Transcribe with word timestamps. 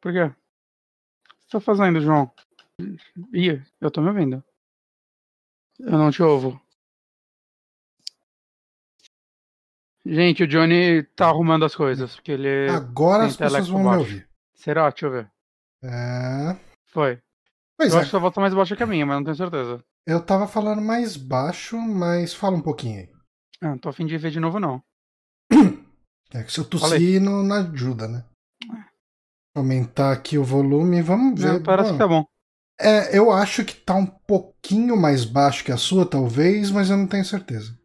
Por 0.00 0.12
quê? 0.12 0.22
O 0.22 0.30
que 0.30 0.36
você 1.46 1.50
tá 1.52 1.60
fazendo, 1.60 2.00
João? 2.00 2.30
Ih, 3.32 3.62
eu 3.80 3.90
tô 3.90 4.00
me 4.00 4.08
ouvindo. 4.08 4.42
Eu 5.78 5.92
não 5.92 6.10
te 6.10 6.22
ouvo. 6.22 6.60
Gente, 10.04 10.42
o 10.42 10.46
Johnny 10.48 11.02
tá 11.14 11.26
arrumando 11.26 11.64
as 11.64 11.74
coisas, 11.74 12.14
porque 12.14 12.32
ele. 12.32 12.70
Agora 12.70 13.24
as 13.26 13.36
pessoas 13.36 13.68
vão 13.68 13.82
me 13.82 13.96
ouvir. 13.96 14.28
Será? 14.54 14.88
Deixa 14.88 15.06
eu 15.06 15.10
ver. 15.10 15.30
É. 15.82 16.56
Foi. 16.88 17.20
Pois 17.76 17.92
eu 17.92 17.98
é, 17.98 18.00
acho 18.00 18.08
que 18.08 18.10
sua 18.10 18.20
voz 18.20 18.34
tá 18.34 18.40
mais 18.40 18.54
baixa 18.54 18.76
que 18.76 18.82
a 18.82 18.86
minha, 18.86 19.06
mas 19.06 19.16
não 19.16 19.24
tenho 19.24 19.36
certeza. 19.36 19.82
eu 20.06 20.24
tava 20.24 20.46
falando 20.46 20.82
mais 20.82 21.16
baixo, 21.16 21.78
mas 21.78 22.34
fala 22.34 22.56
um 22.56 22.62
pouquinho 22.62 23.00
aí. 23.00 23.10
Ah, 23.62 23.68
não 23.68 23.78
tô 23.78 23.88
afim 23.88 24.06
de 24.06 24.18
ver 24.18 24.30
de 24.30 24.40
novo, 24.40 24.58
não. 24.58 24.82
É 26.32 26.44
que 26.44 26.52
se 26.52 26.60
eu 26.60 26.64
tossir 26.64 27.20
não, 27.20 27.42
não 27.42 27.56
ajuda, 27.56 28.06
né? 28.06 28.24
Aumentar 29.54 30.12
aqui 30.12 30.38
o 30.38 30.44
volume, 30.44 31.02
vamos 31.02 31.40
ver. 31.40 31.54
Não, 31.54 31.62
parece 31.62 31.90
Bom, 31.90 31.94
que 31.94 31.98
tá 31.98 32.08
bom. 32.08 32.26
É, 32.80 33.16
eu 33.16 33.30
acho 33.30 33.64
que 33.64 33.74
tá 33.74 33.94
um 33.94 34.06
pouquinho 34.06 34.96
mais 34.96 35.24
baixo 35.24 35.64
que 35.64 35.72
a 35.72 35.76
sua, 35.76 36.06
talvez, 36.06 36.70
mas 36.70 36.88
eu 36.88 36.96
não 36.96 37.06
tenho 37.06 37.24
certeza. 37.24 37.78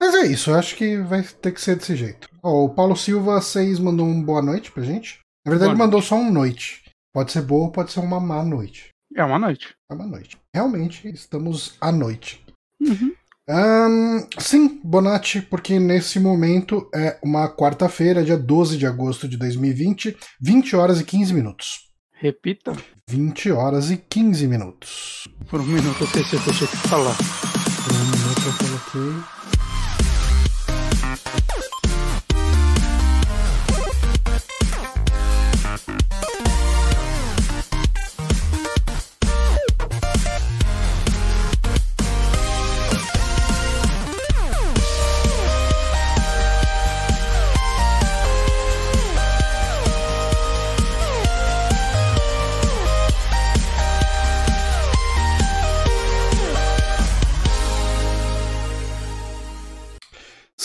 Mas 0.00 0.14
é 0.14 0.26
isso, 0.26 0.50
eu 0.50 0.58
acho 0.58 0.76
que 0.76 0.98
vai 0.98 1.22
ter 1.22 1.52
que 1.52 1.60
ser 1.60 1.76
desse 1.76 1.96
jeito. 1.96 2.28
Ó, 2.42 2.64
o 2.64 2.68
Paulo 2.68 2.94
Silva 2.94 3.40
6 3.40 3.78
mandou 3.78 4.06
um 4.06 4.22
boa 4.22 4.42
noite 4.42 4.70
pra 4.70 4.84
gente. 4.84 5.20
Na 5.44 5.50
verdade, 5.50 5.70
ele 5.70 5.78
Boa 5.78 5.86
mandou 5.86 6.02
só 6.02 6.14
um 6.14 6.30
noite. 6.30 6.84
Pode 7.12 7.32
ser 7.32 7.42
boa, 7.42 7.70
pode 7.70 7.90
ser 7.90 8.00
uma 8.00 8.20
má 8.20 8.44
noite. 8.44 8.90
É 9.14 9.24
uma 9.24 9.38
noite. 9.38 9.74
É 9.90 9.94
uma 9.94 10.06
noite. 10.06 10.38
Realmente, 10.54 11.08
estamos 11.08 11.76
à 11.80 11.90
noite. 11.92 12.44
Uhum. 12.80 13.14
Ahn, 13.46 14.26
sim, 14.38 14.80
Bonatti, 14.82 15.42
porque 15.42 15.78
nesse 15.78 16.18
momento 16.18 16.88
é 16.94 17.18
uma 17.22 17.46
quarta-feira, 17.54 18.24
dia 18.24 18.38
12 18.38 18.78
de 18.78 18.86
agosto 18.86 19.28
de 19.28 19.36
2020, 19.36 20.16
20 20.40 20.76
horas 20.76 20.98
e 20.98 21.04
15 21.04 21.34
minutos. 21.34 21.90
Repita. 22.14 22.72
20 23.10 23.52
horas 23.52 23.90
e 23.90 23.98
15 23.98 24.46
minutos. 24.48 25.28
Por 25.50 25.60
um 25.60 25.64
minuto 25.66 26.00
eu 26.00 26.06
o 26.06 26.10
que 26.10 26.18
eu 26.18 26.54
tinha 26.54 26.68
que 26.68 26.88
falar. 26.88 27.14
Por 27.16 27.92
um 27.92 28.04
minuto 28.04 28.40
eu 28.46 28.92
coloquei. 28.92 29.63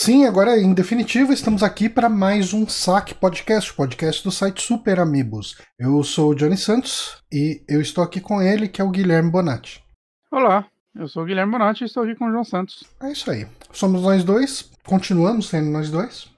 Sim, 0.02 0.24
agora 0.24 0.58
em 0.58 0.72
definitivo 0.72 1.30
estamos 1.30 1.62
aqui 1.62 1.86
para 1.86 2.08
mais 2.08 2.54
um 2.54 2.66
Saque 2.66 3.14
Podcast, 3.14 3.74
podcast 3.74 4.24
do 4.24 4.30
site 4.30 4.62
Super 4.62 4.98
Amigos. 4.98 5.58
Eu 5.78 6.02
sou 6.02 6.30
o 6.30 6.34
Johnny 6.34 6.56
Santos 6.56 7.22
e 7.30 7.62
eu 7.68 7.82
estou 7.82 8.02
aqui 8.02 8.18
com 8.18 8.40
ele, 8.40 8.66
que 8.66 8.80
é 8.80 8.84
o 8.84 8.88
Guilherme 8.90 9.30
Bonatti. 9.30 9.84
Olá, 10.30 10.66
eu 10.96 11.06
sou 11.06 11.22
o 11.22 11.26
Guilherme 11.26 11.52
Bonatti 11.52 11.84
e 11.84 11.86
estou 11.86 12.02
aqui 12.02 12.14
com 12.14 12.28
o 12.28 12.30
João 12.30 12.44
Santos. 12.44 12.82
É 12.98 13.12
isso 13.12 13.30
aí. 13.30 13.46
Somos 13.72 14.00
nós 14.00 14.24
dois, 14.24 14.70
continuamos 14.86 15.50
sendo 15.50 15.68
nós 15.68 15.90
dois. 15.90 16.30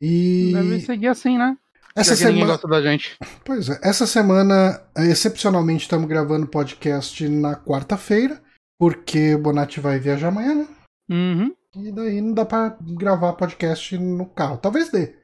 E 0.00 0.52
Deve 0.54 0.80
seguir 0.80 1.08
assim, 1.08 1.36
né? 1.36 1.56
essa 1.96 2.14
Já 2.14 2.28
semana, 2.28 2.52
gosta 2.52 2.68
da 2.68 2.80
gente. 2.80 3.18
pois 3.44 3.68
é, 3.68 3.80
essa 3.82 4.06
semana 4.06 4.80
excepcionalmente 4.96 5.82
estamos 5.82 6.08
gravando 6.08 6.46
podcast 6.46 7.28
na 7.28 7.56
quarta-feira, 7.56 8.40
porque 8.78 9.34
o 9.34 9.42
Bonatti 9.42 9.80
vai 9.80 9.98
viajar 9.98 10.28
amanhã, 10.28 10.54
né? 10.54 10.68
Uhum. 11.10 11.55
E 11.76 11.92
daí 11.92 12.20
não 12.20 12.32
dá 12.32 12.44
pra 12.44 12.76
gravar 12.80 13.32
podcast 13.34 13.96
no 13.98 14.26
carro. 14.26 14.58
Talvez 14.58 14.90
dê. 14.90 15.14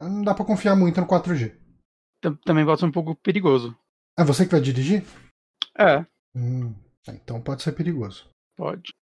Não 0.00 0.22
dá 0.22 0.34
pra 0.34 0.44
confiar 0.44 0.76
muito 0.76 1.00
no 1.00 1.06
4G. 1.06 1.54
Tam- 2.20 2.36
Também 2.44 2.64
pode 2.64 2.80
ser 2.80 2.86
um 2.86 2.92
pouco 2.92 3.14
perigoso. 3.16 3.76
É 4.18 4.24
você 4.24 4.44
que 4.44 4.52
vai 4.52 4.60
dirigir? 4.60 5.04
É, 5.78 6.04
Hum, 6.34 6.74
então 7.08 7.40
pode 7.40 7.62
ser 7.62 7.72
perigoso. 7.72 8.28
pode. 8.56 8.92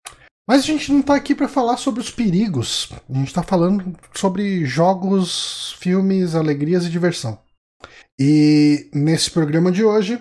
Mas 0.49 0.63
a 0.63 0.67
gente 0.67 0.91
não 0.93 1.01
tá 1.03 1.15
aqui 1.15 1.33
pra 1.35 1.47
falar 1.49 1.77
sobre 1.77 2.01
os 2.01 2.11
perigos. 2.11 2.89
A 3.09 3.13
gente 3.13 3.33
tá 3.33 3.43
falando 3.43 3.97
sobre 4.15 4.65
jogos, 4.65 5.73
filmes, 5.79 6.35
alegrias 6.35 6.85
e 6.85 6.91
diversão. 6.91 7.41
E 8.21 8.91
nesse 8.93 9.31
programa 9.31 9.71
de 9.71 9.85
hoje, 9.85 10.19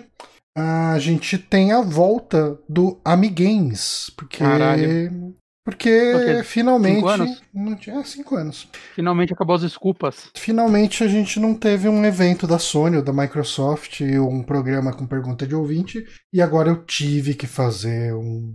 a 0.56 0.96
gente 1.00 1.36
tem 1.36 1.72
a 1.72 1.80
volta 1.82 2.60
do 2.68 3.00
Amigames. 3.04 4.10
Porque. 4.16 4.38
Caralho. 4.38 5.34
Porque 5.64 6.12
Por 6.12 6.24
quê? 6.24 6.42
finalmente. 6.42 6.96
Cinco 6.96 7.08
anos? 7.08 7.42
Não 7.52 7.76
tinha, 7.76 8.00
é, 8.00 8.04
cinco 8.04 8.36
anos. 8.36 8.68
Finalmente 8.94 9.32
acabou 9.32 9.56
as 9.56 9.62
desculpas. 9.62 10.30
Finalmente 10.34 11.04
a 11.04 11.08
gente 11.08 11.38
não 11.38 11.54
teve 11.54 11.88
um 11.88 12.04
evento 12.04 12.46
da 12.46 12.58
Sony 12.58 12.96
ou 12.96 13.02
da 13.02 13.12
Microsoft, 13.12 14.00
um 14.00 14.42
programa 14.42 14.92
com 14.92 15.06
pergunta 15.06 15.46
de 15.46 15.54
ouvinte, 15.54 16.04
e 16.32 16.40
agora 16.40 16.70
eu 16.70 16.84
tive 16.84 17.34
que 17.34 17.46
fazer 17.46 18.14
um. 18.14 18.54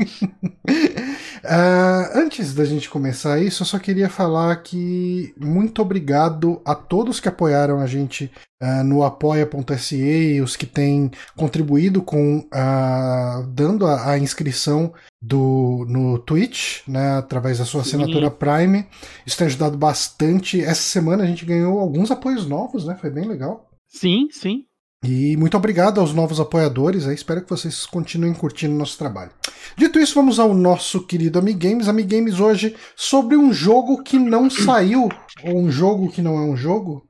Ah, 1.42 2.10
antes 2.14 2.52
da 2.52 2.66
gente 2.66 2.90
começar 2.90 3.40
isso, 3.40 3.62
eu 3.62 3.66
só 3.66 3.78
queria 3.78 4.10
falar 4.10 4.54
que 4.56 5.34
muito 5.40 5.80
obrigado 5.80 6.60
a 6.66 6.74
todos 6.74 7.18
que 7.18 7.28
apoiaram 7.28 7.80
a 7.80 7.86
gente 7.86 8.30
ah, 8.60 8.84
no 8.84 9.02
apoia.se 9.02 9.96
e 9.96 10.40
os 10.42 10.54
que 10.54 10.66
têm 10.66 11.10
contribuído 11.34 12.02
com 12.02 12.46
ah, 12.52 13.42
dando 13.48 13.86
a, 13.86 14.10
a 14.10 14.18
inscrição 14.18 14.92
do 15.20 15.86
no 15.88 16.18
Twitch, 16.18 16.86
né, 16.86 17.16
através 17.16 17.58
da 17.58 17.64
sua 17.64 17.82
Sim. 17.82 17.96
assinatura 17.96 18.30
Prime. 18.30 18.86
Isso 19.26 19.38
tem 19.38 19.46
ajudado 19.46 19.78
bastante. 19.78 20.62
Essa 20.62 20.82
semana 20.82 21.24
a 21.24 21.26
gente 21.26 21.46
ganhou 21.46 21.78
alguns 21.78 22.10
apoios 22.10 22.46
novos, 22.46 22.84
né? 22.84 22.96
Foi 23.00 23.10
bem 23.10 23.26
legal. 23.26 23.70
Sim, 23.88 24.28
sim. 24.30 24.66
E 25.02 25.34
muito 25.36 25.56
obrigado 25.56 25.98
aos 25.98 26.12
novos 26.12 26.38
apoiadores. 26.38 27.06
aí 27.06 27.14
espero 27.14 27.42
que 27.42 27.48
vocês 27.48 27.86
continuem 27.86 28.34
curtindo 28.34 28.74
o 28.74 28.78
nosso 28.78 28.98
trabalho. 28.98 29.30
Dito 29.76 29.98
isso, 29.98 30.14
vamos 30.14 30.38
ao 30.38 30.52
nosso 30.52 31.06
querido 31.06 31.38
Amigames. 31.38 31.88
Amigames 31.88 32.38
hoje 32.38 32.76
sobre 32.94 33.36
um 33.36 33.52
jogo 33.52 34.02
que 34.02 34.18
não 34.18 34.50
saiu, 34.50 35.08
ou 35.42 35.58
um 35.58 35.70
jogo 35.70 36.10
que 36.10 36.20
não 36.20 36.36
é 36.36 36.42
um 36.42 36.56
jogo. 36.56 37.06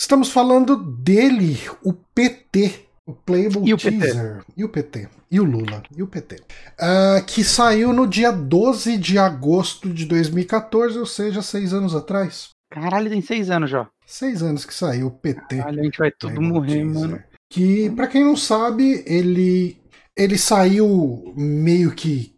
Estamos 0.00 0.30
falando 0.30 0.76
dele, 0.76 1.60
o 1.84 1.92
PT, 1.92 2.86
o 3.06 3.12
Playable 3.12 3.68
E 3.68 3.74
o 3.74 3.76
PT? 3.76 3.98
Teaser. 3.98 4.44
E 4.56 4.64
o 4.64 4.68
PT. 4.68 5.08
E 5.30 5.40
o 5.40 5.44
Lula. 5.44 5.82
E 5.94 6.02
o 6.02 6.06
PT. 6.06 6.40
Ah, 6.80 7.22
que 7.26 7.44
saiu 7.44 7.92
no 7.92 8.06
dia 8.06 8.30
12 8.30 8.96
de 8.96 9.18
agosto 9.18 9.92
de 9.92 10.06
2014, 10.06 10.98
ou 10.98 11.06
seja, 11.06 11.42
seis 11.42 11.74
anos 11.74 11.94
atrás. 11.94 12.50
Caralho, 12.70 13.10
tem 13.10 13.20
seis 13.20 13.50
anos 13.50 13.70
já. 13.70 13.86
Seis 14.10 14.42
anos 14.42 14.64
que 14.64 14.72
saiu 14.72 15.08
o 15.08 15.10
PT. 15.10 15.58
Caralho, 15.58 15.80
a 15.80 15.84
gente 15.84 15.98
vai 15.98 16.10
tudo 16.10 16.32
Playable 16.34 16.54
morrer, 16.58 16.82
Teaser. 16.84 16.94
mano. 17.08 17.22
Que, 17.50 17.90
pra 17.90 18.06
quem 18.06 18.24
não 18.24 18.36
sabe, 18.36 19.02
ele 19.06 19.76
ele 20.16 20.38
saiu 20.38 21.32
meio 21.36 21.92
que 21.94 22.34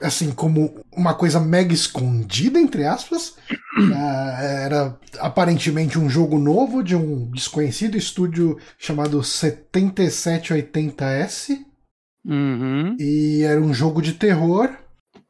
assim 0.00 0.30
como 0.32 0.80
uma 0.96 1.12
coisa 1.14 1.38
mega 1.40 1.72
escondida 1.74 2.58
entre 2.58 2.84
aspas. 2.84 3.34
Ah, 3.94 4.38
era 4.42 4.98
aparentemente 5.18 5.98
um 5.98 6.06
jogo 6.08 6.38
novo 6.38 6.82
de 6.84 6.94
um 6.94 7.30
desconhecido 7.30 7.96
estúdio 7.96 8.58
chamado 8.78 9.18
7780S 9.20 11.58
Uhum. 12.24 12.96
e 13.00 13.42
era 13.42 13.60
um 13.60 13.72
jogo 13.74 14.00
de 14.02 14.12
terror 14.12 14.70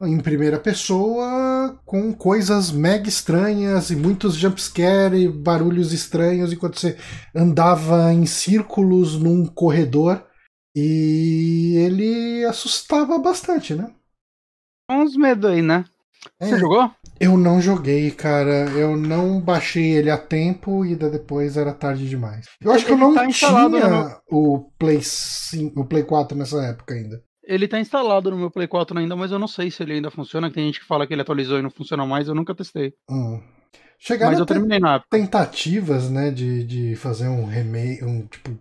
em 0.05 0.19
primeira 0.19 0.59
pessoa 0.59 1.79
com 1.85 2.13
coisas 2.13 2.71
mega 2.71 3.07
estranhas 3.09 3.89
e 3.89 3.95
muitos 3.95 4.35
jumpscare 4.35 5.17
e 5.23 5.29
barulhos 5.29 5.93
estranhos 5.93 6.51
enquanto 6.53 6.79
você 6.79 6.97
andava 7.35 8.13
em 8.13 8.25
círculos 8.25 9.17
num 9.19 9.45
corredor 9.45 10.25
e 10.75 11.75
ele 11.77 12.45
assustava 12.45 13.17
bastante, 13.19 13.75
né? 13.75 13.93
Uns 14.89 15.17
medo 15.17 15.47
aí, 15.47 15.61
né? 15.61 15.83
Você 16.41 16.55
É, 16.55 16.57
jogou? 16.57 16.89
Eu 17.19 17.37
não 17.37 17.61
joguei, 17.61 18.11
cara. 18.11 18.69
Eu 18.71 18.95
não 18.97 19.41
baixei 19.41 19.93
ele 19.95 20.09
a 20.11 20.17
tempo 20.17 20.85
e 20.85 20.95
depois 20.95 21.57
era 21.57 21.73
tarde 21.73 22.07
demais. 22.09 22.47
Eu 22.61 22.71
acho 22.71 22.85
que 22.85 22.91
eu 22.91 22.97
Ele 22.97 22.97
não 22.97 23.13
tá 23.13 23.27
tinha 23.27 24.21
o 24.29 24.71
Play 24.77 25.01
5, 25.03 25.81
o 25.81 25.85
Play 25.87 26.03
4 26.03 26.37
nessa 26.37 26.61
época 26.65 26.93
ainda. 26.93 27.23
Ele 27.45 27.67
tá 27.67 27.79
instalado 27.79 28.31
no 28.31 28.37
meu 28.37 28.49
Play 28.51 28.67
4 28.67 28.97
ainda, 28.97 29.15
mas 29.15 29.31
eu 29.31 29.39
não 29.39 29.47
sei 29.47 29.69
se 29.69 29.83
ele 29.83 29.93
ainda 29.93 30.09
funciona. 30.09 30.51
Tem 30.51 30.65
gente 30.65 30.79
que 30.79 30.85
fala 30.85 31.05
que 31.05 31.13
ele 31.13 31.21
atualizou 31.21 31.59
e 31.59 31.61
não 31.61 31.69
funciona 31.69 32.05
mais, 32.05 32.27
eu 32.27 32.35
nunca 32.35 32.55
testei. 32.55 32.93
Hum. 33.09 33.41
Chegaram 34.05 34.31
mas 34.31 34.39
eu 34.39 34.45
terminei 34.45 34.79
na 34.79 34.99
tentativas, 34.99 36.09
né, 36.09 36.29
de, 36.29 36.65
de 36.65 36.95
fazer 36.97 37.29
um 37.29 37.45
remake, 37.45 38.03
um 38.03 38.27
tipo 38.27 38.51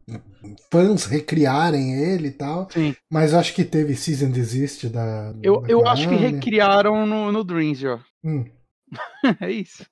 fãs 0.70 1.04
recriarem 1.04 1.94
ele 1.94 2.28
e 2.28 2.32
tal, 2.32 2.68
Sim. 2.70 2.94
mas 3.10 3.34
acho 3.34 3.52
que 3.52 3.64
teve 3.64 3.96
season 3.96 4.30
desist 4.30 4.88
da. 4.88 5.34
Eu, 5.42 5.60
da 5.60 5.68
eu 5.68 5.86
acho 5.88 6.08
que 6.08 6.14
recriaram 6.14 7.04
no, 7.04 7.32
no 7.32 7.42
Dreams 7.42 7.80
já. 7.80 7.98
Hum, 8.24 8.44
é 9.40 9.50
isso. 9.50 9.84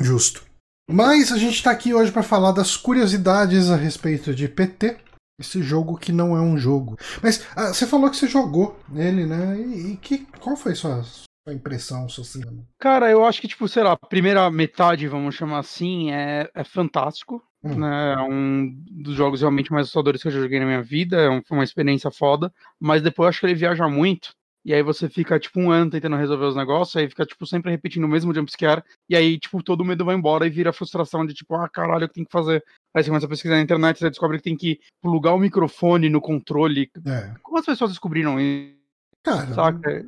justo. 0.00 0.42
Mas 0.90 1.30
a 1.30 1.38
gente 1.38 1.62
tá 1.62 1.70
aqui 1.70 1.94
hoje 1.94 2.10
para 2.10 2.24
falar 2.24 2.50
das 2.50 2.76
curiosidades 2.76 3.70
a 3.70 3.76
respeito 3.76 4.34
de 4.34 4.48
PT. 4.48 4.96
Esse 5.38 5.62
jogo 5.62 5.98
que 5.98 6.12
não 6.12 6.34
é 6.36 6.40
um 6.40 6.56
jogo. 6.56 6.96
Mas 7.22 7.46
ah, 7.54 7.68
você 7.72 7.86
falou 7.86 8.08
que 8.10 8.16
você 8.16 8.26
jogou 8.26 8.78
nele, 8.88 9.26
né? 9.26 9.58
E, 9.60 9.92
e 9.92 9.96
que, 9.98 10.26
qual 10.40 10.56
foi 10.56 10.72
a 10.72 10.74
sua, 10.74 11.02
sua 11.02 11.52
impressão, 11.54 12.08
sua 12.08 12.24
cinema? 12.24 12.64
Cara, 12.78 13.10
eu 13.10 13.22
acho 13.24 13.40
que, 13.40 13.48
tipo, 13.48 13.68
sei 13.68 13.82
lá, 13.82 13.92
a 13.92 13.96
primeira 13.98 14.50
metade, 14.50 15.06
vamos 15.06 15.34
chamar 15.34 15.58
assim, 15.58 16.10
é, 16.10 16.50
é 16.54 16.64
fantástico. 16.64 17.42
Hum. 17.62 17.74
Né? 17.80 18.14
É 18.14 18.18
um 18.22 18.74
dos 18.90 19.14
jogos 19.14 19.40
realmente 19.42 19.70
mais 19.70 19.84
assustadores 19.84 20.22
que 20.22 20.28
eu 20.28 20.32
já 20.32 20.40
joguei 20.40 20.58
na 20.58 20.64
minha 20.66 20.82
vida. 20.82 21.16
É 21.20 21.28
um- 21.28 21.42
foi 21.44 21.58
uma 21.58 21.64
experiência 21.64 22.10
foda. 22.10 22.50
Mas 22.80 23.02
depois 23.02 23.26
eu 23.26 23.28
acho 23.28 23.40
que 23.40 23.46
ele 23.46 23.54
viaja 23.54 23.86
muito. 23.88 24.30
E 24.66 24.74
aí 24.74 24.82
você 24.82 25.08
fica, 25.08 25.38
tipo, 25.38 25.60
um 25.60 25.70
ano 25.70 25.92
tentando 25.92 26.16
resolver 26.16 26.44
os 26.46 26.56
negócios, 26.56 26.96
aí 26.96 27.08
fica, 27.08 27.24
tipo, 27.24 27.46
sempre 27.46 27.70
repetindo 27.70 28.02
o 28.02 28.08
mesmo 28.08 28.34
jumpscare. 28.34 28.82
E 29.08 29.14
aí, 29.14 29.38
tipo, 29.38 29.62
todo 29.62 29.82
o 29.82 29.84
medo 29.84 30.04
vai 30.04 30.16
embora 30.16 30.44
e 30.44 30.50
vira 30.50 30.70
a 30.70 30.72
frustração 30.72 31.24
de, 31.24 31.32
tipo, 31.34 31.54
ah, 31.54 31.68
caralho, 31.68 32.06
o 32.06 32.08
que 32.08 32.14
tem 32.16 32.24
que 32.24 32.32
fazer? 32.32 32.64
Aí 32.92 33.04
você 33.04 33.08
começa 33.08 33.26
a 33.26 33.28
pesquisar 33.28 33.54
na 33.54 33.62
internet, 33.62 34.00
você 34.00 34.10
descobre 34.10 34.38
que 34.38 34.42
tem 34.42 34.56
que 34.56 34.80
plugar 35.00 35.34
o 35.34 35.38
microfone 35.38 36.08
no 36.10 36.20
controle. 36.20 36.90
É. 37.06 37.32
Como 37.44 37.58
as 37.58 37.64
pessoas 37.64 37.90
descobriram 37.90 38.40
isso, 38.40 38.74
Cara, 39.22 39.54
saca? 39.54 39.88
é, 39.88 40.04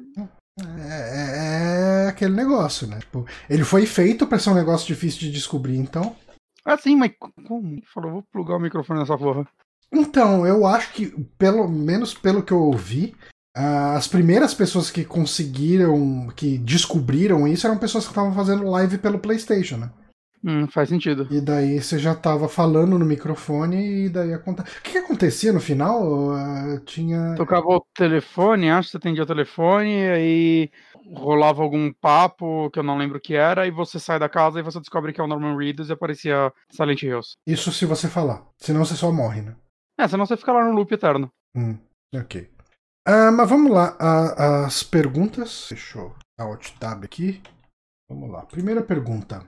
é- 0.81 2.05
é 2.05 2.09
aquele 2.09 2.35
negócio, 2.35 2.89
né? 2.89 2.99
Tipo, 2.99 3.27
ele 3.49 3.63
foi 3.63 3.87
feito 3.87 4.27
para 4.27 4.41
ser 4.41 4.51
um 4.51 4.55
negócio 4.55 4.89
difícil 4.89 5.21
de 5.21 5.31
descobrir, 5.31 5.77
então. 5.77 6.17
Ah, 6.65 6.77
sim, 6.77 6.97
mas 6.97 7.13
como? 7.47 7.81
Falou, 7.95 8.11
vou 8.11 8.23
plugar 8.33 8.57
o 8.57 8.61
microfone 8.61 8.99
nessa 8.99 9.17
porra. 9.17 9.47
Então, 9.93 10.45
eu 10.45 10.67
acho 10.67 10.93
que, 10.93 11.07
pelo 11.39 11.69
menos 11.69 12.13
pelo 12.13 12.43
que 12.43 12.53
eu 12.53 12.59
ouvi, 12.61 13.15
as 13.59 14.07
primeiras 14.07 14.55
pessoas 14.55 14.89
que 14.89 15.05
conseguiram, 15.05 16.29
que 16.37 16.59
descobriram 16.59 17.49
isso 17.49 17.67
eram 17.67 17.77
pessoas 17.77 18.05
que 18.05 18.11
estavam 18.11 18.33
fazendo 18.33 18.71
live 18.71 18.99
pelo 18.99 19.19
PlayStation, 19.19 19.79
né? 19.79 19.91
Hum, 20.45 20.69
faz 20.69 20.89
sentido. 20.89 21.27
E 21.29 21.41
daí 21.41 21.83
você 21.83 21.99
já 21.99 22.15
tava 22.15 22.49
falando 22.49 22.97
no 22.97 23.05
microfone 23.05 24.05
e 24.05 24.09
daí 24.09 24.33
acontece. 24.33 24.79
O 24.79 24.83
que, 24.83 24.93
que 24.93 24.99
acontecia 24.99 25.53
no 25.53 25.59
final? 25.59 26.31
Ah, 26.31 26.81
tinha. 26.85 27.35
Tocava 27.37 27.67
o 27.67 27.85
telefone, 27.93 28.71
acho 28.71 28.89
que 28.89 28.93
você 28.93 28.97
atendia 28.99 29.25
o 29.25 29.27
telefone, 29.27 30.09
aí 30.09 30.71
rolava 31.13 31.61
algum 31.61 31.93
papo 31.93 32.71
que 32.71 32.79
eu 32.79 32.85
não 32.85 32.97
lembro 32.97 33.19
o 33.19 33.21
que 33.21 33.35
era, 33.35 33.67
e 33.67 33.73
você 33.73 33.99
sai 33.99 34.21
da 34.21 34.29
casa 34.29 34.61
e 34.61 34.63
você 34.63 34.79
descobre 34.79 35.13
que 35.13 35.21
é 35.21 35.25
o 35.25 35.27
Norman 35.27 35.57
Reedus 35.57 35.89
e 35.89 35.93
aparecia 35.93 36.53
Silent 36.71 37.03
Hills. 37.03 37.33
Isso 37.45 37.73
se 37.73 37.85
você 37.87 38.07
falar. 38.07 38.47
Senão 38.59 38.85
você 38.85 38.95
só 38.95 39.11
morre, 39.11 39.43
né? 39.43 39.57
É, 39.99 40.07
senão 40.07 40.25
você 40.25 40.37
fica 40.37 40.53
lá 40.53 40.65
no 40.65 40.73
loop 40.73 40.93
eterno. 40.93 41.29
Hum, 41.57 41.77
ok. 42.15 42.49
Ah, 43.11 43.31
mas 43.33 43.49
vamos 43.49 43.73
lá. 43.73 43.97
as 44.67 44.83
perguntas. 44.83 45.67
Deixa 45.71 45.99
eu 45.99 46.15
dar 46.39 46.45
alt 46.45 46.71
tab 46.79 47.05
aqui. 47.05 47.41
Vamos 48.11 48.31
lá. 48.31 48.43
Primeira 48.45 48.83
pergunta. 48.83 49.45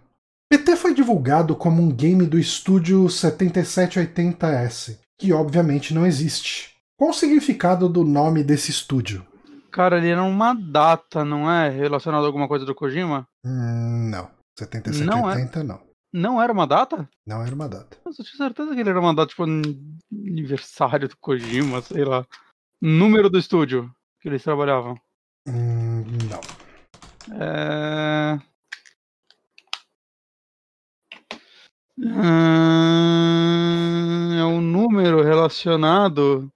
PT 0.50 0.76
foi 0.76 0.94
divulgado 0.94 1.54
como 1.54 1.82
um 1.82 1.90
game 1.92 2.26
do 2.26 2.38
estúdio 2.38 3.04
7780S, 3.04 4.98
que 5.18 5.32
obviamente 5.32 5.94
não 5.94 6.06
existe. 6.06 6.74
Qual 6.98 7.10
o 7.10 7.14
significado 7.14 7.88
do 7.88 8.04
nome 8.04 8.42
desse 8.42 8.70
estúdio? 8.70 9.26
Cara, 9.70 9.98
ele 9.98 10.08
era 10.10 10.22
uma 10.22 10.52
data, 10.54 11.24
não 11.24 11.50
é? 11.50 11.68
Relacionado 11.68 12.24
a 12.24 12.26
alguma 12.26 12.48
coisa 12.48 12.64
do 12.66 12.74
Kojima? 12.74 13.26
Hum, 13.46 14.10
não. 14.10 14.28
7780 14.58 15.62
não, 15.64 15.80
Não 16.12 16.42
era 16.42 16.52
uma 16.52 16.66
data? 16.66 17.08
não. 17.26 17.40
era 17.42 17.54
uma 17.54 17.68
data. 17.68 17.96
Nossa, 18.04 18.20
eu 18.20 18.26
tinha 18.26 18.36
certeza 18.36 18.74
que 18.74 18.80
ele 18.80 18.90
era 18.90 19.00
uma 19.00 19.14
data, 19.14 19.28
tipo, 19.30 19.44
an- 19.44 19.62
aniversário 20.12 21.08
do 21.08 21.16
Kojima, 21.18 21.80
sei 21.82 22.04
lá. 22.04 22.26
Número 22.80 23.28
do 23.28 23.38
estúdio 23.38 23.90
que 24.20 24.28
eles 24.28 24.42
trabalhavam. 24.42 24.94
Hum, 25.46 26.04
não. 26.28 26.40
É... 27.38 28.38
Ah, 32.02 34.36
É 34.38 34.44
um 34.44 34.60
número 34.60 35.22
relacionado 35.22 36.50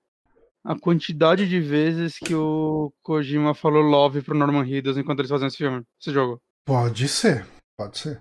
à 0.64 0.78
quantidade 0.78 1.48
de 1.48 1.60
vezes 1.60 2.18
que 2.18 2.34
o 2.34 2.92
Kojima 3.02 3.54
falou 3.54 3.82
love 3.82 4.22
pro 4.22 4.36
Norman 4.36 4.64
Reedus 4.64 4.96
enquanto 4.96 5.18
eles 5.18 5.30
faziam 5.30 5.48
esse 5.48 5.58
filme, 5.58 5.84
esse 6.00 6.12
jogo. 6.12 6.40
Pode 6.64 7.06
ser. 7.08 7.46
Pode 7.76 7.98
ser. 7.98 8.20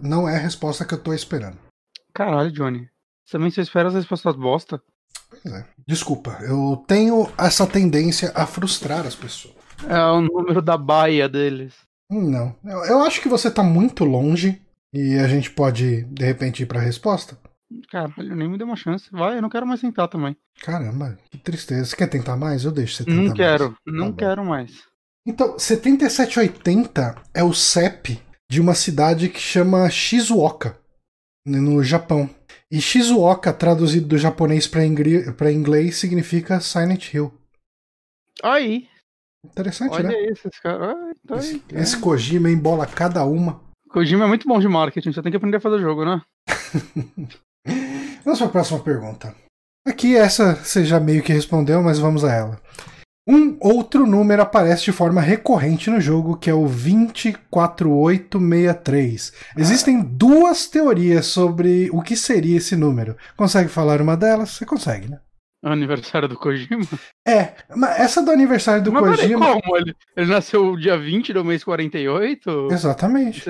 Não 0.00 0.28
é 0.28 0.36
a 0.36 0.40
resposta 0.40 0.84
que 0.84 0.94
eu 0.94 1.02
tô 1.02 1.12
esperando. 1.12 1.58
Caralho, 2.12 2.50
Johnny. 2.50 2.88
Também 3.30 3.50
você 3.50 3.60
espera 3.60 3.88
as 3.88 3.94
respostas 3.94 4.34
bosta? 4.34 4.82
Pois 5.42 5.54
é. 5.54 5.64
Desculpa, 5.88 6.38
eu 6.42 6.82
tenho 6.86 7.28
essa 7.38 7.66
tendência 7.66 8.30
a 8.34 8.46
frustrar 8.46 9.06
as 9.06 9.14
pessoas. 9.14 9.54
É 9.88 9.98
o 10.04 10.20
número 10.20 10.62
da 10.62 10.76
baia 10.76 11.28
deles. 11.28 11.74
Hum, 12.10 12.30
Não. 12.30 12.54
Eu, 12.64 12.84
eu 12.84 13.02
acho 13.02 13.20
que 13.20 13.28
você 13.28 13.50
tá 13.50 13.62
muito 13.62 14.04
longe 14.04 14.60
e 14.94 15.16
a 15.16 15.26
gente 15.26 15.50
pode, 15.50 16.02
de 16.04 16.24
repente, 16.24 16.62
ir 16.62 16.66
pra 16.66 16.78
resposta. 16.80 17.36
Caralho, 17.90 18.36
nem 18.36 18.48
me 18.50 18.58
deu 18.58 18.66
uma 18.66 18.76
chance. 18.76 19.08
Vai, 19.10 19.38
eu 19.38 19.42
não 19.42 19.48
quero 19.48 19.66
mais 19.66 19.80
tentar 19.80 20.06
também. 20.06 20.36
Caramba, 20.62 21.18
que 21.30 21.38
tristeza. 21.38 21.86
Você 21.86 21.96
quer 21.96 22.06
tentar 22.08 22.36
mais? 22.36 22.64
Eu 22.64 22.70
deixo 22.70 22.96
você 22.96 23.04
tentar 23.04 23.16
Não 23.16 23.24
mais. 23.24 23.36
quero, 23.36 23.76
não 23.86 24.10
bom. 24.10 24.16
quero 24.16 24.44
mais. 24.44 24.72
Então, 25.26 25.58
7780 25.58 27.14
é 27.32 27.42
o 27.42 27.54
CEP 27.54 28.20
de 28.50 28.60
uma 28.60 28.74
cidade 28.74 29.28
que 29.30 29.40
chama 29.40 29.88
Shizuoka, 29.88 30.76
no 31.46 31.82
Japão. 31.82 32.28
E 32.72 32.80
Shizuoka, 32.80 33.52
traduzido 33.52 34.08
do 34.08 34.18
japonês 34.18 34.66
para 34.66 35.52
inglês, 35.52 35.96
significa 35.96 36.58
Silent 36.58 37.12
Hill. 37.12 37.32
Aí, 38.42 38.88
Interessante, 39.44 39.92
olha 39.92 40.08
né? 40.08 40.30
isso, 40.30 40.46
esse 40.46 40.62
cara. 40.62 40.92
Ah, 40.92 41.12
tá 41.26 41.36
Esse, 41.36 41.62
aí. 41.70 41.82
esse 41.82 41.98
Kojima 41.98 42.48
embola 42.48 42.86
cada 42.86 43.24
uma. 43.24 43.60
Kojima 43.88 44.24
é 44.24 44.28
muito 44.28 44.46
bom 44.46 44.60
de 44.60 44.68
marketing, 44.68 45.12
você 45.12 45.20
tem 45.20 45.32
que 45.32 45.36
aprender 45.36 45.56
a 45.56 45.60
fazer 45.60 45.80
jogo, 45.80 46.04
né? 46.04 46.22
Vamos 48.24 48.38
para 48.38 48.46
a 48.46 48.52
próxima 48.52 48.80
pergunta. 48.80 49.34
Aqui 49.86 50.16
essa 50.16 50.54
você 50.54 50.84
já 50.84 51.00
meio 51.00 51.22
que 51.22 51.32
respondeu, 51.32 51.82
mas 51.82 51.98
vamos 51.98 52.24
a 52.24 52.32
ela. 52.32 52.60
Um 53.26 53.56
outro 53.60 54.04
número 54.04 54.42
aparece 54.42 54.84
de 54.84 54.92
forma 54.92 55.20
recorrente 55.20 55.88
no 55.88 56.00
jogo, 56.00 56.36
que 56.36 56.50
é 56.50 56.54
o 56.54 56.66
24863. 56.66 59.32
Existem 59.56 60.02
duas 60.02 60.66
teorias 60.66 61.26
sobre 61.26 61.88
o 61.92 62.02
que 62.02 62.16
seria 62.16 62.56
esse 62.56 62.74
número. 62.74 63.16
Consegue 63.36 63.68
falar 63.68 64.00
uma 64.00 64.16
delas? 64.16 64.50
Você 64.50 64.66
consegue, 64.66 65.08
né? 65.08 65.20
Aniversário 65.64 66.28
do 66.28 66.36
Kojima. 66.36 66.84
É, 67.26 67.54
mas 67.76 68.00
essa 68.00 68.20
do 68.20 68.32
aniversário 68.32 68.82
do 68.82 68.92
Mas 68.92 69.02
peraí, 69.02 69.32
Kojima. 69.32 69.62
como? 69.62 69.76
Ele, 69.76 69.94
ele 70.16 70.26
nasceu 70.26 70.76
dia 70.76 70.98
20 70.98 71.32
do 71.32 71.44
mês 71.44 71.62
48? 71.62 72.66
Exatamente. 72.72 73.44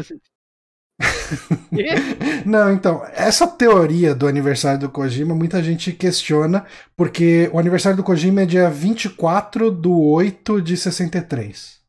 Não, 2.46 2.72
então, 2.72 3.04
essa 3.14 3.46
teoria 3.46 4.14
do 4.14 4.26
aniversário 4.26 4.80
do 4.80 4.88
Kojima, 4.88 5.34
muita 5.34 5.62
gente 5.62 5.92
questiona, 5.92 6.64
porque 6.96 7.50
o 7.52 7.58
aniversário 7.58 7.96
do 7.96 8.04
Kojima 8.04 8.42
é 8.42 8.46
dia 8.46 8.70
24 8.70 9.70
do 9.70 9.98
8 9.98 10.60
de 10.60 10.76
63. 10.76 11.80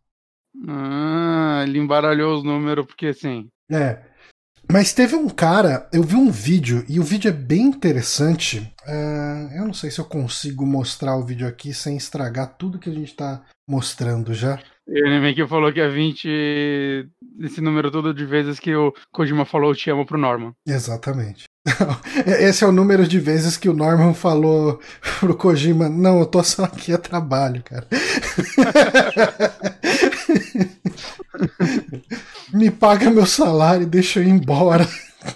Ah, 0.67 1.63
ele 1.67 1.79
embaralhou 1.79 2.37
os 2.37 2.43
números, 2.43 2.85
porque 2.85 3.07
assim. 3.07 3.47
É. 3.71 3.99
Mas 4.71 4.93
teve 4.93 5.15
um 5.15 5.29
cara, 5.29 5.89
eu 5.91 6.01
vi 6.03 6.15
um 6.15 6.31
vídeo, 6.31 6.85
e 6.87 6.99
o 6.99 7.03
vídeo 7.03 7.27
é 7.29 7.33
bem 7.33 7.63
interessante. 7.63 8.73
É, 8.87 9.57
eu 9.57 9.65
não 9.65 9.73
sei 9.73 9.91
se 9.91 9.99
eu 9.99 10.05
consigo 10.05 10.65
mostrar 10.65 11.17
o 11.17 11.25
vídeo 11.25 11.47
aqui 11.47 11.73
sem 11.73 11.97
estragar 11.97 12.55
tudo 12.57 12.79
que 12.79 12.89
a 12.89 12.93
gente 12.93 13.13
tá 13.13 13.43
mostrando 13.67 14.33
já. 14.33 14.59
Ele 14.87 15.19
meio 15.19 15.33
que 15.33 15.47
falou 15.47 15.71
que 15.71 15.79
é 15.79 15.87
20. 15.87 16.27
Esse 17.39 17.61
número 17.61 17.89
todo 17.89 18.13
de 18.13 18.25
vezes 18.25 18.59
que 18.59 18.75
o 18.75 18.93
Kojima 19.11 19.45
falou 19.45 19.71
eu 19.71 19.75
te 19.75 19.89
amo 19.89 20.05
pro 20.05 20.17
Norman. 20.17 20.53
Exatamente. 20.67 21.45
Esse 22.39 22.65
é 22.65 22.67
o 22.67 22.71
número 22.71 23.07
de 23.07 23.19
vezes 23.19 23.55
que 23.55 23.69
o 23.69 23.73
Norman 23.73 24.13
falou 24.13 24.79
pro 25.19 25.35
Kojima: 25.37 25.87
Não, 25.87 26.19
eu 26.19 26.25
tô 26.25 26.43
só 26.43 26.65
aqui 26.65 26.91
a 26.91 26.97
trabalho, 26.97 27.63
cara. 27.63 27.87
Me 32.53 32.69
paga 32.69 33.09
meu 33.09 33.25
salário 33.25 33.83
e 33.83 33.87
deixa 33.87 34.19
eu 34.19 34.23
ir 34.25 34.29
embora. 34.29 34.87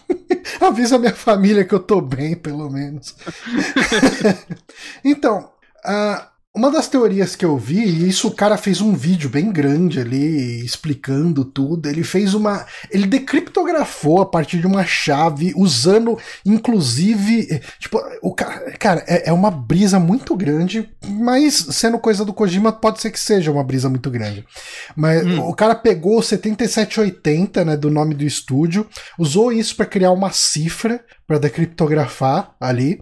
Avisa 0.59 0.99
minha 0.99 1.13
família 1.15 1.63
que 1.63 1.73
eu 1.73 1.79
tô 1.79 2.01
bem, 2.01 2.35
pelo 2.35 2.69
menos. 2.69 3.15
então, 5.03 5.49
ah, 5.83 6.29
uma 6.57 6.71
das 6.71 6.87
teorias 6.87 7.35
que 7.35 7.45
eu 7.45 7.55
vi, 7.55 7.83
e 7.83 8.09
isso 8.09 8.27
o 8.27 8.35
cara 8.35 8.57
fez 8.57 8.81
um 8.81 8.93
vídeo 8.93 9.29
bem 9.29 9.51
grande 9.51 9.99
ali, 9.99 10.65
explicando 10.65 11.45
tudo. 11.45 11.87
Ele 11.87 12.03
fez 12.03 12.33
uma. 12.33 12.65
Ele 12.89 13.05
decriptografou 13.05 14.21
a 14.21 14.25
partir 14.25 14.59
de 14.59 14.65
uma 14.67 14.83
chave, 14.83 15.53
usando, 15.55 16.17
inclusive. 16.43 17.61
Tipo, 17.79 18.01
o 18.21 18.33
cara. 18.33 18.71
Cara, 18.79 19.03
é, 19.07 19.29
é 19.29 19.33
uma 19.33 19.51
brisa 19.51 19.99
muito 19.99 20.35
grande, 20.35 20.89
mas 21.07 21.53
sendo 21.53 21.99
coisa 21.99 22.25
do 22.25 22.33
Kojima, 22.33 22.71
pode 22.71 23.01
ser 23.01 23.11
que 23.11 23.19
seja 23.19 23.51
uma 23.51 23.63
brisa 23.63 23.89
muito 23.89 24.09
grande. 24.09 24.45
Mas 24.95 25.25
Hum. 25.25 25.47
o 25.47 25.53
cara 25.53 25.75
pegou 25.75 26.17
o 26.17 26.23
7780, 26.23 27.63
né, 27.65 27.77
do 27.77 27.89
nome 27.89 28.15
do 28.15 28.23
estúdio, 28.23 28.87
usou 29.17 29.51
isso 29.51 29.75
para 29.75 29.85
criar 29.85 30.11
uma 30.11 30.31
cifra 30.31 31.03
para 31.27 31.37
decriptografar 31.37 32.55
ali 32.59 33.01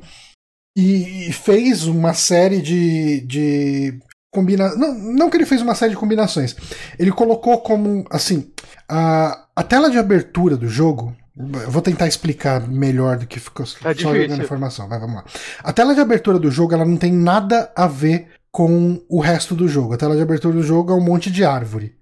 e 0.75 1.31
fez 1.31 1.85
uma 1.87 2.13
série 2.13 2.61
de, 2.61 3.21
de 3.21 3.99
combina 4.33 4.75
não, 4.75 4.93
não 4.93 5.29
que 5.29 5.37
ele 5.37 5.45
fez 5.45 5.61
uma 5.61 5.75
série 5.75 5.91
de 5.91 5.97
combinações 5.97 6.55
ele 6.99 7.11
colocou 7.11 7.59
como 7.59 8.05
assim 8.09 8.51
a, 8.87 9.47
a 9.55 9.63
tela 9.63 9.89
de 9.89 9.97
abertura 9.97 10.57
do 10.57 10.67
jogo 10.67 11.15
Eu 11.37 11.71
vou 11.71 11.81
tentar 11.81 12.07
explicar 12.07 12.65
melhor 12.67 13.17
do 13.17 13.27
que 13.27 13.39
ficou 13.39 13.65
Tá 13.65 13.93
só 13.93 14.13
jogando 14.13 14.41
informação. 14.41 14.87
Vai, 14.87 14.99
vamos 14.99 15.15
lá. 15.15 15.25
A 15.63 15.73
tela 15.73 15.93
de 15.93 15.99
abertura 15.99 16.39
do 16.39 16.49
jogo 16.49 16.73
ela 16.73 16.85
não 16.85 16.95
tem 16.95 17.11
nada 17.11 17.71
a 17.75 17.87
ver 17.87 18.27
com 18.51 19.01
o 19.09 19.19
resto 19.19 19.53
do 19.53 19.67
jogo. 19.67 19.93
A 19.93 19.97
tela 19.97 20.15
de 20.15 20.21
abertura 20.21 20.53
do 20.53 20.63
jogo 20.63 20.93
é 20.93 20.95
um 20.95 21.03
monte 21.03 21.29
de 21.29 21.43
árvore. 21.43 21.93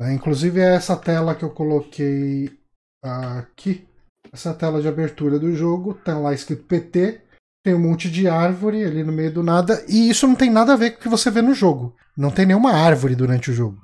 né? 0.00 0.14
Inclusive 0.14 0.60
é 0.60 0.74
essa 0.74 0.96
tela 0.96 1.34
que 1.34 1.44
eu 1.44 1.50
coloquei 1.50 2.50
aqui. 3.02 3.86
Essa 4.32 4.54
tela 4.54 4.80
de 4.80 4.88
abertura 4.88 5.38
do 5.38 5.54
jogo, 5.54 5.92
tá 5.92 6.18
lá 6.18 6.32
escrito 6.32 6.64
PT, 6.64 7.20
tem 7.68 7.74
um 7.74 7.78
monte 7.78 8.10
de 8.10 8.26
árvore 8.26 8.82
ali 8.82 9.04
no 9.04 9.12
meio 9.12 9.30
do 9.30 9.42
nada, 9.42 9.84
e 9.86 10.08
isso 10.08 10.26
não 10.26 10.34
tem 10.34 10.48
nada 10.50 10.72
a 10.72 10.76
ver 10.76 10.92
com 10.92 10.96
o 10.98 11.00
que 11.02 11.08
você 11.08 11.30
vê 11.30 11.42
no 11.42 11.52
jogo. 11.52 11.94
Não 12.16 12.30
tem 12.30 12.46
nenhuma 12.46 12.72
árvore 12.72 13.14
durante 13.14 13.50
o 13.50 13.54
jogo, 13.54 13.78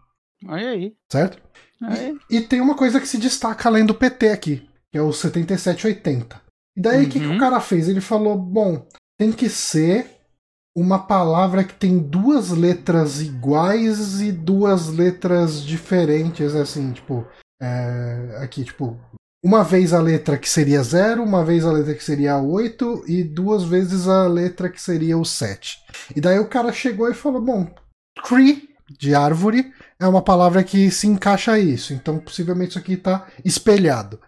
Aí 0.48 0.66
aí. 0.66 0.92
certo? 1.12 1.38
aí. 1.82 2.16
E 2.30 2.40
tem 2.40 2.60
uma 2.62 2.74
coisa 2.74 2.98
que 2.98 3.06
se 3.06 3.18
destaca 3.18 3.68
além 3.68 3.84
do 3.84 3.94
PT 3.94 4.30
aqui, 4.30 4.66
que 4.90 4.96
é 4.98 5.02
o 5.02 5.12
7780. 5.12 6.40
E 6.76 6.80
daí 6.80 7.04
o 7.04 7.08
que, 7.10 7.20
que 7.20 7.26
Uhum. 7.26 7.36
o 7.36 7.38
cara 7.38 7.60
fez? 7.60 7.88
Ele 7.88 8.00
falou: 8.00 8.36
bom, 8.38 8.86
tem 9.18 9.30
que 9.30 9.48
ser 9.50 10.10
uma 10.76 10.98
palavra 11.06 11.62
que 11.62 11.74
tem 11.74 11.98
duas 11.98 12.50
letras 12.50 13.20
iguais 13.20 14.20
e 14.22 14.32
duas 14.32 14.88
letras 14.88 15.62
diferentes, 15.62 16.54
assim, 16.54 16.90
tipo, 16.92 17.24
é, 17.62 18.38
aqui, 18.42 18.64
tipo, 18.64 18.98
uma 19.44 19.62
vez 19.62 19.92
a 19.92 20.00
letra 20.00 20.38
que 20.38 20.48
seria 20.48 20.82
0, 20.82 21.22
uma 21.22 21.44
vez 21.44 21.66
a 21.66 21.70
letra 21.70 21.94
que 21.94 22.02
seria 22.02 22.38
8 22.38 23.04
e 23.06 23.22
duas 23.22 23.62
vezes 23.62 24.08
a 24.08 24.26
letra 24.26 24.70
que 24.70 24.80
seria 24.80 25.18
o 25.18 25.24
7. 25.24 25.80
E 26.16 26.20
daí 26.20 26.38
o 26.38 26.48
cara 26.48 26.72
chegou 26.72 27.10
e 27.10 27.14
falou: 27.14 27.42
bom, 27.42 27.70
tree, 28.26 28.70
de 28.98 29.14
árvore, 29.14 29.70
é 30.00 30.06
uma 30.06 30.22
palavra 30.22 30.64
que 30.64 30.90
se 30.90 31.06
encaixa 31.06 31.52
a 31.52 31.58
isso, 31.58 31.92
então 31.92 32.18
possivelmente 32.18 32.70
isso 32.70 32.78
aqui 32.78 32.94
está 32.94 33.26
espelhado. 33.44 34.18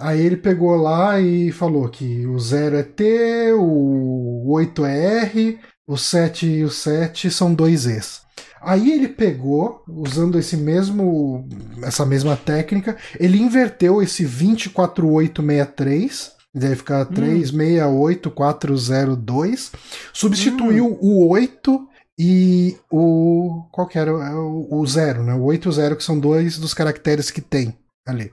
Aí 0.00 0.20
ele 0.20 0.36
pegou 0.36 0.74
lá 0.76 1.20
e 1.20 1.52
falou 1.52 1.88
que 1.88 2.26
o 2.26 2.38
0 2.38 2.76
é 2.76 2.82
T, 2.82 3.52
o 3.52 4.50
8 4.50 4.84
é 4.84 5.22
R, 5.24 5.60
o 5.86 5.96
7 5.96 6.46
e 6.46 6.64
o 6.64 6.70
7 6.70 7.30
são 7.30 7.54
dois 7.54 7.86
E's. 7.86 8.22
Aí 8.62 8.92
ele 8.92 9.08
pegou, 9.08 9.82
usando 9.88 10.38
esse 10.38 10.54
mesmo 10.56 11.48
essa 11.82 12.04
mesma 12.04 12.36
técnica, 12.36 12.94
ele 13.18 13.40
inverteu 13.40 14.02
esse 14.02 14.22
24863, 14.24 16.32
e 16.54 16.58
daí 16.58 16.76
fica 16.76 17.06
368402, 17.06 19.72
substituiu 20.12 20.98
o 21.00 21.26
8 21.28 21.88
e 22.18 22.76
o. 22.90 23.64
Qual 23.72 23.86
que 23.86 23.98
era? 23.98 24.10
É 24.10 24.34
O 24.34 24.68
o 24.70 24.86
zero, 24.86 25.22
né? 25.22 25.32
O 25.32 25.44
8 25.44 25.64
e 25.64 25.68
o 25.68 25.72
0, 25.72 25.96
que 25.96 26.04
são 26.04 26.18
dois 26.18 26.58
dos 26.58 26.74
caracteres 26.74 27.30
que 27.30 27.40
tem 27.40 27.74
ali. 28.06 28.30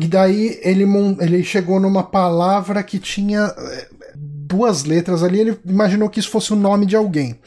E 0.00 0.08
daí 0.08 0.58
ele, 0.62 0.84
ele 1.20 1.44
chegou 1.44 1.78
numa 1.78 2.02
palavra 2.02 2.82
que 2.82 2.98
tinha 2.98 3.54
eh, 3.56 3.88
duas 4.46 4.84
letras 4.84 5.22
ali, 5.22 5.40
ele 5.40 5.58
imaginou 5.64 6.08
que 6.08 6.20
isso 6.20 6.30
fosse 6.30 6.52
o 6.52 6.56
nome 6.56 6.86
de 6.86 6.94
alguém. 6.94 7.38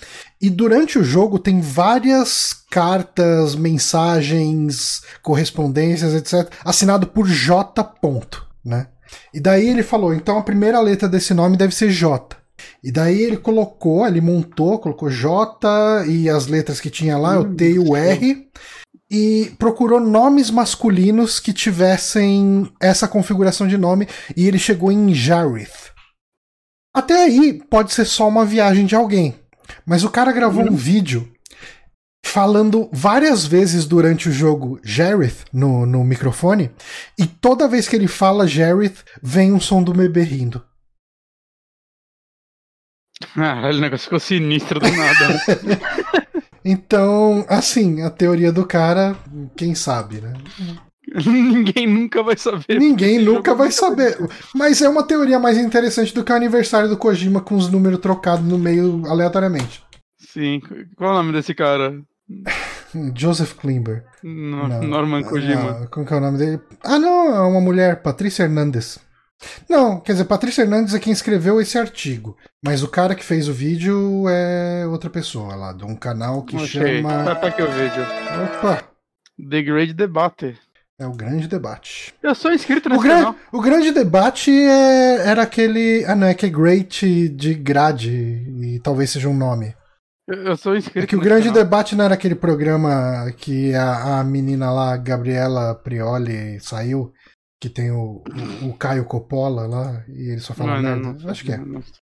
E 0.42 0.50
durante 0.50 1.00
o 1.00 1.04
jogo 1.04 1.40
tem 1.40 1.62
várias 1.62 2.54
cartas, 2.70 3.56
mensagens, 3.56 5.02
correspondências, 5.22 6.14
etc., 6.14 6.52
assinado 6.64 7.08
por 7.08 7.28
J. 7.28 7.84
Ponto, 7.84 8.46
né? 8.64 8.88
E 9.34 9.40
daí 9.40 9.68
ele 9.68 9.82
falou, 9.82 10.14
então 10.14 10.38
a 10.38 10.44
primeira 10.44 10.80
letra 10.80 11.08
desse 11.08 11.34
nome 11.34 11.58
deve 11.58 11.74
ser 11.74 11.90
J. 11.90 12.38
E 12.84 12.92
daí 12.92 13.22
ele 13.22 13.38
colocou, 13.38 14.06
ele 14.06 14.22
montou, 14.22 14.80
colocou 14.80 15.10
J 15.10 16.06
e 16.06 16.30
as 16.30 16.48
letras 16.48 16.80
que 16.80 16.90
tinha 16.90 17.18
lá, 17.18 17.40
o 17.40 17.44
Hum, 17.44 17.56
T 17.56 17.72
e 17.72 17.80
o 17.80 17.96
R, 17.96 18.48
e 19.10 19.52
procurou 19.58 20.00
nomes 20.00 20.52
masculinos 20.52 21.40
que 21.40 21.54
tivessem 21.54 22.70
essa 22.80 23.08
configuração 23.08 23.68
de 23.68 23.78
nome, 23.78 24.08
e 24.36 24.48
ele 24.48 24.60
chegou 24.60 24.92
em 24.92 25.14
Jareth. 25.14 25.99
Até 26.94 27.24
aí 27.24 27.62
pode 27.70 27.94
ser 27.94 28.06
só 28.06 28.28
uma 28.28 28.46
viagem 28.46 28.86
de 28.86 28.96
alguém, 28.96 29.40
mas 29.86 30.04
o 30.04 30.10
cara 30.10 30.32
gravou 30.32 30.64
um 30.64 30.76
vídeo 30.76 31.32
falando 32.26 32.90
várias 32.92 33.46
vezes 33.46 33.86
durante 33.86 34.30
o 34.30 34.32
jogo 34.32 34.80
Jareth 34.84 35.46
no, 35.54 35.86
no 35.86 36.04
microfone, 36.04 36.72
e 37.18 37.26
toda 37.26 37.68
vez 37.68 37.88
que 37.88 37.96
ele 37.96 38.08
fala 38.08 38.48
Jareth, 38.48 38.98
vem 39.22 39.52
um 39.52 39.60
som 39.60 39.82
do 39.84 39.94
bebê 39.94 40.24
rindo. 40.24 40.64
Ah, 43.36 43.70
o 43.70 43.78
negócio 43.78 44.06
ficou 44.06 44.20
sinistro 44.20 44.80
do 44.80 44.90
nada. 44.90 45.28
né? 45.28 45.40
Então, 46.64 47.46
assim, 47.48 48.02
a 48.02 48.10
teoria 48.10 48.52
do 48.52 48.66
cara, 48.66 49.18
quem 49.56 49.74
sabe, 49.74 50.22
né? 50.22 50.34
Ninguém 51.26 51.88
nunca 51.88 52.22
vai 52.24 52.38
saber. 52.38 52.80
Ninguém 52.80 53.20
nunca 53.20 53.54
vai 53.56 53.72
saber. 53.72 54.18
Mas 54.56 54.82
é 54.82 54.90
uma 54.90 55.04
teoria 55.04 55.40
mais 55.40 55.58
interessante 55.58 56.14
do 56.14 56.24
que 56.24 56.32
o 56.32 56.36
aniversário 56.36 56.90
do 56.90 56.98
Kojima 56.98 57.42
com 57.42 57.56
os 57.56 57.70
números 57.70 58.00
trocados 58.00 58.46
no 58.46 58.58
meio 58.58 59.04
aleatoriamente. 59.08 59.84
Sim. 60.18 60.62
Qual 60.96 61.10
é 61.10 61.14
o 61.14 61.18
nome 61.18 61.32
desse 61.34 61.54
cara? 61.54 62.00
Joseph 63.16 63.54
Klimber. 63.54 64.04
No- 64.24 64.68
Não. 64.68 64.82
Norman 64.84 65.24
Kojima. 65.24 65.82
Ah, 65.84 65.88
como 65.88 66.06
que 66.06 66.14
é 66.14 66.18
o 66.18 66.22
nome 66.22 66.38
dele? 66.38 66.60
Ah, 66.84 67.00
não, 67.00 67.36
é 67.36 67.40
uma 67.42 67.62
mulher, 67.62 68.02
Patrícia 68.02 68.44
Hernandes. 68.44 69.00
Não, 69.70 70.00
quer 70.02 70.12
dizer, 70.14 70.26
Patrícia 70.26 70.64
Hernandes 70.64 70.94
é 70.94 71.00
quem 71.00 71.14
escreveu 71.14 71.62
esse 71.62 71.78
artigo. 71.78 72.36
Mas 72.64 72.84
o 72.84 72.88
cara 72.90 73.16
que 73.16 73.24
fez 73.24 73.48
o 73.48 73.54
vídeo 73.54 74.26
é 74.28 74.86
outra 74.88 75.10
pessoa 75.10 75.56
lá, 75.56 75.72
de 75.74 75.86
um 75.86 75.96
canal 75.96 76.44
que 76.44 76.56
Ok, 76.58 76.68
chama. 76.68 77.24
Tá, 77.24 77.36
tá 77.36 77.48
aqui 77.48 77.62
o 77.62 77.68
vídeo. 77.72 78.04
Opa! 78.58 78.84
The 79.50 79.62
Great 79.62 79.94
Debate. 79.94 80.58
É 81.00 81.08
o 81.08 81.12
grande 81.14 81.48
debate. 81.48 82.14
Eu 82.22 82.36
sou 82.36 82.52
inscrito 82.52 82.90
O, 82.90 82.92
nesse 82.92 83.04
gran- 83.04 83.18
canal. 83.20 83.36
o 83.54 83.62
grande 83.62 83.92
debate 83.92 84.52
é- 84.52 85.28
era 85.30 85.44
aquele. 85.44 86.04
Ah, 86.06 86.16
não, 86.16 86.28
é 86.28 86.34
que 86.34 86.46
é 86.46 86.50
Great 86.50 87.30
de 87.30 87.54
grade, 87.54 88.12
e 88.12 88.80
talvez 88.84 89.10
seja 89.12 89.30
um 89.30 89.34
nome. 89.38 89.74
Eu, 90.28 90.36
eu 90.44 90.58
sou 90.58 90.76
inscrito 90.76 91.06
É 91.06 91.08
que 91.08 91.16
o 91.16 91.20
grande 91.22 91.48
canal. 91.48 91.64
debate 91.64 91.96
não 91.96 92.04
era 92.06 92.14
aquele 92.16 92.36
programa 92.36 93.32
que 93.38 93.74
a, 93.74 94.20
a 94.20 94.24
menina 94.24 94.72
lá, 94.72 94.98
Gabriela 94.98 95.74
Prioli, 95.74 96.60
saiu, 96.60 97.14
que 97.62 97.70
tem 97.70 97.92
o, 97.92 98.22
o, 98.62 98.68
o 98.68 98.74
Caio 98.78 99.06
Coppola 99.06 99.66
lá, 99.68 100.04
e 100.10 100.32
ele 100.32 100.42
só 100.42 100.54
fala 100.54 100.76
Não, 100.76 100.82
merda. 100.82 101.02
não, 101.02 101.14
não, 101.14 101.30
Acho 101.32 101.44
que 101.46 101.52
é. 101.54 101.60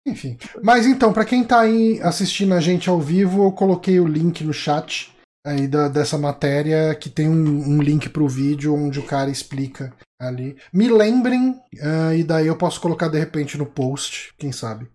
Enfim. 0.08 0.38
Mas 0.64 0.88
então, 0.88 1.12
pra 1.12 1.26
quem 1.26 1.44
tá 1.44 1.60
aí 1.60 2.00
assistindo 2.02 2.54
a 2.54 2.62
gente 2.62 2.90
ao 2.90 3.02
vivo, 3.02 3.44
eu 3.46 3.52
coloquei 3.52 4.00
o 4.00 4.08
link 4.08 4.44
no 4.46 4.54
chat 4.54 5.12
aí 5.48 5.68
da, 5.68 5.88
dessa 5.88 6.18
matéria, 6.18 6.94
que 6.94 7.10
tem 7.10 7.30
um, 7.30 7.78
um 7.78 7.82
link 7.82 8.10
pro 8.10 8.28
vídeo 8.28 8.76
onde 8.76 9.00
o 9.00 9.06
cara 9.06 9.30
explica 9.30 9.94
ali. 10.20 10.58
Me 10.74 10.90
lembrem, 10.90 11.60
ah, 11.82 12.14
e 12.14 12.24
daí 12.24 12.48
eu 12.48 12.58
posso 12.58 12.82
colocar 12.82 13.08
de 13.08 13.18
repente 13.18 13.58
no 13.58 13.66
post, 13.66 14.34
quem 14.38 14.52
sabe. 14.52 14.88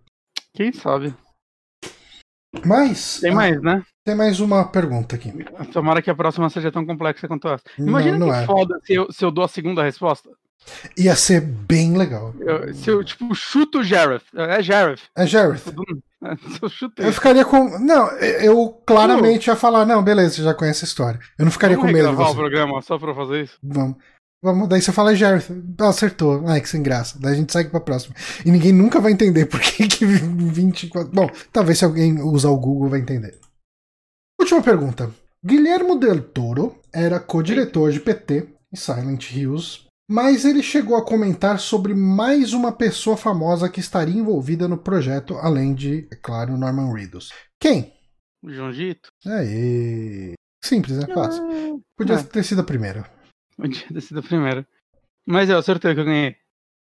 Quem 0.53 0.71
sabe? 0.71 1.15
Mas. 2.63 3.19
Tem 3.19 3.31
ah, 3.31 3.35
mais, 3.35 3.61
né? 3.61 3.83
tem 4.05 4.15
mais 4.15 4.39
uma 4.39 4.63
pergunta 4.65 5.15
aqui. 5.15 5.33
Tomara 5.71 6.01
que 6.01 6.09
a 6.09 6.15
próxima 6.15 6.49
seja 6.49 6.71
tão 6.71 6.85
complexa 6.85 7.27
quanto 7.27 7.47
essa. 7.47 7.63
Imagina 7.79 8.17
não, 8.17 8.27
não 8.27 8.33
que 8.33 8.43
é. 8.43 8.45
foda 8.45 8.79
se 8.83 8.93
eu, 8.93 9.11
se 9.11 9.25
eu 9.25 9.31
dou 9.31 9.43
a 9.43 9.47
segunda 9.47 9.83
resposta. 9.83 10.29
Ia 10.97 11.15
ser 11.15 11.41
bem 11.41 11.97
legal. 11.97 12.33
Eu- 12.39 12.73
se 12.73 12.89
eu, 12.89 13.03
tipo, 13.03 13.33
chuto 13.33 13.79
o 13.79 13.83
Jareth. 13.83 14.23
É 14.35 14.61
Jareth. 14.61 15.01
É 15.17 15.25
Jareth. 15.25 15.63
Eu 16.61 16.69
chutei. 16.69 17.07
Eu 17.07 17.13
ficaria 17.13 17.45
com. 17.45 17.77
Não, 17.79 18.09
eu 18.17 18.81
claramente 18.85 19.47
ia 19.47 19.55
falar, 19.55 19.85
não, 19.85 20.03
beleza, 20.03 20.35
você 20.35 20.43
já 20.43 20.53
conhece 20.53 20.85
a 20.85 20.87
história. 20.87 21.19
Eu 21.37 21.45
não 21.45 21.51
ficaria 21.51 21.75
Vamos 21.75 21.91
com 21.91 21.95
medo 21.95 22.09
regravar 22.09 22.31
o 22.31 22.35
programa 22.35 22.81
só 22.81 22.97
pra 22.97 23.13
fazer 23.13 23.43
isso? 23.43 23.57
Vamos. 23.61 23.97
Vamos, 24.43 24.67
daí 24.67 24.81
você 24.81 24.91
fala. 24.91 25.11
Ah, 25.11 25.87
acertou. 25.87 26.43
Ai, 26.47 26.59
que 26.59 26.67
sem 26.67 26.83
graça. 26.83 27.17
Daí 27.17 27.33
a 27.33 27.35
gente 27.35 27.53
segue 27.53 27.69
pra 27.69 27.79
próxima. 27.79 28.13
E 28.45 28.51
ninguém 28.51 28.73
nunca 28.73 28.99
vai 28.99 29.13
entender 29.13 29.45
por 29.45 29.61
que, 29.61 29.87
que 29.87 30.05
24. 30.05 31.09
Bom, 31.13 31.29
talvez 31.51 31.77
se 31.77 31.85
alguém 31.85 32.21
usar 32.21 32.49
o 32.49 32.57
Google 32.57 32.89
vai 32.89 32.99
entender. 32.99 33.39
Última 34.37 34.61
pergunta. 34.61 35.09
Guilhermo 35.45 35.97
Del 35.97 36.21
Toro 36.21 36.81
era 36.91 37.21
co-diretor 37.21 37.91
de 37.91 38.01
PT 38.01 38.49
e 38.73 38.77
Silent 38.77 39.31
Hills, 39.31 39.85
mas 40.09 40.45
ele 40.45 40.61
chegou 40.61 40.95
a 40.95 41.05
comentar 41.05 41.59
sobre 41.59 41.93
mais 41.93 42.53
uma 42.53 42.71
pessoa 42.71 43.15
famosa 43.17 43.69
que 43.69 43.79
estaria 43.79 44.15
envolvida 44.19 44.67
no 44.67 44.77
projeto, 44.77 45.35
além 45.37 45.73
de, 45.73 46.07
é 46.11 46.15
claro, 46.15 46.57
Norman 46.57 46.93
Reedus. 46.93 47.31
Quem? 47.59 47.93
O 48.43 48.51
João 48.51 48.71
Gito? 48.73 49.09
Aí. 49.25 50.33
Simples, 50.63 50.97
né? 50.97 51.07
Fácil. 51.13 51.43
Podia 51.97 52.15
É. 52.15 52.23
ter 52.23 52.43
sido 52.43 52.61
a 52.61 52.63
primeira. 52.65 53.09
Podia 53.57 53.87
ter 53.87 54.01
sido 54.01 54.19
a 54.19 54.23
primeira. 54.23 54.65
Mas 55.25 55.49
eu 55.49 55.57
acertei 55.57 55.93
que 55.93 55.99
eu 56.01 56.05
ganhei. 56.05 56.35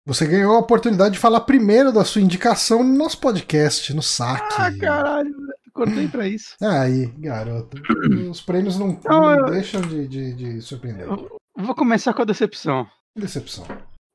Você 0.06 0.26
ganhou 0.26 0.54
a 0.54 0.58
oportunidade 0.60 1.14
de 1.14 1.20
falar 1.20 1.40
primeiro 1.40 1.92
da 1.92 2.04
sua 2.04 2.22
indicação 2.22 2.82
no 2.84 2.94
nosso 2.94 3.18
podcast, 3.20 3.92
no 3.92 4.02
saque. 4.02 4.54
Ah, 4.56 4.72
caralho. 4.78 5.34
Cortei 5.72 6.08
pra 6.08 6.26
isso. 6.26 6.54
Aí, 6.62 7.06
garoto. 7.18 7.76
Os 8.30 8.40
prêmios 8.40 8.78
não, 8.78 8.98
Não, 9.04 9.20
não 9.20 9.38
eu- 9.40 9.50
deixam 9.50 9.80
de, 9.82 10.06
de, 10.08 10.32
de 10.34 10.60
surpreender. 10.62 11.06
Eu 11.06 11.36
Vou 11.56 11.74
começar 11.74 12.12
com 12.12 12.20
a 12.20 12.26
decepção. 12.26 12.86
Decepção. 13.16 13.66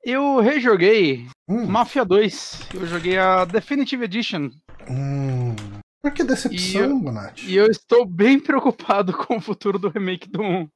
Eu 0.03 0.39
rejoguei 0.39 1.27
Hum, 1.49 1.65
Mafia 1.65 2.05
2. 2.05 2.69
Eu 2.73 2.85
joguei 2.85 3.17
a 3.17 3.45
Definitive 3.45 4.05
Edition. 4.05 4.51
hum. 4.87 5.55
Por 6.01 6.11
que 6.11 6.23
decepção, 6.23 6.99
Bonatti? 6.99 7.49
E 7.49 7.55
eu 7.55 7.67
estou 7.67 8.05
bem 8.05 8.39
preocupado 8.41 9.11
com 9.11 9.37
o 9.37 9.41
futuro 9.41 9.77
do 9.77 9.89
remake 9.89 10.29
do 10.29 10.41
1. 10.41 10.69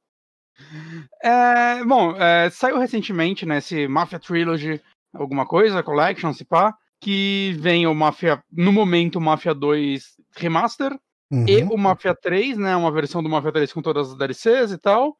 É, 1.22 1.84
bom, 1.84 2.16
é, 2.16 2.50
saiu 2.50 2.78
recentemente, 2.78 3.46
né, 3.46 3.58
esse 3.58 3.88
Mafia 3.88 4.18
Trilogy, 4.18 4.80
alguma 5.12 5.46
coisa, 5.46 5.82
Collection, 5.82 6.32
se 6.32 6.44
pá, 6.44 6.74
que 7.00 7.56
vem 7.58 7.86
o 7.86 7.94
Mafia, 7.94 8.42
no 8.52 8.72
momento, 8.72 9.16
o 9.16 9.20
Mafia 9.20 9.54
2 9.54 10.02
Remaster, 10.36 10.96
uhum. 11.30 11.44
e 11.48 11.62
o 11.64 11.76
Mafia 11.76 12.14
3, 12.14 12.58
né, 12.58 12.76
uma 12.76 12.92
versão 12.92 13.22
do 13.22 13.28
Mafia 13.28 13.52
3 13.52 13.72
com 13.72 13.82
todas 13.82 14.10
as 14.10 14.18
DLCs 14.18 14.72
e 14.72 14.78
tal. 14.78 15.16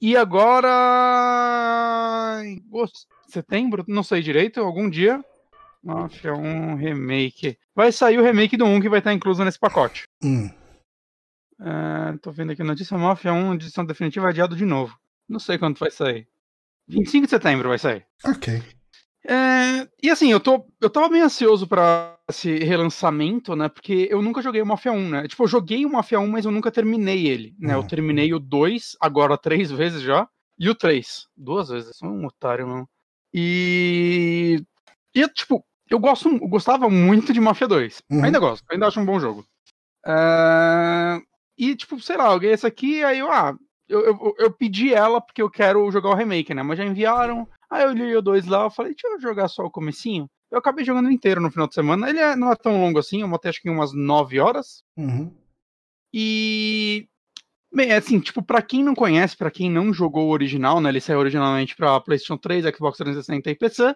E 0.00 0.16
agora, 0.16 0.70
em 2.44 2.64
setembro, 3.28 3.84
não 3.86 4.02
sei 4.02 4.22
direito, 4.22 4.58
algum 4.60 4.88
dia, 4.88 5.22
Mafia 5.82 6.32
1 6.34 6.76
Remake. 6.76 7.58
Vai 7.74 7.92
sair 7.92 8.18
o 8.18 8.22
remake 8.22 8.56
do 8.56 8.64
1 8.64 8.80
que 8.80 8.88
vai 8.88 9.00
estar 9.00 9.12
incluso 9.12 9.44
nesse 9.44 9.58
pacote. 9.58 10.04
Hum. 10.22 10.48
Uh, 11.60 12.18
tô 12.22 12.32
vendo 12.32 12.52
aqui 12.52 12.62
a 12.62 12.64
notícia 12.64 12.96
Mafia 12.96 13.32
1, 13.32 13.54
edição 13.54 13.84
definitiva 13.84 14.28
adiado 14.28 14.56
de 14.56 14.64
novo. 14.64 14.98
Não 15.28 15.38
sei 15.38 15.58
quando 15.58 15.78
vai 15.78 15.90
sair. 15.90 16.26
25 16.88 17.26
de 17.26 17.30
setembro 17.30 17.68
vai 17.68 17.78
sair. 17.78 18.06
Ok. 18.24 18.62
É, 19.24 19.86
e 20.02 20.08
assim, 20.08 20.32
eu, 20.32 20.40
tô, 20.40 20.66
eu 20.80 20.88
tava 20.88 21.08
bem 21.08 21.20
ansioso 21.20 21.66
para 21.66 22.16
esse 22.28 22.58
relançamento, 22.58 23.54
né? 23.54 23.68
Porque 23.68 24.08
eu 24.10 24.22
nunca 24.22 24.40
joguei 24.40 24.62
o 24.62 24.66
Mafia 24.66 24.92
1, 24.92 25.08
né? 25.08 25.28
Tipo, 25.28 25.44
eu 25.44 25.48
joguei 25.48 25.84
o 25.84 25.92
Mafia 25.92 26.18
1, 26.18 26.26
mas 26.26 26.44
eu 26.44 26.50
nunca 26.50 26.70
terminei 26.70 27.26
ele, 27.26 27.54
né? 27.58 27.76
Uhum. 27.76 27.82
Eu 27.82 27.88
terminei 27.88 28.32
o 28.32 28.38
2, 28.38 28.96
agora 29.00 29.36
três 29.36 29.70
vezes 29.70 30.00
já, 30.00 30.26
e 30.58 30.68
o 30.68 30.74
3. 30.74 31.26
Duas 31.36 31.68
vezes, 31.68 31.96
sou 31.96 32.08
um 32.08 32.26
otário, 32.26 32.66
não. 32.66 32.88
E. 33.32 34.62
E, 35.14 35.28
tipo, 35.28 35.64
eu, 35.88 35.98
gosto, 35.98 36.28
eu 36.28 36.48
gostava 36.48 36.88
muito 36.88 37.32
de 37.32 37.40
Mafia 37.40 37.68
2. 37.68 38.02
Uhum. 38.10 38.24
Ainda 38.24 38.38
gosto, 38.38 38.64
ainda 38.70 38.86
acho 38.86 39.00
um 39.00 39.04
bom 39.04 39.20
jogo. 39.20 39.44
Uh, 40.06 41.20
e, 41.58 41.76
tipo, 41.76 42.00
sei 42.00 42.16
lá, 42.16 42.32
eu 42.32 42.40
ganhei 42.40 42.54
essa 42.54 42.68
aqui, 42.68 43.04
aí 43.04 43.18
eu, 43.18 43.30
ah, 43.30 43.54
eu, 43.88 44.00
eu, 44.06 44.34
eu, 44.38 44.50
pedi 44.50 44.94
ela 44.94 45.20
porque 45.20 45.42
eu 45.42 45.50
quero 45.50 45.90
jogar 45.90 46.10
o 46.10 46.14
remake, 46.14 46.54
né? 46.54 46.62
Mas 46.62 46.78
já 46.78 46.84
enviaram. 46.84 47.46
Aí 47.70 47.84
eu 47.84 47.92
li 47.92 48.16
o 48.16 48.22
2 48.22 48.46
lá, 48.46 48.64
eu 48.64 48.70
falei, 48.70 48.92
deixa 48.92 49.06
eu 49.06 49.20
jogar 49.20 49.46
só 49.48 49.64
o 49.64 49.70
comecinho. 49.70 50.28
Eu 50.50 50.58
acabei 50.58 50.84
jogando 50.84 51.10
inteiro 51.10 51.40
no 51.40 51.50
final 51.50 51.68
de 51.68 51.74
semana. 51.74 52.10
Ele 52.10 52.18
é, 52.18 52.34
não 52.34 52.50
é 52.50 52.56
tão 52.56 52.80
longo 52.80 52.98
assim, 52.98 53.20
eu 53.20 53.28
botei 53.28 53.48
acho 53.48 53.62
que 53.62 53.70
umas 53.70 53.92
9 53.92 54.40
horas. 54.40 54.82
Uhum. 54.96 55.32
E. 56.12 57.08
Bem, 57.72 57.90
é 57.90 57.96
assim, 57.96 58.18
tipo, 58.18 58.42
pra 58.42 58.60
quem 58.60 58.82
não 58.82 58.96
conhece, 58.96 59.36
pra 59.36 59.50
quem 59.50 59.70
não 59.70 59.94
jogou 59.94 60.26
o 60.26 60.32
original, 60.32 60.80
né? 60.80 60.88
Ele 60.88 61.00
saiu 61.00 61.20
originalmente 61.20 61.76
pra 61.76 62.00
PlayStation 62.00 62.36
3, 62.36 62.64
Xbox 62.74 62.98
360 62.98 63.48
e 63.48 63.54
PC. 63.54 63.94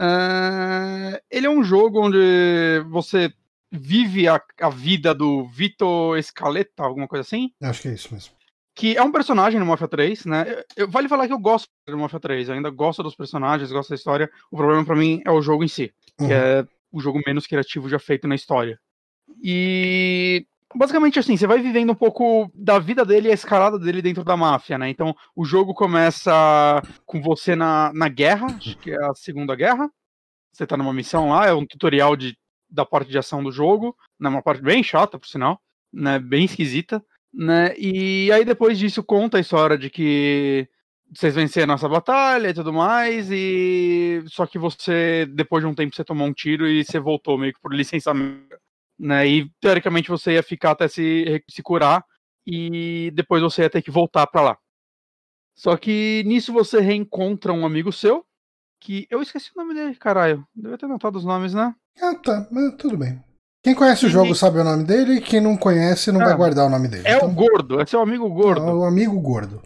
Uh, 0.00 1.20
ele 1.30 1.46
é 1.46 1.50
um 1.50 1.62
jogo 1.62 2.00
onde 2.00 2.80
você 2.88 3.30
vive 3.70 4.26
a, 4.26 4.40
a 4.60 4.70
vida 4.70 5.14
do 5.14 5.46
Vito 5.46 6.16
Escaleta, 6.16 6.82
alguma 6.82 7.06
coisa 7.06 7.20
assim. 7.20 7.52
Acho 7.62 7.82
que 7.82 7.88
é 7.88 7.94
isso 7.94 8.14
mesmo. 8.14 8.32
Que 8.74 8.96
é 8.96 9.02
um 9.02 9.12
personagem 9.12 9.60
no 9.60 9.66
Mafia 9.66 9.86
3, 9.86 10.26
né? 10.26 10.62
Eu, 10.76 10.88
vale 10.88 11.08
falar 11.08 11.26
que 11.26 11.32
eu 11.32 11.38
gosto 11.38 11.68
do 11.86 11.98
Mafia 11.98 12.18
3, 12.18 12.48
eu 12.48 12.54
ainda 12.54 12.70
gosto 12.70 13.02
dos 13.02 13.14
personagens, 13.14 13.70
gosto 13.70 13.90
da 13.90 13.94
história. 13.94 14.30
O 14.50 14.56
problema 14.56 14.84
para 14.84 14.96
mim 14.96 15.22
é 15.24 15.30
o 15.30 15.40
jogo 15.40 15.62
em 15.62 15.68
si, 15.68 15.92
uhum. 16.20 16.26
que 16.26 16.32
é 16.32 16.66
o 16.90 17.00
jogo 17.00 17.20
menos 17.26 17.46
criativo 17.46 17.88
já 17.88 17.98
feito 17.98 18.26
na 18.26 18.34
história. 18.34 18.78
E 19.42 20.46
basicamente 20.74 21.18
assim, 21.18 21.36
você 21.36 21.46
vai 21.46 21.60
vivendo 21.60 21.90
um 21.90 21.94
pouco 21.94 22.50
da 22.54 22.78
vida 22.78 23.04
dele 23.04 23.28
e 23.28 23.30
a 23.30 23.34
escalada 23.34 23.78
dele 23.78 24.02
dentro 24.02 24.24
da 24.24 24.36
máfia, 24.36 24.76
né? 24.76 24.88
Então, 24.88 25.14
o 25.34 25.44
jogo 25.44 25.72
começa 25.72 26.82
com 27.06 27.20
você 27.22 27.54
na, 27.54 27.92
na 27.92 28.08
guerra, 28.08 28.46
acho 28.46 28.76
que 28.78 28.90
é 28.90 29.04
a 29.04 29.14
Segunda 29.14 29.54
Guerra. 29.54 29.90
Você 30.52 30.66
tá 30.66 30.76
numa 30.76 30.92
missão 30.92 31.30
lá, 31.30 31.46
é 31.46 31.54
um 31.54 31.66
tutorial 31.66 32.16
de, 32.16 32.36
da 32.68 32.84
parte 32.84 33.10
de 33.10 33.18
ação 33.18 33.42
do 33.42 33.50
jogo, 33.52 33.96
né? 34.18 34.28
Uma 34.28 34.42
parte 34.42 34.62
bem 34.62 34.82
chata, 34.82 35.18
por 35.18 35.26
sinal, 35.26 35.60
né? 35.92 36.18
Bem 36.18 36.44
esquisita, 36.44 37.04
né? 37.34 37.74
E 37.76 38.30
aí 38.32 38.44
depois 38.44 38.78
disso 38.78 39.02
conta 39.02 39.38
a 39.38 39.40
história 39.40 39.76
de 39.76 39.90
que 39.90 40.68
vocês 41.14 41.34
venceram 41.34 41.68
nossa 41.68 41.88
batalha 41.88 42.48
e 42.48 42.54
tudo 42.54 42.72
mais, 42.72 43.28
e 43.30 44.22
só 44.26 44.46
que 44.46 44.58
você, 44.58 45.26
depois 45.26 45.62
de 45.62 45.68
um 45.68 45.74
tempo, 45.74 45.94
você 45.94 46.04
tomou 46.04 46.26
um 46.26 46.32
tiro 46.32 46.66
e 46.66 46.84
você 46.84 46.98
voltou 46.98 47.38
meio 47.38 47.52
que 47.52 47.60
por 47.60 47.74
licenciamento 47.74 48.56
né? 48.98 49.26
E 49.26 49.50
teoricamente 49.60 50.08
você 50.08 50.32
ia 50.34 50.42
ficar 50.42 50.72
até 50.72 50.88
se, 50.88 51.42
se 51.48 51.62
curar 51.62 52.04
e 52.46 53.10
depois 53.14 53.42
você 53.42 53.62
ia 53.62 53.70
ter 53.70 53.82
que 53.82 53.90
voltar 53.90 54.26
para 54.26 54.42
lá. 54.42 54.58
Só 55.54 55.76
que 55.76 56.22
nisso 56.26 56.52
você 56.52 56.80
reencontra 56.80 57.52
um 57.52 57.64
amigo 57.64 57.92
seu, 57.92 58.24
que 58.80 59.06
eu 59.10 59.22
esqueci 59.22 59.50
o 59.54 59.60
nome 59.60 59.74
dele, 59.74 59.94
caralho. 59.94 60.46
Devia 60.54 60.78
ter 60.78 60.86
notado 60.86 61.16
os 61.16 61.24
nomes, 61.24 61.54
né? 61.54 61.74
Ah, 62.00 62.14
tá, 62.16 62.48
mas 62.50 62.74
tudo 62.76 62.96
bem. 62.96 63.22
Quem 63.64 63.74
conhece 63.74 64.04
e... 64.04 64.08
o 64.08 64.10
jogo 64.10 64.34
sabe 64.34 64.58
o 64.58 64.64
nome 64.64 64.84
dele, 64.84 65.22
quem 65.22 65.40
não 65.40 65.56
conhece 65.56 66.12
não 66.12 66.20
é, 66.20 66.26
vai 66.26 66.36
guardar 66.36 66.66
o 66.66 66.70
nome 66.70 66.86
dele. 66.86 67.08
É 67.08 67.16
então... 67.16 67.30
o 67.30 67.32
gordo, 67.32 67.80
é 67.80 67.86
seu 67.86 68.00
amigo 68.00 68.28
gordo. 68.28 68.60
É 68.60 68.74
o 68.74 68.84
amigo 68.84 69.18
gordo. 69.18 69.62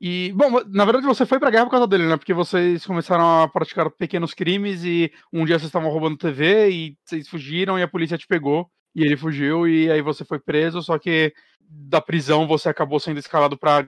E, 0.00 0.32
bom, 0.34 0.50
na 0.68 0.84
verdade 0.84 1.06
você 1.06 1.26
foi 1.26 1.38
pra 1.38 1.50
guerra 1.50 1.66
por 1.66 1.72
causa 1.72 1.86
dele, 1.86 2.08
né? 2.08 2.16
Porque 2.16 2.32
vocês 2.32 2.84
começaram 2.84 3.42
a 3.42 3.46
praticar 3.46 3.88
pequenos 3.90 4.32
crimes 4.32 4.82
e 4.84 5.12
um 5.30 5.44
dia 5.44 5.58
vocês 5.58 5.68
estavam 5.68 5.90
roubando 5.90 6.16
TV 6.16 6.70
e 6.70 6.96
vocês 7.04 7.28
fugiram 7.28 7.78
e 7.78 7.82
a 7.82 7.88
polícia 7.88 8.18
te 8.18 8.26
pegou 8.26 8.68
e 8.96 9.04
ele 9.04 9.16
fugiu 9.16 9.68
e 9.68 9.90
aí 9.90 10.00
você 10.00 10.24
foi 10.24 10.40
preso, 10.40 10.82
só 10.82 10.98
que 10.98 11.32
da 11.60 12.00
prisão 12.00 12.48
você 12.48 12.70
acabou 12.70 12.98
sendo 12.98 13.18
escalado 13.18 13.56
pra. 13.56 13.86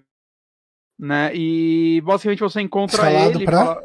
Né? 0.96 1.34
E 1.34 2.00
basicamente 2.02 2.40
você 2.40 2.60
encontra 2.60 2.96
escalado 2.96 3.38
ele 3.38 3.44
pra... 3.46 3.82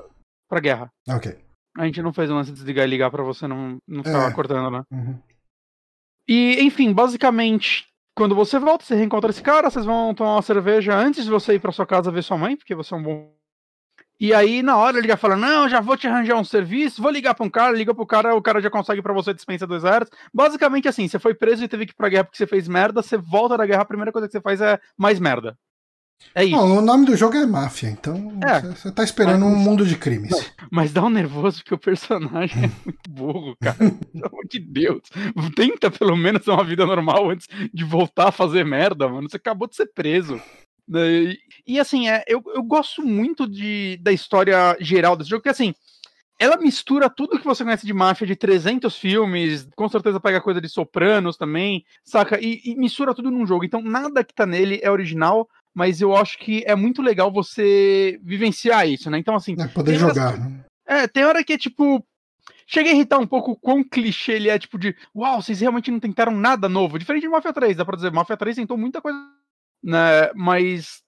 pra 0.48 0.60
guerra. 0.60 0.92
Ok. 1.08 1.36
A 1.78 1.86
gente 1.86 2.02
não 2.02 2.14
fez 2.14 2.30
o 2.30 2.36
lance 2.36 2.52
de 2.52 2.58
desligar 2.58 2.86
e 2.86 2.90
ligar 2.90 3.10
pra 3.10 3.24
você 3.24 3.48
não, 3.48 3.78
não 3.88 4.04
ficar 4.04 4.30
é. 4.30 4.34
cortando, 4.34 4.70
né? 4.70 4.84
Uhum. 4.92 5.20
E, 6.32 6.62
enfim, 6.62 6.94
basicamente, 6.94 7.88
quando 8.16 8.36
você 8.36 8.60
volta, 8.60 8.86
você 8.86 8.94
reencontra 8.94 9.32
esse 9.32 9.42
cara, 9.42 9.68
vocês 9.68 9.84
vão 9.84 10.14
tomar 10.14 10.36
uma 10.36 10.44
cerveja 10.44 10.96
antes 10.96 11.24
de 11.24 11.30
você 11.32 11.56
ir 11.56 11.60
pra 11.60 11.72
sua 11.72 11.88
casa 11.88 12.12
ver 12.12 12.22
sua 12.22 12.38
mãe, 12.38 12.56
porque 12.56 12.76
você 12.76 12.94
é 12.94 12.98
um 12.98 13.02
bom. 13.02 13.34
E 14.20 14.32
aí, 14.32 14.62
na 14.62 14.78
hora, 14.78 15.00
ele 15.00 15.08
já 15.08 15.18
fala: 15.18 15.36
Não, 15.36 15.68
já 15.68 15.82
vou 15.82 15.98
te 15.98 16.08
arranjar 16.08 16.36
um 16.36 16.44
serviço, 16.44 17.02
vou 17.02 17.10
ligar 17.10 17.34
pra 17.34 17.44
um 17.44 17.50
cara, 17.50 17.76
liga 17.76 17.96
pro 17.96 18.06
cara, 18.06 18.36
o 18.36 18.44
cara 18.44 18.62
já 18.62 18.70
consegue 18.70 19.02
para 19.02 19.12
você 19.12 19.34
dispensa 19.34 19.66
do 19.66 19.76
exército. 19.76 20.16
Basicamente 20.32 20.88
assim: 20.88 21.08
você 21.08 21.18
foi 21.18 21.34
preso 21.34 21.64
e 21.64 21.68
teve 21.68 21.88
que 21.88 21.94
ir 21.94 21.96
pra 21.96 22.10
guerra 22.10 22.26
porque 22.26 22.38
você 22.38 22.46
fez 22.46 22.68
merda, 22.68 23.02
você 23.02 23.18
volta 23.18 23.58
da 23.58 23.66
guerra, 23.66 23.82
a 23.82 23.86
primeira 23.86 24.12
coisa 24.12 24.28
que 24.28 24.34
você 24.34 24.42
faz 24.42 24.62
é 24.62 24.80
mais 24.96 25.20
merda. 25.20 25.58
É 26.36 26.44
isso. 26.44 26.56
O 26.56 26.82
nome 26.82 27.06
do 27.06 27.16
jogo 27.16 27.36
é 27.36 27.46
Máfia, 27.46 27.90
então 27.90 28.38
é, 28.44 28.62
você 28.62 28.92
tá 28.92 29.04
esperando 29.04 29.46
mas, 29.46 29.54
um 29.54 29.56
mundo 29.56 29.86
de 29.86 29.98
crimes. 29.98 30.52
Mas 30.72 30.92
dá 30.94 31.04
um 31.04 31.10
nervoso 31.10 31.58
porque 31.58 31.74
o 31.74 31.80
personagem 31.80 32.66
é 32.66 32.72
muito 32.86 33.10
burro, 33.10 33.56
cara. 33.62 33.78
Pelo 33.78 34.26
amor 34.28 34.46
de 34.50 34.60
Deus. 34.60 35.02
Tenta 35.56 35.90
pelo 35.90 36.16
menos 36.16 36.48
uma 36.48 36.64
vida 36.64 36.86
normal 36.86 37.30
antes 37.32 37.48
de 37.74 37.84
voltar 37.84 38.30
a 38.30 38.32
fazer 38.32 38.64
merda, 38.64 39.08
mano. 39.08 39.30
Você 39.30 39.38
acabou 39.38 39.68
de 39.68 39.76
ser 39.76 39.88
preso. 39.94 40.40
E, 40.92 41.38
e 41.68 41.80
assim, 41.80 42.10
é, 42.10 42.24
eu, 42.28 42.42
eu 42.54 42.64
gosto 42.64 43.02
muito 43.02 43.48
de, 43.48 43.98
da 44.02 44.12
história 44.12 44.76
geral 44.80 45.16
desse 45.16 45.30
jogo, 45.30 45.42
porque 45.42 45.50
assim, 45.50 45.74
ela 46.40 46.56
mistura 46.56 47.10
tudo 47.10 47.38
que 47.38 47.46
você 47.46 47.66
conhece 47.66 47.86
de 47.86 47.94
máfia 47.94 48.26
de 48.26 48.34
300 48.34 48.96
filmes, 48.96 49.68
com 49.76 49.90
certeza 49.90 50.22
pega 50.22 50.40
coisa 50.40 50.62
de 50.62 50.70
Sopranos 50.70 51.36
também, 51.36 51.84
saca? 52.02 52.40
E, 52.40 52.62
e, 52.64 52.76
mistura 52.76 53.14
tudo 53.14 53.30
num 53.30 53.46
jogo. 53.46 53.66
Então, 53.66 53.82
nada 53.82 54.24
que 54.24 54.34
tá 54.34 54.46
nele 54.46 54.80
é 54.82 54.90
original, 54.90 55.50
mas 55.74 56.02
eu 56.02 56.16
acho 56.16 56.38
que 56.38 56.64
é 56.66 56.76
muito 56.76 57.02
legal 57.02 57.32
você 57.32 58.20
vivenciar 58.24 58.88
isso, 58.88 59.10
né? 59.10 59.18
Então, 59.18 59.36
assim. 59.36 59.56
É, 59.60 59.68
poder 59.68 59.96
jogar, 59.96 60.38
né? 60.38 60.66
É, 60.88 61.08
tem 61.08 61.26
hora 61.26 61.44
que 61.44 61.54
é 61.54 61.58
tipo. 61.58 62.06
Chega 62.66 62.90
a 62.90 62.94
irritar 62.94 63.18
um 63.18 63.26
pouco 63.26 63.52
o 63.52 63.56
quão 63.56 63.84
clichê 63.84 64.34
ele 64.34 64.50
é, 64.50 64.60
tipo 64.60 64.78
de. 64.78 64.96
Uau, 65.16 65.42
vocês 65.42 65.60
realmente 65.60 65.90
não 65.90 66.00
tentaram 66.00 66.32
nada 66.32 66.70
novo. 66.70 67.00
Diferente 67.00 67.24
de 67.24 67.30
Mafia 67.30 67.52
3, 67.52 67.78
dá 67.78 67.84
pra 67.84 67.96
dizer. 67.96 68.12
Mafia 68.12 68.38
3 68.38 68.58
tentou 68.58 68.78
muita 68.78 69.02
coisa 69.02 69.18
né? 69.84 70.32
Mas 70.36 71.02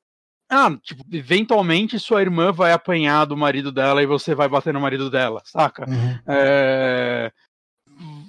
ah, 0.49 0.75
tipo, 0.83 1.05
eventualmente 1.11 1.97
sua 1.97 2.21
irmã 2.21 2.51
vai 2.51 2.73
apanhar 2.73 3.25
do 3.25 3.37
marido 3.37 3.71
dela 3.71 4.03
e 4.03 4.05
você 4.05 4.35
vai 4.35 4.49
bater 4.49 4.73
no 4.73 4.81
marido 4.81 5.09
dela, 5.09 5.41
saca? 5.45 5.89
Uhum. 5.89 6.19
É... 6.27 7.31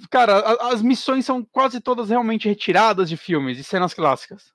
Cara, 0.09 0.39
as 0.71 0.81
missões 0.81 1.25
são 1.25 1.43
quase 1.43 1.81
todas 1.81 2.09
realmente 2.09 2.47
retiradas 2.47 3.09
de 3.09 3.17
filmes 3.17 3.59
e 3.59 3.63
cenas 3.63 3.93
clássicas. 3.93 4.53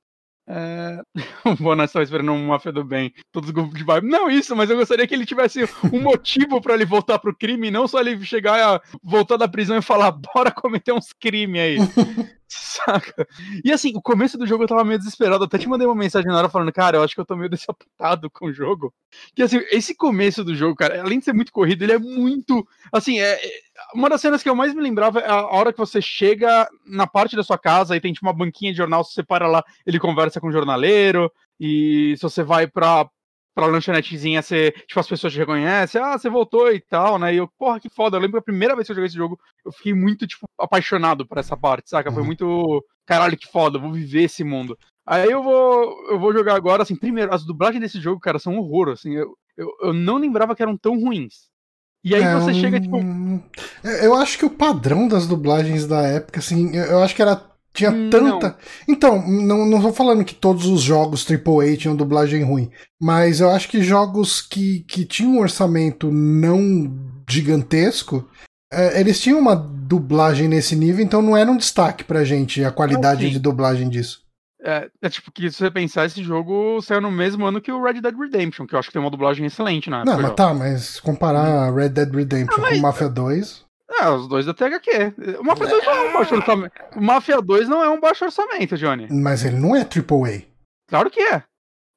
É... 0.49 1.03
O 1.45 1.55
Bonas 1.57 1.91
estava 1.91 2.03
esperando 2.03 2.33
um 2.33 2.47
Máfia 2.47 2.73
do 2.73 2.83
Bem, 2.83 3.13
todos 3.31 3.49
os 3.49 3.55
grupos 3.55 3.79
de 3.79 3.85
vibe. 3.85 4.09
Não 4.09 4.31
isso, 4.31 4.57
mas 4.57 4.71
eu 4.71 4.77
gostaria 4.77 5.07
que 5.07 5.15
ele 5.15 5.27
tivesse 5.27 5.69
um 5.93 6.01
motivo 6.01 6.61
para 6.61 6.75
ele 6.75 6.87
voltar 6.87 7.19
pro 7.19 7.37
crime, 7.37 7.71
não 7.71 7.87
só 7.87 8.01
ele 8.01 8.25
chegar 8.25 8.77
a 8.77 8.81
voltar 9.03 9.37
da 9.37 9.47
prisão 9.47 9.77
e 9.77 9.83
falar, 9.83 10.13
bora 10.13 10.51
cometer 10.51 10.93
uns 10.93 11.13
crimes 11.13 11.61
aí. 11.61 11.77
Saca? 12.49 13.27
E 13.65 13.71
assim, 13.71 13.93
o 13.95 14.01
começo 14.01 14.39
do 14.39 14.47
jogo 14.47 14.65
eu 14.65 14.69
tava 14.69 14.85
meio 14.85 14.99
desesperado. 14.99 15.45
Até 15.45 15.59
te 15.59 15.69
mandei 15.69 15.87
uma 15.87 15.95
mensagem 15.95 16.29
na 16.29 16.39
hora 16.39 16.49
falando, 16.49 16.73
cara, 16.73 16.97
eu 16.97 17.03
acho 17.03 17.15
que 17.15 17.21
eu 17.21 17.27
tô 17.27 17.37
meio 17.37 17.51
desapontado 17.51 18.31
com 18.31 18.47
o 18.47 18.53
jogo. 18.53 18.93
Que 19.35 19.43
assim, 19.43 19.59
esse 19.71 19.95
começo 19.95 20.43
do 20.43 20.55
jogo, 20.55 20.75
cara, 20.75 21.01
além 21.03 21.19
de 21.19 21.27
ser 21.27 21.35
muito 21.35 21.53
corrido, 21.53 21.83
ele 21.83 21.93
é 21.93 21.99
muito. 21.99 22.67
Assim, 22.91 23.21
é, 23.21 23.33
é 23.35 23.51
uma 23.95 24.09
das 24.09 24.21
cenas 24.21 24.43
que 24.43 24.49
eu 24.49 24.55
mais 24.55 24.75
me 24.75 24.83
lembrava 24.83 25.21
é 25.21 25.29
a 25.29 25.47
hora 25.47 25.73
que 25.73 25.79
você 25.79 26.01
chega 26.01 26.69
na 26.87 27.07
parte 27.07 27.37
da 27.37 27.43
sua 27.43 27.59
casa 27.59 27.95
e 27.95 28.01
tem 28.01 28.13
tipo 28.13 28.27
uma 28.27 28.33
banquinha 28.33 28.73
de 28.73 28.79
jornal, 28.79 29.05
você 29.05 29.23
para 29.23 29.47
lá, 29.47 29.63
ele 29.87 30.01
conversa 30.01 30.41
com 30.41 30.49
o 30.49 30.53
jornaleiro, 30.53 31.31
e 31.61 32.15
se 32.17 32.23
você 32.23 32.43
vai 32.43 32.67
pra, 32.67 33.09
pra 33.59 33.67
lanchonetezinha, 33.67 34.41
você, 34.41 34.71
tipo, 34.87 35.01
as 35.01 35.09
pessoas 35.09 35.33
te 35.33 35.39
reconhecem, 35.41 36.01
ah, 36.01 36.17
você 36.17 36.31
voltou 36.31 36.73
e 36.73 36.81
tal, 36.81 37.19
né? 37.19 37.35
E 37.35 37.39
eu, 37.39 37.49
porra, 37.59 37.81
que 37.81 37.91
foda. 37.91 38.17
Eu 38.17 38.21
lembro 38.21 38.35
que 38.35 38.39
a 38.39 38.53
primeira 38.53 38.77
vez 38.77 38.87
que 38.87 38.93
eu 38.93 38.95
joguei 38.95 39.09
esse 39.09 39.17
jogo, 39.17 39.37
eu 39.67 39.73
fiquei 39.73 39.93
muito, 39.93 40.29
tipo, 40.29 40.47
apaixonado 40.57 41.27
por 41.27 41.39
essa 41.39 41.57
parte, 41.57 41.91
saca? 41.91 42.13
Foi 42.13 42.21
uhum. 42.21 42.27
muito, 42.27 42.85
caralho, 43.05 43.37
que 43.37 43.51
foda, 43.51 43.77
vou 43.77 43.93
viver 43.93 44.23
esse 44.23 44.45
mundo. 44.45 44.79
Aí 45.05 45.29
eu 45.29 45.43
vou, 45.43 46.09
eu 46.09 46.21
vou 46.21 46.33
jogar 46.33 46.55
agora, 46.55 46.85
assim, 46.85 46.95
primeiro, 46.95 47.35
as 47.35 47.45
dublagens 47.45 47.81
desse 47.81 48.01
jogo, 48.01 48.21
cara, 48.21 48.39
são 48.39 48.55
um 48.55 48.59
horror, 48.59 48.91
assim, 48.91 49.13
eu, 49.13 49.35
eu, 49.57 49.69
eu 49.83 49.93
não 49.93 50.19
lembrava 50.19 50.55
que 50.55 50.63
eram 50.63 50.77
tão 50.77 50.97
ruins. 50.97 51.49
E 52.05 52.15
aí 52.15 52.23
é, 52.23 52.35
você 52.37 52.55
chega, 52.55 52.81
tipo. 52.81 52.97
Eu 54.05 54.15
acho 54.15 54.39
que 54.39 54.45
o 54.45 54.51
padrão 54.51 55.09
das 55.09 55.27
dublagens 55.27 55.85
da 55.85 56.01
época, 56.03 56.39
assim, 56.39 56.77
eu 56.77 57.03
acho 57.03 57.15
que 57.15 57.23
era. 57.23 57.43
Tinha 57.79 57.93
tanta. 58.11 58.49
Não. 58.49 58.57
Então, 58.89 59.25
não, 59.25 59.65
não 59.65 59.81
tô 59.81 59.93
falando 59.93 60.25
que 60.25 60.35
todos 60.35 60.67
os 60.67 60.83
jogos 60.83 61.25
AAA 61.25 61.77
tinham 61.77 61.95
dublagem 61.95 62.43
ruim. 62.43 62.69
Mas 63.01 63.39
eu 63.39 63.49
acho 63.51 63.69
que 63.69 63.81
jogos 63.83 64.43
que, 64.43 64.81
que 64.81 65.05
tinham 65.05 65.35
um 65.35 65.41
orçamento 65.41 66.11
não 66.11 66.93
gigantesco, 67.29 68.29
é, 68.73 68.99
eles 69.01 69.21
tinham 69.21 69.39
uma 69.39 69.55
dublagem 69.55 70.49
nesse 70.49 70.75
nível, 70.75 71.05
então 71.05 71.23
não 71.23 71.37
era 71.37 71.49
um 71.49 71.57
destaque 71.57 72.03
pra 72.03 72.25
gente 72.25 72.65
a 72.65 72.73
qualidade 72.73 73.27
ah, 73.27 73.31
de 73.31 73.39
dublagem 73.39 73.89
disso. 73.89 74.23
É, 74.61 74.89
é, 75.01 75.09
tipo 75.09 75.31
que 75.31 75.49
se 75.49 75.59
você 75.59 75.71
pensar, 75.71 76.07
esse 76.07 76.21
jogo 76.21 76.81
saiu 76.83 77.01
no 77.01 77.13
mesmo 77.13 77.47
ano 77.47 77.61
que 77.61 77.71
o 77.71 77.81
Red 77.81 78.01
Dead 78.01 78.15
Redemption, 78.15 78.67
que 78.67 78.75
eu 78.75 78.79
acho 78.81 78.89
que 78.89 78.93
tem 78.95 79.01
uma 79.01 79.11
dublagem 79.11 79.47
excelente 79.47 79.89
na 79.89 79.99
época. 79.99 80.17
Não, 80.17 80.23
mas 80.23 80.35
tá, 80.35 80.53
mas 80.53 80.99
comparar 80.99 81.73
Red 81.73 81.91
Dead 81.91 82.13
Redemption 82.13 82.59
ah, 82.59 82.61
mas... 82.63 82.75
com 82.75 82.83
Mafia 82.83 83.09
2. 83.09 83.68
É, 83.91 84.09
os 84.11 84.29
dois 84.29 84.45
da 84.45 84.53
THQ. 84.53 85.15
O 85.39 85.45
Mafia 85.45 85.67
2 85.67 85.85
não 85.85 85.93
é 85.93 86.09
um 86.09 86.13
baixo 86.13 86.35
orçamento. 86.35 86.73
O 86.95 87.01
Mafia 87.01 87.41
2 87.41 87.69
não 87.69 87.85
é 87.85 87.89
um 87.89 88.01
baixo 88.01 88.25
orçamento, 88.25 88.77
Johnny. 88.77 89.09
Mas 89.11 89.45
ele 89.45 89.57
não 89.57 89.75
é 89.75 89.81
AAA. 89.81 90.43
Claro 90.89 91.11
que 91.11 91.21
é. 91.21 91.43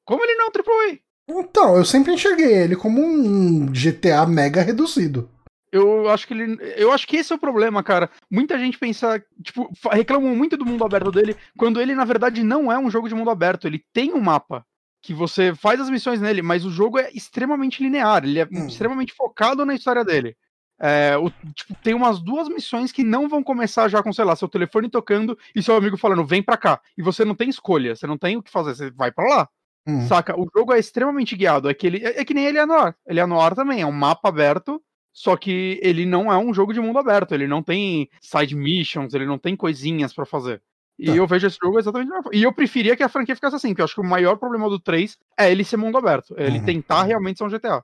Como 0.04 0.24
ele 0.24 0.34
não 0.34 0.46
é 0.46 0.48
um 0.48 0.50
AAA? 0.50 0.98
Então, 1.28 1.76
eu 1.76 1.84
sempre 1.84 2.12
enxerguei 2.12 2.52
ele 2.52 2.76
como 2.76 3.00
um 3.00 3.66
GTA 3.66 4.26
mega 4.26 4.62
reduzido. 4.62 5.30
Eu 5.70 6.10
acho 6.10 6.26
que 6.26 6.34
ele. 6.34 6.58
Eu 6.76 6.92
acho 6.92 7.06
que 7.06 7.16
esse 7.16 7.32
é 7.32 7.36
o 7.36 7.38
problema, 7.38 7.82
cara. 7.82 8.10
Muita 8.30 8.58
gente 8.58 8.78
pensa. 8.78 9.22
Tipo, 9.42 9.70
reclamam 9.90 10.36
muito 10.36 10.56
do 10.56 10.66
mundo 10.66 10.84
aberto 10.84 11.10
dele, 11.10 11.34
quando 11.56 11.80
ele, 11.80 11.94
na 11.94 12.04
verdade, 12.04 12.42
não 12.42 12.70
é 12.70 12.78
um 12.78 12.90
jogo 12.90 13.08
de 13.08 13.14
mundo 13.14 13.30
aberto. 13.30 13.66
Ele 13.66 13.82
tem 13.92 14.12
um 14.12 14.20
mapa. 14.20 14.64
Que 15.04 15.12
você 15.12 15.52
faz 15.54 15.80
as 15.80 15.90
missões 15.90 16.20
nele, 16.20 16.42
mas 16.42 16.64
o 16.64 16.70
jogo 16.70 16.98
é 16.98 17.10
extremamente 17.12 17.82
linear. 17.82 18.22
Ele 18.22 18.38
é 18.38 18.44
hum. 18.44 18.66
extremamente 18.68 19.12
focado 19.14 19.64
na 19.64 19.74
história 19.74 20.04
dele. 20.04 20.36
É, 20.82 21.16
o, 21.16 21.30
tipo, 21.54 21.74
tem 21.82 21.94
umas 21.94 22.18
duas 22.20 22.48
missões 22.48 22.90
que 22.90 23.04
não 23.04 23.28
vão 23.28 23.42
começar 23.42 23.88
já 23.88 24.02
com, 24.02 24.12
sei 24.12 24.24
lá, 24.24 24.34
seu 24.34 24.48
telefone 24.48 24.88
tocando 24.88 25.38
e 25.54 25.62
seu 25.62 25.76
amigo 25.76 25.96
falando, 25.96 26.24
vem 26.24 26.42
pra 26.42 26.56
cá. 26.56 26.80
E 26.98 27.02
você 27.02 27.24
não 27.24 27.36
tem 27.36 27.48
escolha, 27.48 27.94
você 27.94 28.06
não 28.06 28.18
tem 28.18 28.36
o 28.36 28.42
que 28.42 28.50
fazer, 28.50 28.74
você 28.74 28.90
vai 28.90 29.12
para 29.12 29.28
lá. 29.28 29.48
Hum. 29.86 30.06
Saca? 30.08 30.38
O 30.38 30.48
jogo 30.54 30.72
é 30.72 30.78
extremamente 30.78 31.36
guiado. 31.36 31.70
É 31.70 31.74
que, 31.74 31.86
ele, 31.86 32.04
é, 32.04 32.20
é 32.20 32.24
que 32.24 32.34
nem 32.34 32.46
Eleanor. 32.46 32.94
Eleanor 33.06 33.54
também 33.54 33.80
é 33.80 33.86
um 33.86 33.92
mapa 33.92 34.28
aberto 34.28 34.82
só 35.12 35.36
que 35.36 35.78
ele 35.82 36.06
não 36.06 36.32
é 36.32 36.38
um 36.38 36.54
jogo 36.54 36.72
de 36.72 36.80
mundo 36.80 36.98
aberto, 36.98 37.32
ele 37.32 37.46
não 37.46 37.62
tem 37.62 38.08
side 38.20 38.56
missions, 38.56 39.12
ele 39.12 39.26
não 39.26 39.38
tem 39.38 39.54
coisinhas 39.54 40.12
para 40.12 40.24
fazer. 40.24 40.62
E 40.98 41.06
tá. 41.06 41.16
eu 41.16 41.26
vejo 41.26 41.46
esse 41.46 41.58
jogo 41.62 41.78
exatamente 41.78 42.10
E 42.32 42.42
eu 42.42 42.52
preferia 42.52 42.96
que 42.96 43.02
a 43.02 43.08
franquia 43.08 43.34
ficasse 43.34 43.56
assim, 43.56 43.68
porque 43.68 43.82
eu 43.82 43.84
acho 43.84 43.94
que 43.94 44.00
o 44.00 44.04
maior 44.04 44.36
problema 44.36 44.68
do 44.68 44.78
3 44.80 45.16
é 45.38 45.50
ele 45.50 45.64
ser 45.64 45.76
mundo 45.76 45.98
aberto, 45.98 46.34
é 46.38 46.46
ele 46.46 46.58
uhum. 46.58 46.64
tentar 46.64 47.02
realmente 47.02 47.38
ser 47.38 47.44
um 47.44 47.48
GTA. 47.48 47.82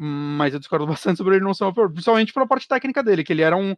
Mas 0.00 0.54
eu 0.54 0.60
discordo 0.60 0.86
bastante 0.86 1.16
sobre 1.16 1.36
ele 1.36 1.44
não 1.44 1.52
ser 1.52 1.64
um 1.64 1.72
principalmente 1.72 2.32
pela 2.32 2.46
parte 2.46 2.68
técnica 2.68 3.02
dele, 3.02 3.24
que 3.24 3.32
ele 3.32 3.42
era 3.42 3.56
um. 3.56 3.74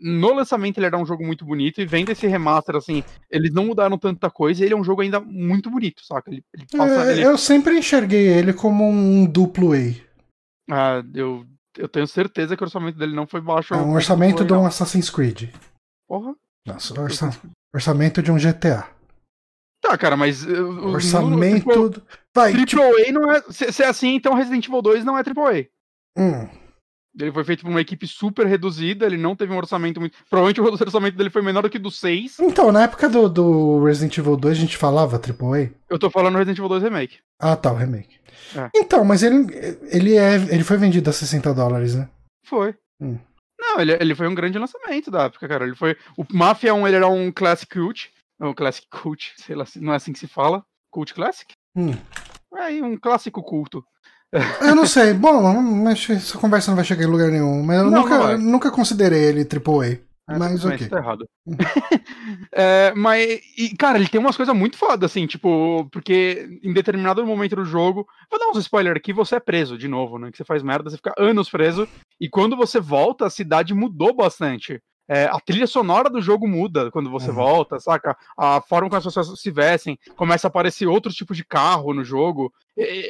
No 0.00 0.32
lançamento 0.32 0.78
ele 0.78 0.86
era 0.86 0.96
um 0.96 1.04
jogo 1.04 1.24
muito 1.24 1.44
bonito, 1.44 1.80
e 1.80 1.86
vendo 1.86 2.10
esse 2.10 2.26
remaster, 2.26 2.74
assim, 2.74 3.04
eles 3.30 3.52
não 3.52 3.66
mudaram 3.66 3.98
tanta 3.98 4.30
coisa, 4.30 4.62
e 4.62 4.64
ele 4.64 4.74
é 4.74 4.76
um 4.76 4.82
jogo 4.82 5.02
ainda 5.02 5.20
muito 5.20 5.70
bonito, 5.70 6.04
saca? 6.04 6.30
Ele, 6.30 6.42
ele 6.54 6.66
passa, 6.74 7.04
é, 7.04 7.12
ele... 7.12 7.22
Eu 7.22 7.36
sempre 7.36 7.78
enxerguei 7.78 8.28
ele 8.28 8.52
como 8.52 8.88
um 8.88 9.26
duplo 9.26 9.72
A. 9.74 9.76
Ah, 10.70 11.04
eu 11.14 11.46
eu 11.78 11.88
tenho 11.88 12.06
certeza 12.06 12.56
que 12.56 12.62
o 12.62 12.66
orçamento 12.66 12.98
dele 12.98 13.14
não 13.14 13.26
foi 13.26 13.40
baixo. 13.40 13.72
É 13.72 13.76
um 13.76 13.92
orçamento 13.92 14.44
de 14.44 14.52
um 14.52 14.66
Assassin's 14.66 15.08
Creed. 15.08 15.50
Porra. 16.08 16.34
Nossa, 16.66 17.00
orça... 17.00 17.30
orçamento 17.72 18.20
de 18.20 18.32
um 18.32 18.36
GTA. 18.36 18.88
Tá, 19.80 19.96
cara, 19.96 20.16
mas. 20.16 20.44
Orçamento. 20.44 21.68
No, 21.68 21.90
tipo, 21.90 22.06
Vai, 22.38 22.52
AAA 22.52 22.64
tipo... 22.66 23.12
não 23.12 23.32
é. 23.32 23.42
Se, 23.50 23.72
se, 23.72 23.82
é 23.82 23.86
assim, 23.86 24.14
então 24.14 24.34
Resident 24.34 24.66
Evil 24.66 24.82
2 24.82 25.04
não 25.04 25.18
é 25.18 25.22
AAA. 25.22 25.66
Hum. 26.16 26.48
Ele 27.18 27.32
foi 27.32 27.42
feito 27.42 27.62
por 27.62 27.70
uma 27.70 27.80
equipe 27.80 28.06
super 28.06 28.46
reduzida, 28.46 29.04
ele 29.04 29.16
não 29.16 29.34
teve 29.34 29.52
um 29.52 29.56
orçamento 29.56 29.98
muito. 29.98 30.16
Provavelmente 30.30 30.60
o 30.60 30.64
orçamento 30.64 31.16
dele 31.16 31.30
foi 31.30 31.42
menor 31.42 31.62
do 31.62 31.70
que 31.70 31.78
do 31.78 31.90
6. 31.90 32.38
Então, 32.38 32.70
na 32.70 32.84
época 32.84 33.08
do, 33.08 33.28
do 33.28 33.84
Resident 33.84 34.16
Evil 34.18 34.36
2 34.36 34.56
a 34.56 34.60
gente 34.60 34.76
falava 34.76 35.16
AAA? 35.16 35.70
Eu 35.90 35.98
tô 35.98 36.10
falando 36.10 36.36
Resident 36.36 36.58
Evil 36.58 36.68
2 36.68 36.84
Remake. 36.84 37.18
Ah, 37.40 37.56
tá, 37.56 37.72
o 37.72 37.76
remake. 37.76 38.20
É. 38.56 38.70
Então, 38.74 39.04
mas 39.04 39.22
ele, 39.24 39.46
ele, 39.90 40.16
é, 40.16 40.36
ele 40.36 40.62
foi 40.62 40.76
vendido 40.76 41.10
a 41.10 41.12
60 41.12 41.52
dólares, 41.52 41.96
né? 41.96 42.08
Foi. 42.44 42.74
Hum. 43.00 43.18
Não, 43.58 43.80
ele, 43.80 43.92
ele 43.94 44.14
foi 44.14 44.28
um 44.28 44.34
grande 44.34 44.58
lançamento 44.58 45.10
da 45.10 45.24
época, 45.24 45.48
cara. 45.48 45.64
Ele 45.64 45.74
foi. 45.74 45.96
O 46.16 46.24
Mafia 46.32 46.72
1 46.72 46.86
ele 46.86 46.96
era 46.96 47.08
um 47.08 47.32
Classic 47.32 47.68
Cult. 47.68 48.12
Um 48.40 48.54
Classic 48.54 48.86
Cult, 48.88 49.32
sei 49.44 49.56
lá, 49.56 49.64
não 49.76 49.92
é 49.92 49.96
assim 49.96 50.12
que 50.12 50.18
se 50.20 50.28
fala. 50.28 50.64
Cult 50.90 51.12
Classic? 51.12 51.52
Hum. 51.76 51.92
É, 52.56 52.82
um 52.82 52.96
clássico 52.96 53.42
culto. 53.42 53.84
Eu 54.60 54.74
não 54.74 54.86
sei. 54.86 55.14
Bom, 55.14 55.88
essa 55.90 56.38
conversa 56.38 56.70
não 56.70 56.76
vai 56.76 56.84
chegar 56.84 57.04
em 57.04 57.10
lugar 57.10 57.30
nenhum. 57.30 57.62
Mas 57.62 57.78
eu 57.78 57.90
não, 57.90 58.02
nunca, 58.02 58.38
nunca 58.38 58.70
considerei 58.70 59.24
ele 59.24 59.40
AAA. 59.40 60.08
É, 60.30 60.38
mas 60.38 60.62
ok. 60.62 60.86
Tá 60.88 60.98
errado. 60.98 61.26
é, 62.52 62.92
mas, 62.94 63.40
e, 63.56 63.74
cara, 63.78 63.96
ele 63.98 64.08
tem 64.08 64.20
umas 64.20 64.36
coisas 64.36 64.54
muito 64.54 64.76
fodas, 64.76 65.10
assim, 65.10 65.26
tipo, 65.26 65.88
porque 65.90 66.60
em 66.62 66.72
determinado 66.74 67.24
momento 67.24 67.56
do 67.56 67.64
jogo. 67.64 68.06
Vou 68.30 68.38
dar 68.38 68.48
uns 68.50 68.58
spoilers 68.58 68.98
aqui, 68.98 69.10
você 69.10 69.36
é 69.36 69.40
preso 69.40 69.78
de 69.78 69.88
novo, 69.88 70.18
né? 70.18 70.30
Que 70.30 70.36
você 70.36 70.44
faz 70.44 70.62
merda, 70.62 70.90
você 70.90 70.96
fica 70.96 71.14
anos 71.18 71.48
preso. 71.48 71.88
E 72.20 72.28
quando 72.28 72.56
você 72.56 72.78
volta, 72.78 73.24
a 73.24 73.30
cidade 73.30 73.72
mudou 73.72 74.14
bastante. 74.14 74.82
É, 75.08 75.24
a 75.24 75.40
trilha 75.40 75.66
sonora 75.66 76.10
do 76.10 76.20
jogo 76.20 76.46
muda 76.46 76.90
quando 76.90 77.10
você 77.10 77.30
uhum. 77.30 77.36
volta, 77.36 77.80
saca? 77.80 78.16
A 78.36 78.60
forma 78.60 78.90
como 78.90 78.98
as 78.98 79.04
pessoas 79.04 79.40
se 79.40 79.50
vestem, 79.50 79.98
começa 80.16 80.46
a 80.46 80.50
aparecer 80.50 80.86
outros 80.86 81.14
tipos 81.14 81.36
de 81.36 81.44
carro 81.44 81.94
no 81.94 82.04
jogo. 82.04 82.52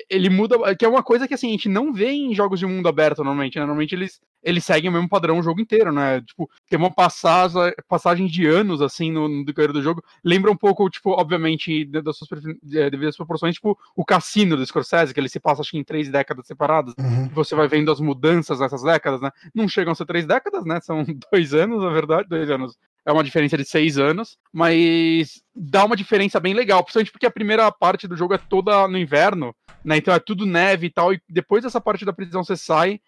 Ele 0.08 0.30
muda, 0.30 0.74
que 0.74 0.84
é 0.84 0.88
uma 0.88 1.02
coisa 1.02 1.28
que 1.28 1.34
assim, 1.34 1.48
a 1.48 1.50
gente 1.50 1.68
não 1.68 1.92
vê 1.92 2.10
em 2.10 2.34
jogos 2.34 2.58
de 2.58 2.66
mundo 2.66 2.88
aberto 2.88 3.18
normalmente. 3.18 3.56
Né? 3.56 3.60
Normalmente 3.60 3.94
eles, 3.94 4.20
eles 4.42 4.64
seguem 4.64 4.88
o 4.88 4.92
mesmo 4.92 5.08
padrão 5.08 5.38
o 5.38 5.42
jogo 5.42 5.60
inteiro, 5.60 5.92
né? 5.92 6.22
Tipo, 6.22 6.48
tem 6.68 6.78
uma 6.78 6.90
passagem, 6.90 7.72
passagem 7.86 8.26
de 8.26 8.46
anos, 8.46 8.80
assim, 8.80 9.12
no, 9.12 9.28
no 9.28 9.44
decorrer 9.44 9.72
do 9.72 9.82
jogo. 9.82 10.02
Lembra 10.24 10.50
um 10.50 10.56
pouco, 10.56 10.88
tipo, 10.88 11.10
obviamente, 11.10 11.84
das 11.84 12.16
suas 12.16 12.42
é, 12.74 12.88
devidas 12.88 13.16
proporções, 13.16 13.56
tipo, 13.56 13.78
o 13.94 14.04
cassino 14.04 14.56
do 14.56 14.64
Scorsese, 14.64 15.12
que 15.12 15.20
ele 15.20 15.28
se 15.28 15.38
passa, 15.38 15.60
acho 15.60 15.72
que 15.72 15.78
em 15.78 15.84
três 15.84 16.08
décadas 16.08 16.46
separadas. 16.46 16.94
Uhum. 16.98 17.28
Você 17.34 17.54
vai 17.54 17.68
vendo 17.68 17.92
as 17.92 18.00
mudanças 18.00 18.60
nessas 18.60 18.82
décadas, 18.82 19.20
né? 19.20 19.30
Não 19.54 19.68
chegam 19.68 19.92
a 19.92 19.94
ser 19.94 20.06
três 20.06 20.26
décadas, 20.26 20.64
né? 20.64 20.80
São 20.80 21.04
dois 21.30 21.52
anos, 21.52 21.82
na 21.82 21.90
verdade, 21.90 22.28
dois 22.28 22.50
anos 22.50 22.76
é 23.08 23.12
uma 23.12 23.24
diferença 23.24 23.56
de 23.56 23.64
seis 23.64 23.96
anos, 23.96 24.36
mas 24.52 25.40
dá 25.56 25.82
uma 25.82 25.96
diferença 25.96 26.38
bem 26.38 26.52
legal, 26.52 26.84
principalmente 26.84 27.10
porque 27.10 27.24
a 27.24 27.30
primeira 27.30 27.72
parte 27.72 28.06
do 28.06 28.14
jogo 28.14 28.34
é 28.34 28.38
toda 28.38 28.86
no 28.86 28.98
inverno, 28.98 29.56
né? 29.82 29.96
Então 29.96 30.12
é 30.12 30.18
tudo 30.18 30.44
neve 30.44 30.88
e 30.88 30.90
tal, 30.90 31.14
e 31.14 31.22
depois 31.26 31.62
dessa 31.62 31.80
parte 31.80 32.04
da 32.04 32.12
prisão 32.12 32.44
você 32.44 32.54
sai 32.54 33.00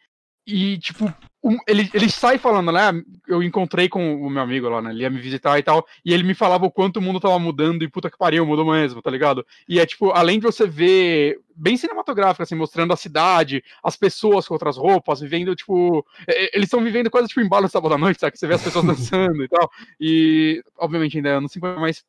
e, 0.46 0.78
tipo, 0.78 1.12
um, 1.42 1.56
ele, 1.66 1.90
ele 1.94 2.10
sai 2.10 2.36
falando, 2.36 2.70
né? 2.70 2.92
Eu 3.26 3.42
encontrei 3.42 3.88
com 3.88 4.22
o 4.22 4.28
meu 4.28 4.42
amigo 4.42 4.68
lá, 4.68 4.82
né? 4.82 4.90
Ele 4.90 5.02
ia 5.02 5.10
me 5.10 5.20
visitar 5.20 5.58
e 5.58 5.62
tal. 5.62 5.86
E 6.04 6.12
ele 6.12 6.22
me 6.22 6.34
falava 6.34 6.66
o 6.66 6.70
quanto 6.70 6.98
o 6.98 7.02
mundo 7.02 7.18
tava 7.18 7.38
mudando 7.38 7.82
e 7.82 7.88
puta 7.88 8.10
que 8.10 8.18
pariu, 8.18 8.44
mudou 8.44 8.70
mesmo, 8.70 9.00
tá 9.00 9.10
ligado? 9.10 9.46
E 9.68 9.80
é 9.80 9.86
tipo, 9.86 10.10
além 10.10 10.38
de 10.38 10.44
você 10.44 10.66
ver 10.66 11.40
bem 11.56 11.76
cinematográfico, 11.76 12.42
assim, 12.42 12.54
mostrando 12.54 12.92
a 12.92 12.96
cidade, 12.96 13.62
as 13.82 13.96
pessoas 13.96 14.46
com 14.46 14.54
outras 14.54 14.76
roupas, 14.76 15.20
vivendo, 15.20 15.56
tipo. 15.56 16.04
Eles 16.28 16.66
estão 16.66 16.82
vivendo 16.82 17.10
quase 17.10 17.28
tipo 17.28 17.40
embalo 17.40 17.68
sábado 17.68 17.94
à 17.94 17.98
noite, 17.98 18.20
sabe? 18.20 18.32
Que 18.32 18.38
você 18.38 18.46
vê 18.46 18.54
as 18.54 18.62
pessoas 18.62 18.84
dançando 18.86 19.42
e 19.42 19.48
tal. 19.48 19.70
E, 19.98 20.62
obviamente, 20.78 21.16
ainda 21.16 21.30
é 21.30 21.34
anos 21.34 21.52
50, 21.52 21.80
mas 21.80 22.04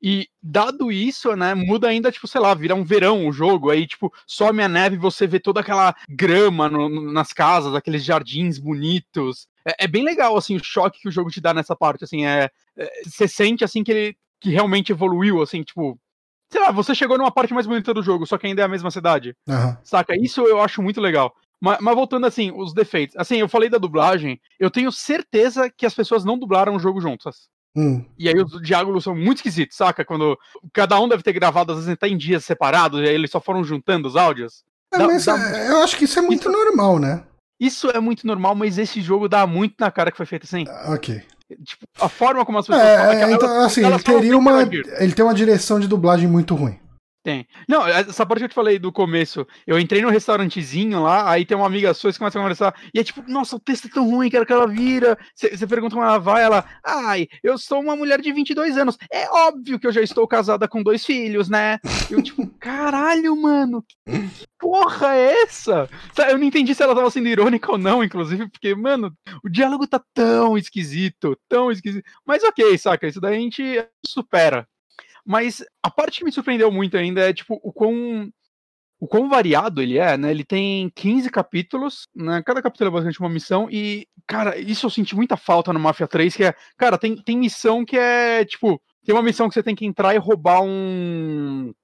e 0.00 0.28
dado 0.42 0.92
isso, 0.92 1.34
né, 1.34 1.54
muda 1.54 1.88
ainda, 1.88 2.12
tipo, 2.12 2.28
sei 2.28 2.40
lá, 2.40 2.54
vira 2.54 2.74
um 2.74 2.84
verão 2.84 3.26
o 3.26 3.32
jogo, 3.32 3.70
aí, 3.70 3.86
tipo, 3.86 4.12
some 4.26 4.62
a 4.62 4.68
neve 4.68 4.96
e 4.96 4.98
você 4.98 5.26
vê 5.26 5.40
toda 5.40 5.60
aquela 5.60 5.94
grama 6.08 6.68
no, 6.68 6.88
no, 6.88 7.12
nas 7.12 7.32
casas, 7.32 7.74
aqueles 7.74 8.04
jardins 8.04 8.58
bonitos. 8.58 9.48
É, 9.66 9.84
é, 9.84 9.86
bem 9.88 10.04
legal, 10.04 10.36
assim, 10.36 10.56
o 10.56 10.64
choque 10.64 11.00
que 11.00 11.08
o 11.08 11.12
jogo 11.12 11.30
te 11.30 11.40
dá 11.40 11.52
nessa 11.52 11.74
parte, 11.74 12.04
assim, 12.04 12.24
é, 12.24 12.48
é, 12.76 13.02
você 13.04 13.26
sente, 13.26 13.64
assim, 13.64 13.82
que 13.82 13.90
ele 13.90 14.16
que 14.40 14.50
realmente 14.50 14.92
evoluiu, 14.92 15.42
assim, 15.42 15.62
tipo, 15.62 15.98
sei 16.50 16.60
lá, 16.60 16.70
você 16.70 16.94
chegou 16.94 17.18
numa 17.18 17.30
parte 17.30 17.52
mais 17.52 17.66
bonita 17.66 17.92
do 17.92 18.02
jogo, 18.02 18.26
só 18.26 18.38
que 18.38 18.46
ainda 18.46 18.62
é 18.62 18.64
a 18.64 18.68
mesma 18.68 18.90
cidade. 18.90 19.36
Uhum. 19.48 19.76
Saca? 19.82 20.16
Isso 20.16 20.42
eu 20.42 20.60
acho 20.60 20.82
muito 20.82 21.00
legal. 21.00 21.34
Mas, 21.60 21.78
mas, 21.80 21.94
voltando 21.94 22.26
assim, 22.26 22.52
os 22.54 22.72
defeitos. 22.72 23.16
Assim, 23.16 23.36
eu 23.38 23.48
falei 23.48 23.68
da 23.68 23.78
dublagem, 23.78 24.40
eu 24.58 24.70
tenho 24.70 24.92
certeza 24.92 25.68
que 25.70 25.84
as 25.84 25.94
pessoas 25.94 26.24
não 26.24 26.38
dublaram 26.38 26.76
o 26.76 26.78
jogo 26.78 27.00
juntas. 27.00 27.48
Hum. 27.78 28.04
E 28.18 28.28
aí 28.28 28.34
os 28.34 28.60
diálogos 28.60 29.04
são 29.04 29.14
muito 29.14 29.36
esquisitos, 29.36 29.76
saca? 29.76 30.04
Quando 30.04 30.36
cada 30.72 30.98
um 30.98 31.08
deve 31.08 31.22
ter 31.22 31.32
gravado, 31.32 31.70
às 31.70 31.78
vezes 31.78 31.92
até 31.92 32.08
em 32.08 32.16
dias 32.16 32.44
separados, 32.44 33.00
e 33.00 33.04
aí 33.04 33.14
eles 33.14 33.30
só 33.30 33.40
foram 33.40 33.62
juntando 33.62 34.08
os 34.08 34.16
áudios. 34.16 34.64
É, 34.92 34.98
dá, 34.98 35.06
mas 35.06 35.24
dá... 35.24 35.56
É, 35.56 35.70
eu 35.70 35.84
acho 35.84 35.96
que 35.96 36.04
isso 36.04 36.18
é 36.18 36.22
muito 36.22 36.48
isso, 36.48 36.50
normal, 36.50 36.98
né? 36.98 37.22
Isso 37.60 37.88
é 37.88 38.00
muito 38.00 38.26
normal, 38.26 38.56
mas 38.56 38.78
esse 38.78 39.00
jogo 39.00 39.28
dá 39.28 39.46
muito 39.46 39.76
na 39.78 39.92
cara 39.92 40.10
que 40.10 40.16
foi 40.16 40.26
feito 40.26 40.42
assim. 40.42 40.64
Ah, 40.68 40.92
ok. 40.92 41.22
Tipo, 41.64 41.86
a 42.00 42.08
forma 42.08 42.44
como 42.44 42.58
as 42.58 42.66
pessoas 42.66 42.84
é, 42.84 42.96
falam, 42.96 43.12
é, 43.12 43.32
então, 43.32 43.60
assim, 43.64 43.86
ele 43.86 43.98
teria 44.00 44.36
uma. 44.36 44.62
Ele 44.62 45.12
tem 45.12 45.24
uma 45.24 45.34
direção 45.34 45.78
de 45.78 45.86
dublagem 45.86 46.28
muito 46.28 46.56
ruim. 46.56 46.78
Tem. 47.22 47.46
Não, 47.68 47.86
essa 47.86 48.24
parte 48.24 48.40
que 48.40 48.44
eu 48.44 48.48
te 48.48 48.54
falei 48.54 48.78
do 48.78 48.92
começo, 48.92 49.46
eu 49.66 49.78
entrei 49.78 50.00
no 50.00 50.08
restaurantezinho 50.08 51.02
lá, 51.02 51.30
aí 51.30 51.44
tem 51.44 51.56
uma 51.56 51.66
amiga 51.66 51.92
sua 51.92 52.12
que 52.12 52.18
começa 52.18 52.38
a 52.38 52.42
conversar, 52.42 52.74
e 52.94 53.00
é 53.00 53.04
tipo, 53.04 53.22
nossa, 53.26 53.56
o 53.56 53.60
texto 53.60 53.86
é 53.86 53.90
tão 53.90 54.08
ruim, 54.08 54.30
quero 54.30 54.46
que 54.46 54.52
ela 54.52 54.66
vira. 54.66 55.18
Você 55.34 55.66
pergunta 55.66 55.94
como 55.94 56.06
ela 56.06 56.18
vai, 56.18 56.42
ela, 56.42 56.64
ai, 56.84 57.26
eu 57.42 57.58
sou 57.58 57.80
uma 57.80 57.96
mulher 57.96 58.20
de 58.20 58.32
22 58.32 58.78
anos. 58.78 58.96
É 59.12 59.28
óbvio 59.30 59.78
que 59.78 59.86
eu 59.86 59.92
já 59.92 60.00
estou 60.00 60.26
casada 60.28 60.68
com 60.68 60.82
dois 60.82 61.04
filhos, 61.04 61.48
né? 61.48 61.78
Eu, 62.08 62.22
tipo, 62.22 62.46
caralho, 62.58 63.36
mano, 63.36 63.82
que 63.82 64.46
porra 64.58 65.14
é 65.14 65.42
essa? 65.42 65.88
Eu 66.28 66.38
não 66.38 66.44
entendi 66.44 66.74
se 66.74 66.82
ela 66.82 66.94
tava 66.94 67.10
sendo 67.10 67.28
irônica 67.28 67.70
ou 67.70 67.78
não, 67.78 68.02
inclusive, 68.02 68.48
porque, 68.48 68.74
mano, 68.74 69.12
o 69.44 69.48
diálogo 69.48 69.86
tá 69.86 70.00
tão 70.14 70.56
esquisito, 70.56 71.36
tão 71.48 71.70
esquisito. 71.70 72.04
Mas 72.24 72.44
ok, 72.44 72.78
saca, 72.78 73.08
isso 73.08 73.20
daí 73.20 73.36
a 73.36 73.40
gente 73.40 73.86
supera. 74.06 74.66
Mas 75.28 75.62
a 75.82 75.90
parte 75.90 76.20
que 76.20 76.24
me 76.24 76.32
surpreendeu 76.32 76.72
muito 76.72 76.96
ainda 76.96 77.20
é, 77.20 77.34
tipo, 77.34 77.60
o 77.62 77.70
quão, 77.70 78.32
o 78.98 79.06
quão 79.06 79.28
variado 79.28 79.82
ele 79.82 79.98
é, 79.98 80.16
né? 80.16 80.30
Ele 80.30 80.42
tem 80.42 80.88
15 80.94 81.30
capítulos, 81.30 82.08
né? 82.16 82.42
Cada 82.42 82.62
capítulo 82.62 82.88
é 82.88 82.92
basicamente 82.92 83.20
uma 83.20 83.28
missão, 83.28 83.68
e, 83.70 84.08
cara, 84.26 84.56
isso 84.56 84.86
eu 84.86 84.90
senti 84.90 85.14
muita 85.14 85.36
falta 85.36 85.70
no 85.70 85.78
Mafia 85.78 86.08
3, 86.08 86.34
que 86.34 86.44
é, 86.44 86.54
cara, 86.78 86.96
tem, 86.96 87.14
tem 87.14 87.36
missão 87.36 87.84
que 87.84 87.98
é, 87.98 88.42
tipo, 88.46 88.80
tem 89.04 89.14
uma 89.14 89.22
missão 89.22 89.48
que 89.48 89.54
você 89.54 89.62
tem 89.62 89.74
que 89.74 89.84
entrar 89.84 90.14
e 90.14 90.18
roubar 90.18 90.62
um 90.62 91.74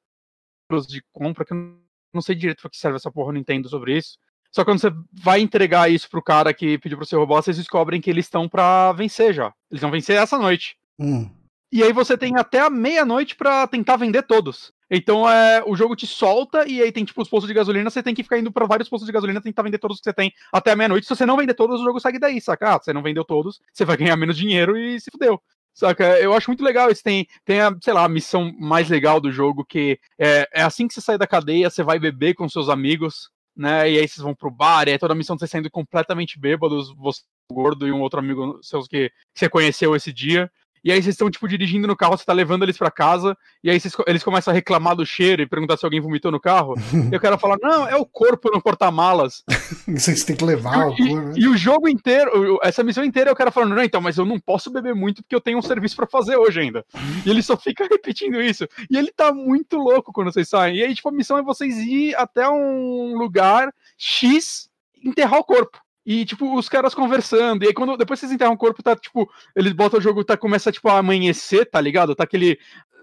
de 0.89 1.05
compra, 1.13 1.45
que 1.45 1.53
eu 1.53 1.79
não 2.15 2.23
sei 2.23 2.35
direito 2.35 2.63
pra 2.63 2.71
que 2.71 2.79
serve 2.79 2.97
essa 2.97 3.13
porra, 3.13 3.35
Nintendo 3.35 3.69
sobre 3.69 3.99
isso. 3.99 4.17
Só 4.51 4.63
que 4.63 4.71
quando 4.71 4.81
você 4.81 4.91
vai 5.13 5.41
entregar 5.41 5.91
isso 5.91 6.09
pro 6.09 6.23
cara 6.23 6.55
que 6.55 6.79
pediu 6.79 6.97
pra 6.97 7.07
você 7.07 7.15
roubar, 7.15 7.43
vocês 7.43 7.59
descobrem 7.59 8.01
que 8.01 8.09
eles 8.09 8.25
estão 8.25 8.49
pra 8.49 8.91
vencer 8.93 9.35
já. 9.35 9.53
Eles 9.71 9.83
vão 9.83 9.91
vencer 9.91 10.17
essa 10.17 10.39
noite. 10.39 10.79
Hum. 10.99 11.29
E 11.75 11.83
aí 11.83 11.93
você 11.93 12.17
tem 12.17 12.37
até 12.37 12.61
a 12.61 12.71
meia-noite 12.71 13.35
para 13.35 13.67
tentar 13.67 13.97
vender 13.97 14.23
todos. 14.23 14.73
Então 14.89 15.29
é, 15.29 15.61
o 15.67 15.75
jogo 15.75 15.97
te 15.97 16.07
solta 16.07 16.65
e 16.69 16.81
aí 16.81 16.93
tem 16.93 17.05
tipo 17.05 17.21
os 17.21 17.29
postos 17.29 17.49
de 17.49 17.55
gasolina, 17.55 17.91
você 17.91 18.01
tem 18.01 18.15
que 18.15 18.23
ficar 18.23 18.39
indo 18.39 18.53
para 18.53 18.65
vários 18.65 18.89
postos 18.89 19.09
de 19.09 19.13
gasolina 19.13 19.41
tentar 19.41 19.65
vender 19.65 19.79
todos 19.79 19.99
que 19.99 20.05
você 20.05 20.13
tem 20.13 20.33
até 20.53 20.71
a 20.71 20.77
meia-noite. 20.77 21.05
Se 21.05 21.17
você 21.17 21.27
não 21.27 21.37
vender 21.37 21.55
todos, 21.55 21.81
o 21.81 21.85
jogo 21.85 21.99
segue 21.99 22.21
daí, 22.21 22.41
saca? 22.41 22.77
Ah, 22.77 22.79
você 22.81 22.93
não 22.93 23.03
vendeu 23.03 23.25
todos, 23.25 23.61
você 23.73 23.85
vai 23.85 23.97
ganhar 23.97 24.17
menos 24.17 24.37
dinheiro 24.37 24.79
e 24.79 25.01
se 25.01 25.11
fudeu. 25.11 25.43
Saca? 25.75 26.17
Eu 26.21 26.33
acho 26.33 26.49
muito 26.49 26.63
legal 26.63 26.93
isso. 26.93 27.03
Tem, 27.03 27.27
tem 27.45 27.61
a, 27.61 27.77
sei 27.83 27.93
lá, 27.93 28.05
a 28.05 28.09
missão 28.09 28.55
mais 28.57 28.89
legal 28.89 29.21
do 29.21 29.33
jogo, 29.33 29.65
que 29.65 29.99
é, 30.17 30.49
é 30.55 30.63
assim 30.63 30.87
que 30.87 30.95
você 30.95 31.01
sai 31.01 31.19
da 31.19 31.27
cadeia, 31.27 31.69
você 31.69 31.83
vai 31.83 31.99
beber 31.99 32.35
com 32.35 32.49
seus 32.49 32.69
amigos, 32.69 33.31
né? 33.57 33.91
E 33.91 33.99
aí 33.99 34.07
vocês 34.07 34.23
vão 34.23 34.33
pro 34.33 34.49
bar, 34.49 34.87
e 34.87 34.93
aí 34.93 34.99
toda 34.99 35.13
a 35.13 35.17
missão 35.17 35.37
você 35.37 35.49
saindo 35.49 35.69
completamente 35.73 36.39
bêbados, 36.39 36.95
você 36.97 37.23
gordo 37.53 37.87
e 37.87 37.93
um 37.93 38.01
outro 38.01 38.21
amigo 38.21 38.59
seus 38.63 38.87
que, 38.87 39.09
que 39.09 39.41
você 39.41 39.49
conheceu 39.49 39.95
esse 39.95 40.13
dia 40.13 40.51
e 40.85 40.93
aí 40.93 41.03
vocês 41.03 41.15
estão, 41.15 41.31
tipo, 41.31 41.49
dirigindo 41.49 41.87
no 41.87 41.97
carro, 41.97 42.17
você 42.17 42.25
tá 42.25 42.33
levando 42.33 42.63
eles 42.63 42.77
para 42.77 42.91
casa, 42.91 43.37
e 43.63 43.71
aí 43.71 43.81
vocês, 43.81 43.95
eles 44.07 44.23
começam 44.23 44.53
a 44.53 44.55
reclamar 44.55 44.95
do 44.95 45.07
cheiro 45.07 45.43
e 45.43 45.47
perguntar 45.47 45.77
se 45.77 45.85
alguém 45.85 46.01
vomitou 46.01 46.31
no 46.31 46.39
carro, 46.39 46.75
e 47.11 47.17
o 47.17 47.21
cara 47.21 47.39
fala, 47.39 47.57
não, 47.63 47.89
é 47.89 47.97
o 47.97 48.05
corpo 48.05 48.51
no 48.51 48.61
porta-malas. 48.61 49.43
vocês 49.89 50.25
têm 50.25 50.37
que 50.37 50.45
levar 50.45 50.75
e, 50.75 50.79
o 50.79 50.97
corpo. 50.97 51.29
Né? 51.29 51.35
E, 51.37 51.49
o 51.49 51.57
jogo 51.57 51.89
inteiro, 51.89 52.59
essa 52.63 52.85
missão 52.85 53.03
inteira, 53.03 53.33
o 53.33 53.37
cara 53.37 53.51
falando, 53.51 53.75
não, 53.75 53.83
então, 53.83 54.01
mas 54.01 54.19
eu 54.19 54.27
não 54.27 54.39
posso 54.39 54.71
beber 54.71 54.95
muito 54.95 55.23
porque 55.23 55.35
eu 55.35 55.41
tenho 55.41 55.59
um 55.59 55.63
serviço 55.63 55.97
para 55.97 56.07
fazer 56.07 56.37
hoje 56.37 56.61
ainda. 56.61 56.85
E 57.25 57.31
ele 57.31 57.43
só 57.43 57.57
fica 57.57 57.87
repetindo 57.91 58.41
isso. 58.43 58.67
E 58.91 58.97
ele 58.97 59.11
tá 59.11 59.33
muito 59.33 59.77
louco 59.79 60.13
quando 60.13 60.33
vocês 60.33 60.49
saem. 60.49 60.77
E 60.77 60.83
aí, 60.83 60.95
tipo, 60.95 61.09
a 61.09 61.13
missão 61.13 61.39
é 61.39 61.43
vocês 61.43 61.77
ir 61.79 62.15
até 62.17 62.49
um 62.49 63.17
lugar 63.17 63.73
X 63.97 64.69
enterrar 65.03 65.39
o 65.39 65.45
corpo. 65.45 65.84
E, 66.07 66.25
tipo, 66.25 66.57
os 66.57 66.69
caras 66.69 66.95
conversando. 66.95 67.65
E 67.65 67.69
aí, 67.69 67.75
quando 67.75 67.97
depois 67.97 68.21
vocês 68.21 68.31
enterram 68.31 68.53
o 68.53 68.59
corpo, 68.59 68.83
tá, 68.83 68.95
tipo, 68.95 69.31
eles 69.57 69.73
botam 69.73 69.99
o 69.99 70.03
jogo, 70.03 70.25
tá, 70.25 70.37
começa, 70.37 70.71
tipo, 70.71 70.89
a 70.89 70.99
amanhecer, 70.99 71.65
tá 71.71 71.81
ligado? 71.81 72.15
Tá 72.15 72.25
aquele. 72.25 72.59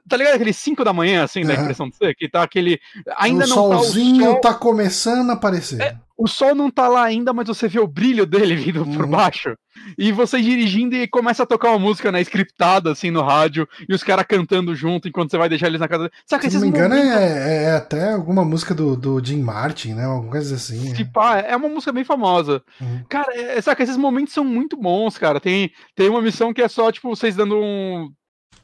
Tá 0.07 0.17
ligado 0.17 0.35
aquele 0.35 0.53
5 0.53 0.83
da 0.83 0.93
manhã, 0.93 1.23
assim, 1.23 1.45
da 1.45 1.53
impressão 1.53 1.89
de 1.89 1.95
ser? 1.95 2.15
Que 2.15 2.29
tá 2.29 2.43
aquele. 2.43 2.79
Ainda 3.17 3.45
o 3.45 3.47
não 3.47 3.55
solzinho 3.55 4.23
tá 4.23 4.29
o 4.29 4.31
sol. 4.33 4.41
tá 4.41 4.53
começando 4.53 5.29
a 5.29 5.33
aparecer. 5.33 5.81
É, 5.81 5.97
o 6.21 6.27
sol 6.27 6.53
não 6.53 6.69
tá 6.69 6.87
lá 6.87 7.03
ainda, 7.03 7.33
mas 7.33 7.47
você 7.47 7.67
vê 7.67 7.79
o 7.79 7.87
brilho 7.87 8.27
dele 8.27 8.55
vindo 8.55 8.83
uhum. 8.83 8.95
por 8.95 9.07
baixo. 9.07 9.55
E 9.97 10.11
você 10.11 10.39
dirigindo 10.39 10.95
e 10.95 11.07
começa 11.07 11.41
a 11.41 11.47
tocar 11.47 11.69
uma 11.69 11.79
música, 11.79 12.11
né, 12.11 12.21
scriptada, 12.21 12.91
assim, 12.91 13.09
no 13.09 13.23
rádio, 13.23 13.67
e 13.89 13.93
os 13.95 14.03
caras 14.03 14.25
cantando 14.27 14.75
junto 14.75 15.07
enquanto 15.07 15.31
você 15.31 15.37
vai 15.37 15.49
deixar 15.49 15.65
eles 15.65 15.79
na 15.79 15.87
casa. 15.87 16.11
Saca, 16.27 16.47
Se 16.47 16.57
não 16.57 16.61
me 16.61 16.67
engano, 16.67 16.95
momentos... 16.95 17.17
é, 17.17 17.63
é, 17.63 17.71
até 17.71 18.11
alguma 18.11 18.45
música 18.45 18.75
do, 18.75 18.95
do 18.95 19.23
Jim 19.23 19.41
Martin, 19.41 19.93
né? 19.93 20.05
Alguma 20.05 20.31
coisa 20.31 20.55
assim. 20.55 20.93
Se 20.93 21.03
pá, 21.05 21.39
é 21.39 21.55
uma 21.55 21.69
música 21.69 21.91
bem 21.91 22.03
famosa. 22.03 22.61
Uhum. 22.79 23.03
Cara, 23.09 23.33
é, 23.35 23.59
saca, 23.59 23.81
esses 23.81 23.97
momentos 23.97 24.33
são 24.33 24.43
muito 24.43 24.77
bons, 24.77 25.17
cara. 25.17 25.39
Tem, 25.39 25.71
tem 25.95 26.07
uma 26.07 26.21
missão 26.21 26.53
que 26.53 26.61
é 26.61 26.67
só, 26.67 26.91
tipo, 26.91 27.09
vocês 27.09 27.35
dando 27.35 27.57
um 27.57 28.11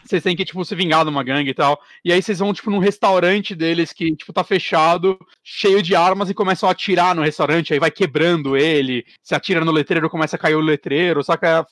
vocês 0.03 0.23
têm 0.23 0.35
que, 0.35 0.45
tipo, 0.45 0.63
se 0.63 0.75
vingar 0.75 1.03
de 1.03 1.09
uma 1.09 1.23
gangue 1.23 1.49
e 1.49 1.53
tal. 1.53 1.79
E 2.03 2.11
aí 2.11 2.21
vocês 2.21 2.39
vão, 2.39 2.53
tipo, 2.53 2.71
num 2.71 2.79
restaurante 2.79 3.53
deles 3.53 3.91
que, 3.91 4.15
tipo, 4.15 4.31
tá 4.31 4.43
fechado, 4.43 5.19
cheio 5.43 5.81
de 5.81 5.95
armas, 5.95 6.29
e 6.29 6.33
começam 6.33 6.69
a 6.69 6.71
atirar 6.71 7.13
no 7.13 7.21
restaurante, 7.21 7.73
aí 7.73 7.79
vai 7.79 7.91
quebrando 7.91 8.55
ele, 8.55 9.05
se 9.21 9.35
atira 9.35 9.63
no 9.63 9.71
letreiro, 9.71 10.09
começa 10.09 10.35
a 10.35 10.39
cair 10.39 10.55
o 10.55 10.61
letreiro, 10.61 11.23
saca? 11.23 11.65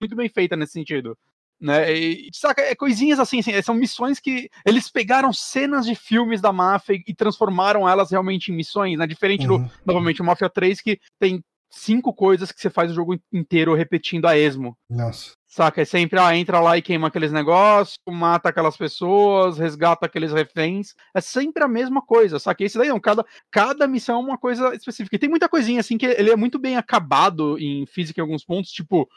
Muito 0.00 0.16
bem 0.16 0.28
feita 0.28 0.56
nesse 0.56 0.72
sentido. 0.72 1.16
Né? 1.60 1.94
E, 1.94 2.28
saca, 2.34 2.60
é 2.60 2.74
coisinhas 2.74 3.18
assim, 3.18 3.38
assim, 3.38 3.62
são 3.62 3.74
missões 3.74 4.20
que 4.20 4.50
eles 4.64 4.90
pegaram 4.90 5.32
cenas 5.32 5.86
de 5.86 5.94
filmes 5.94 6.40
da 6.40 6.52
máfia 6.52 7.00
e 7.06 7.14
transformaram 7.14 7.88
elas 7.88 8.10
realmente 8.10 8.52
em 8.52 8.56
missões, 8.56 8.98
né? 8.98 9.06
Diferente 9.06 9.48
uhum. 9.48 9.62
do, 9.62 9.70
novamente, 9.86 10.20
o 10.20 10.24
Mafia 10.24 10.50
3, 10.50 10.80
que 10.82 10.98
tem 11.18 11.42
cinco 11.70 12.12
coisas 12.12 12.52
que 12.52 12.60
você 12.60 12.70
faz 12.70 12.90
o 12.90 12.94
jogo 12.94 13.18
inteiro 13.32 13.74
repetindo 13.74 14.26
a 14.26 14.36
esmo. 14.36 14.76
Nossa. 14.88 15.32
Saca? 15.56 15.80
É 15.80 15.86
sempre, 15.86 16.18
ah, 16.18 16.36
entra 16.36 16.60
lá 16.60 16.76
e 16.76 16.82
queima 16.82 17.08
aqueles 17.08 17.32
negócios, 17.32 17.96
mata 18.06 18.50
aquelas 18.50 18.76
pessoas, 18.76 19.56
resgata 19.56 20.04
aqueles 20.04 20.30
reféns. 20.30 20.94
É 21.14 21.20
sempre 21.22 21.64
a 21.64 21.68
mesma 21.68 22.02
coisa, 22.02 22.38
saca? 22.38 22.62
Esse 22.62 22.76
daí 22.76 22.90
não, 22.90 23.00
cada, 23.00 23.24
cada 23.50 23.86
missão 23.86 24.20
é 24.20 24.22
uma 24.22 24.36
coisa 24.36 24.74
específica. 24.74 25.16
E 25.16 25.18
tem 25.18 25.30
muita 25.30 25.48
coisinha 25.48 25.80
assim 25.80 25.96
que 25.96 26.04
ele 26.04 26.30
é 26.30 26.36
muito 26.36 26.58
bem 26.58 26.76
acabado 26.76 27.58
em 27.58 27.86
física 27.86 28.20
em 28.20 28.22
alguns 28.22 28.44
pontos, 28.44 28.70
tipo, 28.70 29.08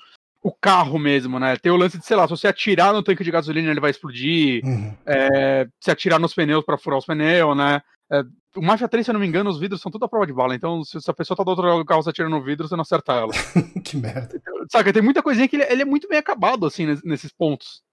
o 0.41 0.49
carro 0.49 0.97
mesmo, 0.97 1.41
né? 1.41 1.58
Tem 1.58 1.73
o 1.73 1.75
lance 1.75 1.97
de, 1.97 2.06
sei 2.06 2.15
lá, 2.15 2.23
se 2.23 2.30
você 2.30 2.47
atirar 2.47 2.93
no 2.93 3.04
tanque 3.04 3.25
de 3.25 3.32
gasolina, 3.32 3.69
ele 3.69 3.82
vai 3.82 3.91
explodir. 3.91 4.63
Uhum. 4.63 4.95
É, 5.06 5.67
se 5.78 5.91
atirar 5.91 6.21
nos 6.21 6.34
pneus 6.34 6.63
para 6.63 6.78
furar 6.78 6.99
os 6.99 7.06
pneus, 7.06 7.58
né? 7.58 7.82
É, 8.11 8.23
o 8.55 8.61
Mafia 8.61 8.87
3, 8.87 9.05
se 9.05 9.11
eu 9.11 9.13
não 9.13 9.19
me 9.19 9.27
engano, 9.27 9.49
os 9.49 9.59
vidros 9.59 9.81
são 9.81 9.91
tudo 9.91 10.05
a 10.05 10.09
prova 10.09 10.25
de 10.25 10.33
bala. 10.33 10.55
Então, 10.55 10.83
se, 10.83 10.97
a 11.07 11.13
pessoa 11.13 11.37
tá 11.37 11.43
do 11.43 11.49
outro 11.49 11.65
lado 11.65 11.79
do 11.79 11.85
carro 11.85 12.01
se 12.01 12.09
atirando 12.09 12.35
no 12.35 12.43
vidro, 12.43 12.67
você 12.67 12.75
não 12.75 12.81
acerta 12.81 13.13
ela. 13.13 13.31
que 13.83 13.95
merda. 13.95 14.35
Então, 14.35 14.53
saca, 14.71 14.91
tem 14.91 15.01
muita 15.01 15.21
coisinha 15.21 15.47
que 15.47 15.55
ele, 15.55 15.63
ele, 15.63 15.81
é 15.83 15.85
muito 15.85 16.07
bem 16.07 16.17
acabado, 16.17 16.65
assim, 16.65 16.85
nesses 17.03 17.31
pontos. 17.31 17.83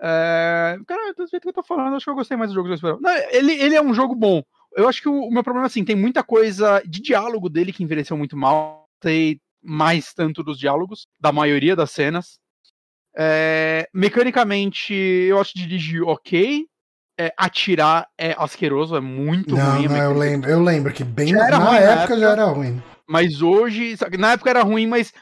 É... 0.00 0.78
Cara, 0.86 1.12
do 1.14 1.26
jeito 1.26 1.42
que 1.42 1.48
eu 1.48 1.52
tô 1.52 1.62
falando, 1.62 1.96
acho 1.96 2.04
que 2.04 2.10
eu 2.10 2.14
gostei 2.14 2.36
mais 2.36 2.50
do 2.50 2.54
jogo 2.54 2.74
do 2.74 3.00
Não, 3.00 3.16
ele, 3.30 3.52
ele 3.52 3.74
é 3.74 3.82
um 3.82 3.92
jogo 3.92 4.14
bom. 4.14 4.42
Eu 4.74 4.88
acho 4.88 5.02
que 5.02 5.08
o, 5.08 5.20
o, 5.20 5.30
meu 5.30 5.44
problema, 5.44 5.66
assim, 5.66 5.84
tem 5.84 5.96
muita 5.96 6.22
coisa 6.22 6.82
de 6.86 7.00
diálogo 7.00 7.48
dele 7.48 7.72
que 7.72 7.82
envelheceu 7.82 8.16
muito 8.16 8.36
mal. 8.36 8.88
Sei 9.02 9.40
mais 9.62 10.14
tanto 10.14 10.42
dos 10.42 10.58
diálogos, 10.58 11.06
da 11.20 11.32
maioria 11.32 11.76
das 11.76 11.90
cenas. 11.90 12.38
É... 13.14 13.86
Mecanicamente, 13.92 14.94
eu 14.94 15.38
acho 15.38 15.54
de 15.54 15.66
dirigir 15.66 16.02
ok 16.02 16.66
é, 17.18 17.32
atirar 17.36 18.08
é 18.18 18.34
asqueroso, 18.38 18.96
é 18.96 19.00
muito 19.00 19.54
não, 19.54 19.76
ruim. 19.76 19.88
Não, 19.88 19.96
eu 19.96 20.18
lembro, 20.18 20.50
eu 20.50 20.62
lembro 20.62 20.92
que 20.92 21.04
bem 21.04 21.32
na 21.32 21.48
época, 21.48 21.76
época, 21.76 22.18
já 22.18 22.30
era 22.30 22.44
ruim. 22.44 22.82
Mas 23.08 23.40
hoje, 23.40 23.96
na 24.18 24.32
época 24.32 24.50
era 24.50 24.62
ruim, 24.62 24.86
mas 24.86 25.12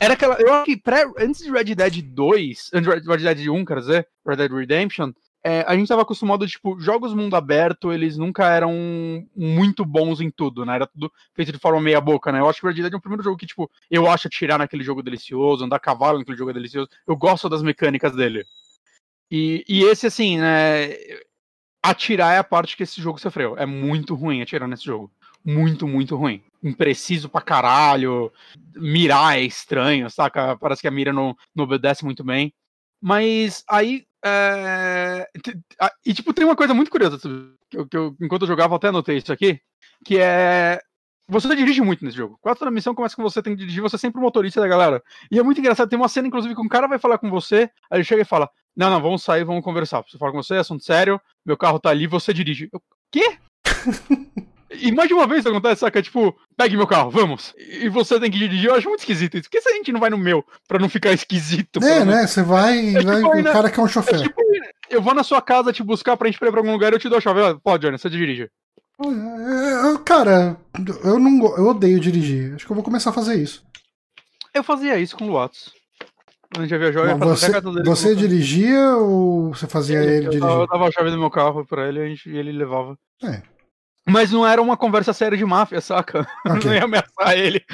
era 0.00 0.14
aquela. 0.14 0.34
Eu 0.40 0.52
acho 0.54 0.64
que 0.64 0.76
pré, 0.76 1.04
antes 1.18 1.42
de 1.42 1.50
Red 1.50 1.74
Dead 1.74 2.02
2, 2.02 2.70
antes 2.74 3.02
de 3.02 3.08
Red 3.08 3.34
Dead 3.34 3.48
1, 3.48 3.64
quer 3.64 3.78
dizer, 3.78 4.08
Red 4.26 4.36
Dead 4.36 4.50
Redemption, 4.50 5.12
é, 5.48 5.64
a 5.68 5.76
gente 5.76 5.86
tava 5.86 6.02
acostumado, 6.02 6.44
tipo, 6.44 6.76
jogos 6.80 7.14
mundo 7.14 7.36
aberto, 7.36 7.92
eles 7.92 8.18
nunca 8.18 8.48
eram 8.48 8.74
muito 9.36 9.84
bons 9.84 10.20
em 10.20 10.28
tudo, 10.28 10.66
né? 10.66 10.74
Era 10.74 10.88
tudo 10.88 11.08
feito 11.34 11.52
de 11.52 11.58
forma 11.58 11.80
meia 11.80 12.00
boca, 12.00 12.32
né? 12.32 12.40
Eu 12.40 12.48
acho 12.48 12.60
que 12.60 12.66
Red 12.66 12.74
Dead 12.74 12.92
é 12.92 12.96
o 12.96 13.00
primeiro 13.00 13.22
jogo 13.22 13.36
que, 13.36 13.46
tipo, 13.46 13.70
eu 13.88 14.10
acho 14.10 14.26
atirar 14.26 14.58
naquele 14.58 14.82
jogo 14.82 15.04
delicioso, 15.04 15.64
andar 15.64 15.76
a 15.76 15.80
cavalo 15.80 16.18
naquele 16.18 16.36
jogo 16.36 16.52
delicioso. 16.52 16.88
Eu 17.06 17.16
gosto 17.16 17.48
das 17.48 17.62
mecânicas 17.62 18.16
dele. 18.16 18.44
E, 19.30 19.64
e 19.68 19.84
esse, 19.84 20.06
assim, 20.06 20.38
né? 20.38 20.90
Atirar 21.82 22.34
é 22.34 22.38
a 22.38 22.44
parte 22.44 22.76
que 22.76 22.82
esse 22.82 23.00
jogo 23.00 23.18
sofreu. 23.18 23.56
É 23.58 23.66
muito 23.66 24.14
ruim 24.14 24.42
atirar 24.42 24.68
nesse 24.68 24.84
jogo. 24.84 25.10
Muito, 25.44 25.86
muito 25.86 26.16
ruim. 26.16 26.42
Impreciso 26.62 27.28
pra 27.28 27.40
caralho. 27.40 28.32
Mirar 28.74 29.38
é 29.38 29.42
estranho, 29.42 30.10
saca? 30.10 30.56
Parece 30.56 30.82
que 30.82 30.88
a 30.88 30.90
mira 30.90 31.12
não, 31.12 31.36
não 31.54 31.64
obedece 31.64 32.04
muito 32.04 32.24
bem. 32.24 32.52
Mas 33.00 33.64
aí. 33.68 34.04
É... 34.24 35.28
E, 36.04 36.12
tipo, 36.12 36.32
tem 36.32 36.44
uma 36.44 36.56
coisa 36.56 36.74
muito 36.74 36.90
curiosa. 36.90 37.18
Que 37.70 37.78
eu, 37.78 37.86
que 37.86 37.96
eu, 37.96 38.16
enquanto 38.20 38.42
eu 38.42 38.48
jogava, 38.48 38.74
até 38.74 38.88
anotei 38.88 39.18
isso 39.18 39.32
aqui. 39.32 39.60
Que 40.04 40.18
é 40.18 40.80
você 41.28 41.54
dirige 41.56 41.80
muito 41.80 42.04
nesse 42.04 42.16
jogo. 42.16 42.38
Quatro 42.40 42.64
da 42.64 42.70
missão 42.70 42.94
começa 42.94 43.16
com 43.16 43.22
você 43.22 43.42
tem 43.42 43.54
que 43.54 43.58
dirigir, 43.58 43.82
você 43.82 43.96
é 43.96 43.98
sempre 43.98 44.20
o 44.20 44.22
motorista 44.22 44.60
da 44.60 44.68
galera. 44.68 45.02
E 45.30 45.38
é 45.38 45.42
muito 45.42 45.58
engraçado, 45.58 45.88
tem 45.88 45.98
uma 45.98 46.08
cena, 46.08 46.28
inclusive, 46.28 46.54
que 46.54 46.60
um 46.60 46.68
cara 46.68 46.86
vai 46.86 46.98
falar 46.98 47.18
com 47.18 47.28
você, 47.28 47.68
aí 47.90 47.98
ele 47.98 48.04
chega 48.04 48.22
e 48.22 48.24
fala: 48.24 48.48
Não, 48.76 48.90
não, 48.90 49.00
vamos 49.00 49.22
sair, 49.22 49.44
vamos 49.44 49.64
conversar. 49.64 50.02
Preciso 50.02 50.18
falar 50.18 50.32
com 50.32 50.42
você, 50.42 50.54
assunto 50.54 50.84
sério, 50.84 51.20
meu 51.44 51.56
carro 51.56 51.78
tá 51.78 51.90
ali, 51.90 52.06
você 52.06 52.32
dirige. 52.32 52.68
Eu, 52.72 52.82
Quê? 53.10 53.38
E 54.78 54.92
mais 54.92 55.08
de 55.08 55.14
uma 55.14 55.26
vez 55.26 55.40
isso 55.40 55.48
acontece, 55.48 55.80
saca? 55.80 56.02
Tipo, 56.02 56.36
pegue 56.56 56.76
meu 56.76 56.86
carro, 56.86 57.10
vamos. 57.10 57.54
E 57.56 57.88
você 57.88 58.18
tem 58.18 58.30
que 58.30 58.38
dirigir. 58.38 58.68
Eu 58.68 58.74
acho 58.74 58.88
muito 58.88 59.00
esquisito 59.00 59.36
isso. 59.36 59.44
Por 59.44 59.50
que 59.50 59.60
se 59.60 59.68
a 59.68 59.72
gente 59.72 59.92
não 59.92 60.00
vai 60.00 60.10
no 60.10 60.18
meu 60.18 60.44
pra 60.66 60.78
não 60.78 60.88
ficar 60.88 61.12
esquisito? 61.12 61.82
É, 61.82 62.04
né? 62.04 62.26
Você 62.26 62.42
vai, 62.42 62.96
é 62.96 63.02
vai 63.02 63.16
tipo, 63.16 63.38
o 63.38 63.44
cara 63.44 63.70
que 63.70 63.78
é 63.78 63.82
um 63.82 63.88
chofer. 63.88 64.16
É 64.16 64.22
tipo, 64.24 64.42
eu 64.90 65.00
vou 65.00 65.14
na 65.14 65.22
sua 65.22 65.40
casa 65.40 65.72
te 65.72 65.82
buscar 65.82 66.16
pra 66.16 66.28
gente 66.28 66.36
ir 66.36 66.50
pra 66.50 66.60
algum 66.60 66.72
lugar 66.72 66.92
e 66.92 66.96
eu 66.96 66.98
te 66.98 67.08
dou 67.08 67.18
a 67.18 67.20
chave. 67.20 67.40
Pode, 67.62 67.86
Johnny, 67.86 67.98
você 67.98 68.10
dirige. 68.10 68.50
Cara, 70.04 70.56
eu 71.04 71.18
não 71.18 71.56
eu 71.56 71.68
odeio 71.68 72.00
dirigir. 72.00 72.54
Acho 72.54 72.66
que 72.66 72.72
eu 72.72 72.76
vou 72.76 72.84
começar 72.84 73.10
a 73.10 73.14
fazer 73.14 73.36
isso. 73.36 73.64
Eu 74.52 74.64
fazia 74.64 74.98
isso 74.98 75.16
com 75.16 75.26
o 75.26 75.30
Lotus. 75.32 75.72
A 76.56 76.60
gente 76.60 76.70
já 76.70 76.78
viajou, 76.78 77.04
Não, 77.06 77.18
você, 77.18 77.60
você 77.84 78.16
dirigia 78.16 78.96
ou 78.96 79.54
você 79.54 79.66
fazia 79.66 80.02
ele, 80.02 80.12
ele 80.12 80.28
dirigir? 80.28 80.42
Eu 80.42 80.66
dava 80.66 80.88
a 80.88 80.90
chave 80.90 81.10
do 81.10 81.18
meu 81.18 81.30
carro 81.30 81.66
pra 81.66 81.86
ele 81.86 82.14
e 82.26 82.36
ele 82.36 82.52
levava. 82.52 82.98
É. 83.22 83.42
Mas 84.08 84.30
não 84.30 84.46
era 84.46 84.62
uma 84.62 84.76
conversa 84.76 85.12
séria 85.12 85.36
de 85.36 85.44
máfia, 85.44 85.80
saca? 85.80 86.26
Okay. 86.46 86.64
Não 86.64 86.74
ia 86.74 86.84
ameaçar 86.84 87.36
ele. 87.36 87.64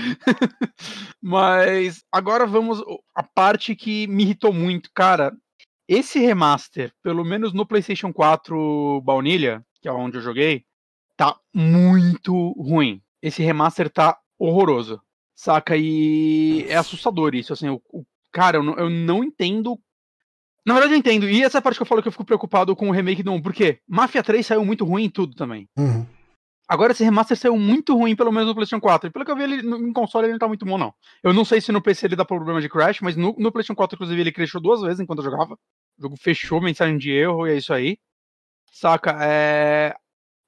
Mas 1.21 2.03
agora 2.11 2.47
vamos 2.47 2.83
a 3.15 3.23
parte 3.23 3.77
que 3.77 4.07
me 4.07 4.25
irritou 4.25 4.53
muito, 4.53 4.91
cara. 4.95 5.33
Esse 5.87 6.19
remaster, 6.19 6.91
pelo 7.03 7.23
menos 7.23 7.53
no 7.53 7.67
PlayStation 7.67 8.13
4 8.13 9.03
Baunilha, 9.03 9.63
que 9.81 9.89
é 9.89 9.93
onde 9.93 10.17
eu 10.17 10.23
joguei, 10.23 10.65
tá 11.17 11.37
muito 11.55 12.53
ruim. 12.53 13.03
Esse 13.21 13.43
remaster 13.43 13.91
tá 13.91 14.19
horroroso, 14.39 15.01
saca? 15.35 15.77
E 15.77 16.65
é 16.69 16.77
assustador 16.77 17.35
isso, 17.35 17.53
assim. 17.53 17.69
O, 17.69 17.83
o 17.93 18.05
cara, 18.33 18.57
eu 18.57 18.63
não, 18.63 18.75
eu 18.75 18.91
não 18.91 19.23
entendo 19.23 19.79
na 20.65 20.75
verdade, 20.75 20.95
eu 20.95 20.99
entendo. 20.99 21.29
E 21.29 21.43
essa 21.43 21.59
é 21.59 21.61
a 21.61 21.63
parte 21.63 21.77
que 21.77 21.83
eu 21.83 21.87
falo 21.87 22.01
que 22.01 22.09
eu 22.09 22.13
fico 22.13 22.25
preocupado 22.25 22.75
com 22.77 22.89
o 22.89 22.93
remake 22.93 23.23
do 23.23 23.33
1. 23.33 23.43
Por 23.43 23.53
quê? 23.53 23.81
Mafia 23.89 24.23
3 24.23 24.47
saiu 24.47 24.65
muito 24.65 24.85
ruim 24.85 25.05
em 25.05 25.11
tudo 25.11 25.35
também. 25.35 25.69
Uhum. 25.77 26.07
Agora, 26.69 26.93
esse 26.93 27.03
remaster 27.03 27.37
saiu 27.37 27.57
muito 27.59 27.97
ruim, 27.97 28.15
pelo 28.15 28.31
menos 28.31 28.49
no 28.49 28.55
PlayStation 28.55 28.81
4. 28.81 29.09
E 29.09 29.11
pelo 29.11 29.25
que 29.25 29.31
eu 29.31 29.37
vi, 29.37 29.43
ele, 29.43 29.63
no, 29.63 29.77
em 29.77 29.93
console 29.93 30.27
ele 30.27 30.33
não 30.33 30.39
tá 30.39 30.47
muito 30.47 30.65
bom, 30.65 30.79
não. 30.79 30.95
Eu 31.23 31.33
não 31.33 31.45
sei 31.45 31.61
se 31.61 31.73
no 31.73 31.83
PC 31.83 32.07
ele 32.07 32.17
dá 32.17 32.25
problema 32.25 32.61
de 32.61 32.69
crash, 32.69 33.01
mas 33.01 33.17
no, 33.17 33.35
no 33.39 33.51
PlayStation 33.51 33.75
4, 33.75 33.97
inclusive, 33.97 34.21
ele 34.21 34.31
crashou 34.31 34.61
duas 34.61 34.81
vezes 34.81 35.01
enquanto 35.01 35.19
eu 35.19 35.25
jogava. 35.25 35.55
O 35.99 36.03
jogo 36.03 36.17
fechou, 36.17 36.61
mensagem 36.61 36.97
de 36.97 37.11
erro, 37.11 37.47
e 37.47 37.51
é 37.51 37.57
isso 37.57 37.75
aí. 37.75 37.99
Saca? 38.71 39.19
É 39.21 39.97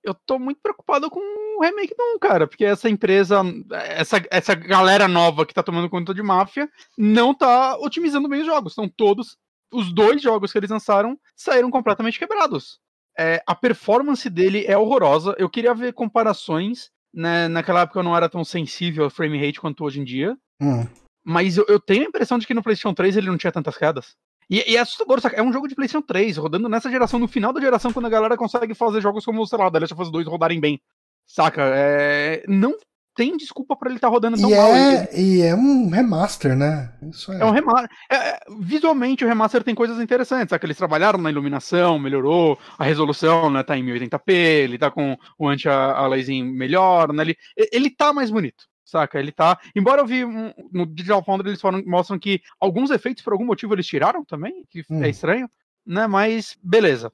eu 0.04 0.14
tô 0.14 0.38
muito 0.38 0.60
preocupado 0.62 1.10
com 1.10 1.20
o 1.58 1.62
remake 1.62 1.94
1, 1.98 2.18
cara, 2.18 2.46
porque 2.46 2.64
essa 2.64 2.88
empresa, 2.88 3.42
essa, 3.72 4.22
essa 4.30 4.54
galera 4.54 5.08
nova 5.08 5.46
que 5.46 5.54
tá 5.54 5.62
tomando 5.62 5.90
conta 5.90 6.14
de 6.14 6.22
máfia, 6.22 6.68
não 6.96 7.34
tá 7.34 7.76
otimizando 7.78 8.28
bem 8.28 8.40
os 8.40 8.46
jogos. 8.46 8.72
Estão 8.72 8.88
todos, 8.88 9.36
os 9.72 9.92
dois 9.92 10.22
jogos 10.22 10.52
que 10.52 10.58
eles 10.58 10.70
lançaram 10.70 11.18
saíram 11.36 11.70
completamente 11.70 12.18
quebrados. 12.18 12.78
É, 13.18 13.42
a 13.46 13.54
performance 13.54 14.28
dele 14.28 14.64
é 14.66 14.76
horrorosa. 14.76 15.34
Eu 15.38 15.48
queria 15.48 15.74
ver 15.74 15.92
comparações. 15.92 16.90
Né? 17.12 17.46
Naquela 17.48 17.82
época 17.82 18.00
eu 18.00 18.02
não 18.02 18.16
era 18.16 18.28
tão 18.28 18.44
sensível 18.44 19.04
ao 19.04 19.10
frame 19.10 19.38
rate 19.44 19.60
quanto 19.60 19.84
hoje 19.84 20.00
em 20.00 20.04
dia. 20.04 20.36
Hum. 20.60 20.86
Mas 21.24 21.56
eu, 21.56 21.64
eu, 21.68 21.80
tenho 21.80 22.02
a 22.02 22.08
impressão 22.08 22.38
de 22.38 22.46
que 22.46 22.54
no 22.54 22.62
PlayStation 22.62 22.92
3 22.92 23.16
ele 23.16 23.28
não 23.28 23.38
tinha 23.38 23.52
tantas 23.52 23.78
quedas. 23.78 24.16
E, 24.50 24.72
e 24.72 24.76
é 24.76 24.80
assustador, 24.80 25.20
saca? 25.20 25.36
É 25.36 25.42
um 25.42 25.52
jogo 25.52 25.66
de 25.66 25.74
PlayStation 25.74 26.04
3, 26.04 26.36
rodando 26.36 26.68
nessa 26.68 26.90
geração, 26.90 27.18
no 27.18 27.26
final 27.26 27.52
da 27.52 27.60
geração, 27.60 27.92
quando 27.92 28.06
a 28.06 28.10
galera 28.10 28.36
consegue 28.36 28.74
fazer 28.74 29.00
jogos 29.00 29.24
como, 29.24 29.46
sei 29.46 29.58
lá, 29.58 29.70
The 29.70 29.78
Last 29.80 29.94
of 29.94 30.02
Us 30.02 30.10
2 30.10 30.26
rodarem 30.26 30.60
bem. 30.60 30.78
Saca? 31.26 31.62
É... 31.74 32.44
Não 32.48 32.74
tem 33.14 33.36
desculpa 33.36 33.76
para 33.76 33.88
ele 33.88 33.98
estar 33.98 34.08
tá 34.08 34.12
rodando 34.12 34.36
tão 34.36 34.50
e 34.50 34.54
mal. 34.54 34.74
É, 34.74 35.08
e 35.18 35.40
é 35.42 35.54
um 35.54 35.88
remaster, 35.88 36.56
né? 36.56 36.92
É. 37.00 37.40
é. 37.40 37.44
um 37.44 37.50
remaster. 37.50 37.90
É, 38.10 38.16
é, 38.16 38.40
visualmente, 38.60 39.24
o 39.24 39.28
remaster 39.28 39.62
tem 39.62 39.74
coisas 39.74 40.00
interessantes. 40.00 40.50
Sabe? 40.50 40.66
Eles 40.66 40.76
trabalharam 40.76 41.18
na 41.18 41.30
iluminação, 41.30 41.98
melhorou 41.98 42.58
a 42.78 42.84
resolução, 42.84 43.50
né? 43.50 43.62
Tá 43.62 43.76
em 43.76 43.84
1080p, 43.84 44.32
ele 44.32 44.78
tá 44.78 44.90
com 44.90 45.16
o 45.38 45.48
anti-aliasing 45.48 46.44
melhor, 46.44 47.12
né? 47.12 47.22
Ele, 47.22 47.36
ele 47.72 47.90
tá 47.90 48.12
mais 48.12 48.30
bonito 48.30 48.64
saca? 48.84 49.18
Ele 49.18 49.32
tá. 49.32 49.58
Embora 49.74 50.02
eu 50.02 50.06
vi 50.06 50.24
um, 50.24 50.52
no 50.70 50.86
Digital 50.86 51.24
Foundry 51.24 51.48
eles 51.48 51.60
falam, 51.60 51.82
mostram 51.84 52.18
que 52.18 52.40
alguns 52.60 52.90
efeitos 52.90 53.24
por 53.24 53.32
algum 53.32 53.44
motivo 53.44 53.74
eles 53.74 53.86
tiraram 53.86 54.24
também, 54.24 54.64
que 54.70 54.84
hum. 54.88 55.02
é 55.02 55.08
estranho, 55.08 55.48
né? 55.84 56.06
Mas 56.06 56.56
beleza. 56.62 57.12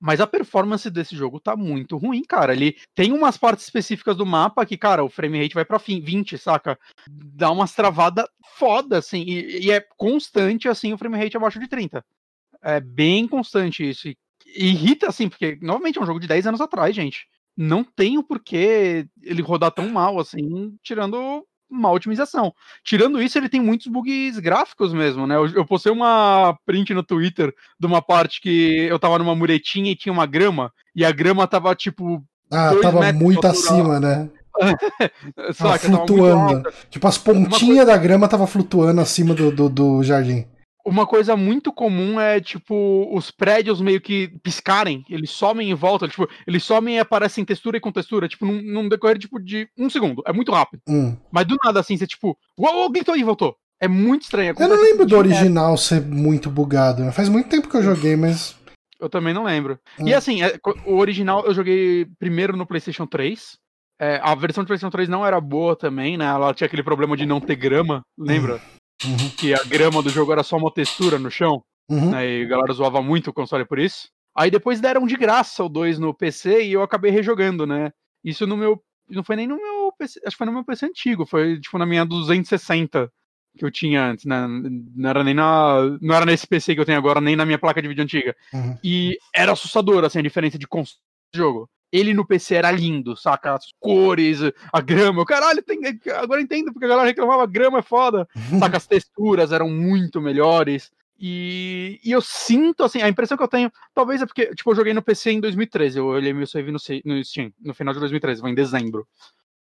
Mas 0.00 0.20
a 0.20 0.26
performance 0.26 0.88
desse 0.90 1.14
jogo 1.14 1.38
tá 1.38 1.54
muito 1.54 1.96
ruim, 1.98 2.22
cara. 2.22 2.54
Ele 2.54 2.76
tem 2.94 3.12
umas 3.12 3.36
partes 3.36 3.64
específicas 3.64 4.16
do 4.16 4.24
mapa 4.24 4.64
que, 4.64 4.76
cara, 4.76 5.04
o 5.04 5.10
frame 5.10 5.42
rate 5.42 5.54
vai 5.54 5.64
pra 5.64 5.78
20, 5.78 6.38
saca? 6.38 6.78
Dá 7.08 7.50
umas 7.50 7.74
travadas 7.74 8.26
foda, 8.56 8.98
assim. 8.98 9.22
E, 9.22 9.66
e, 9.66 9.70
é 9.70 9.80
constante, 9.98 10.68
assim, 10.68 10.92
o 10.92 10.98
frame 10.98 11.18
rate 11.18 11.36
abaixo 11.36 11.60
de 11.60 11.68
30. 11.68 12.04
É 12.62 12.80
bem 12.80 13.28
constante 13.28 13.88
isso. 13.88 14.08
E 14.08 14.16
irrita, 14.46 15.08
assim, 15.08 15.28
porque, 15.28 15.58
novamente, 15.60 15.98
é 15.98 16.02
um 16.02 16.06
jogo 16.06 16.20
de 16.20 16.26
10 16.26 16.46
anos 16.46 16.60
atrás, 16.60 16.96
gente 16.96 17.26
não 17.56 17.84
tem 17.84 18.16
o 18.16 18.22
porquê 18.22 19.06
ele 19.22 19.42
rodar 19.42 19.70
tão 19.70 19.88
mal 19.90 20.18
assim, 20.18 20.74
tirando 20.82 21.46
uma 21.70 21.90
otimização. 21.90 22.52
Tirando 22.84 23.22
isso, 23.22 23.38
ele 23.38 23.48
tem 23.48 23.60
muitos 23.60 23.86
bugs 23.86 24.38
gráficos 24.38 24.92
mesmo, 24.92 25.26
né? 25.26 25.36
Eu, 25.36 25.46
eu 25.48 25.66
postei 25.66 25.92
uma 25.92 26.56
print 26.66 26.92
no 26.92 27.02
Twitter 27.02 27.54
de 27.78 27.86
uma 27.86 28.02
parte 28.02 28.40
que 28.40 28.86
eu 28.88 28.98
tava 28.98 29.18
numa 29.18 29.34
muretinha 29.34 29.92
e 29.92 29.96
tinha 29.96 30.12
uma 30.12 30.26
grama, 30.26 30.72
e 30.94 31.04
a 31.04 31.12
grama 31.12 31.46
tava 31.46 31.74
tipo. 31.74 32.22
Ah, 32.50 32.72
tava 32.82 33.12
muito 33.12 33.46
acima, 33.46 34.00
né? 34.00 34.28
Saca, 35.54 35.78
flutuando. 35.78 36.62
Tipo, 36.90 37.06
as 37.06 37.16
pontinhas 37.16 37.60
coisa... 37.60 37.86
da 37.86 37.96
grama 37.96 38.28
tava 38.28 38.46
flutuando 38.46 39.00
acima 39.00 39.32
do, 39.34 39.50
do, 39.50 39.68
do 39.68 40.02
jardim 40.02 40.46
uma 40.90 41.06
coisa 41.06 41.36
muito 41.36 41.72
comum 41.72 42.20
é, 42.20 42.40
tipo, 42.40 43.08
os 43.14 43.30
prédios 43.30 43.80
meio 43.80 44.00
que 44.00 44.28
piscarem, 44.42 45.04
eles 45.08 45.30
somem 45.30 45.70
em 45.70 45.74
volta, 45.74 46.08
tipo, 46.08 46.28
eles 46.46 46.64
somem 46.64 46.96
e 46.96 46.98
aparecem 46.98 47.44
textura 47.44 47.76
e 47.76 47.80
com 47.80 47.92
textura, 47.92 48.28
tipo, 48.28 48.44
num, 48.44 48.60
num 48.60 48.88
decorrer, 48.88 49.16
tipo, 49.16 49.38
de 49.38 49.68
um 49.78 49.88
segundo. 49.88 50.22
É 50.26 50.32
muito 50.32 50.50
rápido. 50.50 50.82
Hum. 50.88 51.16
Mas 51.30 51.46
do 51.46 51.56
nada, 51.64 51.78
assim, 51.78 51.96
você, 51.96 52.06
tipo, 52.06 52.36
uou, 52.58 52.68
alguém 52.68 53.00
gritou 53.00 53.14
aí 53.14 53.22
voltou. 53.22 53.56
É 53.80 53.86
muito 53.86 54.22
estranho. 54.22 54.54
Eu 54.58 54.68
não 54.68 54.82
lembro 54.82 55.06
do 55.06 55.16
original 55.16 55.76
ser 55.78 56.02
muito 56.02 56.50
bugado. 56.50 57.02
Né? 57.02 57.12
Faz 57.12 57.28
muito 57.28 57.48
tempo 57.48 57.68
que 57.68 57.76
eu 57.76 57.82
joguei, 57.82 58.16
mas... 58.16 58.54
Eu 59.00 59.08
também 59.08 59.32
não 59.32 59.44
lembro. 59.44 59.78
Hum. 59.98 60.08
E 60.08 60.12
assim, 60.12 60.42
é, 60.42 60.58
o 60.84 60.96
original 60.96 61.46
eu 61.46 61.54
joguei 61.54 62.06
primeiro 62.18 62.56
no 62.56 62.66
PlayStation 62.66 63.06
3. 63.06 63.56
É, 63.98 64.20
a 64.22 64.34
versão 64.34 64.64
de 64.64 64.66
PlayStation 64.66 64.90
3 64.90 65.08
não 65.08 65.24
era 65.24 65.40
boa 65.40 65.76
também, 65.76 66.18
né? 66.18 66.26
Ela 66.26 66.52
tinha 66.52 66.66
aquele 66.66 66.82
problema 66.82 67.16
de 67.16 67.24
não 67.24 67.40
ter 67.40 67.54
grama, 67.54 68.02
lembra? 68.18 68.60
Hum 69.04 69.10
uhum. 69.10 69.30
que 69.36 69.54
a 69.54 69.62
grama 69.64 70.02
do 70.02 70.10
jogo 70.10 70.32
era 70.32 70.42
só 70.42 70.56
uma 70.56 70.72
textura 70.72 71.18
no 71.18 71.30
chão, 71.30 71.62
uhum. 71.88 72.10
né, 72.10 72.28
e 72.28 72.44
a 72.44 72.48
galera 72.48 72.72
zoava 72.72 73.02
muito 73.02 73.30
o 73.30 73.32
console 73.32 73.64
por 73.64 73.78
isso. 73.78 74.08
Aí 74.36 74.50
depois 74.50 74.80
deram 74.80 75.06
de 75.06 75.16
graça 75.16 75.64
o 75.64 75.68
2 75.68 75.98
no 75.98 76.14
PC 76.14 76.64
e 76.64 76.72
eu 76.72 76.82
acabei 76.82 77.10
rejogando, 77.10 77.66
né? 77.66 77.92
Isso 78.24 78.46
no 78.46 78.56
meu. 78.56 78.80
Não 79.08 79.24
foi 79.24 79.34
nem 79.34 79.46
no 79.46 79.56
meu 79.56 79.92
PC. 79.98 80.20
Acho 80.24 80.34
que 80.34 80.38
foi 80.38 80.46
no 80.46 80.52
meu 80.52 80.64
PC 80.64 80.86
antigo. 80.86 81.26
Foi 81.26 81.58
tipo 81.58 81.76
na 81.78 81.84
minha 81.84 82.04
260 82.04 83.10
que 83.58 83.64
eu 83.64 83.70
tinha 83.72 84.04
antes, 84.04 84.24
né? 84.24 84.46
Não 84.46 85.10
era 85.10 85.24
nem 85.24 85.34
na. 85.34 85.98
Não 86.00 86.14
era 86.14 86.24
nesse 86.24 86.46
PC 86.46 86.76
que 86.76 86.80
eu 86.80 86.84
tenho 86.84 86.96
agora, 86.96 87.20
nem 87.20 87.34
na 87.34 87.44
minha 87.44 87.58
placa 87.58 87.82
de 87.82 87.88
vídeo 87.88 88.04
antiga. 88.04 88.36
Uhum. 88.52 88.78
E 88.84 89.18
era 89.34 89.50
assustador, 89.50 90.04
assim, 90.04 90.20
a 90.20 90.22
diferença 90.22 90.56
de 90.56 90.68
console 90.68 91.00
de 91.34 91.38
jogo 91.38 91.68
ele 91.92 92.14
no 92.14 92.26
PC 92.26 92.54
era 92.54 92.70
lindo, 92.70 93.16
saca? 93.16 93.54
As 93.54 93.72
cores, 93.78 94.38
a 94.72 94.80
grama. 94.80 95.24
Caralho, 95.24 95.62
tem... 95.62 95.80
agora 96.16 96.40
entendo 96.40 96.72
porque 96.72 96.84
a 96.84 96.88
galera 96.88 97.08
reclamava, 97.08 97.46
grama 97.46 97.78
é 97.78 97.82
foda. 97.82 98.28
saca? 98.58 98.76
As 98.76 98.86
texturas 98.86 99.52
eram 99.52 99.68
muito 99.68 100.20
melhores. 100.20 100.90
E, 101.22 102.00
e, 102.02 102.12
eu 102.12 102.22
sinto, 102.22 102.82
assim, 102.82 103.02
a 103.02 103.08
impressão 103.08 103.36
que 103.36 103.42
eu 103.42 103.48
tenho, 103.48 103.70
talvez 103.92 104.22
é 104.22 104.26
porque, 104.26 104.54
tipo, 104.54 104.70
eu 104.70 104.74
joguei 104.74 104.94
no 104.94 105.02
PC 105.02 105.32
em 105.32 105.40
2013, 105.40 105.98
eu 105.98 106.06
olhei 106.06 106.32
meu 106.32 106.46
save 106.46 106.72
no, 106.72 106.78
no 107.04 107.22
Steam, 107.22 107.52
no 107.60 107.74
final 107.74 107.92
de 107.92 108.00
2013, 108.00 108.40
foi 108.40 108.50
em 108.50 108.54
dezembro. 108.54 109.06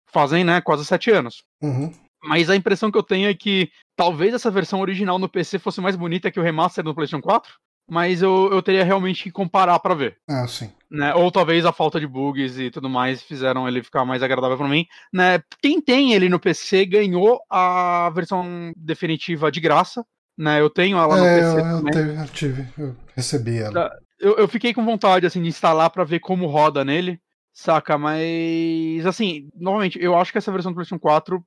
Fazem, 0.07 0.43
né, 0.43 0.61
quase 0.61 0.85
sete 0.85 1.13
anos. 1.13 1.45
Uhum. 1.63 1.93
Mas 2.25 2.51
a 2.51 2.57
impressão 2.57 2.91
que 2.91 2.99
eu 2.99 3.03
tenho 3.03 3.29
é 3.29 3.35
que 3.35 3.71
talvez 3.95 4.35
essa 4.35 4.51
versão 4.51 4.81
original 4.81 5.21
no 5.21 5.29
PC 5.29 5.61
fosse 5.61 5.81
mais 5.81 5.95
bonita 5.95 6.33
que 6.33 6.41
o 6.41 6.43
remaster 6.43 6.83
no 6.83 6.95
PlayStation 6.95 7.23
4 7.23 7.55
mas 7.89 8.21
eu, 8.21 8.51
eu 8.53 8.61
teria 8.61 8.85
realmente 8.85 9.23
que 9.23 9.31
comparar 9.31 9.79
para 9.79 9.95
ver. 9.95 10.19
Ah, 10.29 10.47
sim. 10.49 10.71
Né? 10.91 11.15
Ou 11.15 11.31
talvez 11.31 11.65
a 11.65 11.73
falta 11.73 12.01
de 12.01 12.07
bugs 12.07 12.59
e 12.59 12.71
tudo 12.71 12.89
mais 12.89 13.23
fizeram 13.23 13.69
ele 13.69 13.83
ficar 13.83 14.05
mais 14.05 14.23
agradável 14.23 14.57
para 14.57 14.69
mim. 14.69 14.87
Né? 15.13 15.41
Quem 15.63 15.81
tem 15.81 16.13
ele 16.13 16.29
no 16.29 16.41
PC 16.41 16.85
ganhou 16.85 17.41
a 17.49 18.11
versão 18.15 18.73
definitiva 18.77 19.51
de 19.51 19.61
graça. 19.61 20.05
Né? 20.37 20.61
Eu 20.61 20.69
tenho 20.69 20.99
ela 20.99 21.17
no 21.17 21.25
é, 21.25 21.41
PC. 21.41 21.61
Eu, 21.61 22.05
eu, 22.05 22.21
eu, 22.21 22.29
tive, 22.29 22.69
eu 22.77 22.97
recebi 23.15 23.59
ela. 23.59 23.73
Tá, 23.73 23.97
eu, 24.19 24.37
eu 24.37 24.49
fiquei 24.49 24.75
com 24.75 24.85
vontade 24.85 25.27
assim, 25.27 25.43
de 25.43 25.49
instalar 25.49 25.91
para 25.91 26.05
ver 26.05 26.21
como 26.21 26.47
roda 26.47 26.85
nele. 26.85 27.21
Saca, 27.53 27.97
mas 27.97 29.07
assim, 29.07 29.49
novamente, 29.55 29.99
eu 29.99 30.15
acho 30.15 30.31
que 30.31 30.37
essa 30.37 30.53
versão 30.53 30.73
do 30.73 30.75
PlayStation 30.75 31.01
4 31.01 31.43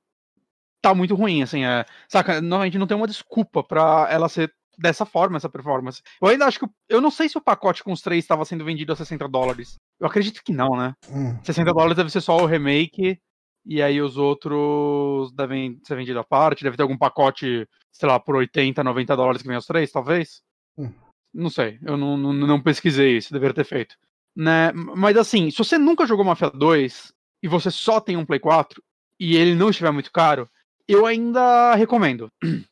tá 0.82 0.92
muito 0.92 1.14
ruim, 1.14 1.40
assim, 1.40 1.64
é, 1.64 1.84
saca, 2.08 2.40
novamente 2.40 2.78
não 2.78 2.86
tem 2.86 2.96
uma 2.96 3.06
desculpa 3.06 3.62
para 3.62 4.08
ela 4.10 4.28
ser 4.28 4.52
dessa 4.80 5.04
forma 5.04 5.36
essa 5.36 5.48
performance. 5.48 6.02
Eu 6.20 6.28
ainda 6.28 6.46
acho 6.46 6.58
que. 6.58 6.66
Eu 6.88 7.00
não 7.00 7.10
sei 7.10 7.28
se 7.28 7.36
o 7.36 7.42
pacote 7.42 7.84
com 7.84 7.92
os 7.92 8.00
três 8.00 8.24
estava 8.24 8.44
sendo 8.44 8.64
vendido 8.64 8.92
a 8.92 8.96
60 8.96 9.28
dólares. 9.28 9.76
Eu 10.00 10.06
acredito 10.06 10.42
que 10.42 10.52
não, 10.52 10.76
né? 10.76 10.94
Hum. 11.08 11.36
60 11.44 11.72
dólares 11.72 11.96
deve 11.96 12.10
ser 12.10 12.20
só 12.20 12.36
o 12.36 12.46
remake. 12.46 13.18
E 13.66 13.82
aí 13.82 14.00
os 14.00 14.16
outros 14.16 15.32
devem 15.32 15.78
ser 15.84 15.96
vendidos 15.96 16.20
à 16.20 16.24
parte. 16.24 16.64
Deve 16.64 16.76
ter 16.76 16.82
algum 16.82 16.96
pacote, 16.96 17.68
sei 17.92 18.08
lá, 18.08 18.18
por 18.18 18.36
80, 18.36 18.82
90 18.82 19.16
dólares 19.16 19.42
que 19.42 19.48
vem 19.48 19.56
os 19.56 19.66
três, 19.66 19.92
talvez. 19.92 20.42
Hum. 20.78 20.90
Não 21.32 21.50
sei. 21.50 21.78
Eu 21.82 21.96
não, 21.96 22.16
não, 22.16 22.32
não 22.32 22.62
pesquisei 22.62 23.18
isso, 23.18 23.32
deveria 23.32 23.54
ter 23.54 23.64
feito. 23.64 23.96
Né? 24.34 24.72
Mas 24.72 25.16
assim, 25.16 25.50
se 25.50 25.58
você 25.58 25.76
nunca 25.76 26.06
jogou 26.06 26.24
Mafia 26.24 26.50
2, 26.50 27.12
e 27.42 27.48
você 27.48 27.70
só 27.70 28.00
tem 28.00 28.16
um 28.16 28.24
Play 28.24 28.38
4 28.38 28.82
e 29.18 29.36
ele 29.36 29.54
não 29.54 29.70
estiver 29.70 29.90
muito 29.90 30.12
caro, 30.12 30.48
eu 30.86 31.06
ainda 31.06 31.74
recomendo. 31.74 32.30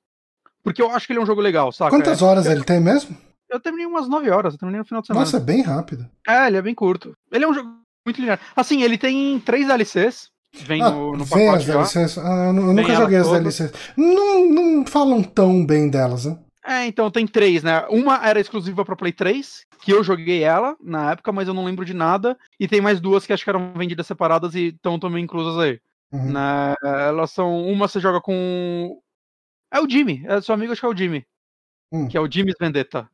Porque 0.62 0.82
eu 0.82 0.90
acho 0.90 1.06
que 1.06 1.12
ele 1.12 1.20
é 1.20 1.22
um 1.22 1.26
jogo 1.26 1.40
legal, 1.40 1.70
saca? 1.72 1.90
Quantas 1.90 2.20
É, 2.20 2.24
horas 2.24 2.46
eu, 2.46 2.52
ele 2.52 2.64
tem 2.64 2.80
mesmo? 2.80 3.16
Eu 3.50 3.58
terminei 3.60 3.86
umas 3.86 4.08
9 4.08 4.28
horas, 4.30 4.52
eu 4.54 4.58
terminei 4.58 4.78
no 4.80 4.84
final 4.84 5.00
de 5.00 5.06
semana. 5.06 5.24
Nossa, 5.24 5.38
é 5.38 5.40
bem 5.40 5.62
rápido. 5.62 6.06
É, 6.26 6.46
ele 6.48 6.56
é 6.58 6.62
bem 6.62 6.74
curto. 6.74 7.14
Ele 7.32 7.44
é 7.44 7.48
um 7.48 7.54
jogo 7.54 7.70
muito 8.04 8.20
linear. 8.20 8.38
Assim, 8.54 8.82
ele 8.82 8.98
tem 8.98 9.40
três 9.40 9.66
DLCs. 9.66 10.28
Vem 10.54 10.82
Ah, 10.82 10.90
no, 10.90 11.12
no 11.12 11.24
vem 11.24 11.48
as. 11.48 11.64
DLCs. 11.64 12.18
Ah, 12.18 12.46
eu, 12.48 12.52
nu- 12.52 12.66
eu 12.68 12.74
nunca 12.74 12.94
joguei 12.94 13.18
as. 13.18 13.28
DLCs. 13.28 13.72
Não, 13.96 14.46
não 14.50 14.86
falam 14.86 15.22
tão 15.22 15.64
bem 15.64 15.88
delas, 15.88 16.24
né? 16.26 16.38
É, 16.66 16.84
então 16.86 17.10
tem 17.10 17.26
três, 17.26 17.62
né? 17.62 17.86
Uma 17.88 18.26
era 18.26 18.38
exclusiva 18.40 18.84
pra 18.84 18.96
Play 18.96 19.12
3, 19.12 19.62
que 19.80 19.90
eu 19.90 20.04
joguei 20.04 20.42
ela 20.42 20.76
na 20.82 21.12
época, 21.12 21.32
mas 21.32 21.48
eu 21.48 21.54
não 21.54 21.64
lembro 21.64 21.84
de 21.84 21.94
nada. 21.94 22.36
E 22.60 22.68
tem 22.68 22.80
mais 22.80 23.00
duas 23.00 23.24
que 23.24 23.32
acho 23.32 23.44
que 23.44 23.48
eram 23.48 23.72
vendidas 23.74 24.06
separadas 24.06 24.54
e 24.54 24.68
estão 24.68 24.98
também 24.98 25.24
inclusas 25.24 25.56
aí. 25.58 25.80
Uhum. 26.12 26.32
Né? 26.32 26.74
Elas 26.82 27.30
são. 27.30 27.62
Uma 27.66 27.88
você 27.88 28.00
joga 28.00 28.20
com. 28.20 28.98
É 29.72 29.80
o 29.80 29.88
Jimmy, 29.88 30.22
é 30.26 30.40
seu 30.40 30.54
amigo, 30.54 30.72
acho 30.72 30.80
que 30.80 30.86
é 30.86 30.90
o 30.90 30.96
Jimmy. 30.96 31.26
Hum. 31.92 32.08
Que 32.08 32.16
é 32.16 32.20
o 32.20 32.30
Jimmy's 32.30 32.54
Vendetta. 32.60 33.08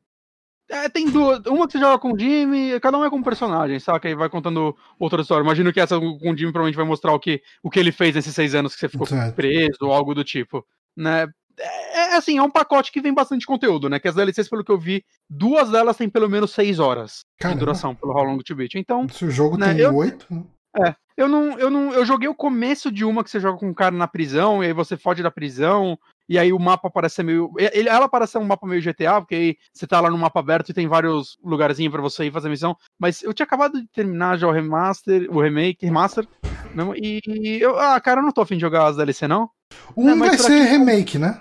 É, 0.71 0.89
tem 0.89 1.11
duas. 1.11 1.41
Uma 1.47 1.67
que 1.67 1.73
você 1.75 1.79
joga 1.79 1.99
com 1.99 2.13
o 2.13 2.19
Jimmy, 2.19 2.81
cada 2.81 2.97
um 2.97 3.05
é 3.05 3.11
com 3.11 3.17
um 3.17 3.23
personagem, 3.23 3.79
saca? 3.79 4.09
E 4.09 4.15
vai 4.15 4.29
contando 4.31 4.75
outra 4.99 5.21
história. 5.21 5.45
Imagino 5.45 5.73
que 5.73 5.79
essa 5.81 5.99
com 5.99 6.07
o 6.07 6.19
Jimmy 6.37 6.53
provavelmente 6.53 6.77
vai 6.77 6.87
mostrar 6.87 7.13
o 7.13 7.21
que, 7.21 7.43
o 7.63 7.69
que 7.71 7.79
ele 7.79 7.93
fez 7.93 8.15
nesses 8.15 8.35
seis 8.35 8.55
anos 8.55 8.73
que 8.75 8.81
você 8.81 8.89
ficou 8.89 9.07
Certo. 9.07 9.35
preso 9.35 9.77
ou 9.83 9.93
algo 9.93 10.15
do 10.15 10.25
tipo. 10.25 10.65
Né? 10.97 11.27
É, 11.59 11.99
é 12.15 12.17
assim, 12.17 12.39
é 12.39 12.43
um 12.43 12.51
pacote 12.51 12.91
que 12.91 13.01
vem 13.01 13.13
bastante 13.13 13.45
conteúdo, 13.47 13.89
né? 13.91 13.99
Que 14.01 14.09
as 14.09 14.15
DLCs, 14.15 14.49
pelo 14.49 14.65
que 14.65 14.73
eu 14.73 14.79
vi, 14.79 15.05
duas 15.29 15.71
delas 15.71 15.97
têm 15.99 16.09
pelo 16.09 16.29
menos 16.31 16.51
seis 16.53 16.79
horas 16.79 17.25
Caramba. 17.39 17.57
de 17.57 17.61
duração 17.61 17.95
pelo 17.95 18.13
How 18.13 18.25
Long 18.25 18.39
to 18.39 18.57
Beat. 18.57 18.75
Então, 18.77 19.07
Se 19.09 19.25
o 19.27 19.31
jogo 19.31 19.59
Né, 19.59 19.75
tem 19.75 19.83
eu- 19.83 19.95
oito. 19.95 20.27
né? 20.31 20.97
eu 21.17 21.29
não, 21.29 21.59
eu 21.59 21.71
não. 21.71 21.93
Eu 21.93 22.05
joguei 22.07 22.29
o 22.29 22.35
começo 22.35 22.91
de 22.91 23.05
uma 23.05 23.23
que 23.23 23.31
você 23.31 23.39
joga 23.39 23.59
com 23.59 23.69
um 23.69 23.75
cara 23.75 23.95
na 23.95 24.09
prisão, 24.09 24.65
e 24.65 24.67
aí 24.67 24.73
você 24.73 24.97
foge 24.97 25.23
da 25.23 25.31
prisão, 25.31 25.97
e 26.29 26.39
aí 26.39 26.53
o 26.53 26.59
mapa 26.59 26.91
parece 26.91 27.17
ser 27.17 27.23
meio. 27.23 27.53
Ele, 27.59 27.89
ela 27.89 28.09
parece 28.09 28.33
ser 28.33 28.39
um 28.39 28.45
mapa 28.45 28.67
meio 28.67 28.81
GTA, 28.83 29.21
porque 29.21 29.35
aí 29.35 29.57
você 29.73 29.87
tá 29.87 30.01
lá 30.01 30.11
no 30.11 30.19
mapa 30.19 30.41
aberto 30.41 30.71
e 30.71 30.75
tem 30.75 30.87
vários 30.87 31.37
lugarzinhos 31.43 31.93
pra 31.93 32.03
você 32.03 32.25
ir 32.27 32.33
fazer 32.33 32.49
missão. 32.49 32.77
Mas 32.99 33.23
eu 33.23 33.35
tinha 33.35 33.45
acabado 33.45 33.81
de 33.81 33.87
terminar 33.89 34.39
já 34.39 34.47
o 34.47 34.53
remaster, 34.53 35.29
o 35.31 35.41
remake, 35.41 35.85
remaster. 35.85 36.27
mesmo, 36.75 36.95
E 36.97 37.59
eu, 37.61 37.79
ah, 37.79 38.01
cara, 38.01 38.21
eu 38.21 38.25
não 38.25 38.33
tô 38.33 38.41
afim 38.41 38.55
de 38.57 38.61
jogar 38.63 38.87
as 38.87 38.97
DLC, 38.97 39.29
não. 39.29 39.51
Um 39.97 40.19
vai 40.19 40.37
ser 40.39 40.47
quem- 40.49 40.63
remake, 40.65 41.19
né? 41.19 41.41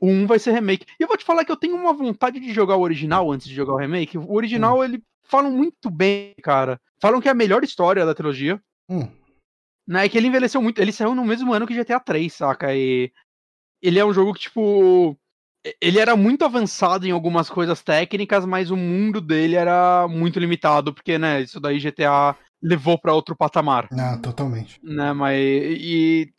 1 0.00 0.26
vai 0.26 0.38
ser 0.38 0.52
remake. 0.52 0.86
E 0.98 1.02
eu 1.02 1.08
vou 1.08 1.16
te 1.16 1.24
falar 1.24 1.44
que 1.44 1.52
eu 1.52 1.56
tenho 1.56 1.76
uma 1.76 1.92
vontade 1.92 2.40
de 2.40 2.52
jogar 2.52 2.76
o 2.76 2.80
original 2.82 3.30
antes 3.30 3.46
de 3.46 3.54
jogar 3.54 3.74
o 3.74 3.78
remake. 3.78 4.16
O 4.16 4.32
original, 4.34 4.82
ele 4.84 5.02
falam 5.24 5.50
muito 5.50 5.90
bem, 5.90 6.34
cara. 6.42 6.80
Falam 7.00 7.20
que 7.20 7.28
é 7.28 7.30
a 7.30 7.34
melhor 7.34 7.62
história 7.64 8.04
da 8.06 8.14
trilogia. 8.14 8.60
Hum. 8.88 9.08
né, 9.86 10.08
que 10.08 10.16
ele 10.18 10.28
envelheceu 10.28 10.60
muito. 10.62 10.80
Ele 10.80 10.92
saiu 10.92 11.14
no 11.14 11.24
mesmo 11.24 11.52
ano 11.52 11.66
que 11.66 11.74
GTA 11.74 11.98
3, 12.00 12.32
saca? 12.32 12.74
E 12.74 13.10
ele 13.82 13.98
é 13.98 14.04
um 14.04 14.12
jogo 14.12 14.32
que, 14.34 14.40
tipo. 14.40 15.16
Ele 15.80 16.00
era 16.00 16.16
muito 16.16 16.44
avançado 16.44 17.06
em 17.06 17.12
algumas 17.12 17.48
coisas 17.48 17.82
técnicas, 17.82 18.44
mas 18.44 18.72
o 18.72 18.76
mundo 18.76 19.20
dele 19.20 19.54
era 19.54 20.08
muito 20.08 20.40
limitado, 20.40 20.92
porque, 20.92 21.16
né, 21.18 21.40
isso 21.40 21.60
daí 21.60 21.78
GTA 21.78 22.34
levou 22.60 22.98
pra 22.98 23.14
outro 23.14 23.36
patamar, 23.36 23.88
Ah, 23.92 24.18
totalmente. 24.20 24.80
né, 24.82 25.12
mas 25.12 25.38
e 25.40 26.32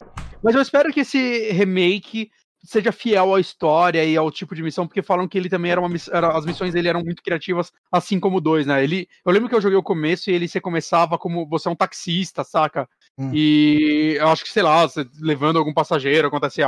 mas 0.43 0.53
eu 0.55 0.61
espero 0.61 0.91
que 0.91 0.99
esse 0.99 1.51
remake 1.53 2.29
seja 2.65 2.91
fiel 2.91 3.33
à 3.33 3.39
história 3.39 4.03
e 4.03 4.17
ao 4.17 4.29
tipo 4.29 4.53
de 4.53 4.61
missão, 4.61 4.85
porque 4.85 5.01
falam 5.01 5.25
que 5.25 5.37
ele 5.37 5.47
também 5.49 5.71
era 5.71 5.79
uma 5.79 5.89
era, 6.11 6.37
as 6.37 6.45
missões 6.45 6.73
dele 6.73 6.89
eram 6.89 7.01
muito 7.01 7.23
criativas, 7.23 7.71
assim 7.89 8.19
como 8.19 8.37
o 8.37 8.41
2, 8.41 8.65
né? 8.67 8.83
Ele, 8.83 9.07
eu 9.25 9.31
lembro 9.31 9.47
que 9.47 9.55
eu 9.55 9.61
joguei 9.61 9.77
o 9.77 9.83
começo 9.83 10.29
e 10.29 10.33
ele 10.33 10.49
se 10.49 10.59
começava 10.59 11.17
como 11.17 11.47
você 11.47 11.69
é 11.69 11.71
um 11.71 11.75
taxista, 11.77 12.43
saca? 12.43 12.89
Hum. 13.17 13.31
E 13.33 14.15
eu 14.19 14.27
acho 14.27 14.43
que, 14.43 14.49
sei 14.49 14.63
lá, 14.63 14.85
você 14.85 15.05
levando 15.21 15.57
algum 15.59 15.73
passageiro, 15.73 16.27
acontece 16.27 16.61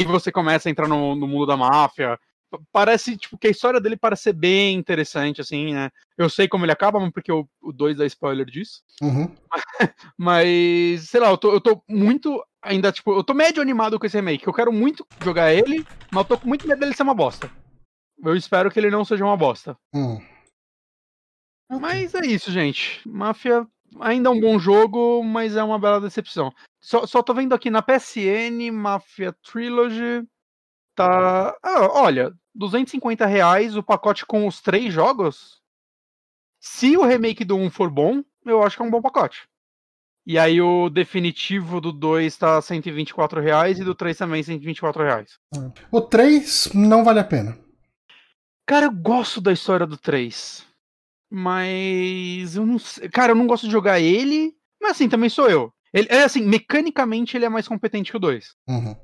e 0.00 0.04
você 0.04 0.30
começa 0.32 0.68
a 0.68 0.72
entrar 0.72 0.88
no, 0.88 1.14
no 1.14 1.26
mundo 1.26 1.46
da 1.46 1.56
máfia. 1.56 2.18
P- 2.50 2.58
Parece, 2.72 3.16
tipo, 3.16 3.38
que 3.38 3.46
a 3.46 3.50
história 3.50 3.80
dele 3.80 3.96
parece 3.96 4.24
ser 4.24 4.32
bem 4.32 4.74
interessante, 4.76 5.40
assim, 5.40 5.72
né? 5.72 5.90
Eu 6.18 6.28
sei 6.28 6.46
como 6.48 6.64
ele 6.64 6.72
acaba, 6.72 6.98
porque 7.10 7.32
o 7.32 7.48
2 7.72 7.96
dá 7.96 8.06
spoiler 8.06 8.46
disso. 8.46 8.82
Uhum. 9.00 9.34
Mas, 10.18 11.08
sei 11.08 11.20
lá, 11.20 11.30
eu 11.30 11.38
tô, 11.38 11.52
eu 11.52 11.60
tô 11.60 11.82
muito. 11.88 12.44
Ainda, 12.62 12.92
tipo, 12.92 13.12
eu 13.12 13.24
tô 13.24 13.34
médio 13.34 13.60
animado 13.60 13.98
com 13.98 14.06
esse 14.06 14.16
remake. 14.16 14.46
Eu 14.46 14.52
quero 14.52 14.72
muito 14.72 15.06
jogar 15.20 15.52
ele, 15.52 15.84
mas 16.12 16.22
eu 16.22 16.24
tô 16.24 16.38
com 16.38 16.46
muito 16.46 16.66
medo 16.68 16.78
dele 16.78 16.94
ser 16.94 17.02
uma 17.02 17.14
bosta. 17.14 17.50
Eu 18.22 18.36
espero 18.36 18.70
que 18.70 18.78
ele 18.78 18.88
não 18.90 19.04
seja 19.04 19.24
uma 19.24 19.36
bosta. 19.36 19.76
Hum. 19.92 20.20
Mas 21.68 22.14
é 22.14 22.24
isso, 22.24 22.52
gente. 22.52 23.00
Máfia 23.08 23.66
ainda 24.00 24.28
é 24.28 24.32
um 24.32 24.40
bom 24.40 24.58
jogo, 24.58 25.22
mas 25.22 25.56
é 25.56 25.62
uma 25.62 25.78
bela 25.78 26.00
decepção. 26.00 26.52
Só, 26.80 27.06
só 27.06 27.22
tô 27.22 27.34
vendo 27.34 27.54
aqui 27.54 27.70
na 27.70 27.82
PSN, 27.82 28.70
Máfia 28.72 29.32
Trilogy. 29.42 30.26
Tá. 30.94 31.56
Ah, 31.62 31.88
olha, 32.00 32.32
250 32.54 33.26
reais 33.26 33.76
o 33.76 33.82
pacote 33.82 34.26
com 34.26 34.46
os 34.46 34.60
três 34.60 34.92
jogos. 34.92 35.60
Se 36.60 36.96
o 36.96 37.04
remake 37.04 37.44
do 37.44 37.56
1 37.56 37.70
for 37.70 37.90
bom, 37.90 38.22
eu 38.44 38.62
acho 38.62 38.76
que 38.76 38.82
é 38.82 38.86
um 38.86 38.90
bom 38.90 39.02
pacote. 39.02 39.48
E 40.24 40.38
aí 40.38 40.60
o 40.60 40.88
definitivo 40.88 41.80
do 41.80 41.90
2 41.90 42.36
tá 42.36 42.62
124 42.62 43.40
reais 43.40 43.80
e 43.80 43.84
do 43.84 43.94
3 43.94 44.16
também 44.16 44.42
124 44.42 45.02
reais. 45.02 45.38
O 45.90 46.00
3 46.00 46.72
não 46.74 47.02
vale 47.02 47.18
a 47.18 47.24
pena. 47.24 47.58
Cara, 48.64 48.86
eu 48.86 48.92
gosto 48.92 49.40
da 49.40 49.52
história 49.52 49.86
do 49.86 49.96
3. 49.96 50.64
Mas 51.34 52.56
eu 52.56 52.66
não 52.66 52.78
sei. 52.78 53.08
Cara, 53.08 53.32
eu 53.32 53.36
não 53.36 53.46
gosto 53.46 53.64
de 53.64 53.72
jogar 53.72 53.98
ele. 53.98 54.52
Mas 54.80 54.92
assim, 54.92 55.08
também 55.08 55.30
sou 55.30 55.48
eu. 55.48 55.72
Ele, 55.94 56.06
é 56.10 56.24
assim, 56.24 56.42
mecanicamente 56.42 57.36
ele 57.36 57.46
é 57.46 57.48
mais 57.48 57.66
competente 57.66 58.10
que 58.10 58.16
o 58.16 58.20
2. 58.20 58.54
Uhum. 58.68 58.94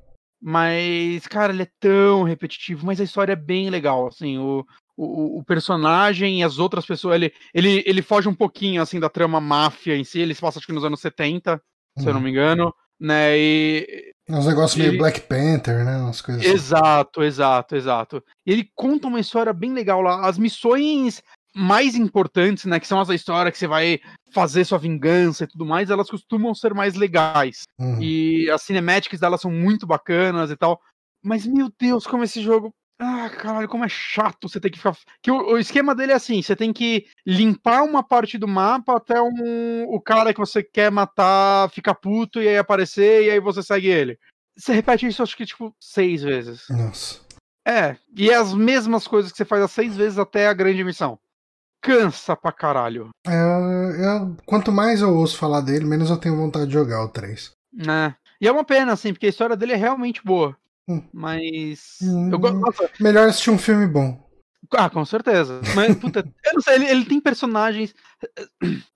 Mas, 0.40 1.26
cara, 1.26 1.52
ele 1.52 1.62
é 1.62 1.70
tão 1.80 2.22
repetitivo, 2.22 2.84
mas 2.84 3.00
a 3.00 3.04
história 3.04 3.32
é 3.32 3.36
bem 3.36 3.70
legal, 3.70 4.06
assim, 4.06 4.38
o, 4.38 4.64
o, 4.96 5.38
o 5.40 5.44
personagem 5.44 6.40
e 6.40 6.44
as 6.44 6.58
outras 6.58 6.86
pessoas, 6.86 7.16
ele, 7.16 7.32
ele, 7.52 7.82
ele 7.84 8.02
foge 8.02 8.28
um 8.28 8.34
pouquinho, 8.34 8.80
assim, 8.80 9.00
da 9.00 9.08
trama 9.08 9.40
máfia 9.40 9.96
em 9.96 10.04
si, 10.04 10.20
ele 10.20 10.34
se 10.34 10.40
passa, 10.40 10.58
acho 10.58 10.66
que 10.66 10.72
nos 10.72 10.84
anos 10.84 11.00
70, 11.00 11.60
se 11.98 12.06
eu 12.06 12.14
não 12.14 12.20
me 12.20 12.30
engano, 12.30 12.72
né, 13.00 13.36
e... 13.36 14.14
É 14.28 14.32
uns 14.32 14.46
negócios 14.46 14.80
meio 14.80 14.96
Black 14.96 15.22
Panther, 15.22 15.84
né? 15.84 15.96
Umas 15.96 16.20
coisas 16.20 16.44
assim. 16.44 16.52
Exato, 16.52 17.22
exato, 17.22 17.74
exato. 17.74 18.24
E 18.44 18.52
ele 18.52 18.70
conta 18.74 19.08
uma 19.08 19.18
história 19.18 19.52
bem 19.54 19.72
legal 19.72 20.02
lá, 20.02 20.28
as 20.28 20.38
missões 20.38 21.22
mais 21.58 21.96
importantes, 21.96 22.64
né, 22.66 22.78
que 22.78 22.86
são 22.86 23.00
as 23.00 23.08
da 23.08 23.14
história 23.14 23.50
que 23.50 23.58
você 23.58 23.66
vai 23.66 23.98
fazer 24.30 24.64
sua 24.64 24.78
vingança 24.78 25.44
e 25.44 25.46
tudo 25.46 25.66
mais, 25.66 25.90
elas 25.90 26.08
costumam 26.08 26.54
ser 26.54 26.72
mais 26.72 26.94
legais. 26.94 27.62
Uhum. 27.78 28.00
E 28.00 28.48
as 28.50 28.62
cinematics 28.62 29.18
delas 29.18 29.40
são 29.40 29.50
muito 29.50 29.86
bacanas 29.86 30.50
e 30.50 30.56
tal. 30.56 30.80
Mas, 31.22 31.46
meu 31.46 31.70
Deus, 31.78 32.06
como 32.06 32.22
esse 32.22 32.40
jogo. 32.40 32.72
Ah, 33.00 33.30
caralho, 33.30 33.68
como 33.68 33.84
é 33.84 33.88
chato 33.88 34.48
você 34.48 34.60
ter 34.60 34.70
que 34.70 34.78
ficar. 34.78 34.96
Que 35.22 35.30
o, 35.30 35.52
o 35.52 35.58
esquema 35.58 35.94
dele 35.94 36.12
é 36.12 36.16
assim: 36.16 36.42
você 36.42 36.56
tem 36.56 36.72
que 36.72 37.06
limpar 37.24 37.82
uma 37.82 38.02
parte 38.02 38.36
do 38.36 38.48
mapa 38.48 38.96
até 38.96 39.20
um, 39.20 39.84
o 39.84 40.00
cara 40.00 40.32
que 40.34 40.40
você 40.40 40.64
quer 40.64 40.90
matar 40.90 41.70
ficar 41.70 41.94
puto 41.94 42.42
e 42.42 42.48
aí 42.48 42.58
aparecer 42.58 43.24
e 43.24 43.30
aí 43.30 43.40
você 43.40 43.62
segue 43.62 43.86
ele. 43.86 44.18
Você 44.56 44.72
repete 44.72 45.06
isso, 45.06 45.22
acho 45.22 45.36
que, 45.36 45.46
tipo, 45.46 45.72
seis 45.80 46.22
vezes. 46.22 46.64
Nossa. 46.68 47.20
É, 47.66 47.96
e 48.16 48.30
é 48.30 48.34
as 48.34 48.52
mesmas 48.52 49.06
coisas 49.06 49.30
que 49.30 49.36
você 49.36 49.44
faz 49.44 49.62
as 49.62 49.70
seis 49.70 49.96
vezes 49.96 50.18
até 50.18 50.48
a 50.48 50.54
grande 50.54 50.82
missão. 50.82 51.18
Cansa 51.80 52.36
pra 52.36 52.52
caralho. 52.52 53.10
É, 53.26 53.32
eu- 53.32 54.36
quanto 54.46 54.72
mais 54.72 55.00
eu 55.00 55.14
ouço 55.14 55.36
falar 55.38 55.60
dele, 55.60 55.84
menos 55.84 56.10
eu 56.10 56.16
tenho 56.16 56.36
vontade 56.36 56.66
de 56.66 56.72
jogar 56.72 57.02
o 57.04 57.08
3. 57.08 57.52
né? 57.72 58.14
E 58.40 58.46
é 58.46 58.52
uma 58.52 58.64
pena, 58.64 58.92
assim, 58.92 59.12
porque 59.12 59.26
a 59.26 59.28
história 59.30 59.56
dele 59.56 59.72
é 59.72 59.76
realmente 59.76 60.22
boa. 60.24 60.56
Hum. 60.88 61.02
Mas. 61.12 61.96
Hum. 62.02 62.30
Eu 62.32 62.38
gosto. 62.38 62.58
Melhor 63.00 63.28
assistir 63.28 63.50
um 63.50 63.58
filme 63.58 63.86
bom. 63.86 64.26
Ah, 64.72 64.88
com 64.90 65.04
certeza. 65.04 65.60
Mas, 65.74 65.96
puta, 65.96 66.20
eu 66.44 66.54
não 66.54 66.60
sei, 66.60 66.74
ele, 66.76 66.86
ele 66.86 67.04
tem 67.04 67.20
personagens. 67.20 67.94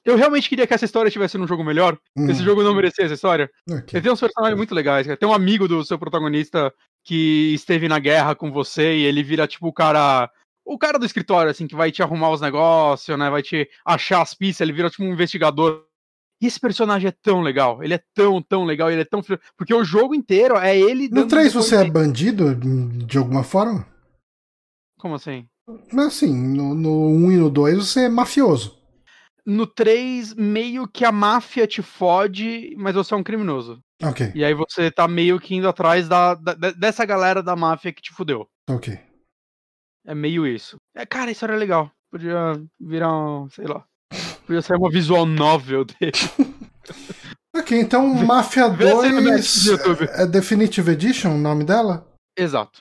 Eu 0.05 0.16
realmente 0.16 0.49
queria 0.49 0.66
que 0.66 0.74
essa 0.74 0.85
história 0.85 1.11
tivesse 1.11 1.39
num 1.39 1.47
jogo 1.47 1.64
melhor. 1.64 1.99
Hum, 2.16 2.28
Esse 2.30 2.43
jogo 2.43 2.62
não 2.62 2.74
merecia 2.74 3.05
essa 3.05 3.14
história. 3.14 3.51
ok. 3.68 3.85
Ele 3.93 4.01
tem 4.03 4.12
uns 4.12 4.20
personagens 4.20 4.57
muito 4.57 4.74
legais. 4.74 5.07
cara. 5.07 5.16
Tem 5.18 5.28
um 5.28 5.33
amigo 5.35 5.66
do 5.68 5.85
seu 5.85 5.99
protagonista 5.99 6.72
que 7.05 7.53
esteve 7.55 7.89
na 7.89 7.99
guerra 7.99 8.35
com 8.35 8.51
você 8.53 8.95
e 8.97 9.05
ele 9.05 9.22
vira 9.22 9.47
tipo 9.47 9.66
o 9.68 9.72
cara. 9.72 10.30
O 10.64 10.78
cara 10.78 10.98
do 10.98 11.04
escritório, 11.06 11.50
assim, 11.50 11.66
que 11.66 11.74
vai 11.74 11.90
te 11.90 12.02
arrumar 12.02 12.30
os 12.30 12.40
negócios, 12.40 13.18
né? 13.18 13.28
Vai 13.30 13.42
te 13.42 13.68
achar 13.84 14.22
as 14.22 14.32
pistas, 14.34 14.60
ele 14.64 14.72
vira 14.72 14.88
tipo 14.90 15.02
um 15.04 15.12
investigador. 15.12 15.84
E 16.40 16.46
esse 16.46 16.58
personagem 16.58 17.08
é 17.08 17.14
tão 17.22 17.40
legal. 17.40 17.82
Ele 17.82 17.94
é 17.94 18.00
tão, 18.14 18.42
tão 18.42 18.64
legal, 18.64 18.90
ele 18.90 19.02
é 19.02 19.04
tão. 19.04 19.22
Porque 19.56 19.74
o 19.74 19.84
jogo 19.84 20.14
inteiro 20.14 20.56
é 20.56 20.76
ele. 20.78 21.08
No 21.08 21.16
dando 21.16 21.28
3 21.30 21.52
você 21.52 21.76
é 21.76 21.90
bandido 21.90 22.54
de 22.54 23.18
alguma 23.18 23.44
forma? 23.44 23.86
Como 24.98 25.14
assim? 25.14 25.46
Mas 25.92 26.06
assim, 26.06 26.32
no, 26.32 26.74
no 26.74 27.06
1 27.08 27.32
e 27.32 27.36
no 27.36 27.50
2 27.50 27.76
você 27.78 28.04
é 28.04 28.08
mafioso. 28.08 28.80
No 29.44 29.66
3, 29.66 30.34
meio 30.34 30.86
que 30.86 31.04
a 31.04 31.10
máfia 31.10 31.66
te 31.66 31.82
fode, 31.82 32.74
mas 32.76 32.94
você 32.94 33.12
é 33.14 33.16
um 33.16 33.22
criminoso. 33.24 33.82
Ok, 34.02 34.32
E 34.34 34.44
aí 34.44 34.54
você 34.54 34.90
tá 34.90 35.06
meio 35.08 35.38
que 35.38 35.54
indo 35.54 35.68
atrás 35.68 36.08
da, 36.08 36.34
da- 36.34 36.54
de- 36.54 36.72
dessa 36.74 37.04
galera 37.04 37.42
da 37.42 37.54
máfia 37.56 37.92
que 37.92 38.02
te 38.02 38.12
fudeu. 38.12 38.48
ok. 38.68 38.98
É 40.07 40.14
meio 40.14 40.46
isso. 40.46 40.76
É, 40.94 41.07
cara, 41.07 41.30
isso 41.30 41.44
era 41.44 41.57
legal. 41.57 41.90
Podia 42.11 42.61
virar 42.80 43.12
um, 43.12 43.48
sei 43.50 43.66
lá. 43.66 43.84
Podia 44.46 44.62
ser 44.62 44.76
uma 44.76 44.90
visual 44.90 45.24
novel 45.26 45.84
dele. 45.84 46.12
Ok, 47.55 47.78
então 47.78 48.07
Mafia 48.07 48.70
Vê 48.70 48.88
essa 48.88 49.03
aí 49.03 49.12
no 49.12 49.22
2 49.22 49.64
do 49.64 49.70
YouTube. 49.72 50.09
é 50.11 50.26
Definitive 50.26 50.90
Edition 50.90 51.34
o 51.34 51.38
nome 51.38 51.64
dela? 51.64 52.09
Exato. 52.36 52.80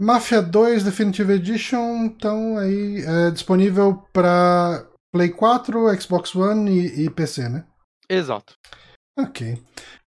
Mafia 0.00 0.42
2 0.42 0.82
Definitive 0.82 1.34
Edition, 1.34 2.04
então 2.04 2.58
aí 2.58 3.04
é 3.04 3.30
disponível 3.30 4.02
para 4.12 4.88
Play 5.12 5.30
4, 5.30 6.00
Xbox 6.00 6.34
One 6.34 6.70
e, 6.70 7.04
e 7.04 7.10
PC, 7.10 7.48
né? 7.48 7.64
Exato. 8.08 8.54
Ok. 9.16 9.56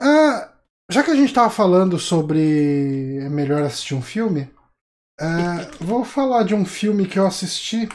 Ah, 0.00 0.52
já 0.90 1.04
que 1.04 1.10
a 1.10 1.16
gente 1.16 1.32
tava 1.32 1.50
falando 1.50 1.98
sobre 1.98 3.18
é 3.20 3.28
melhor 3.28 3.62
assistir 3.62 3.94
um 3.94 4.02
filme, 4.02 4.50
ah, 5.22 5.70
vou 5.80 6.04
falar 6.04 6.42
de 6.42 6.54
um 6.54 6.64
filme 6.64 7.06
que 7.06 7.18
eu 7.18 7.26
assisti. 7.26 7.88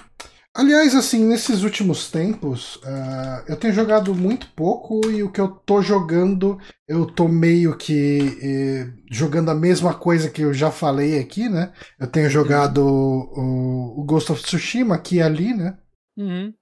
Aliás, 0.55 0.95
assim, 0.95 1.25
nesses 1.25 1.61
últimos 1.61 2.09
tempos, 2.09 2.79
ah, 2.85 3.43
eu 3.47 3.57
tenho 3.57 3.73
jogado 3.73 4.15
muito 4.15 4.47
pouco 4.55 5.11
e 5.11 5.21
o 5.21 5.31
que 5.31 5.41
eu 5.41 5.49
tô 5.49 5.81
jogando, 5.81 6.57
eu 6.87 7.05
tô 7.05 7.27
meio 7.27 7.77
que 7.77 8.39
eh, 8.41 8.93
jogando 9.11 9.51
a 9.51 9.55
mesma 9.55 9.93
coisa 9.93 10.29
que 10.29 10.41
eu 10.41 10.53
já 10.53 10.71
falei 10.71 11.19
aqui, 11.19 11.49
né? 11.49 11.73
Eu 11.99 12.07
tenho 12.07 12.29
jogado 12.29 12.77
o, 12.79 13.99
o 13.99 14.05
Ghost 14.05 14.31
of 14.31 14.41
Tsushima 14.41 14.95
aqui 14.95 15.17
e 15.17 15.21
ali, 15.21 15.53
né? 15.53 15.77
Uhum. 16.17 16.53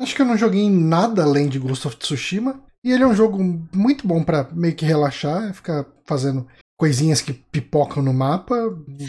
Acho 0.00 0.14
que 0.14 0.22
eu 0.22 0.26
não 0.26 0.36
joguei 0.36 0.70
nada 0.70 1.22
além 1.24 1.48
de 1.48 1.58
Ghost 1.58 1.86
of 1.86 1.96
Tsushima. 1.96 2.62
E 2.84 2.90
ele 2.90 3.04
é 3.04 3.06
um 3.06 3.14
jogo 3.14 3.38
muito 3.74 4.06
bom 4.06 4.24
pra 4.24 4.48
meio 4.52 4.74
que 4.74 4.84
relaxar, 4.84 5.52
ficar 5.54 5.86
fazendo 6.04 6.46
coisinhas 6.82 7.20
que 7.20 7.32
pipocam 7.32 8.02
no 8.02 8.12
mapa. 8.12 8.56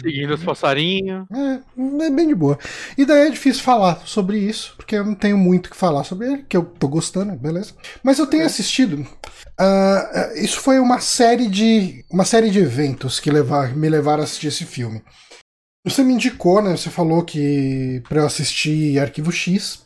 Seguindo 0.00 0.34
os 0.34 0.44
passarinhos. 0.44 1.26
É, 1.28 2.04
é 2.04 2.10
bem 2.10 2.28
de 2.28 2.34
boa. 2.36 2.56
E 2.96 3.04
daí 3.04 3.26
é 3.26 3.30
difícil 3.30 3.64
falar 3.64 4.06
sobre 4.06 4.38
isso, 4.38 4.74
porque 4.76 4.94
eu 4.94 5.04
não 5.04 5.16
tenho 5.16 5.36
muito 5.36 5.66
o 5.66 5.70
que 5.70 5.76
falar 5.76 6.04
sobre 6.04 6.28
ele, 6.28 6.42
que 6.44 6.56
eu 6.56 6.64
tô 6.64 6.86
gostando, 6.86 7.34
beleza? 7.34 7.74
Mas 8.00 8.20
eu 8.20 8.28
tenho 8.28 8.46
assistido. 8.46 9.04
ah, 9.58 10.30
isso 10.36 10.60
foi 10.60 10.78
uma 10.78 11.00
série 11.00 11.48
de. 11.48 12.04
uma 12.12 12.24
série 12.24 12.48
de 12.48 12.60
eventos 12.60 13.18
que 13.18 13.28
levar, 13.28 13.74
me 13.74 13.88
levaram 13.88 14.20
a 14.20 14.24
assistir 14.24 14.46
esse 14.46 14.64
filme. 14.64 15.02
Você 15.84 16.04
me 16.04 16.14
indicou, 16.14 16.62
né? 16.62 16.76
Você 16.76 16.90
falou 16.90 17.24
que 17.24 18.00
pra 18.08 18.20
eu 18.20 18.26
assistir 18.26 19.00
Arquivo 19.00 19.32
X. 19.32 19.84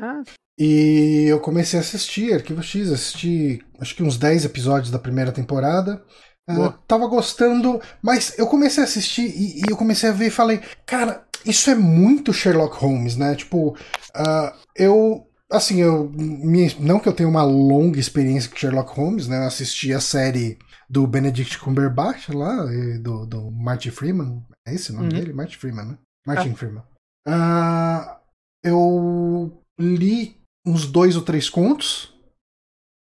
Ah, 0.00 0.22
E 0.58 1.26
eu 1.28 1.38
comecei 1.38 1.78
a 1.78 1.82
assistir 1.82 2.32
Arquivo 2.32 2.62
X, 2.62 2.90
assisti 2.90 3.62
acho 3.78 3.94
que 3.94 4.02
uns 4.02 4.16
10 4.16 4.46
episódios 4.46 4.90
da 4.90 4.98
primeira 4.98 5.30
temporada. 5.32 6.02
Ah, 6.48 6.54
Boa. 6.54 6.78
tava 6.86 7.06
gostando, 7.08 7.80
mas 8.00 8.38
eu 8.38 8.46
comecei 8.46 8.82
a 8.82 8.86
assistir 8.86 9.22
e, 9.26 9.60
e 9.60 9.62
eu 9.68 9.76
comecei 9.76 10.08
a 10.08 10.12
ver 10.12 10.28
e 10.28 10.30
falei, 10.30 10.60
cara, 10.86 11.26
isso 11.44 11.68
é 11.70 11.74
muito 11.74 12.32
Sherlock 12.32 12.76
Holmes, 12.76 13.16
né? 13.16 13.34
Tipo, 13.34 13.76
ah, 14.14 14.54
eu. 14.74 15.26
Assim, 15.50 15.80
eu. 15.80 16.08
minha- 16.12 16.74
não 16.80 16.98
que 16.98 17.08
eu 17.08 17.12
tenha 17.12 17.28
uma 17.28 17.42
longa 17.44 17.98
experiência 18.00 18.50
com 18.50 18.56
Sherlock 18.56 18.90
Holmes, 18.96 19.28
né? 19.28 19.38
Eu 19.38 19.46
assisti 19.46 19.92
a 19.92 20.00
série 20.00 20.58
do 20.88 21.06
Benedict 21.06 21.58
Cumberbatch 21.58 22.28
lá, 22.30 22.64
do, 23.00 23.26
do 23.26 23.50
Martin 23.50 23.90
Freeman. 23.90 24.44
É 24.66 24.74
esse 24.74 24.90
o 24.90 24.94
nome 24.94 25.08
Uhum. 25.12 25.20
dele? 25.20 25.32
Martin 25.32 25.56
Freeman, 25.56 25.84
né? 25.86 25.98
Martin 26.26 26.54
Freeman. 26.54 26.82
Ah, 27.28 28.18
eu 28.64 29.52
li 29.78 30.36
uns 30.66 30.86
dois 30.86 31.14
ou 31.16 31.22
três 31.22 31.48
contos. 31.48 32.12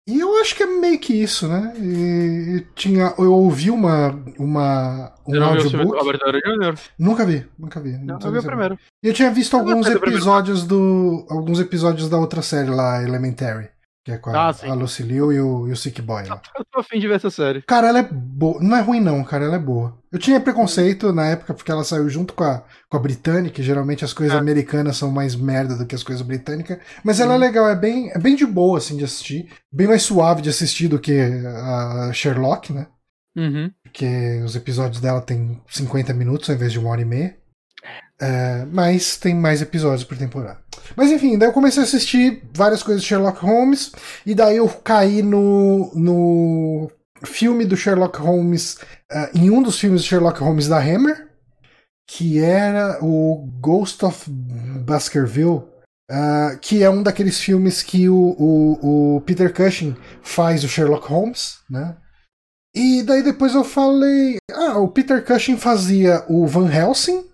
E 0.07 0.19
eu 0.19 0.39
acho 0.39 0.55
que 0.55 0.61
é 0.61 0.67
meio 0.67 0.99
que 0.99 1.13
isso, 1.13 1.47
né? 1.47 1.73
E, 1.77 2.65
tinha, 2.75 3.13
eu 3.17 3.33
ouvi 3.33 3.71
uma, 3.71 4.11
uma 4.37 5.11
um 5.25 5.31
você 5.31 5.39
não 5.39 5.51
viu 5.53 5.61
o 5.61 5.63
audiobook. 5.63 5.97
Robert 5.97 6.19
Downey 6.19 6.41
Jr.? 6.41 6.79
Nunca 6.99 7.25
vi, 7.25 7.45
nunca 7.57 7.79
vi. 7.79 7.97
Não, 7.97 8.19
eu 8.19 8.31
vi 8.31 8.37
o 8.37 8.43
primeiro. 8.43 8.77
E 9.03 9.07
eu 9.07 9.13
tinha 9.13 9.31
visto 9.31 9.53
Eu 9.53 9.61
alguns 9.61 9.87
gostei 9.87 9.99
do 9.99 10.05
episódios 10.07 10.63
do. 10.63 11.25
alguns 11.27 11.59
episódios 11.59 12.07
da 12.07 12.17
outra 12.19 12.43
série 12.43 12.69
lá, 12.69 13.01
Elementary. 13.01 13.69
Que 14.05 14.11
é 14.11 14.17
com 14.19 14.29
a, 14.29 14.49
Ah, 14.49 14.53
sim. 14.53 14.69
a 14.69 14.73
Lucy 14.75 15.01
Liu 15.01 15.33
e 15.33 15.39
o, 15.41 15.67
e 15.67 15.71
o 15.71 15.75
Sick 15.75 15.99
Boy 15.99 16.27
lá. 16.27 16.39
Eu 16.55 16.63
tô 16.71 16.79
afim 16.79 16.99
de 16.99 17.07
ver 17.07 17.15
essa 17.15 17.31
série. 17.31 17.63
Cara, 17.63 17.87
ela 17.87 17.97
é 17.99 18.03
boa. 18.03 18.61
Não 18.61 18.77
é 18.77 18.81
ruim, 18.81 19.01
não, 19.01 19.23
cara, 19.23 19.45
ela 19.45 19.55
é 19.55 19.59
boa. 19.59 19.97
Eu 20.11 20.19
tinha 20.19 20.39
preconceito 20.39 21.11
na 21.11 21.25
época 21.25 21.55
porque 21.55 21.71
ela 21.71 21.83
saiu 21.83 22.07
junto 22.07 22.35
com 22.35 22.43
a, 22.43 22.63
com 22.87 22.97
a 22.97 22.99
britânica, 22.99 23.59
e 23.59 23.63
geralmente 23.63 24.05
as 24.05 24.13
coisas 24.13 24.35
É. 24.35 24.39
americanas 24.39 24.95
são 24.97 25.09
mais 25.09 25.35
merda 25.35 25.75
do 25.75 25.87
que 25.87 25.95
as 25.95 26.03
coisas 26.03 26.21
britânicas. 26.25 26.77
Mas 27.03 27.19
ela 27.19 27.33
é 27.33 27.37
legal, 27.37 27.67
é 27.67 27.75
bem, 27.75 28.11
é 28.11 28.19
bem 28.19 28.35
de 28.35 28.45
boa, 28.45 28.77
assim, 28.77 28.95
de 28.95 29.03
assistir. 29.03 29.49
Bem 29.73 29.87
mais 29.87 30.03
suave 30.03 30.43
de 30.43 30.49
assistir 30.49 30.87
do 30.87 30.99
que 30.99 31.19
a 31.19 32.11
Sherlock, 32.13 32.71
né? 32.71 32.85
Uhum. 33.35 33.71
Porque 33.83 34.39
os 34.45 34.55
episódios 34.55 35.01
dela 35.01 35.19
tem 35.19 35.59
50 35.67 36.13
minutos 36.13 36.47
ao 36.49 36.55
invés 36.55 36.71
de 36.71 36.77
uma 36.79 36.89
hora 36.91 37.01
e 37.01 37.05
meia. 37.05 37.35
É, 38.19 38.65
mas 38.71 39.17
tem 39.17 39.35
mais 39.35 39.61
episódios 39.61 40.03
por 40.05 40.17
temporada. 40.17 40.59
Mas 40.95 41.11
enfim, 41.11 41.37
daí 41.37 41.49
eu 41.49 41.53
comecei 41.53 41.81
a 41.81 41.85
assistir 41.85 42.43
várias 42.53 42.81
coisas 42.81 43.01
de 43.01 43.07
Sherlock 43.09 43.39
Holmes. 43.45 43.91
E 44.25 44.33
daí 44.33 44.57
eu 44.57 44.69
caí 44.69 45.21
no, 45.21 45.91
no 45.93 46.91
filme 47.25 47.65
do 47.65 47.75
Sherlock 47.75 48.17
Holmes. 48.19 48.77
eh, 49.11 49.31
em 49.35 49.49
um 49.49 49.61
dos 49.61 49.77
filmes 49.79 50.01
do 50.01 50.07
Sherlock 50.07 50.39
Holmes 50.39 50.67
da 50.67 50.77
Hammer. 50.79 51.27
Que 52.07 52.39
era 52.39 52.99
o 53.03 53.49
Ghost 53.59 54.05
of 54.05 54.29
Baskerville. 54.29 55.63
ah, 56.09 56.55
que 56.61 56.83
é 56.83 56.89
um 56.89 57.01
daqueles 57.01 57.39
filmes 57.39 57.81
que 57.81 58.07
o, 58.07 58.15
o, 58.37 59.15
o 59.17 59.21
Peter 59.21 59.51
Cushing 59.53 59.95
faz 60.21 60.63
o 60.63 60.67
Sherlock 60.69 61.07
Holmes, 61.07 61.59
né? 61.69 61.97
E 62.75 63.01
daí 63.03 63.23
depois 63.23 63.55
eu 63.55 63.63
falei. 63.63 64.37
Ah, 64.51 64.77
o 64.77 64.87
Peter 64.87 65.25
Cushing 65.25 65.57
fazia 65.57 66.23
o 66.29 66.45
Van 66.45 66.69
Helsing, 66.71 67.25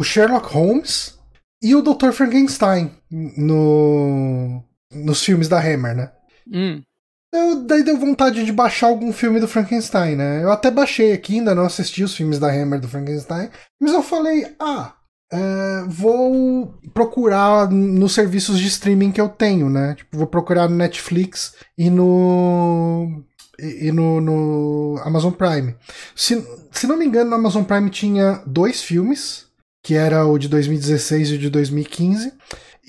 o 0.00 0.04
Sherlock 0.04 0.50
Holmes 0.54 1.18
e 1.62 1.74
o 1.74 1.82
Dr. 1.82 2.12
Frankenstein 2.12 2.90
no, 3.10 4.64
nos 4.90 5.22
filmes 5.22 5.46
da 5.46 5.60
Hammer, 5.60 5.94
né? 5.94 6.10
Hum. 6.50 6.82
Eu, 7.30 7.66
daí 7.66 7.84
deu 7.84 7.98
vontade 7.98 8.42
de 8.42 8.50
baixar 8.50 8.86
algum 8.86 9.12
filme 9.12 9.38
do 9.38 9.46
Frankenstein, 9.46 10.16
né? 10.16 10.42
Eu 10.42 10.50
até 10.50 10.70
baixei 10.70 11.12
aqui, 11.12 11.34
ainda 11.34 11.54
não 11.54 11.66
assisti 11.66 12.02
os 12.02 12.16
filmes 12.16 12.38
da 12.38 12.48
Hammer 12.50 12.80
do 12.80 12.88
Frankenstein, 12.88 13.50
mas 13.78 13.92
eu 13.92 14.02
falei, 14.02 14.56
ah, 14.58 14.94
é, 15.30 15.84
vou 15.86 16.74
procurar 16.94 17.70
nos 17.70 18.14
serviços 18.14 18.58
de 18.58 18.68
streaming 18.68 19.12
que 19.12 19.20
eu 19.20 19.28
tenho, 19.28 19.68
né? 19.68 19.96
Tipo, 19.96 20.16
vou 20.16 20.26
procurar 20.26 20.66
no 20.66 20.76
Netflix 20.76 21.54
e 21.76 21.90
no 21.90 23.22
e 23.58 23.88
e 23.88 23.92
no, 23.92 24.18
no 24.18 24.98
Amazon 25.04 25.32
Prime. 25.32 25.76
Se, 26.16 26.42
se 26.72 26.86
não 26.86 26.96
me 26.96 27.04
engano, 27.04 27.28
no 27.28 27.36
Amazon 27.36 27.64
Prime 27.64 27.90
tinha 27.90 28.42
dois 28.46 28.82
filmes, 28.82 29.49
que 29.82 29.94
era 29.94 30.24
o 30.26 30.38
de 30.38 30.48
2016 30.48 31.30
e 31.30 31.34
o 31.34 31.38
de 31.38 31.50
2015. 31.50 32.32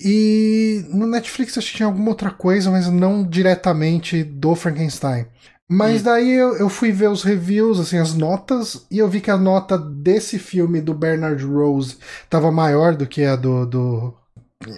E 0.04 0.84
no 0.88 1.06
Netflix 1.06 1.56
acho 1.56 1.70
que 1.70 1.76
tinha 1.76 1.86
alguma 1.86 2.08
outra 2.10 2.30
coisa, 2.30 2.70
mas 2.70 2.88
não 2.88 3.22
diretamente 3.26 4.24
do 4.24 4.54
Frankenstein. 4.54 5.26
Mas 5.70 6.00
Hum. 6.00 6.04
daí 6.04 6.30
eu, 6.32 6.56
eu 6.56 6.68
fui 6.68 6.92
ver 6.92 7.08
os 7.08 7.22
reviews, 7.22 7.78
assim, 7.80 7.96
as 7.98 8.14
notas, 8.14 8.86
e 8.90 8.98
eu 8.98 9.08
vi 9.08 9.20
que 9.20 9.30
a 9.30 9.36
nota 9.38 9.78
desse 9.78 10.38
filme 10.38 10.80
do 10.80 10.92
Bernard 10.92 11.42
Rose 11.44 11.96
tava 12.28 12.50
maior 12.50 12.94
do 12.96 13.06
que 13.06 13.24
a 13.24 13.36
do. 13.36 13.64
do 13.66 14.14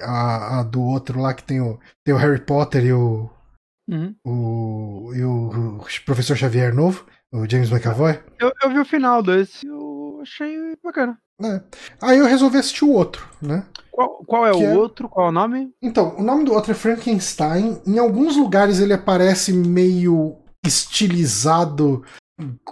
a, 0.02 0.60
a 0.60 0.62
do 0.62 0.80
outro 0.82 1.20
lá 1.20 1.34
que 1.34 1.42
tem 1.42 1.60
o, 1.60 1.78
tem 2.04 2.14
o 2.14 2.18
Harry 2.18 2.40
Potter 2.40 2.84
e 2.86 2.92
o, 2.92 3.28
Uhum. 3.88 4.14
o, 4.24 5.12
e 5.14 5.22
o, 5.24 5.78
o 5.78 5.86
professor 6.06 6.36
Xavier 6.36 6.74
novo, 6.74 7.04
o 7.32 7.46
James 7.48 7.70
McAvoy. 7.70 8.18
Eu, 8.40 8.50
eu 8.62 8.70
vi 8.70 8.78
o 8.78 8.84
final 8.84 9.22
desse, 9.22 9.66
eu 9.66 10.20
achei 10.22 10.56
bacana. 10.82 11.18
Né? 11.40 11.62
Aí 12.00 12.18
eu 12.18 12.26
resolvi 12.26 12.58
assistir 12.58 12.84
o 12.84 12.90
outro, 12.92 13.26
né? 13.40 13.64
Qual, 13.90 14.24
qual 14.26 14.46
é 14.46 14.50
Que 14.52 14.58
o 14.58 14.62
é- 14.66 14.76
outro? 14.76 15.08
Qual 15.08 15.26
é 15.26 15.28
o 15.28 15.32
nome? 15.32 15.70
Então, 15.82 16.16
o 16.18 16.22
nome 16.22 16.44
do 16.44 16.52
outro 16.52 16.72
é 16.72 16.74
Frankenstein. 16.74 17.80
Em 17.86 17.98
alguns 17.98 18.36
lugares 18.36 18.80
ele 18.80 18.92
aparece 18.92 19.52
meio 19.52 20.36
estilizado, 20.66 22.02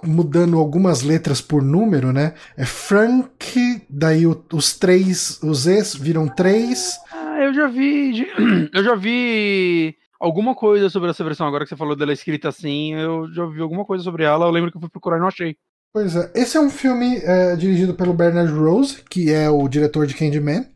mudando 0.04 0.58
algumas 0.58 1.02
letras 1.02 1.40
por 1.40 1.62
número, 1.62 2.12
né? 2.12 2.34
É 2.56 2.64
Frank, 2.64 3.86
daí 3.88 4.26
os 4.26 4.76
três, 4.78 5.40
os 5.42 5.66
Es 5.66 5.94
viram 5.94 6.26
três. 6.26 6.98
Ah, 7.12 7.38
eu 7.40 7.54
já 7.54 7.68
vi. 7.68 8.26
Eu 8.74 8.82
já 8.82 8.94
vi 8.94 9.94
alguma 10.18 10.54
coisa 10.54 10.88
sobre 10.88 11.10
essa 11.10 11.22
versão. 11.24 11.46
Agora 11.46 11.64
que 11.64 11.68
você 11.68 11.76
falou 11.76 11.94
dela 11.96 12.12
escrita 12.12 12.48
assim, 12.48 12.94
eu 12.94 13.28
já 13.32 13.44
vi 13.46 13.60
alguma 13.60 13.84
coisa 13.84 14.02
sobre 14.04 14.24
ela. 14.24 14.46
Eu 14.46 14.50
lembro 14.50 14.70
que 14.70 14.76
eu 14.76 14.80
fui 14.80 14.90
procurar 14.90 15.16
e 15.16 15.20
não 15.20 15.26
achei. 15.28 15.56
Pois 15.92 16.16
é, 16.16 16.30
esse 16.34 16.56
é 16.56 16.60
um 16.60 16.70
filme 16.70 17.18
é, 17.18 17.54
dirigido 17.54 17.94
pelo 17.94 18.14
Bernard 18.14 18.50
Rose, 18.52 19.02
que 19.10 19.30
é 19.30 19.50
o 19.50 19.68
diretor 19.68 20.06
de 20.06 20.14
Candyman. 20.14 20.66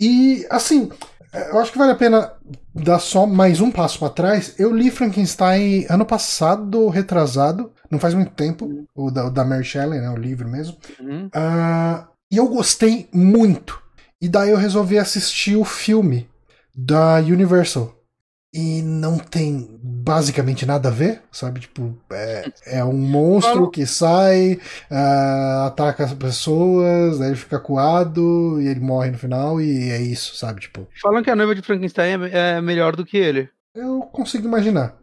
E, 0.00 0.46
assim, 0.48 0.90
é, 1.32 1.50
eu 1.50 1.58
acho 1.58 1.72
que 1.72 1.78
vale 1.78 1.90
a 1.90 1.96
pena 1.96 2.32
dar 2.72 3.00
só 3.00 3.26
mais 3.26 3.60
um 3.60 3.70
passo 3.70 3.98
para 3.98 4.10
trás. 4.10 4.54
Eu 4.58 4.72
li 4.72 4.90
Frankenstein 4.90 5.86
ano 5.90 6.06
passado, 6.06 6.88
retrasado, 6.88 7.72
não 7.90 7.98
faz 7.98 8.14
muito 8.14 8.30
tempo, 8.30 8.86
o 8.94 9.10
da, 9.10 9.26
o 9.26 9.30
da 9.30 9.44
Mary 9.44 9.64
Shelley, 9.64 10.00
né, 10.00 10.08
o 10.08 10.16
livro 10.16 10.48
mesmo. 10.48 10.76
Uhum. 11.00 11.28
Ah, 11.34 12.06
e 12.30 12.36
eu 12.36 12.46
gostei 12.48 13.08
muito. 13.12 13.82
E 14.20 14.28
daí 14.28 14.50
eu 14.50 14.56
resolvi 14.56 14.98
assistir 14.98 15.56
o 15.56 15.64
filme 15.64 16.28
da 16.74 17.16
Universal. 17.16 17.97
E 18.52 18.80
não 18.80 19.18
tem 19.18 19.78
basicamente 19.82 20.64
nada 20.64 20.88
a 20.88 20.92
ver, 20.92 21.22
sabe? 21.30 21.60
Tipo, 21.60 21.94
é, 22.10 22.50
é 22.66 22.84
um 22.84 22.96
monstro 22.96 23.70
que 23.70 23.84
sai, 23.84 24.58
ah, 24.90 25.66
ataca 25.66 26.04
as 26.04 26.14
pessoas, 26.14 27.18
daí 27.18 27.28
ele 27.28 27.36
fica 27.36 27.60
coado 27.60 28.58
e 28.60 28.66
ele 28.66 28.80
morre 28.80 29.10
no 29.10 29.18
final, 29.18 29.60
e 29.60 29.90
é 29.90 30.00
isso, 30.00 30.34
sabe? 30.34 30.62
Tipo, 30.62 30.88
Falam 31.02 31.22
que 31.22 31.30
a 31.30 31.36
noiva 31.36 31.54
de 31.54 31.60
Frankenstein 31.60 32.24
é, 32.32 32.56
é 32.56 32.60
melhor 32.62 32.96
do 32.96 33.04
que 33.04 33.18
ele. 33.18 33.50
eu 33.74 34.00
consigo 34.12 34.46
imaginar. 34.46 34.96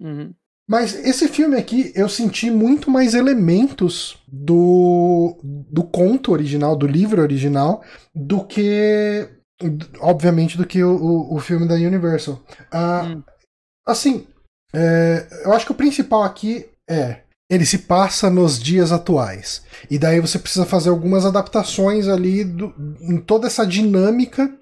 Uhum. 0.00 0.32
Mas 0.68 0.94
esse 1.06 1.28
filme 1.28 1.56
aqui 1.56 1.92
eu 1.94 2.08
senti 2.08 2.50
muito 2.50 2.90
mais 2.90 3.14
elementos 3.14 4.18
do, 4.26 5.38
do 5.42 5.84
conto 5.84 6.32
original, 6.32 6.74
do 6.74 6.86
livro 6.86 7.22
original, 7.22 7.84
do 8.14 8.44
que. 8.44 9.28
Obviamente, 10.00 10.56
do 10.56 10.66
que 10.66 10.82
o, 10.82 10.96
o, 10.96 11.36
o 11.36 11.40
filme 11.40 11.66
da 11.66 11.74
Universal. 11.74 12.42
Ah, 12.70 13.06
hum. 13.06 13.22
Assim, 13.86 14.26
é, 14.74 15.26
eu 15.44 15.52
acho 15.52 15.64
que 15.64 15.72
o 15.72 15.76
principal 15.76 16.22
aqui 16.22 16.66
é. 16.88 17.20
Ele 17.48 17.64
se 17.64 17.78
passa 17.78 18.28
nos 18.28 18.60
dias 18.60 18.90
atuais. 18.90 19.62
E 19.88 19.98
daí 19.98 20.20
você 20.20 20.36
precisa 20.36 20.66
fazer 20.66 20.90
algumas 20.90 21.24
adaptações 21.24 22.08
ali 22.08 22.42
do, 22.42 22.74
em 23.00 23.18
toda 23.18 23.46
essa 23.46 23.64
dinâmica 23.64 24.52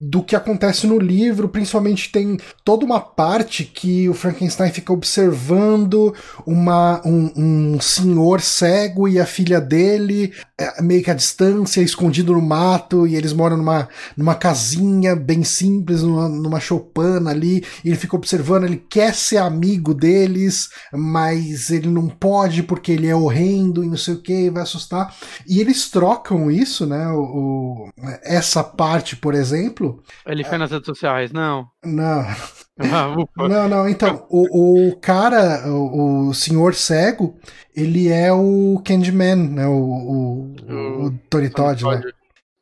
do 0.00 0.22
que 0.22 0.36
acontece 0.36 0.86
no 0.86 0.98
livro, 0.98 1.48
principalmente 1.48 2.12
tem 2.12 2.38
toda 2.64 2.84
uma 2.84 3.00
parte 3.00 3.64
que 3.64 4.08
o 4.08 4.14
Frankenstein 4.14 4.70
fica 4.70 4.92
observando 4.92 6.14
uma, 6.46 7.02
um, 7.04 7.32
um 7.74 7.80
senhor 7.80 8.40
cego 8.40 9.08
e 9.08 9.18
a 9.18 9.26
filha 9.26 9.60
dele, 9.60 10.32
meio 10.80 11.02
que 11.02 11.10
à 11.10 11.14
distância, 11.14 11.80
escondido 11.80 12.32
no 12.32 12.42
mato, 12.42 13.06
e 13.06 13.14
eles 13.14 13.32
moram 13.32 13.56
numa, 13.56 13.88
numa 14.16 14.34
casinha 14.34 15.14
bem 15.14 15.44
simples, 15.44 16.02
numa, 16.02 16.28
numa 16.28 16.60
choupana 16.60 17.30
ali, 17.30 17.64
e 17.84 17.88
ele 17.88 17.96
fica 17.96 18.16
observando, 18.16 18.64
ele 18.64 18.84
quer 18.88 19.14
ser 19.14 19.38
amigo 19.38 19.94
deles, 19.94 20.68
mas 20.92 21.70
ele 21.70 21.88
não 21.88 22.08
pode 22.08 22.62
porque 22.62 22.92
ele 22.92 23.06
é 23.06 23.14
horrendo 23.14 23.84
e 23.84 23.88
não 23.88 23.96
sei 23.96 24.14
o 24.14 24.22
que, 24.22 24.50
vai 24.50 24.62
assustar. 24.62 25.14
E 25.46 25.60
eles 25.60 25.88
trocam 25.90 26.50
isso, 26.50 26.86
né? 26.86 27.08
O, 27.08 27.20
o 27.20 27.90
essa 28.22 28.64
parte, 28.64 29.16
por 29.16 29.34
exemplo. 29.34 30.02
Ele 30.26 30.44
foi 30.44 30.58
nas 30.58 30.70
redes 30.70 30.86
sociais, 30.86 31.32
não? 31.32 31.66
Não. 31.88 32.26
Ah, 32.80 33.12
não, 33.36 33.68
não, 33.68 33.88
então, 33.88 34.24
o, 34.30 34.90
o 34.90 34.96
cara, 35.00 35.68
o, 35.68 36.28
o 36.28 36.32
senhor 36.34 36.76
cego, 36.76 37.36
ele 37.74 38.06
é 38.06 38.32
o 38.32 38.80
Candyman, 38.84 39.34
né? 39.34 39.66
O, 39.66 39.72
o, 39.72 40.54
o, 40.68 41.06
o 41.06 41.18
Tony 41.28 41.50
Todd, 41.50 41.84
né? 41.84 42.00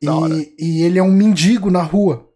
E, 0.01 0.55
e 0.57 0.81
ele 0.81 0.97
é 0.97 1.03
um 1.03 1.11
mendigo 1.11 1.69
na 1.69 1.83
rua. 1.83 2.27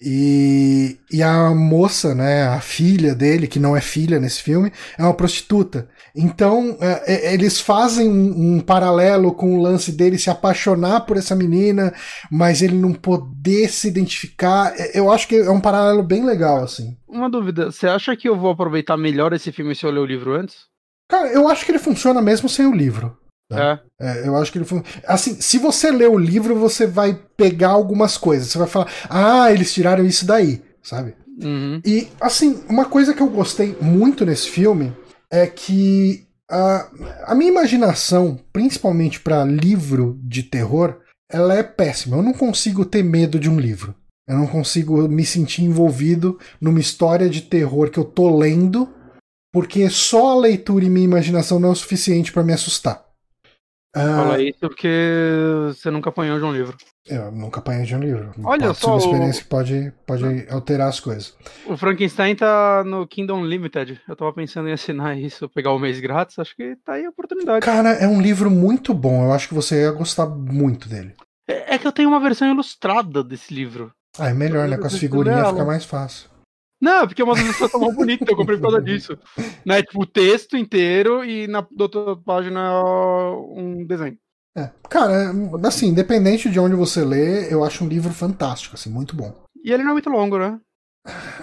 E, 0.00 0.98
e 1.10 1.22
a 1.22 1.50
moça, 1.54 2.14
né, 2.14 2.46
a 2.46 2.60
filha 2.60 3.14
dele, 3.14 3.46
que 3.46 3.58
não 3.58 3.76
é 3.76 3.80
filha 3.80 4.20
nesse 4.20 4.42
filme, 4.42 4.72
é 4.98 5.02
uma 5.02 5.14
prostituta. 5.14 5.88
Então, 6.16 6.76
é, 6.80 7.30
é, 7.30 7.34
eles 7.34 7.60
fazem 7.60 8.08
um, 8.08 8.56
um, 8.56 8.60
paralelo 8.60 9.32
com 9.32 9.58
o 9.58 9.60
lance 9.60 9.90
dele 9.90 10.16
se 10.16 10.30
apaixonar 10.30 11.00
por 11.00 11.16
essa 11.16 11.34
menina, 11.34 11.92
mas 12.30 12.62
ele 12.62 12.76
não 12.76 12.92
poder 12.92 13.68
se 13.68 13.88
identificar. 13.88 14.72
É, 14.78 14.96
eu 14.96 15.10
acho 15.10 15.26
que 15.26 15.34
é 15.34 15.50
um 15.50 15.60
paralelo 15.60 16.04
bem 16.04 16.24
legal, 16.24 16.62
assim. 16.62 16.96
Uma 17.08 17.28
dúvida, 17.28 17.72
você 17.72 17.88
acha 17.88 18.14
que 18.16 18.28
eu 18.28 18.36
vou 18.36 18.52
aproveitar 18.52 18.96
melhor 18.96 19.32
esse 19.32 19.50
filme 19.50 19.74
se 19.74 19.84
eu 19.84 19.90
ler 19.90 20.00
o 20.00 20.06
livro 20.06 20.34
antes? 20.34 20.66
Cara, 21.10 21.32
eu 21.32 21.48
acho 21.48 21.64
que 21.64 21.72
ele 21.72 21.80
funciona 21.80 22.22
mesmo 22.22 22.48
sem 22.48 22.66
o 22.66 22.72
livro. 22.72 23.16
Né? 23.50 23.80
É. 24.00 24.06
é. 24.06 24.28
eu 24.28 24.36
acho 24.36 24.52
que 24.52 24.58
ele 24.58 24.64
foi. 24.64 24.82
Assim, 25.06 25.34
se 25.40 25.58
você 25.58 25.90
ler 25.90 26.08
o 26.08 26.18
livro, 26.18 26.54
você 26.54 26.86
vai 26.86 27.18
pegar 27.36 27.70
algumas 27.70 28.16
coisas. 28.16 28.48
Você 28.48 28.58
vai 28.58 28.68
falar, 28.68 28.88
ah, 29.10 29.52
eles 29.52 29.74
tiraram 29.74 30.04
isso 30.04 30.24
daí, 30.24 30.62
sabe? 30.80 31.16
Uhum. 31.42 31.80
E, 31.84 32.06
assim, 32.20 32.62
uma 32.68 32.84
coisa 32.84 33.12
que 33.12 33.20
eu 33.20 33.28
gostei 33.28 33.76
muito 33.80 34.24
nesse 34.24 34.48
filme 34.48 34.92
é 35.34 35.48
que 35.48 36.28
a, 36.48 37.32
a 37.32 37.34
minha 37.34 37.50
imaginação, 37.50 38.38
principalmente 38.52 39.18
para 39.18 39.44
livro 39.44 40.16
de 40.22 40.44
terror, 40.44 41.00
ela 41.28 41.54
é 41.54 41.62
péssima. 41.64 42.16
Eu 42.16 42.22
não 42.22 42.32
consigo 42.32 42.84
ter 42.84 43.02
medo 43.02 43.40
de 43.40 43.50
um 43.50 43.58
livro. 43.58 43.94
Eu 44.28 44.38
não 44.38 44.46
consigo 44.46 45.08
me 45.08 45.24
sentir 45.24 45.62
envolvido 45.64 46.38
numa 46.60 46.78
história 46.78 47.28
de 47.28 47.42
terror 47.42 47.90
que 47.90 47.98
eu 47.98 48.04
tô 48.04 48.38
lendo, 48.38 48.88
porque 49.52 49.90
só 49.90 50.32
a 50.32 50.40
leitura 50.40 50.84
e 50.84 50.90
minha 50.90 51.04
imaginação 51.04 51.58
não 51.58 51.70
é 51.70 51.72
o 51.72 51.76
suficiente 51.76 52.32
para 52.32 52.44
me 52.44 52.52
assustar. 52.52 53.04
Fala 53.94 54.36
ah, 54.36 54.40
isso 54.40 54.60
porque 54.60 54.88
você 55.66 55.90
nunca 55.90 56.10
apanhou 56.10 56.38
de 56.38 56.44
um 56.44 56.52
livro. 56.52 56.76
Eu 57.06 57.30
nunca 57.30 57.60
apanhei 57.60 57.84
de 57.84 57.94
um 57.94 58.00
livro. 58.00 58.32
Olha 58.42 58.68
pode 58.68 58.78
só. 58.78 58.98
Ser 58.98 59.08
uma 59.08 59.14
experiência 59.14 59.40
o... 59.40 59.44
que 59.44 59.50
pode, 59.50 59.92
pode 60.06 60.46
alterar 60.48 60.88
as 60.88 61.00
coisas. 61.00 61.36
O 61.66 61.76
Frankenstein 61.76 62.34
tá 62.34 62.82
no 62.84 63.06
Kingdom 63.06 63.44
Limited. 63.44 64.00
Eu 64.08 64.16
tava 64.16 64.32
pensando 64.32 64.68
em 64.68 64.72
assinar 64.72 65.18
isso, 65.18 65.48
pegar 65.50 65.72
o 65.72 65.78
mês 65.78 66.00
grátis. 66.00 66.38
Acho 66.38 66.56
que 66.56 66.76
tá 66.76 66.94
aí 66.94 67.04
a 67.04 67.10
oportunidade. 67.10 67.64
Cara, 67.64 67.90
é 67.90 68.08
um 68.08 68.22
livro 68.22 68.50
muito 68.50 68.94
bom. 68.94 69.24
Eu 69.24 69.32
acho 69.32 69.48
que 69.48 69.54
você 69.54 69.82
ia 69.82 69.92
gostar 69.92 70.26
muito 70.26 70.88
dele. 70.88 71.14
É, 71.46 71.74
é 71.74 71.78
que 71.78 71.86
eu 71.86 71.92
tenho 71.92 72.08
uma 72.08 72.20
versão 72.20 72.50
ilustrada 72.50 73.22
desse 73.22 73.52
livro. 73.52 73.92
Ah, 74.18 74.30
é 74.30 74.34
melhor, 74.34 74.66
né? 74.66 74.78
Com 74.78 74.86
as 74.86 74.96
figurinhas 74.96 75.48
fica 75.48 75.64
mais 75.64 75.84
fácil. 75.84 76.30
Não, 76.80 77.06
porque 77.06 77.22
uma 77.22 77.34
das 77.34 77.70
tão 77.70 77.80
bonita, 77.94 78.30
eu 78.30 78.36
comprei 78.36 78.58
por 78.58 78.64
causa 78.64 78.82
disso. 78.82 79.18
Né? 79.64 79.82
Tipo, 79.82 80.02
o 80.02 80.06
texto 80.06 80.56
inteiro 80.56 81.24
e 81.24 81.46
na 81.46 81.66
outra 81.78 82.16
página 82.16 82.82
um 82.82 83.84
desenho. 83.86 84.18
É. 84.56 84.70
Cara, 84.88 85.32
assim, 85.66 85.88
independente 85.88 86.48
de 86.48 86.60
onde 86.60 86.76
você 86.76 87.04
lê, 87.04 87.52
eu 87.52 87.64
acho 87.64 87.84
um 87.84 87.88
livro 87.88 88.12
fantástico, 88.12 88.76
assim, 88.76 88.88
muito 88.88 89.16
bom. 89.16 89.34
E 89.64 89.72
ele 89.72 89.82
não 89.82 89.90
é 89.90 89.94
muito 89.94 90.10
longo, 90.10 90.38
né? 90.38 90.60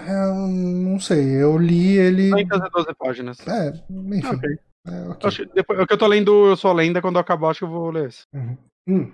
É, 0.07 0.28
não 0.34 0.99
sei, 0.99 1.41
eu 1.41 1.57
li 1.57 1.97
ele. 1.97 2.32
12 2.45 2.93
páginas. 2.97 3.38
É, 3.47 3.70
enfim. 3.89 4.36
Okay. 4.36 4.57
É, 4.88 5.09
okay. 5.09 5.28
Acho, 5.28 5.45
depois, 5.53 5.80
o 5.80 5.86
que 5.86 5.93
eu 5.93 5.97
tô 5.97 6.07
lendo, 6.07 6.47
eu 6.47 6.57
sou 6.57 6.74
lenda, 6.74 7.01
quando 7.01 7.16
eu 7.16 7.22
acabar, 7.22 7.49
acho 7.49 7.59
que 7.59 7.66
eu 7.66 7.70
vou 7.70 7.91
ler 7.91 8.09
esse. 8.09 8.24
Uhum. 8.34 8.57
Hum. 8.88 9.12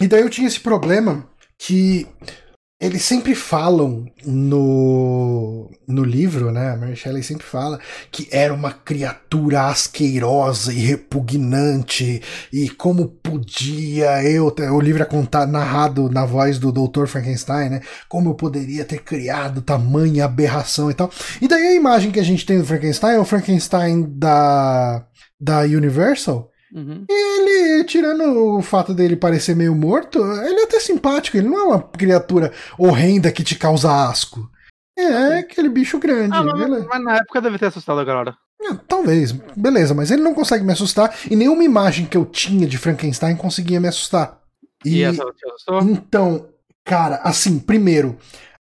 E 0.00 0.06
daí 0.06 0.20
eu 0.20 0.30
tinha 0.30 0.46
esse 0.46 0.60
problema 0.60 1.28
que 1.58 2.06
eles 2.82 3.02
sempre 3.02 3.32
falam 3.36 4.10
no, 4.26 5.70
no 5.86 6.02
livro, 6.02 6.50
né? 6.50 6.72
A 6.72 6.76
Mary 6.76 6.96
Shelley 6.96 7.22
sempre 7.22 7.46
fala 7.46 7.78
que 8.10 8.26
era 8.32 8.52
uma 8.52 8.72
criatura 8.72 9.68
asquerosa 9.68 10.72
e 10.72 10.80
repugnante 10.80 12.20
e 12.52 12.68
como 12.68 13.06
podia 13.06 14.24
eu, 14.24 14.52
o 14.72 14.80
livro 14.80 15.00
é 15.00 15.06
contar, 15.06 15.46
narrado 15.46 16.10
na 16.10 16.26
voz 16.26 16.58
do 16.58 16.72
Dr. 16.72 17.06
Frankenstein, 17.06 17.68
né? 17.68 17.80
Como 18.08 18.30
eu 18.30 18.34
poderia 18.34 18.84
ter 18.84 18.98
criado 18.98 19.62
tamanha 19.62 20.24
aberração 20.24 20.90
e 20.90 20.94
tal. 20.94 21.08
E 21.40 21.46
daí 21.46 21.68
a 21.68 21.76
imagem 21.76 22.10
que 22.10 22.18
a 22.18 22.24
gente 22.24 22.44
tem 22.44 22.58
do 22.58 22.66
Frankenstein 22.66 23.14
é 23.14 23.20
o 23.20 23.24
Frankenstein 23.24 24.02
da 24.08 25.06
da 25.40 25.60
Universal, 25.62 26.51
Uhum. 26.74 27.04
E 27.08 27.12
ele, 27.12 27.84
tirando 27.84 28.56
o 28.56 28.62
fato 28.62 28.94
dele 28.94 29.14
parecer 29.14 29.54
meio 29.54 29.74
morto, 29.74 30.18
ele 30.18 30.60
é 30.60 30.64
até 30.64 30.80
simpático, 30.80 31.36
ele 31.36 31.48
não 31.48 31.58
é 31.58 31.62
uma 31.64 31.82
criatura 31.82 32.52
horrenda 32.78 33.30
que 33.30 33.44
te 33.44 33.56
causa 33.56 34.08
asco. 34.08 34.50
É 34.96 35.38
aquele 35.38 35.68
bicho 35.68 35.98
grande. 35.98 36.36
Ah, 36.36 36.42
mas, 36.42 36.86
mas, 36.86 37.04
na 37.04 37.16
época 37.16 37.40
deve 37.40 37.58
ter 37.58 37.66
assustado 37.66 38.00
a 38.00 38.04
galera. 38.04 38.36
É, 38.62 38.74
talvez, 38.86 39.32
beleza, 39.32 39.92
mas 39.92 40.10
ele 40.10 40.22
não 40.22 40.34
consegue 40.34 40.64
me 40.64 40.72
assustar 40.72 41.14
e 41.28 41.34
nenhuma 41.34 41.64
imagem 41.64 42.06
que 42.06 42.16
eu 42.16 42.24
tinha 42.24 42.66
de 42.66 42.78
Frankenstein 42.78 43.36
conseguia 43.36 43.80
me 43.80 43.88
assustar. 43.88 44.40
E, 44.84 44.98
e 44.98 45.02
essa 45.02 45.24
te 45.24 45.46
assustou? 45.46 45.82
Então, 45.82 46.48
cara, 46.84 47.16
assim, 47.24 47.58
primeiro, 47.58 48.16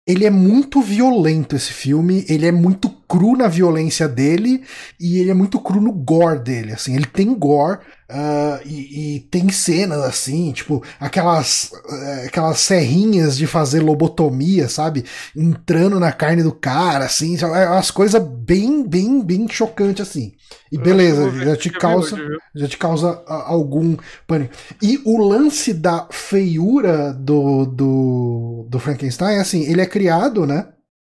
ele 0.07 0.25
é 0.25 0.31
muito 0.31 0.81
violento 0.81 1.57
esse 1.57 1.73
filme, 1.73 2.25
ele 2.29 2.47
é 2.47 2.53
muito 2.53 2.89
cru 3.11 3.37
na 3.37 3.49
violência 3.49 4.07
dele 4.07 4.63
e 4.99 5.19
ele 5.19 5.33
é 5.33 5.35
muito 5.35 5.59
cru 5.59 5.81
no 5.81 5.93
gore 5.93 6.39
dele, 6.39 6.73
assim, 6.73 6.95
ele 6.95 7.07
tem 7.07 7.35
gore 7.35 7.79
uh, 8.09 8.65
e, 8.65 9.17
e, 9.17 9.21
tem 9.23 9.49
cenas 9.49 9.99
assim, 9.99 10.53
tipo 10.53 10.81
aquelas 11.01 11.73
uh, 11.73 12.27
aquelas 12.27 12.61
serrinhas 12.61 13.37
de 13.37 13.49
fazer 13.49 13.81
lobotomia, 13.81 14.69
sabe, 14.69 15.05
entrando 15.37 15.99
na 15.99 16.13
carne 16.13 16.45
do 16.45 16.53
cara, 16.53 17.07
assim, 17.07 17.37
é 17.37 17.65
as 17.77 17.91
coisas 17.91 18.23
bem, 18.23 18.87
bem, 18.87 19.21
bem 19.25 19.49
chocantes 19.49 20.09
assim. 20.09 20.33
E 20.71 20.79
beleza, 20.79 21.33
já 21.45 21.57
te 21.57 21.69
causa, 21.69 22.17
já 22.55 22.69
te 22.69 22.79
causa 22.79 23.25
algum 23.27 23.97
pânico. 24.25 24.55
E 24.81 25.01
o 25.05 25.19
lance 25.19 25.75
da 25.75 26.07
feiura 26.13 27.13
do, 27.13 27.67
do, 27.67 28.67
do 28.69 28.79
Frankenstein, 28.79 29.39
assim, 29.39 29.65
ele 29.65 29.81
é 29.81 29.87
criado, 29.87 30.47
né? 30.47 30.69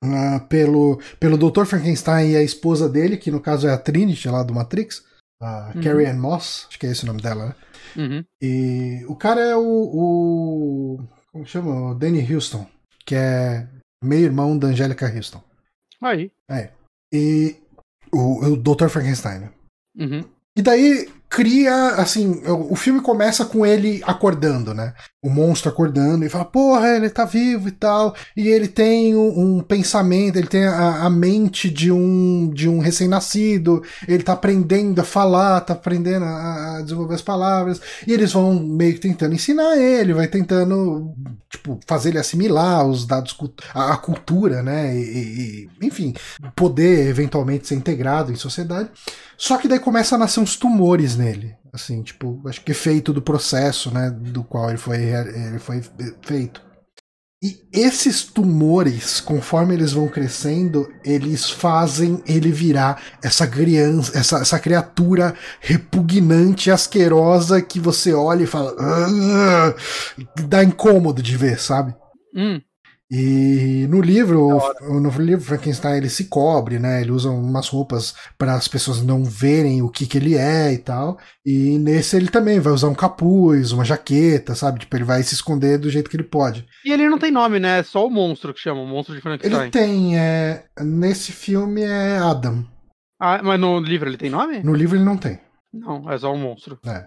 Uh, 0.04 0.46
pelo, 0.48 1.00
pelo 1.18 1.38
Dr. 1.38 1.64
Frankenstein 1.64 2.32
e 2.32 2.36
a 2.36 2.42
esposa 2.42 2.88
dele, 2.88 3.16
que 3.16 3.30
no 3.30 3.40
caso 3.40 3.66
é 3.66 3.72
a 3.72 3.78
Trinity 3.78 4.28
lá 4.28 4.42
do 4.42 4.54
Matrix, 4.54 5.04
a 5.40 5.72
uhum. 5.74 5.82
Carrie 5.82 6.06
Ann 6.06 6.18
Moss, 6.18 6.66
acho 6.68 6.78
que 6.78 6.86
é 6.86 6.90
esse 6.90 7.04
o 7.04 7.06
nome 7.06 7.22
dela, 7.22 7.46
né? 7.46 7.54
Uhum. 7.96 8.24
E 8.40 9.04
o 9.08 9.16
cara 9.16 9.40
é 9.40 9.56
o, 9.56 9.62
o. 9.62 11.08
Como 11.32 11.46
chama? 11.46 11.90
O 11.90 11.94
Danny 11.94 12.32
Houston, 12.32 12.66
que 13.04 13.14
é 13.14 13.66
meio-irmão 14.02 14.56
da 14.58 14.68
Angélica 14.68 15.10
Houston. 15.12 15.42
Aí. 16.02 16.30
É. 16.50 16.70
E 17.12 17.56
o, 18.12 18.44
o 18.44 18.56
Dr. 18.56 18.88
Frankenstein, 18.88 19.40
né? 19.40 19.52
Uhum. 19.98 20.24
E 20.56 20.62
daí 20.62 21.10
cria, 21.28 21.88
assim, 21.96 22.42
o, 22.46 22.74
filme 22.76 23.00
começa 23.00 23.44
com 23.44 23.66
ele 23.66 24.02
acordando, 24.06 24.72
né? 24.72 24.94
O 25.22 25.28
monstro 25.28 25.70
acordando 25.70 26.24
e 26.24 26.28
fala, 26.28 26.44
porra, 26.44 26.88
ele 26.96 27.10
tá 27.10 27.24
vivo 27.24 27.68
e 27.68 27.72
tal. 27.72 28.14
E 28.36 28.48
ele 28.48 28.68
tem 28.68 29.14
um, 29.16 29.56
um 29.56 29.60
pensamento, 29.60 30.36
ele 30.36 30.46
tem 30.46 30.64
a, 30.64 31.02
a, 31.04 31.10
mente 31.10 31.68
de 31.68 31.90
um, 31.90 32.48
de 32.52 32.68
um 32.68 32.78
recém-nascido, 32.78 33.82
ele 34.06 34.22
tá 34.22 34.34
aprendendo 34.34 35.00
a 35.00 35.04
falar, 35.04 35.60
tá 35.62 35.72
aprendendo 35.74 36.24
a, 36.24 36.76
a, 36.76 36.82
desenvolver 36.82 37.14
as 37.14 37.22
palavras. 37.22 37.80
E 38.06 38.12
eles 38.12 38.32
vão 38.32 38.54
meio 38.54 38.94
que 38.94 39.00
tentando 39.00 39.34
ensinar 39.34 39.76
ele, 39.76 40.14
vai 40.14 40.28
tentando 40.28 41.12
tipo, 41.50 41.80
fazer 41.86 42.10
ele 42.10 42.18
assimilar 42.18 42.86
os 42.86 43.04
dados, 43.04 43.36
a, 43.74 43.94
a 43.94 43.96
cultura, 43.96 44.62
né? 44.62 44.96
E, 44.96 45.68
e, 45.80 45.86
enfim, 45.86 46.14
poder 46.54 47.08
eventualmente 47.08 47.66
ser 47.66 47.74
integrado 47.74 48.30
em 48.30 48.36
sociedade. 48.36 48.90
Só 49.36 49.58
que 49.58 49.68
daí 49.68 49.78
começa 49.78 50.14
a 50.14 50.18
nascer 50.18 50.40
uns 50.40 50.56
tumores 50.56 51.15
nele. 51.16 51.56
Assim, 51.72 52.02
tipo, 52.02 52.40
acho 52.46 52.62
que 52.62 52.72
efeito 52.72 53.12
do 53.12 53.20
processo, 53.20 53.90
né? 53.92 54.10
Do 54.10 54.42
qual 54.42 54.68
ele 54.68 54.78
foi, 54.78 54.96
ele 54.98 55.58
foi 55.58 55.82
feito. 56.22 56.64
E 57.42 57.60
esses 57.70 58.24
tumores, 58.24 59.20
conforme 59.20 59.74
eles 59.74 59.92
vão 59.92 60.08
crescendo, 60.08 60.88
eles 61.04 61.50
fazem 61.50 62.22
ele 62.26 62.50
virar 62.50 63.02
essa 63.22 63.46
criança, 63.46 64.18
essa, 64.18 64.38
essa 64.38 64.58
criatura 64.58 65.34
repugnante, 65.60 66.70
asquerosa 66.70 67.60
que 67.60 67.78
você 67.78 68.14
olha 68.14 68.44
e 68.44 68.46
fala. 68.46 68.74
dá 70.48 70.64
incômodo 70.64 71.22
de 71.22 71.36
ver, 71.36 71.60
sabe? 71.60 71.94
Hum. 72.34 72.60
E 73.10 73.86
no 73.88 74.00
livro, 74.00 74.58
no 74.80 75.08
livro 75.22 75.44
Frankenstein 75.44 75.98
ele 75.98 76.08
se 76.08 76.24
cobre, 76.24 76.80
né? 76.80 77.00
Ele 77.00 77.12
usa 77.12 77.30
umas 77.30 77.68
roupas 77.68 78.14
para 78.36 78.54
as 78.54 78.66
pessoas 78.66 79.00
não 79.00 79.24
verem 79.24 79.80
o 79.80 79.88
que, 79.88 80.06
que 80.06 80.18
ele 80.18 80.34
é 80.34 80.72
e 80.72 80.78
tal. 80.78 81.16
E 81.44 81.78
nesse 81.78 82.16
ele 82.16 82.28
também 82.28 82.58
vai 82.58 82.72
usar 82.72 82.88
um 82.88 82.94
capuz, 82.94 83.70
uma 83.70 83.84
jaqueta, 83.84 84.56
sabe? 84.56 84.80
Tipo, 84.80 84.96
ele 84.96 85.04
vai 85.04 85.22
se 85.22 85.34
esconder 85.34 85.78
do 85.78 85.88
jeito 85.88 86.10
que 86.10 86.16
ele 86.16 86.24
pode. 86.24 86.66
E 86.84 86.92
ele 86.92 87.08
não 87.08 87.18
tem 87.18 87.30
nome, 87.30 87.60
né? 87.60 87.78
É 87.78 87.82
só 87.84 88.04
o 88.04 88.10
monstro 88.10 88.52
que 88.52 88.60
chama, 88.60 88.80
o 88.80 88.86
monstro 88.86 89.14
de 89.14 89.20
Frankenstein. 89.20 89.62
Ele 89.62 89.70
tem, 89.70 90.18
é... 90.18 90.64
nesse 90.80 91.30
filme 91.30 91.82
é 91.82 92.18
Adam. 92.18 92.66
Ah, 93.20 93.40
mas 93.42 93.60
no 93.60 93.78
livro 93.78 94.08
ele 94.08 94.18
tem 94.18 94.30
nome? 94.30 94.62
No 94.64 94.74
livro 94.74 94.96
ele 94.96 95.04
não 95.04 95.16
tem. 95.16 95.38
Não, 95.72 96.10
é 96.10 96.18
só 96.18 96.32
um 96.32 96.38
monstro. 96.38 96.78
É. 96.84 97.06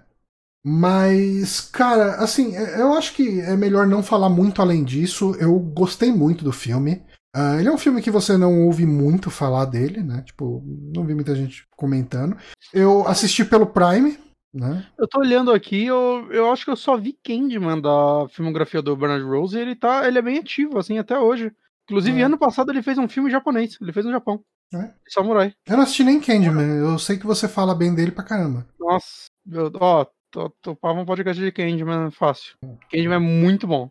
Mas, 0.64 1.62
cara, 1.62 2.16
assim, 2.16 2.56
é, 2.56 2.82
eu 2.82 2.94
acho 2.94 3.14
que 3.14 3.40
é 3.42 3.56
melhor 3.56 3.88
não 3.88 4.04
falar 4.04 4.30
muito 4.30 4.62
além 4.62 4.84
disso. 4.84 5.36
Eu 5.40 5.58
gostei 5.60 6.12
muito 6.12 6.44
do 6.44 6.52
filme. 6.52 7.04
Uh, 7.36 7.60
ele 7.60 7.70
é 7.70 7.72
um 7.72 7.78
filme 7.78 8.02
que 8.02 8.10
você 8.10 8.36
não 8.38 8.66
ouve 8.66 8.86
muito 8.86 9.30
falar 9.30 9.66
dele, 9.66 10.02
né? 10.02 10.24
Tipo, 10.24 10.64
não 10.96 11.06
vi 11.06 11.14
muita 11.14 11.36
gente 11.36 11.66
comentando. 11.76 12.36
Eu 12.74 13.08
assisti 13.08 13.46
pelo 13.46 13.68
Prime, 13.68 14.18
né? 14.54 14.86
Eu 14.98 15.08
tô 15.08 15.20
olhando 15.20 15.52
aqui, 15.52 15.86
eu, 15.86 16.28
eu 16.32 16.52
acho 16.52 16.66
que 16.66 16.72
eu 16.72 16.76
só 16.76 16.98
vi 16.98 17.14
Candyman 17.24 17.80
da 17.80 18.28
filmografia 18.30 18.82
do 18.82 18.96
Bernard 18.96 19.24
Rose 19.24 19.56
e 19.56 19.62
ele 19.62 19.76
tá. 19.76 20.08
Ele 20.08 20.18
é 20.18 20.22
bem 20.22 20.40
ativo, 20.40 20.80
assim, 20.80 20.98
até 20.98 21.18
hoje. 21.20 21.52
Inclusive, 21.86 22.20
é. 22.20 22.24
ano 22.24 22.38
passado 22.38 22.72
ele 22.72 22.84
fez 22.84 22.98
um 22.98 23.08
filme 23.08 23.32
japonês, 23.32 23.78
ele 23.80 23.94
fez 23.94 24.06
no 24.06 24.12
Japão. 24.12 24.44
É. 24.74 24.92
Samurai. 25.08 25.54
Eu 25.68 25.78
não 25.78 25.84
assisti 25.84 26.04
nem 26.04 26.20
Candyman, 26.20 26.78
eu 26.78 27.00
sei 27.00 27.18
que 27.18 27.26
você 27.26 27.48
fala 27.48 27.74
bem 27.74 27.94
dele 27.94 28.12
pra 28.12 28.24
caramba. 28.24 28.68
Nossa, 28.80 29.28
eu, 29.52 29.72
ó, 29.80 30.06
topava 30.62 31.00
um 31.00 31.06
podcast 31.06 31.42
de 31.42 31.52
Candyman 31.52 32.12
fácil. 32.12 32.54
Candyman 32.92 33.16
é 33.16 33.20
muito 33.20 33.68
bom. 33.68 33.90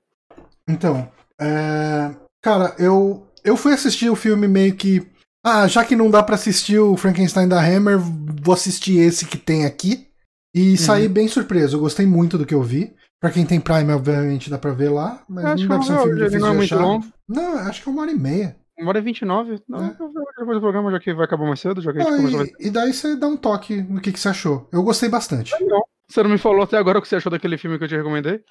Então, 0.68 1.10
é... 1.40 2.14
cara, 2.42 2.74
eu, 2.78 3.26
eu 3.44 3.56
fui 3.56 3.72
assistir 3.72 4.10
o 4.10 4.16
filme 4.16 4.46
meio 4.46 4.74
que. 4.74 5.06
Ah, 5.44 5.66
já 5.66 5.84
que 5.84 5.96
não 5.96 6.10
dá 6.10 6.22
para 6.22 6.34
assistir 6.34 6.78
o 6.78 6.96
Frankenstein 6.96 7.48
da 7.48 7.60
Hammer, 7.60 7.98
vou 7.98 8.54
assistir 8.54 8.98
esse 8.98 9.26
que 9.26 9.38
tem 9.38 9.64
aqui. 9.64 10.08
E 10.54 10.70
uhum. 10.70 10.76
saí 10.76 11.08
bem 11.08 11.28
surpreso. 11.28 11.76
Eu 11.76 11.80
gostei 11.80 12.06
muito 12.06 12.36
do 12.36 12.44
que 12.44 12.54
eu 12.54 12.62
vi. 12.62 12.94
Pra 13.20 13.30
quem 13.30 13.44
tem 13.44 13.60
Prime, 13.60 13.92
obviamente 13.92 14.50
dá 14.50 14.58
pra 14.58 14.72
ver 14.72 14.90
lá. 14.90 15.24
Mas 15.28 15.44
acho 15.44 15.68
não 15.68 15.78
deve 15.78 15.86
ser 15.86 15.92
um 15.92 16.02
filme 16.02 16.16
difícil 16.16 16.40
não 16.40 16.48
é 16.48 16.56
muito 16.56 16.74
longo. 16.76 17.06
Não, 17.28 17.58
acho 17.58 17.82
que 17.82 17.88
é 17.88 17.92
uma 17.92 18.02
hora 18.02 18.10
e 18.12 18.18
meia. 18.18 18.56
Uma 18.78 18.90
hora 18.90 18.98
e 18.98 19.02
vinte 19.02 19.22
e 19.22 19.24
nove. 19.24 19.60
Não, 19.68 19.86
é. 19.86 19.88
depois 19.90 20.56
do 20.56 20.60
programa, 20.60 20.92
já 20.92 21.00
que 21.00 21.12
vai 21.12 21.24
acabar 21.24 21.44
mais 21.44 21.58
cedo, 21.58 21.82
já 21.82 21.92
que 21.92 21.98
a 21.98 22.02
gente 22.02 22.12
ah, 22.12 22.16
começou 22.16 22.44
e, 22.44 22.68
e 22.68 22.70
daí 22.70 22.92
você 22.92 23.16
dá 23.16 23.26
um 23.26 23.36
toque 23.36 23.82
no 23.82 24.00
que, 24.00 24.12
que 24.12 24.20
você 24.20 24.28
achou. 24.28 24.68
Eu 24.72 24.84
gostei 24.84 25.08
bastante. 25.08 25.52
Legal. 25.60 25.88
Você 26.10 26.22
não 26.22 26.30
me 26.30 26.38
falou 26.38 26.62
até 26.62 26.78
agora 26.78 26.98
o 26.98 27.02
que 27.02 27.08
você 27.08 27.16
achou 27.16 27.30
daquele 27.30 27.58
filme 27.58 27.76
que 27.76 27.84
eu 27.84 27.88
te 27.88 27.96
recomendei? 27.96 28.42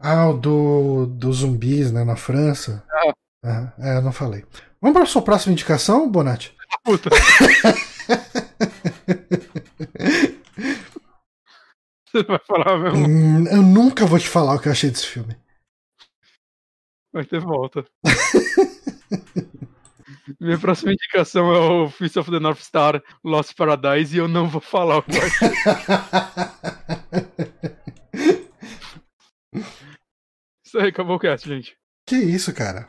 Ah, 0.00 0.28
o 0.28 0.36
do, 0.36 1.06
do 1.06 1.32
zumbis, 1.32 1.92
né, 1.92 2.02
na 2.02 2.16
França. 2.16 2.84
Ah. 3.42 3.72
é, 3.78 3.98
eu 3.98 4.02
não 4.02 4.10
falei. 4.12 4.44
Vamos 4.80 4.94
para 4.94 5.04
a 5.04 5.06
sua 5.06 5.22
próxima 5.22 5.52
indicação, 5.52 6.10
Bonatti? 6.10 6.56
Puta. 6.82 7.10
você 12.10 12.22
vai 12.24 12.40
falar 12.40 12.78
mesmo? 12.78 13.06
Hum, 13.06 13.46
eu 13.46 13.62
nunca 13.62 14.04
vou 14.06 14.18
te 14.18 14.28
falar 14.28 14.56
o 14.56 14.58
que 14.58 14.66
eu 14.66 14.72
achei 14.72 14.90
desse 14.90 15.06
filme. 15.06 15.36
Vai 17.12 17.24
ter 17.24 17.38
volta. 17.38 17.84
Minha 20.40 20.58
próxima 20.58 20.92
indicação 20.92 21.54
é 21.54 21.58
o 21.58 21.88
Fist 21.88 22.16
of 22.16 22.30
the 22.30 22.38
North 22.38 22.60
Star 22.60 23.02
Lost 23.22 23.54
Paradise 23.54 24.14
e 24.14 24.18
eu 24.18 24.28
não 24.28 24.48
vou 24.48 24.60
falar 24.60 24.98
o 24.98 25.02
achei. 25.02 25.32
Isso 30.66 30.78
aí, 30.78 30.88
acabou 30.88 31.16
o 31.16 31.20
cast, 31.20 31.48
gente. 31.48 31.76
Que 32.06 32.16
isso, 32.16 32.52
cara? 32.52 32.86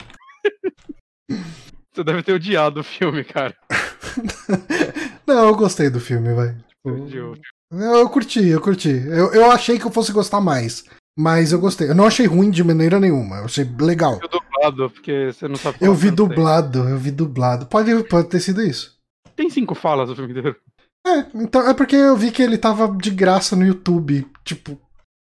Você 1.94 2.04
deve 2.04 2.24
ter 2.24 2.34
odiado 2.34 2.82
o 2.82 2.84
filme, 2.84 3.24
cara. 3.24 3.56
Não, 5.26 5.48
eu 5.48 5.56
gostei 5.56 5.90
do 5.90 6.00
filme, 6.00 6.34
vai. 6.34 6.58
Eu, 6.84 7.36
eu 7.72 8.10
curti, 8.10 8.46
eu 8.48 8.60
curti. 8.60 8.90
Eu, 8.90 9.34
eu 9.34 9.52
achei 9.52 9.80
que 9.80 9.86
eu 9.86 9.92
fosse 9.92 10.12
gostar 10.12 10.42
mais. 10.42 10.84
Mas 11.18 11.52
eu 11.52 11.60
gostei. 11.60 11.90
Eu 11.90 11.96
não 11.96 12.06
achei 12.06 12.26
ruim 12.26 12.50
de 12.50 12.64
maneira 12.64 13.00
nenhuma. 13.00 13.38
Eu 13.38 13.46
achei 13.46 13.64
legal. 13.80 14.20
Eu 14.22 14.28
dublado, 14.28 14.90
porque 14.90 15.32
você 15.32 15.48
não 15.48 15.56
sabe 15.56 15.78
Eu 15.80 15.94
vi 15.94 16.12
dublado, 16.12 16.90
eu 16.90 16.98
vi 16.98 17.12
dublado. 17.12 17.66
Pode, 17.68 18.04
pode 18.06 18.28
ter 18.28 18.42
sido 18.42 18.62
isso. 18.62 18.98
Tem 19.36 19.50
cinco 19.50 19.76
falas 19.76 20.10
o 20.10 20.16
filme 20.16 20.32
inteiro. 20.32 20.56
É, 21.08 21.26
então 21.36 21.70
é 21.70 21.74
porque 21.74 21.96
eu 21.96 22.18
vi 22.18 22.32
que 22.32 22.42
ele 22.42 22.58
tava 22.58 22.88
de 22.98 23.12
graça 23.12 23.56
no 23.56 23.66
YouTube. 23.66 24.28
Tipo. 24.44 24.80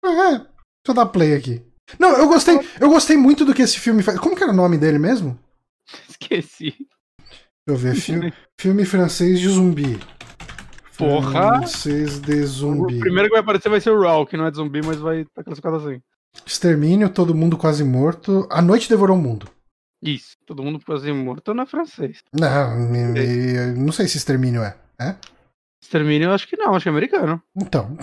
É, 0.06 0.30
deixa 0.30 0.48
eu 0.88 0.94
dar 0.94 1.08
play 1.08 1.34
aqui. 1.36 1.62
Não, 2.00 2.12
eu 2.18 2.28
gostei. 2.28 2.60
Eu 2.80 2.90
gostei 2.90 3.18
muito 3.18 3.44
do 3.44 3.54
que 3.54 3.62
esse 3.62 3.80
filme 3.80 4.04
faz. 4.04 4.20
Como 4.20 4.36
que 4.36 4.44
era 4.44 4.52
o 4.52 4.56
nome 4.56 4.78
dele 4.78 5.00
mesmo? 5.00 5.38
Esqueci. 6.08 6.76
Deixa 7.68 7.68
eu 7.68 7.76
ver. 7.76 7.96
filme, 8.00 8.34
filme 8.60 8.86
francês 8.86 9.40
de 9.40 9.50
zumbi. 9.50 10.00
Porra! 10.98 11.58
Francês 11.58 12.20
de 12.20 12.44
zumbi. 12.46 12.98
O 12.98 13.00
primeiro 13.00 13.28
que 13.30 13.34
vai 13.34 13.41
aparecer 13.41 13.70
vai 13.70 13.82
ser 13.82 13.91
o 13.91 14.02
Raul, 14.02 14.26
que 14.26 14.38
não 14.38 14.46
é 14.46 14.52
de 14.52 14.58
zumbi, 14.58 14.82
mas 14.86 14.98
vai 14.98 15.22
estar 15.22 15.32
tá 15.36 15.44
classificado 15.44 15.78
assim. 15.78 16.02
Extermínio, 16.46 17.10
todo 17.10 17.36
mundo 17.36 17.58
quase 17.58 17.84
morto. 17.84 18.48
A 18.52 18.62
noite 18.62 18.89
devorou 18.89 19.18
o 19.18 19.22
mundo. 19.22 19.48
Isso, 20.02 20.36
todo 20.46 20.64
mundo 20.64 20.80
quase 20.86 21.12
morto 21.14 21.54
não 21.54 21.64
é 21.64 21.66
francês. 21.66 22.22
Não, 22.34 22.76
me, 22.78 23.06
me, 23.06 23.74
não 23.78 23.91
sei 23.91 24.08
se 24.08 24.18
extermínio 24.18 24.62
é. 24.62 24.76
É? 25.00 25.16
Extermínio 25.82 26.28
eu 26.28 26.32
acho 26.32 26.48
que 26.48 26.58
não, 26.58 26.76
acho 26.76 26.84
que 26.84 26.89
é 26.89 26.91
americano. 26.91 27.41
Então. 27.56 27.98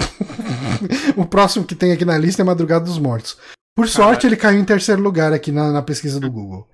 o 1.17 1.27
próximo 1.27 1.67
que 1.67 1.75
tem 1.75 1.93
aqui 1.93 2.05
na 2.05 2.17
lista 2.17 2.43
é 2.43 2.45
Madrugada 2.45 2.85
dos 2.85 2.99
Mortos. 2.99 3.39
Por 3.75 3.89
sorte, 3.89 4.27
ele 4.27 4.37
caiu 4.37 4.61
em 4.61 4.65
terceiro 4.65 5.03
lugar 5.03 5.33
aqui 5.33 5.53
na, 5.53 5.71
na 5.71 5.83
pesquisa 5.83 6.19
do 6.21 6.31
Google. 6.31 6.69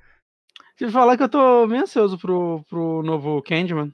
Deixa 0.79 0.91
eu 0.91 0.91
falar 0.91 1.17
que 1.17 1.23
eu 1.23 1.29
tô 1.29 1.67
meio 1.67 1.83
ansioso 1.83 2.19
pro, 2.19 2.64
pro 2.69 3.03
novo 3.03 3.43
Candyman. 3.43 3.93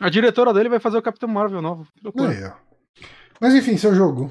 A 0.00 0.08
diretora 0.08 0.52
dele 0.52 0.68
vai 0.68 0.80
fazer 0.80 0.98
o 0.98 1.02
Capitão 1.02 1.28
Marvel 1.28 1.62
novo. 1.62 1.88
Aí, 2.04 2.52
Mas 3.40 3.54
enfim, 3.54 3.76
seu 3.76 3.94
jogo. 3.94 4.30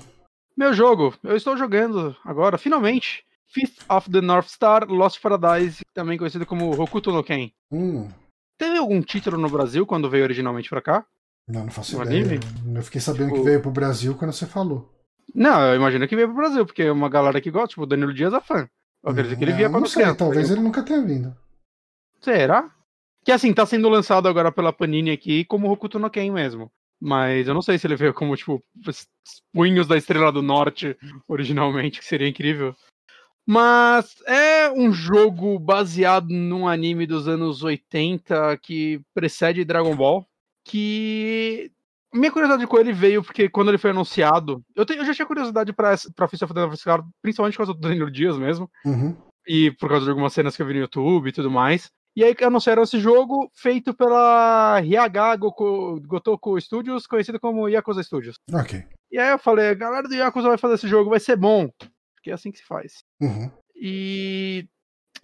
Meu 0.55 0.73
jogo, 0.73 1.13
eu 1.23 1.35
estou 1.35 1.57
jogando 1.57 2.15
agora, 2.23 2.57
finalmente, 2.57 3.25
Fifth 3.47 3.83
of 3.89 4.09
the 4.09 4.21
North 4.21 4.47
Star 4.47 4.87
Lost 4.87 5.21
Paradise, 5.21 5.83
também 5.93 6.17
conhecido 6.17 6.45
como 6.45 6.79
Hokuto 6.79 7.11
no 7.11 7.23
Ken. 7.23 7.51
Hum. 7.71 8.09
Teve 8.57 8.77
algum 8.77 9.01
título 9.01 9.37
no 9.37 9.49
Brasil 9.49 9.85
quando 9.85 10.09
veio 10.09 10.23
originalmente 10.23 10.69
pra 10.69 10.81
cá? 10.81 11.05
Não, 11.47 11.65
não 11.65 11.71
faço 11.71 12.01
ideia. 12.01 12.23
Anime? 12.23 12.39
Eu 12.75 12.83
fiquei 12.83 13.01
sabendo 13.01 13.29
tipo... 13.29 13.39
que 13.39 13.45
veio 13.45 13.61
pro 13.61 13.71
Brasil 13.71 14.15
quando 14.15 14.31
você 14.31 14.45
falou. 14.45 14.91
Não, 15.33 15.61
eu 15.67 15.75
imagino 15.75 16.07
que 16.07 16.15
veio 16.15 16.27
pro 16.27 16.37
Brasil, 16.37 16.65
porque 16.65 16.89
uma 16.89 17.09
galera 17.09 17.41
que 17.41 17.51
gosta, 17.51 17.69
tipo, 17.69 17.83
o 17.83 17.85
Danilo 17.85 18.13
Dias 18.13 18.33
é 18.33 18.41
fã. 18.41 18.69
Eu 19.03 19.11
acredito 19.11 19.37
que 19.37 19.43
ele 19.43 19.53
via 19.53 19.69
quando 19.69 19.87
sei, 19.87 20.13
talvez 20.15 20.49
ele 20.49 20.61
nunca 20.61 20.83
tenha 20.83 21.01
vindo. 21.01 21.35
Será? 22.21 22.71
Que 23.23 23.31
assim, 23.31 23.53
tá 23.53 23.65
sendo 23.65 23.87
lançado 23.89 24.27
agora 24.27 24.51
pela 24.51 24.73
Panini 24.73 25.11
aqui 25.11 25.45
como 25.45 25.71
Hokuto 25.71 25.97
no 25.97 26.09
Ken 26.09 26.31
mesmo. 26.31 26.71
Mas 26.99 27.47
eu 27.47 27.53
não 27.53 27.61
sei 27.61 27.77
se 27.77 27.85
ele 27.85 27.95
veio 27.95 28.13
como, 28.13 28.35
tipo, 28.35 28.63
punhos 29.53 29.87
da 29.87 29.97
Estrela 29.97 30.31
do 30.31 30.41
Norte 30.41 30.97
originalmente, 31.27 31.99
que 31.99 32.05
seria 32.05 32.27
incrível. 32.27 32.73
Mas 33.45 34.15
é 34.25 34.71
um 34.71 34.91
jogo 34.93 35.59
baseado 35.59 36.29
num 36.29 36.65
anime 36.67 37.05
dos 37.05 37.27
anos 37.27 37.61
80 37.61 38.57
que 38.57 39.01
precede 39.13 39.65
Dragon 39.65 39.95
Ball. 39.95 40.25
Que. 40.65 41.69
Minha 42.13 42.31
curiosidade 42.31 42.67
com 42.67 42.77
ele 42.77 42.93
veio 42.93 43.23
porque 43.23 43.49
quando 43.49 43.69
ele 43.69 43.77
foi 43.77 43.89
anunciado. 43.89 44.63
Eu, 44.75 44.85
te, 44.85 44.93
eu 44.93 45.03
já 45.03 45.13
tinha 45.13 45.25
curiosidade 45.25 45.73
pra, 45.73 45.95
pra 46.15 46.27
Fist 46.27 46.43
of 46.43 46.53
the 46.53 46.61
principalmente 47.21 47.55
por 47.55 47.65
causa 47.65 47.73
do 47.73 47.79
Daniel 47.79 48.09
Dias 48.09 48.37
mesmo. 48.37 48.69
Uhum. 48.85 49.17
E 49.45 49.71
por 49.71 49.89
causa 49.89 50.05
de 50.05 50.11
algumas 50.11 50.31
cenas 50.31 50.55
que 50.55 50.61
eu 50.61 50.65
vi 50.65 50.73
no 50.73 50.79
YouTube 50.79 51.27
e 51.27 51.33
tudo 51.33 51.51
mais. 51.51 51.91
E 52.15 52.23
aí 52.23 52.35
anunciaram 52.43 52.83
esse 52.83 52.99
jogo 52.99 53.49
feito 53.55 53.93
pela 53.93 54.79
Ryaga 54.79 55.35
Goku, 55.35 55.99
Gotoku 56.01 56.59
Studios, 56.61 57.07
conhecido 57.07 57.39
como 57.39 57.67
Yakuza 57.67 58.03
Studios. 58.03 58.35
Ok. 58.53 58.83
E 59.11 59.17
aí 59.17 59.31
eu 59.31 59.39
falei, 59.39 59.69
a 59.69 59.73
galera 59.73 60.07
do 60.07 60.13
Yakuza 60.13 60.47
vai 60.47 60.57
fazer 60.57 60.75
esse 60.75 60.87
jogo, 60.87 61.09
vai 61.09 61.19
ser 61.19 61.35
bom. 61.35 61.69
Porque 62.15 62.29
é 62.29 62.33
assim 62.33 62.51
que 62.51 62.59
se 62.59 62.65
faz. 62.65 63.03
Uhum. 63.21 63.51
E... 63.75 64.67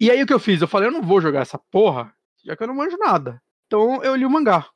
E 0.00 0.10
aí 0.10 0.22
o 0.22 0.26
que 0.26 0.32
eu 0.32 0.40
fiz? 0.40 0.60
Eu 0.60 0.68
falei, 0.68 0.88
eu 0.88 0.92
não 0.92 1.02
vou 1.02 1.20
jogar 1.20 1.40
essa 1.40 1.60
porra, 1.70 2.12
já 2.44 2.56
que 2.56 2.62
eu 2.62 2.66
não 2.66 2.74
manjo 2.74 2.96
nada. 2.98 3.40
Então 3.66 4.02
eu 4.02 4.16
li 4.16 4.26
o 4.26 4.30
mangá. 4.30 4.66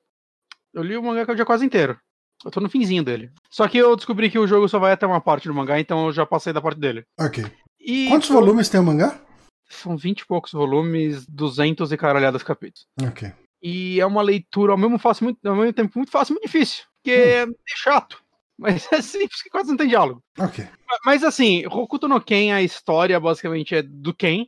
Eu 0.72 0.82
li 0.82 0.96
o 0.96 1.02
mangá 1.02 1.24
que 1.24 1.30
é 1.30 1.34
o 1.34 1.36
dia 1.36 1.44
quase 1.44 1.64
inteiro. 1.64 1.98
Eu 2.44 2.50
tô 2.50 2.60
no 2.60 2.68
finzinho 2.68 3.02
dele. 3.02 3.32
Só 3.50 3.66
que 3.66 3.78
eu 3.78 3.96
descobri 3.96 4.30
que 4.30 4.38
o 4.38 4.46
jogo 4.46 4.68
só 4.68 4.78
vai 4.78 4.92
até 4.92 5.06
uma 5.06 5.20
parte 5.20 5.48
do 5.48 5.54
mangá, 5.54 5.80
então 5.80 6.06
eu 6.06 6.12
já 6.12 6.26
passei 6.26 6.52
da 6.52 6.60
parte 6.60 6.78
dele. 6.78 7.04
Ok. 7.18 7.44
E 7.80 8.08
Quantos 8.08 8.28
volumes 8.28 8.68
tem 8.68 8.80
o 8.80 8.84
mangá? 8.84 9.18
São 9.68 9.96
20 9.96 10.20
e 10.20 10.26
poucos 10.26 10.52
volumes, 10.52 11.26
200 11.26 11.92
e 11.92 11.96
caralhadas 11.96 12.42
capítulos. 12.42 12.86
Ok. 13.02 13.32
E 13.62 14.00
é 14.00 14.06
uma 14.06 14.22
leitura 14.22 14.72
ao 14.72 14.78
mesmo, 14.78 14.98
fácil, 14.98 15.24
muito, 15.24 15.46
ao 15.46 15.56
mesmo 15.56 15.72
tempo 15.72 15.92
muito 15.96 16.10
fácil 16.10 16.32
e 16.32 16.34
muito 16.34 16.46
difícil, 16.46 16.84
porque 16.96 17.46
hum. 17.46 17.50
é 17.50 17.76
chato. 17.76 18.22
Mas 18.56 18.86
é 18.92 19.02
simples 19.02 19.42
que 19.42 19.50
quase 19.50 19.68
não 19.68 19.76
tem 19.76 19.88
diálogo. 19.88 20.22
Ok. 20.38 20.64
Mas 21.04 21.24
assim, 21.24 21.66
Hokuto 21.66 22.06
no 22.06 22.20
Ken, 22.20 22.52
a 22.52 22.62
história 22.62 23.18
basicamente 23.18 23.74
é 23.74 23.82
do 23.82 24.14
Ken, 24.14 24.46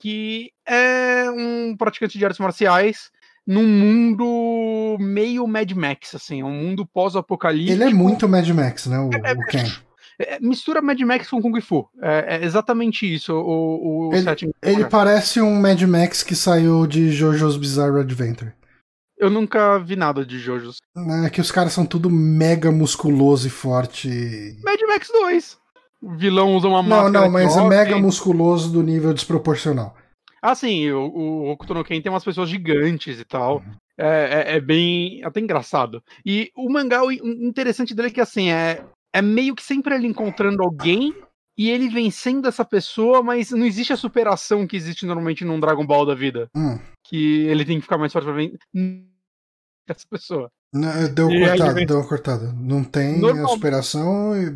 que 0.00 0.50
é 0.66 1.30
um 1.30 1.76
praticante 1.76 2.18
de 2.18 2.24
artes 2.24 2.40
marciais 2.40 3.10
num 3.46 3.66
mundo 3.66 4.96
meio 4.98 5.46
Mad 5.46 5.70
Max, 5.72 6.14
assim, 6.14 6.42
um 6.42 6.50
mundo 6.50 6.84
pós-apocalíptico. 6.84 7.72
Ele 7.72 7.84
é 7.84 7.94
muito 7.94 8.28
Mad 8.28 8.48
Max, 8.48 8.86
né, 8.86 8.98
o, 8.98 9.10
é, 9.12 9.32
o 9.32 9.46
Ken. 9.46 9.64
É, 10.18 10.38
mistura 10.40 10.80
Mad 10.80 10.98
Max 11.00 11.28
com 11.28 11.42
Kung 11.42 11.60
Fu. 11.60 11.88
É, 12.00 12.36
é 12.36 12.44
exatamente 12.44 13.12
isso 13.12 13.34
o, 13.34 14.08
o 14.08 14.14
ele, 14.14 14.22
setting. 14.22 14.50
Ele 14.62 14.84
parece 14.86 15.40
um 15.40 15.60
Mad 15.60 15.80
Max 15.82 16.22
que 16.22 16.34
saiu 16.34 16.86
de 16.86 17.10
JoJo's 17.10 17.56
Bizarre 17.56 18.00
Adventure. 18.00 18.52
Eu 19.18 19.30
nunca 19.30 19.78
vi 19.78 19.96
nada 19.96 20.24
de 20.24 20.38
JoJo's. 20.38 20.76
É 21.24 21.30
que 21.30 21.40
os 21.40 21.50
caras 21.50 21.72
são 21.72 21.86
tudo 21.86 22.10
mega 22.10 22.70
musculoso 22.70 23.46
e 23.46 23.50
forte. 23.50 24.08
Mad 24.62 24.80
Max 24.88 25.08
2. 25.08 25.58
O 26.02 26.14
vilão 26.14 26.54
usa 26.54 26.68
uma 26.68 26.82
máscara. 26.82 27.10
Não, 27.10 27.22
não, 27.22 27.30
mas 27.30 27.56
é 27.56 27.64
mega 27.66 27.98
musculoso 27.98 28.70
do 28.70 28.82
nível 28.82 29.14
desproporcional. 29.14 29.96
Ah, 30.42 30.54
sim, 30.54 30.90
o, 30.92 31.52
o 31.52 31.84
Ken 31.84 32.00
tem 32.00 32.12
umas 32.12 32.24
pessoas 32.24 32.48
gigantes 32.48 33.18
e 33.18 33.24
tal. 33.24 33.56
Uhum. 33.56 33.74
É, 33.98 34.52
é, 34.52 34.56
é, 34.56 34.60
bem 34.60 35.24
até 35.24 35.40
engraçado. 35.40 36.02
E 36.24 36.50
o 36.54 36.70
mangá, 36.70 37.02
o 37.02 37.10
interessante 37.10 37.94
dele 37.94 38.08
é 38.08 38.10
que 38.10 38.20
assim, 38.20 38.50
é, 38.50 38.84
é 39.16 39.22
meio 39.22 39.54
que 39.54 39.62
sempre 39.62 39.94
ele 39.94 40.06
encontrando 40.06 40.62
alguém 40.62 41.14
e 41.56 41.70
ele 41.70 41.88
vencendo 41.88 42.46
essa 42.46 42.66
pessoa, 42.66 43.22
mas 43.22 43.50
não 43.50 43.64
existe 43.64 43.90
a 43.90 43.96
superação 43.96 44.66
que 44.66 44.76
existe 44.76 45.06
normalmente 45.06 45.42
num 45.42 45.58
Dragon 45.58 45.86
Ball 45.86 46.04
da 46.04 46.14
vida. 46.14 46.50
Hum. 46.54 46.78
Que 47.02 47.46
ele 47.46 47.64
tem 47.64 47.76
que 47.78 47.82
ficar 47.82 47.96
mais 47.96 48.12
forte 48.12 48.26
pra 48.26 48.34
vencer 48.34 48.58
essa 49.88 50.06
pessoa. 50.10 50.50
Não, 50.70 51.14
deu 51.14 51.30
e 51.30 51.48
cortado, 51.48 51.86
deu 51.86 51.96
uma 51.96 52.06
cortada. 52.06 52.52
Não 52.52 52.84
tem 52.84 53.18
Normal... 53.18 53.46
a 53.46 53.48
superação 53.48 54.36
e 54.36 54.50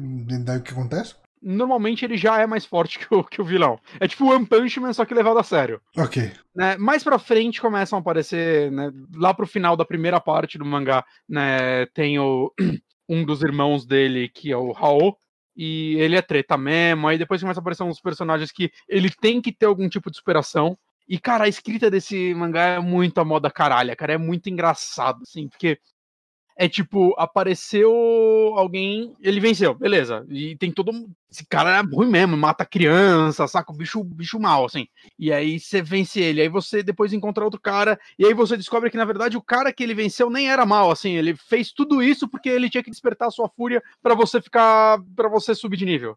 daí 0.45 0.59
o 0.59 0.63
que 0.63 0.73
acontece? 0.73 1.15
Normalmente 1.43 2.05
ele 2.05 2.19
já 2.19 2.39
é 2.39 2.47
mais 2.47 2.67
forte 2.67 2.99
que 2.99 3.15
o, 3.15 3.25
que 3.25 3.41
o 3.41 3.45
vilão. 3.45 3.81
É 3.99 4.07
tipo 4.07 4.31
One 4.31 4.45
Punch 4.45 4.79
Man, 4.79 4.93
só 4.93 5.07
que 5.07 5.15
levado 5.15 5.39
a 5.39 5.43
sério. 5.43 5.81
Ok. 5.97 6.31
Né, 6.55 6.77
mais 6.77 7.03
pra 7.03 7.19
frente 7.19 7.63
começam 7.63 7.97
a 7.99 8.01
aparecer, 8.03 8.71
né, 8.71 8.93
lá 9.15 9.33
pro 9.33 9.47
final 9.47 9.75
da 9.75 9.87
primeira 9.87 10.21
parte 10.21 10.59
do 10.59 10.67
mangá, 10.67 11.03
né, 11.27 11.87
tem 11.95 12.19
o, 12.19 12.53
um 13.11 13.25
dos 13.25 13.43
irmãos 13.43 13.85
dele, 13.85 14.29
que 14.29 14.53
é 14.53 14.57
o 14.57 14.71
Raul, 14.71 15.17
e 15.57 15.97
ele 15.99 16.15
é 16.15 16.23
treta 16.23 16.57
mesmo. 16.57 17.09
Aí 17.09 17.19
depois 17.19 17.41
começa 17.41 17.59
a 17.59 17.63
aparecer 17.63 17.83
uns 17.83 18.01
personagens 18.01 18.53
que 18.53 18.71
ele 18.89 19.11
tem 19.11 19.43
que 19.43 19.51
ter 19.51 19.67
algum 19.67 19.89
tipo 19.89 20.11
de 20.11 20.17
superação. 20.17 20.79
E, 21.09 21.19
cara, 21.19 21.45
a 21.45 21.49
escrita 21.49 21.91
desse 21.91 22.33
mangá 22.35 22.63
é 22.63 22.79
muito 22.79 23.21
a 23.21 23.25
moda 23.25 23.51
caralha, 23.51 23.97
cara. 23.97 24.13
É 24.13 24.19
muito 24.19 24.49
engraçado, 24.49 25.23
assim, 25.23 25.49
porque 25.49 25.81
é 26.61 26.69
tipo, 26.69 27.15
apareceu 27.17 27.91
alguém, 28.55 29.17
ele 29.23 29.41
venceu, 29.41 29.73
beleza. 29.73 30.27
E 30.29 30.55
tem 30.57 30.71
todo. 30.71 30.93
Esse 31.31 31.47
cara 31.47 31.79
é 31.79 31.81
ruim 31.81 32.11
mesmo, 32.11 32.37
mata 32.37 32.67
criança, 32.67 33.49
saca? 33.49 33.73
O 33.73 33.75
bicho, 33.75 34.05
bicho 34.05 34.39
mal, 34.39 34.67
assim. 34.67 34.87
E 35.19 35.33
aí 35.33 35.59
você 35.59 35.81
vence 35.81 36.21
ele. 36.21 36.43
Aí 36.43 36.51
você 36.51 36.83
depois 36.83 37.15
encontra 37.15 37.43
outro 37.43 37.59
cara. 37.59 37.99
E 38.19 38.27
aí 38.27 38.35
você 38.35 38.59
descobre 38.59 38.91
que, 38.91 38.99
na 38.99 39.07
verdade, 39.07 39.39
o 39.39 39.43
cara 39.43 39.73
que 39.73 39.83
ele 39.83 39.95
venceu 39.95 40.29
nem 40.29 40.51
era 40.51 40.67
mal, 40.67 40.91
assim. 40.91 41.13
Ele 41.13 41.35
fez 41.35 41.73
tudo 41.73 42.03
isso 42.03 42.29
porque 42.29 42.51
ele 42.51 42.69
tinha 42.69 42.85
que 42.85 42.91
despertar 42.91 43.29
a 43.29 43.31
sua 43.31 43.49
fúria 43.49 43.83
para 44.03 44.15
você 44.15 44.39
ficar. 44.39 44.99
para 45.17 45.31
você 45.31 45.55
subir 45.55 45.79
de 45.79 45.87
nível. 45.87 46.15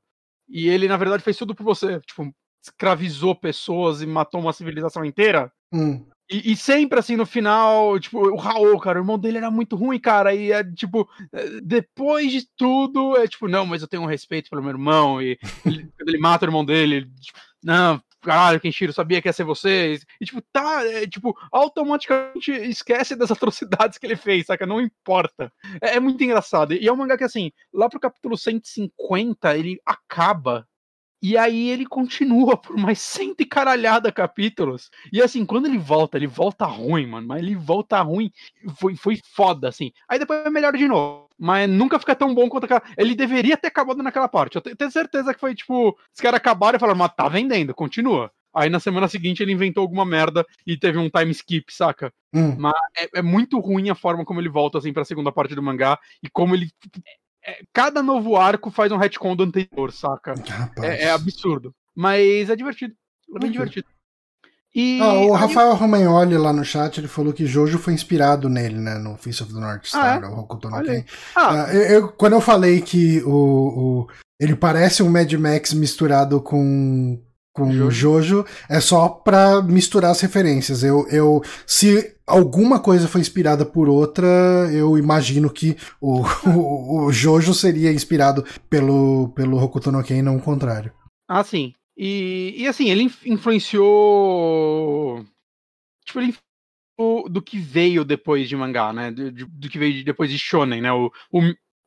E 0.50 0.68
ele, 0.68 0.90
na 0.90 0.98
verdade, 0.98 1.24
fez 1.24 1.38
tudo 1.38 1.56
por 1.56 1.64
você. 1.64 2.02
Tipo, 2.02 2.36
escravizou 2.62 3.34
pessoas 3.34 4.02
e 4.02 4.06
matou 4.06 4.42
uma 4.42 4.52
civilização 4.52 5.06
inteira. 5.06 5.50
Hum. 5.72 6.06
E, 6.32 6.54
e, 6.54 6.56
sempre 6.56 7.00
assim 7.00 7.16
no 7.16 7.26
final, 7.26 8.00
tipo, 8.00 8.20
o 8.20 8.38
Raul, 8.38 8.80
cara, 8.80 8.98
o 8.98 9.02
irmão 9.02 9.20
dele 9.20 9.38
era 9.38 9.52
muito 9.52 9.76
ruim, 9.76 10.00
cara. 10.00 10.34
E 10.34 10.52
é 10.52 10.64
tipo, 10.64 11.08
é, 11.32 11.62
depois 11.62 12.32
de 12.32 12.48
tudo, 12.56 13.18
é 13.18 13.28
tipo, 13.28 13.48
não, 13.48 13.66
mas 13.66 13.82
eu 13.82 13.88
tenho 13.88 14.04
um 14.04 14.08
respeito 14.08 14.50
pelo 14.50 14.62
meu 14.62 14.72
irmão. 14.72 15.22
E 15.22 15.38
ele, 15.66 15.92
quando 15.98 16.10
ele 16.10 16.18
mata 16.18 16.46
o 16.46 16.48
irmão 16.48 16.64
dele, 16.64 16.96
ele, 16.96 17.06
tipo, 17.20 17.40
não, 17.64 18.02
caralho, 18.24 18.60
Kenshiro 18.60 18.94
sabia 18.94 19.22
que 19.22 19.28
ia 19.28 19.34
ser 19.34 19.44
você. 19.44 20.00
E 20.20 20.26
tipo, 20.26 20.42
tá, 20.52 20.84
é, 20.86 21.06
tipo, 21.06 21.38
automaticamente 21.52 22.52
esquece 22.52 23.16
das 23.16 23.30
atrocidades 23.32 23.98
que 23.98 24.06
ele 24.06 24.16
fez, 24.16 24.48
saca? 24.48 24.66
Não 24.66 24.82
importa. 24.82 25.52
É, 25.82 25.98
é 25.98 26.00
muito 26.00 26.24
engraçado. 26.24 26.74
E 26.74 26.88
é 26.88 26.92
um 26.92 26.96
mangá 26.96 27.18
que, 27.18 27.24
assim, 27.24 27.52
lá 27.72 27.90
pro 27.90 28.00
capítulo 28.00 28.38
150, 28.38 29.56
ele 29.58 29.80
acaba 29.86 30.68
e 31.24 31.38
aí 31.38 31.70
ele 31.70 31.86
continua 31.86 32.58
por 32.58 32.76
mais 32.76 33.00
cento 33.00 33.40
e 33.40 33.46
caralhada 33.46 34.12
capítulos. 34.12 34.92
E 35.10 35.22
assim, 35.22 35.46
quando 35.46 35.68
ele 35.68 35.78
volta, 35.78 36.18
ele 36.18 36.28
volta 36.28 36.66
ruim, 36.66 37.08
mano. 37.08 37.26
Mas 37.26 37.42
ele 37.42 37.56
volta 37.56 38.02
ruim. 38.02 38.30
Foi, 38.76 38.94
foi 38.98 39.18
foda, 39.34 39.70
assim. 39.70 39.94
Aí 40.10 40.20
depois 40.20 40.46
é 40.46 40.50
melhor 40.50 40.76
de 40.76 40.86
novo. 40.86 41.30
Mas 41.40 41.70
nunca 41.70 41.98
fica 41.98 42.14
tão 42.14 42.36
bom 42.36 42.50
quanto 42.50 42.66
aquela. 42.66 42.84
Ele 42.98 43.16
deveria 43.16 43.56
ter 43.56 43.68
acabado 43.68 44.04
naquela 44.04 44.28
parte. 44.28 44.58
Eu 44.58 44.62
tenho 44.62 44.92
certeza 44.92 45.34
que 45.34 45.40
foi 45.40 45.56
tipo. 45.56 45.98
Os 46.14 46.20
caras 46.20 46.40
acabaram 46.40 46.76
e 46.76 46.80
falaram, 46.80 47.00
mas 47.00 47.16
tá 47.16 47.30
vendendo, 47.30 47.74
continua. 47.74 48.30
Aí 48.54 48.70
na 48.70 48.82
semana 48.82 49.08
seguinte 49.08 49.42
ele 49.42 49.54
inventou 49.54 49.82
alguma 49.82 50.06
merda 50.06 50.46
e 50.68 50.78
teve 50.78 50.98
um 50.98 51.10
time 51.10 51.32
skip, 51.32 51.74
saca? 51.74 52.14
Hum. 52.34 52.56
Mas 52.60 52.74
é, 52.98 53.20
é, 53.20 53.22
muito 53.22 53.60
ruim 53.60 53.90
a 53.90 53.96
forma 53.96 54.26
como 54.26 54.42
ele 54.42 54.50
volta 54.50 54.78
assim 54.78 54.92
pra 54.92 55.06
segunda 55.06 55.32
parte 55.32 55.56
do 55.56 55.64
mangá 55.64 55.98
e 56.22 56.30
como 56.30 56.54
ele 56.54 56.70
cada 57.74 58.02
novo 58.02 58.36
arco 58.36 58.72
faz 58.72 58.92
um 58.92 58.98
retcon 58.98 59.36
do 59.36 59.44
anterior, 59.44 59.92
saca? 59.92 60.34
É, 60.82 61.06
é, 61.06 61.12
absurdo. 61.12 61.74
Mas 61.96 62.50
é 62.50 62.56
divertido. 62.56 62.94
É 63.36 63.40
bem 63.40 63.52
divertido. 63.52 63.88
E 64.76 65.00
ah, 65.00 65.14
o. 65.14 65.32
Rafael 65.34 65.76
Romagnoli 65.76 66.36
lá 66.36 66.52
no 66.52 66.66
chat 66.66 66.98
ele 66.98 67.08
falou 67.08 67.32
que 67.32 67.46
Jojo 67.46 67.78
foi 67.78 67.94
inspirado 67.94 68.50
nele, 68.50 68.80
né? 68.80 68.98
No 68.98 69.16
Face 69.18 69.44
of 69.44 69.54
the 69.54 69.60
North 69.60 69.86
Star, 69.86 70.24
ah, 70.24 70.26
é? 70.26 70.30
o 70.30 70.40
Hokuto 70.40 70.70
no 70.70 70.84
Ken. 70.84 71.06
Ah. 71.36 71.66
Uh, 71.66 71.74
eu, 71.74 71.82
eu, 71.82 72.08
quando 72.08 72.34
eu 72.34 72.42
falei 72.42 72.82
que 72.82 73.22
o, 73.24 73.30
o, 73.30 74.08
ele 74.40 74.56
parece 74.56 75.04
um 75.04 75.10
Mad 75.10 75.32
Max 75.34 75.74
misturado 75.74 76.42
com 76.42 77.22
com 77.54 77.72
Jojo. 77.72 77.92
Jojo 77.92 78.46
é 78.68 78.80
só 78.82 79.08
pra 79.08 79.62
misturar 79.62 80.12
as 80.12 80.20
referências. 80.20 80.84
Eu, 80.84 81.08
eu, 81.10 81.42
se 81.68 82.16
alguma 82.26 82.80
coisa 82.80 83.08
foi 83.08 83.22
inspirada 83.22 83.66
por 83.66 83.88
outra, 83.88 84.28
eu 84.74 84.98
imagino 84.98 85.50
que 85.50 85.78
o, 86.02 86.22
o, 86.50 87.06
o 87.06 87.12
Jojo 87.14 87.54
seria 87.54 87.94
inspirado 87.94 88.44
pelo, 88.70 89.30
pelo 89.30 89.62
Hokuto 89.62 89.92
no 89.92 90.04
Ken, 90.04 90.22
não 90.22 90.38
o 90.38 90.42
contrário. 90.42 90.92
Ah, 91.28 91.44
sim. 91.44 91.74
E, 91.96 92.56
e 92.58 92.68
assim, 92.68 92.90
ele 92.90 93.10
influenciou. 93.26 95.24
Tipo, 96.06 96.20
ele 96.20 96.36
do 97.30 97.42
que 97.42 97.58
veio 97.58 98.06
depois 98.06 98.48
de 98.48 98.56
mangá, 98.56 98.94
né? 98.94 99.12
Do, 99.12 99.32
do 99.32 99.70
que 99.70 99.80
veio 99.80 100.04
depois 100.06 100.30
de 100.30 100.38
Shonen, 100.38 100.82
né? 100.82 100.92
O, 100.92 101.12
o, 101.32 101.42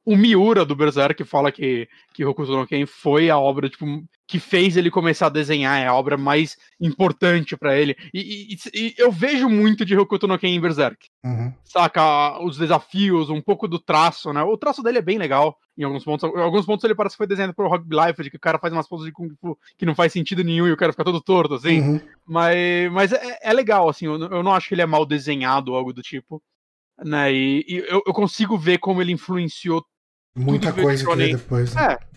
o 0.07 0.17
Miura 0.17 0.65
do 0.65 0.77
Berserk 0.77 1.25
fala 1.25 1.51
que, 1.51 1.89
que 2.15 2.25
Hokuto 2.25 2.53
no 2.53 2.65
Ken 2.65 2.87
foi 2.87 3.29
a 3.29 3.37
obra 3.37 3.69
tipo, 3.69 3.85
que 4.25 4.39
fez 4.39 4.77
ele 4.77 4.89
começar 4.89 5.27
a 5.27 5.31
desenhar, 5.31 5.81
é 5.81 5.89
a 5.89 5.95
obra 5.95 6.17
mais 6.17 6.57
importante 6.81 7.57
para 7.57 7.77
ele. 7.77 7.97
E, 8.15 8.55
e, 8.55 8.57
e, 8.73 8.95
eu 8.97 9.11
vejo 9.11 9.49
muito 9.49 9.85
de 9.85 9.97
Hokuto 9.97 10.29
no 10.29 10.39
Ken 10.39 10.47
em 10.47 10.61
Berserk. 10.61 11.09
Uhum. 11.25 11.53
Saca 11.65 12.41
os 12.41 12.57
desafios, 12.57 13.31
um 13.31 13.41
pouco 13.41 13.67
do 13.67 13.81
traço, 13.81 14.33
né? 14.33 14.45
O 14.45 14.57
traço 14.57 14.81
dele 14.81 14.99
é 14.99 15.03
bem 15.03 15.19
legal 15.19 15.59
em 15.77 15.83
alguns 15.83 16.05
pontos. 16.05 16.31
Em 16.31 16.41
alguns 16.41 16.65
pontos 16.65 16.85
ele 16.85 16.95
parece 16.95 17.17
que 17.17 17.19
foi 17.19 17.27
desenhado 17.27 17.53
por 17.53 17.69
Life, 17.69 18.23
de 18.23 18.31
que 18.31 18.37
o 18.37 18.41
cara 18.41 18.61
faz 18.61 18.73
umas 18.73 18.89
poses 18.89 19.07
de 19.07 19.13
Kung 19.13 19.35
Fu 19.41 19.59
que 19.77 19.85
não 19.85 19.95
faz 19.97 20.13
sentido 20.13 20.45
nenhum 20.45 20.69
e 20.69 20.73
o 20.73 20.77
cara 20.77 20.93
fica 20.93 21.05
todo 21.05 21.21
torto, 21.21 21.55
assim. 21.55 21.81
Uhum. 21.81 22.01
Mas, 22.25 22.93
mas 22.93 23.13
é, 23.13 23.39
é, 23.43 23.53
legal, 23.53 23.89
assim. 23.89 24.07
Eu, 24.07 24.21
eu 24.21 24.43
não 24.45 24.55
acho 24.55 24.69
que 24.69 24.75
ele 24.75 24.83
é 24.83 24.87
mal 24.87 25.05
desenhado 25.05 25.73
ou 25.73 25.77
algo 25.77 25.93
do 25.93 26.01
tipo. 26.01 26.41
Né? 27.05 27.33
E, 27.33 27.65
e 27.69 27.77
eu, 27.89 28.03
eu 28.07 28.13
consigo 28.13 28.57
ver 28.57 28.79
como 28.79 29.03
ele 29.03 29.11
influenciou 29.11 29.85
Muita 30.37 30.73
coisa 30.73 31.05
que 31.05 31.17
veio 31.17 31.39
depois. 31.39 31.75
Né? 31.75 31.93
É. 31.93 32.17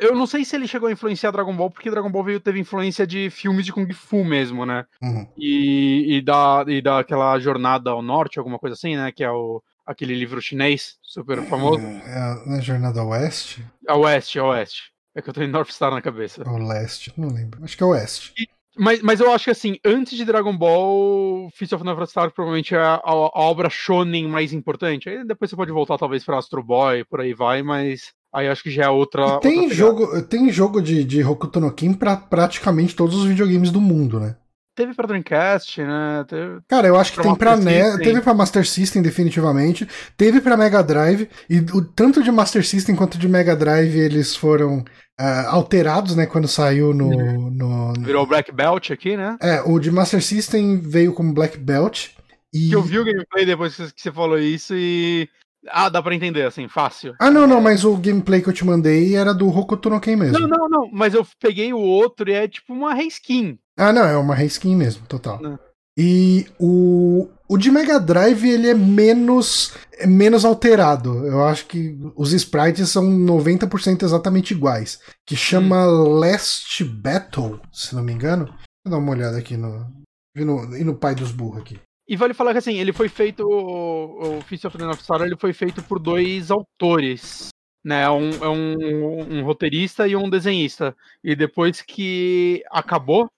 Eu 0.00 0.14
não 0.16 0.26
sei 0.26 0.44
se 0.44 0.56
ele 0.56 0.66
chegou 0.66 0.88
a 0.88 0.92
influenciar 0.92 1.30
Dragon 1.30 1.54
Ball, 1.54 1.70
porque 1.70 1.90
Dragon 1.90 2.10
Ball 2.10 2.24
veio, 2.24 2.40
teve 2.40 2.58
influência 2.58 3.06
de 3.06 3.30
filmes 3.30 3.64
de 3.64 3.72
Kung 3.72 3.88
Fu 3.92 4.24
mesmo, 4.24 4.66
né? 4.66 4.84
Uhum. 5.00 5.26
E, 5.36 6.16
e, 6.16 6.20
da, 6.20 6.64
e 6.66 6.82
daquela 6.82 7.38
jornada 7.38 7.90
ao 7.90 8.02
norte, 8.02 8.38
alguma 8.40 8.58
coisa 8.58 8.74
assim, 8.74 8.96
né? 8.96 9.12
Que 9.12 9.22
é 9.22 9.30
o, 9.30 9.62
aquele 9.86 10.14
livro 10.14 10.42
chinês 10.42 10.98
super 11.00 11.42
famoso. 11.44 11.80
É, 11.80 12.54
é 12.54 12.58
a 12.58 12.60
Jornada 12.60 13.00
ao 13.00 13.08
Oeste? 13.08 13.64
A 13.86 13.96
Oeste, 13.96 14.38
a 14.38 14.44
Oeste. 14.46 14.92
É 15.14 15.22
que 15.22 15.30
eu 15.30 15.34
tenho 15.34 15.48
North 15.48 15.70
Star 15.70 15.90
na 15.90 16.02
cabeça. 16.02 16.48
O 16.48 16.58
Leste, 16.58 17.12
não 17.16 17.28
lembro. 17.28 17.64
Acho 17.64 17.76
que 17.76 17.82
é 17.82 17.86
o 17.86 17.90
Oeste. 17.90 18.32
E, 18.38 18.48
mas, 18.78 19.02
mas 19.02 19.20
eu 19.20 19.32
acho 19.32 19.46
que 19.46 19.50
assim, 19.50 19.76
antes 19.84 20.16
de 20.16 20.24
Dragon 20.24 20.56
Ball, 20.56 21.50
Fist 21.54 21.72
of 21.72 21.84
Never 21.84 22.06
Star 22.06 22.32
provavelmente 22.32 22.74
é 22.74 22.78
a, 22.78 22.94
a, 22.94 23.10
a, 23.10 23.40
obra 23.40 23.68
shonen 23.68 24.28
mais 24.28 24.52
importante. 24.52 25.08
Aí 25.08 25.26
depois 25.26 25.50
você 25.50 25.56
pode 25.56 25.72
voltar 25.72 25.98
talvez 25.98 26.24
para 26.24 26.38
Astro 26.38 26.62
Boy, 26.62 27.04
por 27.04 27.20
aí 27.20 27.34
vai, 27.34 27.62
mas 27.62 28.12
aí 28.32 28.48
acho 28.48 28.62
que 28.62 28.70
já 28.70 28.84
é 28.84 28.88
outra. 28.88 29.24
E 29.36 29.40
tem 29.40 29.60
outra 29.60 29.74
jogo, 29.74 30.22
tem 30.22 30.50
jogo 30.50 30.80
de, 30.80 31.04
de 31.04 31.22
Hokuto 31.24 31.60
no 31.60 31.72
Ken 31.72 31.92
pra 31.92 32.16
praticamente 32.16 32.94
todos 32.94 33.16
os 33.16 33.24
videogames 33.26 33.70
do 33.70 33.80
mundo, 33.80 34.20
né? 34.20 34.36
Teve 34.78 34.94
pra 34.94 35.08
Dreamcast, 35.08 35.82
né? 35.82 36.24
Teve 36.28 36.60
Cara, 36.68 36.86
eu 36.86 36.96
acho 36.96 37.12
que 37.12 37.20
tem 37.20 37.34
pra 37.34 37.56
NES, 37.56 37.96
teve 37.96 38.20
pra 38.20 38.32
Master 38.32 38.64
System 38.64 39.02
definitivamente, 39.02 39.88
teve 40.16 40.40
pra 40.40 40.56
Mega 40.56 40.84
Drive 40.84 41.28
e 41.50 41.58
o 41.58 41.82
tanto 41.82 42.22
de 42.22 42.30
Master 42.30 42.64
System 42.64 42.94
quanto 42.94 43.18
de 43.18 43.28
Mega 43.28 43.56
Drive 43.56 43.98
eles 43.98 44.36
foram 44.36 44.84
uh, 45.20 45.48
alterados, 45.48 46.14
né? 46.16 46.26
Quando 46.26 46.48
saiu 46.48 46.94
no, 46.94 47.50
no, 47.50 47.92
Virou 48.00 48.26
Black 48.26 48.52
Belt 48.52 48.90
aqui, 48.90 49.16
né? 49.16 49.36
É, 49.40 49.60
o 49.62 49.78
de 49.78 49.90
Master 49.90 50.22
System 50.22 50.78
veio 50.80 51.12
como 51.12 51.34
Black 51.34 51.58
Belt. 51.58 52.10
E... 52.52 52.68
Que 52.68 52.74
eu 52.74 52.82
vi 52.82 52.98
o 52.98 53.04
gameplay 53.04 53.44
depois 53.44 53.76
que 53.76 54.00
você 54.00 54.12
falou 54.12 54.38
isso 54.38 54.74
e. 54.74 55.28
Ah, 55.70 55.88
dá 55.88 56.00
pra 56.00 56.14
entender, 56.14 56.44
assim, 56.44 56.68
fácil. 56.68 57.14
Ah, 57.18 57.30
não, 57.30 57.46
não, 57.46 57.60
mas 57.60 57.84
o 57.84 57.96
gameplay 57.96 58.40
que 58.40 58.48
eu 58.48 58.52
te 58.52 58.64
mandei 58.64 59.16
era 59.16 59.34
do 59.34 59.48
Hokuto 59.48 59.90
no 59.90 60.00
Ken 60.00 60.16
mesmo. 60.16 60.38
Não, 60.38 60.48
não, 60.48 60.68
não, 60.68 60.90
mas 60.92 61.14
eu 61.14 61.26
peguei 61.40 61.72
o 61.72 61.78
outro 61.78 62.30
e 62.30 62.32
é 62.32 62.48
tipo 62.48 62.72
uma 62.72 62.94
reskin. 62.94 63.58
Ah, 63.76 63.92
não, 63.92 64.04
é 64.04 64.16
uma 64.16 64.34
reskin 64.34 64.76
mesmo, 64.76 65.04
total. 65.06 65.42
Não. 65.42 65.58
E 66.00 66.46
o, 66.60 67.28
o 67.48 67.58
de 67.58 67.72
Mega 67.72 67.98
Drive 67.98 68.44
ele 68.48 68.68
é 68.68 68.74
menos, 68.74 69.74
é 69.94 70.06
menos 70.06 70.44
alterado. 70.44 71.26
Eu 71.26 71.44
acho 71.44 71.66
que 71.66 71.98
os 72.14 72.32
sprites 72.32 72.88
são 72.88 73.02
90% 73.04 74.04
exatamente 74.04 74.52
iguais. 74.52 75.00
Que 75.26 75.34
chama 75.34 75.88
hum. 75.88 76.20
Last 76.20 76.84
Battle, 76.84 77.60
se 77.72 77.96
não 77.96 78.04
me 78.04 78.12
engano. 78.12 78.46
Vou 78.84 78.92
dar 78.92 78.98
uma 78.98 79.10
olhada 79.10 79.38
aqui 79.38 79.56
no. 79.56 79.92
E 80.36 80.44
no, 80.44 80.76
e 80.76 80.84
no 80.84 80.94
pai 80.94 81.16
dos 81.16 81.32
burros 81.32 81.62
aqui. 81.62 81.80
E 82.08 82.14
vale 82.14 82.32
falar 82.32 82.52
que 82.52 82.58
assim, 82.58 82.78
ele 82.78 82.92
foi 82.92 83.08
feito. 83.08 83.42
O, 83.42 84.38
o 84.38 84.40
Fist 84.42 84.64
of 84.66 84.78
the 84.78 84.84
North 84.84 85.00
Star 85.00 85.20
ele 85.22 85.36
foi 85.36 85.52
feito 85.52 85.82
por 85.82 85.98
dois 85.98 86.48
autores. 86.52 87.48
Né, 87.84 88.02
é 88.02 88.10
um, 88.10 88.30
é 88.30 88.48
um, 88.48 89.38
um 89.38 89.44
roteirista 89.44 90.06
e 90.06 90.14
um 90.14 90.30
desenhista. 90.30 90.96
E 91.24 91.34
depois 91.34 91.82
que 91.82 92.62
acabou 92.70 93.28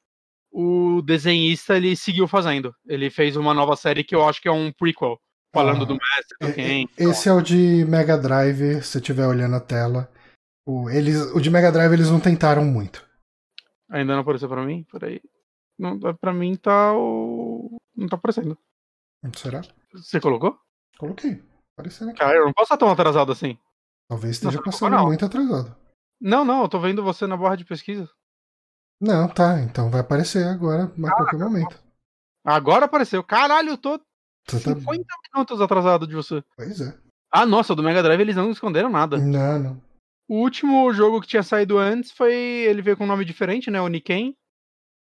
o 0.50 1.00
desenhista 1.02 1.76
ele 1.76 1.94
seguiu 1.96 2.26
fazendo. 2.26 2.74
Ele 2.86 3.10
fez 3.10 3.36
uma 3.36 3.54
nova 3.54 3.76
série 3.76 4.04
que 4.04 4.14
eu 4.14 4.28
acho 4.28 4.40
que 4.40 4.48
é 4.48 4.52
um 4.52 4.72
prequel, 4.72 5.18
falando 5.54 5.82
ah, 5.82 5.86
do 5.86 5.94
Master, 5.94 6.36
do 6.40 6.54
Ken. 6.54 6.86
Esse 6.98 7.28
é 7.28 7.32
o 7.32 7.40
de 7.40 7.84
Mega 7.86 8.18
Drive, 8.18 8.82
se 8.82 8.98
estiver 8.98 9.26
olhando 9.26 9.56
a 9.56 9.60
tela. 9.60 10.10
O, 10.66 10.90
eles, 10.90 11.16
o 11.32 11.40
de 11.40 11.50
Mega 11.50 11.72
Drive 11.72 11.92
eles 11.92 12.10
não 12.10 12.20
tentaram 12.20 12.64
muito. 12.64 13.08
Ainda 13.90 14.14
não 14.14 14.20
apareceu 14.20 14.48
pra 14.48 14.64
mim? 14.64 14.84
Peraí. 14.90 15.20
Não, 15.78 15.98
pra 15.98 16.32
mim 16.32 16.56
tá 16.56 16.92
o. 16.94 17.78
Não 17.96 18.06
tá 18.06 18.16
aparecendo. 18.16 18.56
Será? 19.36 19.62
Você 19.94 20.20
colocou? 20.20 20.58
Coloquei. 20.98 21.42
Aparecendo 21.76 22.10
aqui. 22.10 22.18
Cara, 22.18 22.36
eu 22.36 22.44
não 22.44 22.52
posso 22.52 22.66
estar 22.66 22.76
tão 22.76 22.90
atrasado 22.90 23.32
assim. 23.32 23.58
Talvez 24.08 24.36
esteja 24.36 24.56
não, 24.56 24.64
passando 24.64 24.90
colocou, 24.90 25.08
muito 25.08 25.24
atrasado. 25.24 25.76
Não, 26.20 26.44
não, 26.44 26.62
eu 26.62 26.68
tô 26.68 26.78
vendo 26.78 27.02
você 27.02 27.26
na 27.26 27.36
barra 27.36 27.56
de 27.56 27.64
pesquisa. 27.64 28.08
Não, 29.00 29.28
tá. 29.28 29.60
Então 29.60 29.90
vai 29.90 30.00
aparecer 30.00 30.46
agora, 30.46 30.84
a 30.84 31.10
qualquer 31.10 31.38
momento. 31.38 31.78
Agora 32.44 32.84
apareceu. 32.84 33.22
Caralho, 33.22 33.70
eu 33.70 33.78
tô 33.78 34.00
você 34.48 34.74
50 34.74 35.04
tá... 35.04 35.16
minutos 35.34 35.60
atrasado 35.60 36.06
de 36.06 36.14
você. 36.14 36.42
Pois 36.56 36.80
é. 36.80 36.96
Ah, 37.32 37.46
nossa, 37.46 37.74
do 37.74 37.82
Mega 37.82 38.02
Drive 38.02 38.20
eles 38.20 38.36
não 38.36 38.50
esconderam 38.50 38.90
nada. 38.90 39.16
Não, 39.18 39.58
não. 39.58 39.82
O 40.28 40.36
último 40.36 40.92
jogo 40.92 41.20
que 41.20 41.28
tinha 41.28 41.42
saído 41.42 41.78
antes 41.78 42.10
foi. 42.10 42.34
Ele 42.34 42.82
veio 42.82 42.96
com 42.96 43.04
um 43.04 43.08
nome 43.08 43.24
diferente, 43.24 43.70
né? 43.70 43.80
Oniken. 43.80 44.36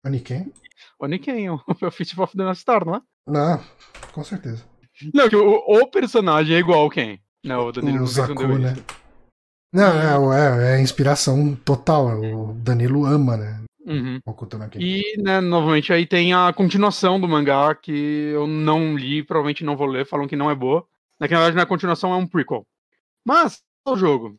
Oniken? 0.05 0.51
Oniken, 0.99 1.49
o 1.49 1.59
Fist 1.91 2.17
of 2.17 2.35
the 2.35 2.53
Star, 2.53 2.85
não 2.85 2.95
é? 2.95 3.01
Não, 3.27 3.63
com 4.13 4.23
certeza. 4.23 4.63
Não, 5.13 5.29
que 5.29 5.35
o, 5.35 5.55
o 5.57 5.87
personagem 5.87 6.55
é 6.55 6.59
igual 6.59 6.89
quem? 6.89 7.21
Não, 7.43 7.67
o 7.67 7.71
Danilo 7.71 8.03
o 8.03 8.07
Zaku, 8.07 8.57
né? 8.57 8.73
Não, 9.71 10.33
é, 10.33 10.75
é, 10.75 10.77
é 10.77 10.81
inspiração 10.81 11.55
total. 11.55 12.19
O 12.19 12.53
Danilo 12.53 13.05
ama, 13.05 13.37
né? 13.37 13.63
Uhum. 13.87 14.19
E, 14.77 15.15
né, 15.17 15.39
novamente, 15.39 15.93
aí 15.93 16.05
tem 16.05 16.33
a 16.33 16.51
continuação 16.51 17.17
do 17.17 17.27
mangá, 17.27 17.73
que 17.73 18.31
eu 18.33 18.45
não 18.45 18.97
li, 18.97 19.23
provavelmente 19.23 19.63
não 19.63 19.77
vou 19.77 19.87
ler, 19.87 20.05
falam 20.05 20.27
que 20.27 20.35
não 20.35 20.51
é 20.51 20.55
boa. 20.55 20.85
Na 21.17 21.25
verdade, 21.25 21.55
na 21.55 21.65
continuação 21.65 22.11
é 22.11 22.17
um 22.17 22.27
prequel. 22.27 22.67
Mas, 23.25 23.63
o 23.85 23.95
jogo. 23.95 24.37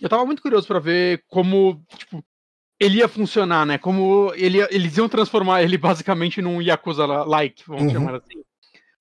Eu 0.00 0.08
tava 0.08 0.26
muito 0.26 0.42
curioso 0.42 0.66
para 0.66 0.80
ver 0.80 1.22
como, 1.28 1.80
tipo, 1.96 2.24
ele 2.80 2.98
ia 2.98 3.06
funcionar, 3.06 3.64
né? 3.64 3.78
Como 3.78 4.32
ele, 4.34 4.58
eles 4.68 4.96
iam 4.96 5.08
transformar 5.08 5.62
ele 5.62 5.78
basicamente 5.78 6.42
num 6.42 6.60
Yakuza-like, 6.60 7.62
vamos 7.64 7.84
uhum. 7.84 7.90
chamar 7.90 8.16
assim. 8.16 8.42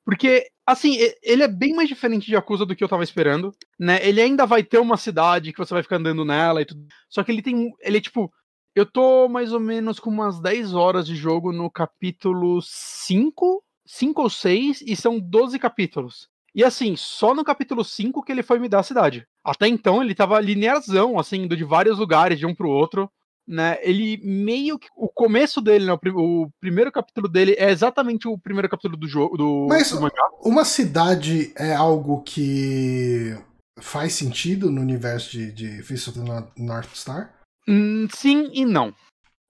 Porque, 0.05 0.47
assim, 0.63 0.95
ele 1.23 1.41
é 1.41 1.47
bem 1.47 1.73
mais 1.73 1.89
diferente 1.89 2.27
de 2.27 2.35
Yakuza 2.35 2.67
do 2.67 2.75
que 2.75 2.83
eu 2.83 2.89
tava 2.89 3.03
esperando, 3.03 3.51
né? 3.79 3.99
Ele 4.07 4.21
ainda 4.21 4.45
vai 4.45 4.63
ter 4.63 4.77
uma 4.77 4.97
cidade 4.97 5.51
que 5.51 5.57
você 5.57 5.73
vai 5.73 5.81
ficar 5.81 5.95
andando 5.95 6.23
nela 6.23 6.61
e 6.61 6.65
tudo. 6.65 6.85
Só 7.09 7.23
que 7.23 7.31
ele 7.31 7.41
tem. 7.41 7.71
Ele 7.81 7.97
é 7.97 8.01
tipo 8.01 8.31
eu 8.75 8.85
tô 8.85 9.27
mais 9.27 9.51
ou 9.51 9.59
menos 9.59 9.99
com 9.99 10.09
umas 10.09 10.39
10 10.39 10.73
horas 10.73 11.05
de 11.05 11.15
jogo 11.15 11.51
no 11.51 11.69
capítulo 11.69 12.61
5, 12.61 13.63
5 13.85 14.21
ou 14.21 14.29
6, 14.29 14.83
e 14.85 14.95
são 14.95 15.19
12 15.19 15.59
capítulos. 15.59 16.29
E 16.53 16.63
assim, 16.63 16.95
só 16.95 17.33
no 17.33 17.43
capítulo 17.43 17.83
5 17.83 18.21
que 18.23 18.31
ele 18.31 18.43
foi 18.43 18.59
me 18.59 18.69
dar 18.69 18.79
a 18.79 18.83
cidade. 18.83 19.25
Até 19.43 19.67
então 19.67 20.01
ele 20.01 20.15
tava 20.15 20.39
linearzão, 20.39 21.17
assim, 21.17 21.43
indo 21.43 21.55
de 21.55 21.63
vários 21.63 21.97
lugares, 21.97 22.39
de 22.39 22.45
um 22.45 22.55
pro 22.55 22.69
outro. 22.69 23.09
Né, 23.47 23.79
ele 23.81 24.21
meio 24.23 24.77
que. 24.77 24.87
O 24.95 25.09
começo 25.09 25.59
dele, 25.59 25.85
né, 25.85 25.97
o, 26.15 26.49
primeiro 26.61 26.91
capítulo 26.91 27.27
dele 27.27 27.55
é 27.57 27.71
exatamente 27.71 28.27
o 28.27 28.37
primeiro 28.37 28.69
capítulo 28.69 28.95
do 28.95 29.07
jogo. 29.07 29.35
Do, 29.35 29.65
Mas 29.67 29.91
do 29.91 30.09
uma 30.45 30.63
cidade 30.63 31.51
é 31.57 31.73
algo 31.73 32.21
que 32.21 33.35
faz 33.79 34.13
sentido 34.13 34.69
no 34.69 34.79
universo 34.79 35.31
de, 35.31 35.51
de 35.51 35.83
Fist 35.83 36.07
of 36.07 36.19
the 36.19 36.23
North 36.55 36.95
Star? 36.95 37.40
Hum, 37.67 38.07
sim 38.11 38.49
e 38.53 38.65
não. 38.65 38.93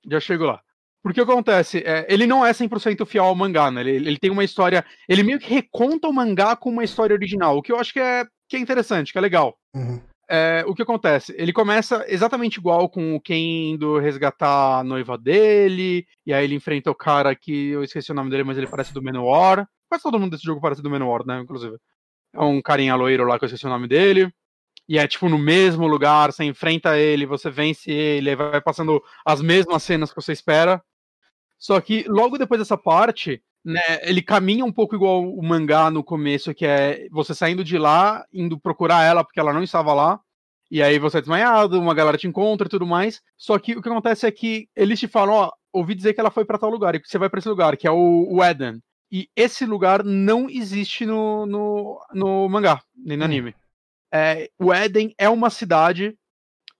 Já 0.09 0.19
chego 0.19 0.45
lá. 0.45 0.61
Porque 1.03 1.19
o 1.19 1.25
que 1.25 1.31
acontece? 1.31 1.79
É, 1.79 2.05
ele 2.09 2.27
não 2.27 2.45
é 2.45 2.51
100% 2.51 3.05
fiel 3.05 3.25
ao 3.25 3.35
mangá, 3.35 3.71
né? 3.71 3.81
Ele, 3.81 3.91
ele, 4.09 4.17
tem 4.19 4.29
uma 4.29 4.43
história. 4.43 4.85
Ele 5.09 5.23
meio 5.23 5.39
que 5.39 5.51
reconta 5.51 6.07
o 6.07 6.13
mangá 6.13 6.55
com 6.55 6.69
uma 6.69 6.83
história 6.83 7.13
original, 7.13 7.57
o 7.57 7.61
que 7.61 7.71
eu 7.71 7.79
acho 7.79 7.91
que 7.91 7.99
é, 7.99 8.25
que 8.47 8.55
é 8.55 8.59
interessante, 8.59 9.11
que 9.11 9.17
é 9.17 9.21
legal. 9.21 9.57
Uhum. 9.75 9.99
É, 10.29 10.63
o 10.67 10.75
que 10.75 10.83
acontece? 10.83 11.33
Ele 11.37 11.51
começa 11.51 12.05
exatamente 12.07 12.57
igual 12.57 12.87
com 12.87 13.15
o 13.15 13.19
Ken 13.19 13.71
indo 13.73 13.97
resgatar 13.97 14.79
a 14.79 14.83
noiva 14.83 15.17
dele, 15.17 16.05
e 16.25 16.33
aí 16.33 16.45
ele 16.45 16.55
enfrenta 16.55 16.91
o 16.91 16.95
cara 16.95 17.35
que 17.35 17.69
eu 17.69 17.83
esqueci 17.83 18.11
o 18.11 18.15
nome 18.15 18.29
dele, 18.29 18.43
mas 18.43 18.57
ele 18.57 18.67
parece 18.67 18.93
do 18.93 19.01
Menor. 19.01 19.65
Quase 19.89 20.03
todo 20.03 20.19
mundo 20.19 20.31
desse 20.31 20.45
jogo 20.45 20.61
parece 20.61 20.81
do 20.81 20.89
Menor, 20.89 21.25
né? 21.25 21.41
Inclusive. 21.41 21.77
É 22.33 22.41
um 22.41 22.61
carinha 22.61 22.95
loiro 22.95 23.25
lá 23.25 23.37
que 23.37 23.43
eu 23.43 23.47
esqueci 23.47 23.65
o 23.65 23.69
nome 23.69 23.87
dele 23.87 24.31
e 24.91 24.97
é 24.97 25.07
tipo 25.07 25.29
no 25.29 25.37
mesmo 25.37 25.87
lugar, 25.87 26.33
você 26.33 26.43
enfrenta 26.43 26.97
ele, 26.99 27.25
você 27.25 27.49
vence 27.49 27.89
ele, 27.89 28.35
vai 28.35 28.59
passando 28.59 29.01
as 29.25 29.41
mesmas 29.41 29.83
cenas 29.83 30.09
que 30.09 30.21
você 30.21 30.33
espera. 30.33 30.83
Só 31.57 31.79
que 31.79 32.03
logo 32.09 32.37
depois 32.37 32.59
dessa 32.59 32.77
parte, 32.77 33.41
né, 33.63 33.79
ele 34.01 34.21
caminha 34.21 34.65
um 34.65 34.71
pouco 34.71 34.93
igual 34.93 35.23
o 35.23 35.41
mangá 35.41 35.89
no 35.89 36.03
começo, 36.03 36.53
que 36.53 36.65
é 36.65 37.07
você 37.09 37.33
saindo 37.33 37.63
de 37.63 37.77
lá, 37.77 38.25
indo 38.33 38.59
procurar 38.59 39.05
ela 39.05 39.23
porque 39.23 39.39
ela 39.39 39.53
não 39.53 39.63
estava 39.63 39.93
lá. 39.93 40.19
E 40.69 40.83
aí 40.83 40.99
você 40.99 41.19
é 41.19 41.21
desmaiado, 41.21 41.79
uma 41.79 41.93
galera 41.93 42.17
te 42.17 42.27
encontra 42.27 42.67
e 42.67 42.69
tudo 42.69 42.85
mais. 42.85 43.21
Só 43.37 43.57
que 43.57 43.77
o 43.77 43.81
que 43.81 43.87
acontece 43.87 44.27
é 44.27 44.31
que 44.31 44.67
eles 44.75 44.99
te 44.99 45.07
falam, 45.07 45.35
ó, 45.35 45.51
ouvi 45.71 45.95
dizer 45.95 46.13
que 46.13 46.19
ela 46.19 46.31
foi 46.31 46.43
para 46.43 46.57
tal 46.57 46.69
lugar, 46.69 46.95
e 46.95 47.01
você 47.01 47.17
vai 47.17 47.29
para 47.29 47.39
esse 47.39 47.47
lugar, 47.47 47.77
que 47.77 47.87
é 47.87 47.91
o, 47.91 48.27
o 48.29 48.43
Eden. 48.43 48.81
E 49.09 49.29
esse 49.37 49.65
lugar 49.65 50.03
não 50.03 50.49
existe 50.49 51.05
no, 51.05 51.45
no, 51.45 51.97
no 52.13 52.49
mangá, 52.49 52.81
nem 52.93 53.15
no 53.15 53.23
hum. 53.23 53.27
anime. 53.27 53.55
É, 54.13 54.49
o 54.59 54.73
Eden 54.73 55.13
é 55.17 55.29
uma 55.29 55.49
cidade 55.49 56.15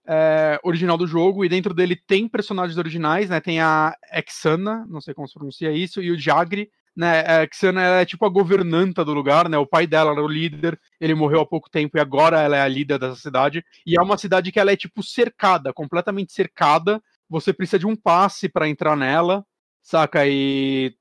é, 0.06 0.58
original 0.62 0.98
do 0.98 1.06
jogo, 1.06 1.44
e 1.44 1.48
dentro 1.48 1.72
dele 1.72 1.96
tem 1.96 2.28
personagens 2.28 2.76
originais, 2.78 3.30
né? 3.30 3.40
Tem 3.40 3.60
a 3.60 3.94
Exana, 4.12 4.84
não 4.88 5.00
sei 5.00 5.14
como 5.14 5.28
se 5.28 5.34
pronuncia 5.34 5.70
isso, 5.72 6.02
e 6.02 6.10
o 6.10 6.18
Jagri, 6.18 6.70
né? 6.94 7.20
A 7.20 7.44
Exana 7.44 7.82
é 8.00 8.04
tipo 8.04 8.26
a 8.26 8.28
governanta 8.28 9.04
do 9.04 9.14
lugar, 9.14 9.48
né? 9.48 9.56
O 9.56 9.66
pai 9.66 9.86
dela 9.86 10.12
era 10.12 10.22
o 10.22 10.28
líder, 10.28 10.78
ele 11.00 11.14
morreu 11.14 11.40
há 11.40 11.46
pouco 11.46 11.70
tempo 11.70 11.96
e 11.96 12.00
agora 12.00 12.40
ela 12.40 12.56
é 12.56 12.62
a 12.62 12.68
líder 12.68 12.98
dessa 12.98 13.16
cidade. 13.16 13.64
E 13.86 13.98
é 13.98 14.02
uma 14.02 14.18
cidade 14.18 14.52
que 14.52 14.60
ela 14.60 14.72
é 14.72 14.76
tipo 14.76 15.02
cercada, 15.02 15.72
completamente 15.72 16.32
cercada. 16.32 17.02
Você 17.28 17.52
precisa 17.52 17.78
de 17.78 17.86
um 17.86 17.96
passe 17.96 18.48
para 18.48 18.68
entrar 18.68 18.96
nela, 18.96 19.44
saca? 19.82 20.26
E 20.26 20.94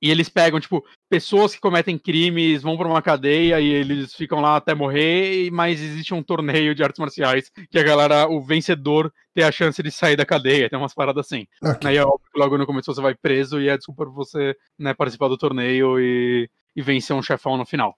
e 0.00 0.10
eles 0.10 0.28
pegam, 0.28 0.60
tipo, 0.60 0.84
pessoas 1.08 1.54
que 1.54 1.60
cometem 1.60 1.98
crimes, 1.98 2.62
vão 2.62 2.76
para 2.76 2.88
uma 2.88 3.00
cadeia 3.00 3.60
e 3.60 3.66
eles 3.66 4.14
ficam 4.14 4.40
lá 4.40 4.56
até 4.56 4.74
morrer, 4.74 5.50
mas 5.50 5.80
existe 5.80 6.12
um 6.12 6.22
torneio 6.22 6.74
de 6.74 6.82
artes 6.82 6.98
marciais 6.98 7.50
que 7.70 7.78
a 7.78 7.82
galera, 7.82 8.28
o 8.28 8.42
vencedor, 8.42 9.12
tem 9.34 9.44
a 9.44 9.52
chance 9.52 9.82
de 9.82 9.90
sair 9.90 10.16
da 10.16 10.26
cadeia, 10.26 10.68
tem 10.68 10.78
umas 10.78 10.94
paradas 10.94 11.26
assim. 11.26 11.46
Okay. 11.62 11.90
Aí 11.90 11.96
é 11.96 12.04
óbvio 12.04 12.28
que 12.32 12.38
logo 12.38 12.58
no 12.58 12.66
começo 12.66 12.92
você 12.92 13.00
vai 13.00 13.14
preso 13.14 13.60
e 13.60 13.68
é 13.68 13.76
desculpa 13.76 14.04
por 14.04 14.12
você 14.12 14.54
né, 14.78 14.92
participar 14.92 15.28
do 15.28 15.38
torneio 15.38 15.98
e, 15.98 16.50
e 16.74 16.82
vencer 16.82 17.16
um 17.16 17.22
chefão 17.22 17.56
no 17.56 17.64
final. 17.64 17.96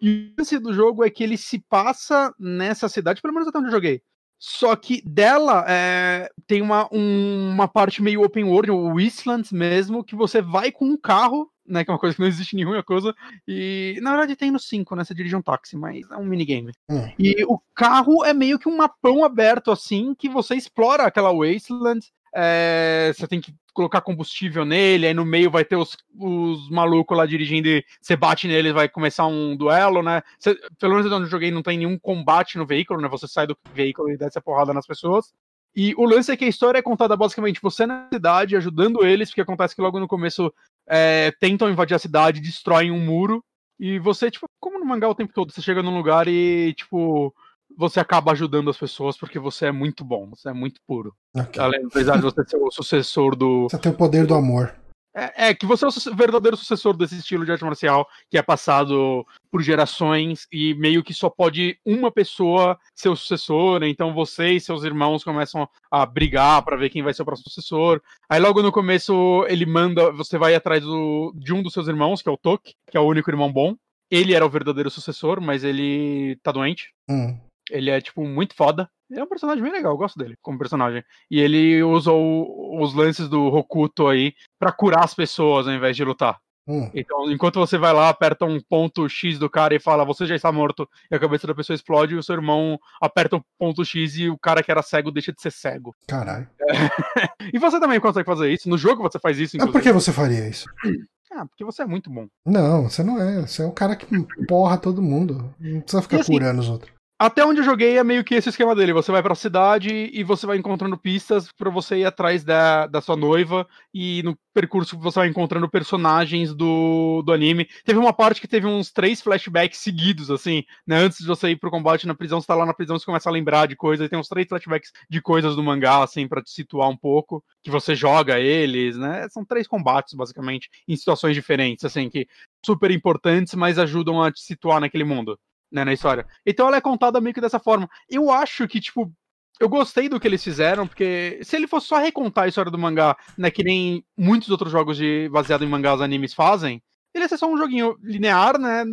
E 0.00 0.32
o 0.32 0.40
lance 0.40 0.58
do 0.58 0.72
jogo 0.72 1.04
é 1.04 1.10
que 1.10 1.22
ele 1.22 1.36
se 1.36 1.58
passa 1.58 2.32
nessa 2.38 2.88
cidade, 2.88 3.20
pelo 3.20 3.34
menos 3.34 3.48
até 3.48 3.58
onde 3.58 3.68
eu 3.68 3.72
joguei. 3.72 4.02
Só 4.38 4.76
que 4.76 5.02
dela 5.04 5.64
é, 5.68 6.30
tem 6.46 6.62
uma, 6.62 6.88
um, 6.92 7.50
uma 7.50 7.66
parte 7.66 8.00
meio 8.00 8.22
open 8.22 8.44
world, 8.44 8.70
o 8.70 8.94
Wasteland 8.94 9.52
mesmo, 9.52 10.04
que 10.04 10.14
você 10.14 10.40
vai 10.40 10.70
com 10.70 10.84
um 10.84 10.96
carro, 10.96 11.50
né? 11.66 11.84
Que 11.84 11.90
é 11.90 11.92
uma 11.92 11.98
coisa 11.98 12.14
que 12.14 12.20
não 12.20 12.28
existe 12.28 12.54
nenhuma 12.54 12.82
coisa. 12.82 13.14
E 13.46 13.98
na 14.00 14.10
verdade 14.10 14.36
tem 14.36 14.50
no 14.50 14.58
5, 14.60 14.94
né? 14.94 15.04
Você 15.04 15.12
dirige 15.12 15.34
um 15.34 15.42
táxi, 15.42 15.76
mas 15.76 16.08
é 16.10 16.16
um 16.16 16.24
minigame. 16.24 16.72
Hum. 16.88 17.10
E 17.18 17.44
o 17.46 17.58
carro 17.74 18.24
é 18.24 18.32
meio 18.32 18.58
que 18.58 18.68
um 18.68 18.76
mapão 18.76 19.24
aberto, 19.24 19.72
assim, 19.72 20.14
que 20.14 20.28
você 20.28 20.54
explora 20.54 21.04
aquela 21.04 21.32
Wasteland. 21.32 22.06
É, 22.34 23.12
você 23.16 23.26
tem 23.26 23.40
que 23.40 23.54
colocar 23.72 24.00
combustível 24.00 24.64
nele, 24.64 25.06
aí 25.06 25.14
no 25.14 25.24
meio 25.24 25.50
vai 25.50 25.64
ter 25.64 25.76
os, 25.76 25.96
os 26.18 26.68
malucos 26.68 27.16
lá 27.16 27.24
dirigindo 27.24 27.68
e 27.68 27.84
você 28.00 28.16
bate 28.16 28.48
nele 28.48 28.72
vai 28.72 28.88
começar 28.88 29.26
um 29.26 29.56
duelo, 29.56 30.02
né? 30.02 30.22
Cê, 30.38 30.58
pelo 30.78 30.96
menos 30.96 31.12
onde 31.12 31.26
eu 31.26 31.30
joguei 31.30 31.50
não 31.50 31.62
tem 31.62 31.78
nenhum 31.78 31.98
combate 31.98 32.58
no 32.58 32.66
veículo, 32.66 33.00
né? 33.00 33.08
Você 33.08 33.28
sai 33.28 33.46
do 33.46 33.56
veículo 33.72 34.10
e 34.10 34.16
desce 34.16 34.38
a 34.38 34.42
porrada 34.42 34.74
nas 34.74 34.86
pessoas. 34.86 35.32
E 35.76 35.94
o 35.96 36.04
lance 36.04 36.32
é 36.32 36.36
que 36.36 36.44
a 36.44 36.48
história 36.48 36.78
é 36.78 36.82
contada 36.82 37.16
basicamente 37.16 37.60
você 37.62 37.86
na 37.86 38.08
cidade, 38.12 38.56
ajudando 38.56 39.06
eles, 39.06 39.30
porque 39.30 39.42
acontece 39.42 39.76
que 39.76 39.82
logo 39.82 40.00
no 40.00 40.08
começo 40.08 40.52
é, 40.88 41.32
tentam 41.38 41.70
invadir 41.70 41.94
a 41.94 42.00
cidade, 42.00 42.40
destroem 42.40 42.90
um 42.90 42.98
muro, 42.98 43.44
e 43.78 43.98
você, 43.98 44.30
tipo, 44.30 44.50
como 44.58 44.78
no 44.78 44.84
mangá 44.84 45.08
o 45.08 45.14
tempo 45.14 45.32
todo, 45.32 45.52
você 45.52 45.62
chega 45.62 45.82
num 45.82 45.96
lugar 45.96 46.26
e, 46.26 46.74
tipo, 46.74 47.32
você 47.76 48.00
acaba 48.00 48.32
ajudando 48.32 48.70
as 48.70 48.76
pessoas 48.76 49.16
porque 49.16 49.38
você 49.38 49.66
é 49.66 49.72
muito 49.72 50.04
bom, 50.04 50.30
você 50.30 50.48
é 50.48 50.52
muito 50.52 50.80
puro. 50.86 51.14
Okay. 51.34 51.62
Além, 51.62 51.84
apesar 51.86 52.16
de 52.16 52.22
você 52.22 52.44
ser 52.46 52.56
o 52.56 52.70
sucessor 52.70 53.36
do. 53.36 53.68
Você 53.68 53.78
tem 53.78 53.92
o 53.92 53.96
poder 53.96 54.26
do 54.26 54.34
amor. 54.34 54.74
É, 55.18 55.48
é, 55.48 55.54
que 55.54 55.66
você 55.66 55.84
é 55.84 55.88
o 55.88 56.14
verdadeiro 56.14 56.56
sucessor 56.56 56.96
desse 56.96 57.16
estilo 57.16 57.44
de 57.44 57.50
arte 57.50 57.64
marcial 57.64 58.06
que 58.30 58.38
é 58.38 58.42
passado 58.42 59.26
por 59.50 59.62
gerações 59.62 60.46
e 60.52 60.74
meio 60.74 61.02
que 61.02 61.12
só 61.12 61.28
pode 61.28 61.76
uma 61.84 62.12
pessoa 62.12 62.78
ser 62.94 63.08
o 63.08 63.16
sucessor, 63.16 63.82
então 63.82 64.14
você 64.14 64.52
e 64.52 64.60
seus 64.60 64.84
irmãos 64.84 65.24
começam 65.24 65.68
a 65.90 66.06
brigar 66.06 66.62
para 66.62 66.76
ver 66.76 66.90
quem 66.90 67.02
vai 67.02 67.12
ser 67.12 67.22
o 67.22 67.24
próximo 67.24 67.50
sucessor. 67.50 68.00
Aí 68.28 68.38
logo 68.38 68.62
no 68.62 68.70
começo 68.70 69.44
ele 69.48 69.66
manda, 69.66 70.12
você 70.12 70.38
vai 70.38 70.54
atrás 70.54 70.84
do, 70.84 71.34
de 71.34 71.52
um 71.52 71.62
dos 71.62 71.72
seus 71.72 71.88
irmãos, 71.88 72.22
que 72.22 72.28
é 72.28 72.32
o 72.32 72.36
Toki, 72.36 72.74
que 72.88 72.96
é 72.96 73.00
o 73.00 73.06
único 73.06 73.30
irmão 73.30 73.52
bom. 73.52 73.74
Ele 74.10 74.34
era 74.34 74.46
o 74.46 74.50
verdadeiro 74.50 74.90
sucessor, 74.90 75.40
mas 75.40 75.64
ele 75.64 76.38
tá 76.42 76.52
doente. 76.52 76.92
Hum. 77.10 77.36
Ele 77.70 77.90
é, 77.90 78.00
tipo, 78.00 78.24
muito 78.24 78.54
foda. 78.54 78.88
Ele 79.10 79.20
é 79.20 79.24
um 79.24 79.28
personagem 79.28 79.62
bem 79.62 79.72
legal, 79.72 79.92
eu 79.92 79.98
gosto 79.98 80.18
dele 80.18 80.36
como 80.42 80.58
personagem. 80.58 81.02
E 81.30 81.40
ele 81.40 81.82
usa 81.82 82.12
o, 82.12 82.82
os 82.82 82.94
lances 82.94 83.28
do 83.28 83.48
Rokuto 83.48 84.06
aí 84.06 84.34
para 84.58 84.72
curar 84.72 85.04
as 85.04 85.14
pessoas 85.14 85.66
ao 85.66 85.74
invés 85.74 85.96
de 85.96 86.04
lutar. 86.04 86.38
Hum. 86.68 86.90
Então, 86.94 87.30
enquanto 87.32 87.58
você 87.58 87.78
vai 87.78 87.94
lá, 87.94 88.10
aperta 88.10 88.44
um 88.44 88.60
ponto 88.60 89.08
X 89.08 89.38
do 89.38 89.48
cara 89.48 89.74
e 89.74 89.80
fala, 89.80 90.04
você 90.04 90.26
já 90.26 90.36
está 90.36 90.52
morto, 90.52 90.86
e 91.10 91.16
a 91.16 91.18
cabeça 91.18 91.46
da 91.46 91.54
pessoa 91.54 91.74
explode, 91.74 92.14
e 92.14 92.18
o 92.18 92.22
seu 92.22 92.34
irmão 92.34 92.78
aperta 93.00 93.36
o 93.36 93.38
um 93.38 93.42
ponto 93.58 93.82
X 93.82 94.16
e 94.18 94.28
o 94.28 94.36
cara 94.36 94.62
que 94.62 94.70
era 94.70 94.82
cego 94.82 95.10
deixa 95.10 95.32
de 95.32 95.40
ser 95.40 95.50
cego. 95.50 95.96
Caralho. 96.06 96.46
É. 96.60 96.68
e 97.54 97.58
você 97.58 97.80
também 97.80 97.98
consegue 97.98 98.26
fazer 98.26 98.52
isso? 98.52 98.68
No 98.68 98.76
jogo 98.76 99.02
você 99.02 99.18
faz 99.18 99.38
isso, 99.38 99.56
inclusive. 99.56 99.72
Mas 99.72 99.82
por 99.82 99.82
que 99.82 99.92
você 99.92 100.12
faria 100.12 100.46
isso? 100.46 100.66
Ah, 101.30 101.44
porque 101.44 101.62
você 101.62 101.82
é 101.82 101.86
muito 101.86 102.10
bom. 102.10 102.26
Não, 102.44 102.88
você 102.88 103.02
não 103.02 103.20
é. 103.20 103.42
Você 103.42 103.62
é 103.62 103.66
um 103.66 103.70
cara 103.70 103.94
que 103.94 104.06
porra 104.48 104.78
todo 104.78 105.02
mundo. 105.02 105.54
Não 105.60 105.82
precisa 105.82 106.00
ficar 106.00 106.20
assim, 106.20 106.32
curando 106.32 106.60
os 106.60 106.70
outros. 106.70 106.90
Até 107.20 107.44
onde 107.44 107.58
eu 107.58 107.64
joguei 107.64 107.98
é 107.98 108.04
meio 108.04 108.22
que 108.22 108.36
esse 108.36 108.48
esquema 108.48 108.76
dele. 108.76 108.92
Você 108.92 109.10
vai 109.10 109.20
pra 109.20 109.34
cidade 109.34 110.08
e 110.12 110.22
você 110.22 110.46
vai 110.46 110.56
encontrando 110.56 110.96
pistas 110.96 111.50
para 111.50 111.68
você 111.68 111.96
ir 111.96 112.04
atrás 112.04 112.44
da, 112.44 112.86
da 112.86 113.00
sua 113.00 113.16
noiva. 113.16 113.66
E 113.92 114.22
no 114.22 114.38
percurso 114.54 114.96
você 114.96 115.18
vai 115.18 115.28
encontrando 115.28 115.68
personagens 115.68 116.54
do, 116.54 117.20
do 117.22 117.32
anime. 117.32 117.68
Teve 117.84 117.98
uma 117.98 118.12
parte 118.12 118.40
que 118.40 118.46
teve 118.46 118.68
uns 118.68 118.92
três 118.92 119.20
flashbacks 119.20 119.80
seguidos, 119.80 120.30
assim, 120.30 120.62
né? 120.86 120.96
Antes 120.98 121.18
de 121.18 121.26
você 121.26 121.50
ir 121.50 121.56
pro 121.56 121.72
combate 121.72 122.06
na 122.06 122.14
prisão, 122.14 122.40
você 122.40 122.46
tá 122.46 122.54
lá 122.54 122.64
na 122.64 122.72
prisão, 122.72 122.96
você 122.96 123.04
começa 123.04 123.28
a 123.28 123.32
lembrar 123.32 123.66
de 123.66 123.74
coisas. 123.74 124.06
E 124.06 124.08
tem 124.08 124.18
uns 124.18 124.28
três 124.28 124.46
flashbacks 124.46 124.92
de 125.10 125.20
coisas 125.20 125.56
do 125.56 125.62
mangá, 125.62 126.04
assim, 126.04 126.28
para 126.28 126.40
te 126.40 126.50
situar 126.50 126.88
um 126.88 126.96
pouco. 126.96 127.42
Que 127.64 127.70
você 127.70 127.96
joga 127.96 128.38
eles, 128.38 128.96
né? 128.96 129.28
São 129.30 129.44
três 129.44 129.66
combates, 129.66 130.14
basicamente, 130.14 130.70
em 130.86 130.94
situações 130.94 131.34
diferentes, 131.34 131.84
assim, 131.84 132.08
que 132.08 132.28
super 132.64 132.92
importantes, 132.92 133.54
mas 133.54 133.76
ajudam 133.76 134.22
a 134.22 134.30
te 134.30 134.40
situar 134.40 134.80
naquele 134.80 135.02
mundo 135.02 135.36
né, 135.70 135.84
na 135.84 135.92
história. 135.92 136.26
Então 136.44 136.68
ela 136.68 136.76
é 136.76 136.80
contada 136.80 137.20
meio 137.20 137.34
que 137.34 137.40
dessa 137.40 137.58
forma. 137.58 137.88
Eu 138.08 138.30
acho 138.30 138.66
que, 138.66 138.80
tipo, 138.80 139.12
eu 139.60 139.68
gostei 139.68 140.08
do 140.08 140.20
que 140.20 140.26
eles 140.26 140.42
fizeram, 140.42 140.86
porque 140.86 141.40
se 141.42 141.56
ele 141.56 141.66
fosse 141.66 141.88
só 141.88 141.98
recontar 141.98 142.44
a 142.44 142.48
história 142.48 142.70
do 142.70 142.78
mangá, 142.78 143.16
né, 143.36 143.50
que 143.50 143.64
nem 143.64 144.04
muitos 144.16 144.50
outros 144.50 144.70
jogos 144.70 144.96
de 144.96 145.28
baseado 145.30 145.64
em 145.64 145.68
mangás 145.68 146.00
animes 146.00 146.32
fazem, 146.32 146.82
ele 147.14 147.24
ia 147.24 147.28
ser 147.28 147.38
só 147.38 147.50
um 147.50 147.56
joguinho 147.56 147.96
linear, 148.02 148.58
né, 148.58 148.84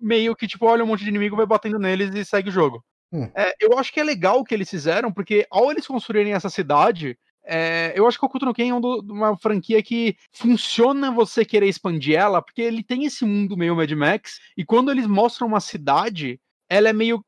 meio 0.00 0.36
que, 0.36 0.46
tipo, 0.46 0.66
olha 0.66 0.84
um 0.84 0.86
monte 0.86 1.04
de 1.04 1.10
inimigo, 1.10 1.36
vai 1.36 1.46
batendo 1.46 1.78
neles 1.78 2.14
e 2.14 2.24
segue 2.24 2.48
o 2.48 2.52
jogo. 2.52 2.84
Hum. 3.12 3.30
É, 3.34 3.52
eu 3.60 3.78
acho 3.78 3.92
que 3.92 4.00
é 4.00 4.04
legal 4.04 4.40
o 4.40 4.44
que 4.44 4.54
eles 4.54 4.70
fizeram, 4.70 5.12
porque 5.12 5.46
ao 5.50 5.70
eles 5.70 5.86
construírem 5.86 6.32
essa 6.32 6.48
cidade, 6.48 7.18
é, 7.54 7.92
eu 7.94 8.06
acho 8.08 8.18
que 8.18 8.24
o 8.24 8.26
Hokuto 8.26 8.46
no 8.46 8.54
Ken 8.54 8.70
é 8.70 8.74
uma 8.74 9.36
franquia 9.36 9.82
que 9.82 10.16
funciona 10.32 11.10
você 11.10 11.44
querer 11.44 11.68
expandir 11.68 12.18
ela, 12.18 12.40
porque 12.40 12.62
ele 12.62 12.82
tem 12.82 13.04
esse 13.04 13.26
mundo 13.26 13.58
meio 13.58 13.76
Mad 13.76 13.90
Max, 13.92 14.40
e 14.56 14.64
quando 14.64 14.90
eles 14.90 15.06
mostram 15.06 15.48
uma 15.48 15.60
cidade, 15.60 16.40
ela 16.66 16.88
é 16.88 16.94
meio 16.94 17.22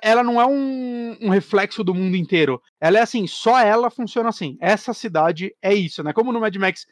ela 0.00 0.22
não 0.22 0.40
é 0.40 0.46
um, 0.46 1.16
um, 1.20 1.28
reflexo 1.28 1.82
do 1.82 1.94
mundo 1.94 2.16
inteiro. 2.16 2.60
Ela 2.80 2.98
é 2.98 3.02
assim, 3.02 3.26
só 3.26 3.58
ela 3.60 3.90
funciona 3.90 4.28
assim. 4.28 4.56
Essa 4.60 4.92
cidade 4.92 5.54
é 5.62 5.74
isso, 5.74 6.02
né? 6.02 6.12
Como 6.12 6.32
no 6.32 6.40
Mad 6.40 6.54
Max, 6.56 6.86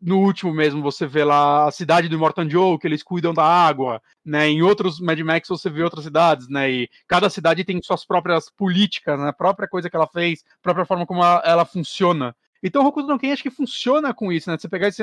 no 0.00 0.18
último 0.18 0.52
mesmo, 0.52 0.82
você 0.82 1.06
vê 1.06 1.24
lá 1.24 1.68
a 1.68 1.70
cidade 1.70 2.08
do 2.08 2.14
Immortan 2.14 2.48
Joe, 2.48 2.78
que 2.78 2.86
eles 2.86 3.02
cuidam 3.02 3.34
da 3.34 3.44
água, 3.44 4.00
né? 4.24 4.48
Em 4.48 4.62
outros 4.62 5.00
Mad 5.00 5.18
Max 5.20 5.48
você 5.48 5.68
vê 5.68 5.82
outras 5.82 6.04
cidades, 6.04 6.48
né? 6.48 6.70
E 6.70 6.88
cada 7.06 7.28
cidade 7.28 7.64
tem 7.64 7.80
suas 7.82 8.04
próprias 8.04 8.50
políticas, 8.50 9.18
né? 9.18 9.28
A 9.28 9.32
própria 9.32 9.68
coisa 9.68 9.90
que 9.90 9.96
ela 9.96 10.06
fez, 10.06 10.44
a 10.58 10.62
própria 10.62 10.86
forma 10.86 11.06
como 11.06 11.22
ela, 11.22 11.42
ela 11.44 11.64
funciona. 11.64 12.34
Então 12.62 12.84
o 12.84 12.86
Hokuto 12.86 13.08
no 13.08 13.18
Ken 13.18 13.32
acho 13.32 13.42
que 13.42 13.50
funciona 13.50 14.14
com 14.14 14.32
isso, 14.32 14.48
né? 14.50 14.56
Você 14.56 14.68
pegar 14.68 14.88
esse, 14.88 15.02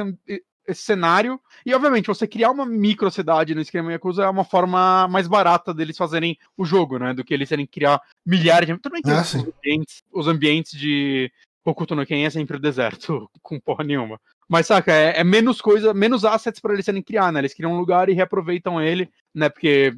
esse 0.69 0.81
cenário. 0.81 1.39
E, 1.65 1.73
obviamente, 1.73 2.07
você 2.07 2.27
criar 2.27 2.51
uma 2.51 2.65
micro 2.65 3.09
cidade 3.11 3.55
no 3.55 3.61
esquema 3.61 3.91
Yakuza 3.91 4.23
é 4.23 4.29
uma 4.29 4.43
forma 4.43 5.07
mais 5.07 5.27
barata 5.27 5.73
deles 5.73 5.97
fazerem 5.97 6.37
o 6.57 6.65
jogo, 6.65 6.97
né? 6.97 7.13
Do 7.13 7.23
que 7.23 7.33
eles 7.33 7.49
terem 7.49 7.65
que 7.65 7.73
criar 7.73 8.01
milhares 8.25 8.67
de. 8.67 8.77
Tudo 8.77 8.93
bem 8.93 9.01
que 9.01 9.11
ah, 9.11 9.21
os, 9.21 9.35
ambientes, 9.35 10.03
os, 10.11 10.27
ambientes, 10.27 10.71
de 10.79 11.31
Hokuto 11.65 11.95
no 11.95 12.05
Ken 12.05 12.25
é 12.25 12.29
sempre 12.29 12.57
o 12.57 12.59
deserto, 12.59 13.29
com 13.41 13.59
porra 13.59 13.83
nenhuma. 13.83 14.19
Mas, 14.47 14.67
saca, 14.67 14.91
é, 14.91 15.19
é 15.19 15.23
menos 15.23 15.61
coisa, 15.61 15.93
menos 15.93 16.25
assets 16.25 16.59
para 16.59 16.73
eles 16.73 16.85
serem 16.85 17.03
criar, 17.03 17.31
né? 17.31 17.39
Eles 17.39 17.53
criam 17.53 17.73
um 17.73 17.77
lugar 17.77 18.09
e 18.09 18.13
reaproveitam 18.13 18.81
ele, 18.81 19.09
né? 19.33 19.49
Porque 19.49 19.95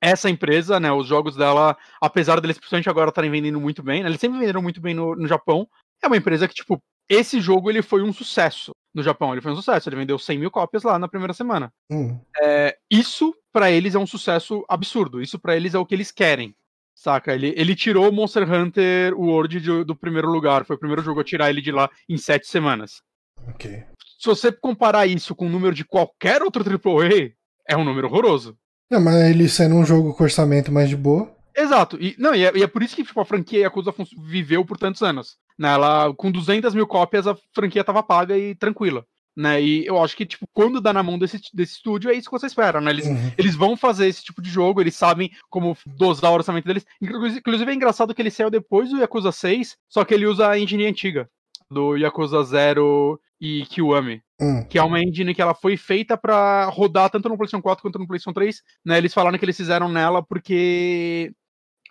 essa 0.00 0.28
empresa, 0.28 0.78
né, 0.78 0.92
os 0.92 1.06
jogos 1.06 1.34
dela, 1.34 1.74
apesar 1.98 2.38
deles 2.38 2.58
principalmente 2.58 2.90
agora 2.90 3.08
estarem 3.08 3.30
vendendo 3.30 3.58
muito 3.58 3.82
bem, 3.82 4.02
né, 4.02 4.08
eles 4.10 4.20
sempre 4.20 4.38
venderam 4.38 4.60
muito 4.60 4.78
bem 4.78 4.92
no, 4.92 5.16
no 5.16 5.26
Japão, 5.26 5.66
é 6.02 6.06
uma 6.06 6.16
empresa 6.18 6.46
que, 6.46 6.54
tipo, 6.54 6.82
esse 7.08 7.40
jogo 7.40 7.70
ele 7.70 7.82
foi 7.82 8.02
um 8.02 8.12
sucesso 8.12 8.72
no 8.94 9.02
Japão. 9.02 9.32
Ele 9.32 9.40
foi 9.40 9.52
um 9.52 9.56
sucesso. 9.56 9.88
Ele 9.88 9.96
vendeu 9.96 10.18
100 10.18 10.38
mil 10.38 10.50
cópias 10.50 10.82
lá 10.82 10.98
na 10.98 11.08
primeira 11.08 11.34
semana. 11.34 11.72
Hum. 11.90 12.18
É, 12.40 12.76
isso, 12.90 13.34
para 13.52 13.70
eles, 13.70 13.94
é 13.94 13.98
um 13.98 14.06
sucesso 14.06 14.64
absurdo. 14.68 15.20
Isso, 15.20 15.38
para 15.38 15.56
eles, 15.56 15.74
é 15.74 15.78
o 15.78 15.84
que 15.84 15.94
eles 15.94 16.10
querem. 16.10 16.54
Saca? 16.94 17.34
Ele, 17.34 17.52
ele 17.56 17.74
tirou 17.74 18.12
Monster 18.12 18.50
Hunter 18.50 19.18
World 19.18 19.60
de, 19.60 19.84
do 19.84 19.96
primeiro 19.96 20.30
lugar. 20.30 20.64
Foi 20.64 20.76
o 20.76 20.78
primeiro 20.78 21.02
jogo 21.02 21.20
a 21.20 21.24
tirar 21.24 21.50
ele 21.50 21.60
de 21.60 21.72
lá 21.72 21.90
em 22.08 22.16
sete 22.16 22.46
semanas. 22.46 23.02
Ok. 23.48 23.84
Se 24.18 24.26
você 24.26 24.52
comparar 24.52 25.06
isso 25.06 25.34
com 25.34 25.46
o 25.46 25.50
número 25.50 25.74
de 25.74 25.84
qualquer 25.84 26.40
outro 26.42 26.64
AAA, 26.64 27.32
é 27.68 27.76
um 27.76 27.84
número 27.84 28.06
horroroso. 28.06 28.56
Não, 28.90 29.00
mas 29.00 29.16
ele 29.16 29.48
sendo 29.48 29.74
um 29.74 29.84
jogo 29.84 30.14
com 30.14 30.24
orçamento 30.24 30.70
mais 30.70 30.88
de 30.88 30.96
boa. 30.96 31.34
Exato. 31.54 31.96
E, 32.00 32.14
não, 32.18 32.34
e 32.34 32.44
é, 32.44 32.56
e 32.56 32.62
é 32.62 32.66
por 32.66 32.82
isso 32.82 32.96
que 32.96 33.04
tipo, 33.04 33.20
a 33.20 33.24
franquia 33.24 33.60
Yakuza 33.60 33.94
viveu 34.18 34.64
por 34.64 34.78
tantos 34.78 35.02
anos. 35.02 35.36
Né? 35.58 35.72
Ela, 35.72 36.12
com 36.14 36.30
200 36.30 36.74
mil 36.74 36.86
cópias, 36.86 37.26
a 37.26 37.36
franquia 37.54 37.80
estava 37.80 38.02
paga 38.02 38.36
e 38.36 38.54
tranquila. 38.54 39.04
Né? 39.36 39.60
E 39.60 39.86
eu 39.86 40.02
acho 40.02 40.16
que, 40.16 40.24
tipo, 40.24 40.46
quando 40.52 40.80
dá 40.80 40.92
na 40.92 41.02
mão 41.02 41.18
desse, 41.18 41.40
desse 41.52 41.74
estúdio, 41.74 42.10
é 42.10 42.14
isso 42.14 42.30
que 42.30 42.38
você 42.38 42.46
espera, 42.46 42.80
né? 42.80 42.90
Eles, 42.90 43.06
uhum. 43.06 43.32
eles 43.36 43.56
vão 43.56 43.76
fazer 43.76 44.06
esse 44.06 44.22
tipo 44.22 44.40
de 44.40 44.48
jogo, 44.48 44.80
eles 44.80 44.94
sabem 44.94 45.30
como 45.50 45.76
dosar 45.84 46.30
o 46.30 46.34
orçamento 46.34 46.66
deles. 46.66 46.86
Inclusive, 47.02 47.70
é 47.70 47.74
engraçado 47.74 48.14
que 48.14 48.22
ele 48.22 48.30
saiu 48.30 48.48
depois 48.48 48.90
do 48.90 48.98
Yakuza 48.98 49.32
6, 49.32 49.76
só 49.88 50.04
que 50.04 50.14
ele 50.14 50.26
usa 50.26 50.48
a 50.48 50.58
engine 50.58 50.86
antiga, 50.86 51.28
do 51.68 51.96
Yakuza 51.96 52.44
0 52.44 53.20
e 53.40 53.66
Kiwami. 53.66 54.22
Uhum. 54.40 54.64
Que 54.64 54.78
é 54.78 54.82
uma 54.82 55.00
engine 55.00 55.34
que 55.34 55.42
ela 55.42 55.54
foi 55.54 55.76
feita 55.76 56.16
para 56.16 56.66
rodar 56.66 57.10
tanto 57.10 57.28
no 57.28 57.36
PlayStation 57.36 57.62
4 57.62 57.82
quanto 57.82 57.98
no 57.98 58.06
PlayStation 58.06 58.32
3. 58.32 58.62
Né? 58.84 58.98
Eles 58.98 59.14
falaram 59.14 59.36
que 59.36 59.44
eles 59.44 59.56
fizeram 59.56 59.88
nela 59.88 60.22
porque 60.22 61.32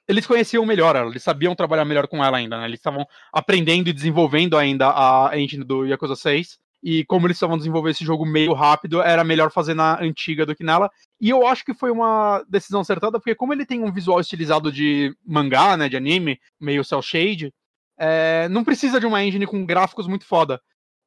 eles 0.08 0.26
conheciam 0.26 0.66
melhor 0.66 0.96
ela, 0.96 1.10
eles 1.10 1.24
sabiam 1.24 1.56
trabalhar 1.56 1.86
melhor 1.86 2.08
com 2.08 2.24
ela 2.24 2.38
ainda, 2.38 2.58
né? 2.58 2.66
Eles 2.66 2.80
estavam 2.80 3.06
aprendendo 3.32 3.90
e 3.90 3.94
desenvolvendo 3.94 4.58
ainda 4.58 4.90
a 4.90 5.38
engine 5.38 5.64
do 5.64 5.86
Yakuza 5.86 6.16
6. 6.16 6.58
E 6.84 7.06
como 7.06 7.26
eles 7.26 7.38
estavam 7.38 7.58
desenvolvendo 7.58 7.92
esse 7.92 8.04
jogo 8.04 8.26
meio 8.26 8.52
rápido, 8.52 9.02
era 9.02 9.24
melhor 9.24 9.50
fazer 9.50 9.74
na 9.74 10.02
antiga 10.02 10.46
do 10.46 10.54
que 10.54 10.66
nela. 10.66 10.92
E 11.20 11.30
eu 11.30 11.48
acho 11.48 11.64
que 11.64 11.74
foi 11.74 11.90
uma 11.90 12.44
decisão 12.50 12.82
acertada, 12.82 13.18
porque 13.20 13.34
como 13.34 13.54
ele 13.54 13.66
tem 13.66 13.82
um 13.82 13.92
visual 13.92 14.20
estilizado 14.20 14.70
de 14.70 15.16
mangá, 15.26 15.78
né, 15.78 15.88
de 15.88 15.96
anime, 15.96 16.38
meio 16.60 16.84
cel 16.84 17.02
shade, 17.02 17.54
é, 17.98 18.50
não 18.50 18.66
precisa 18.66 19.00
de 19.00 19.06
uma 19.06 19.24
engine 19.24 19.48
com 19.48 19.66
gráficos 19.66 20.08
muito 20.08 20.26
foda. 20.26 20.60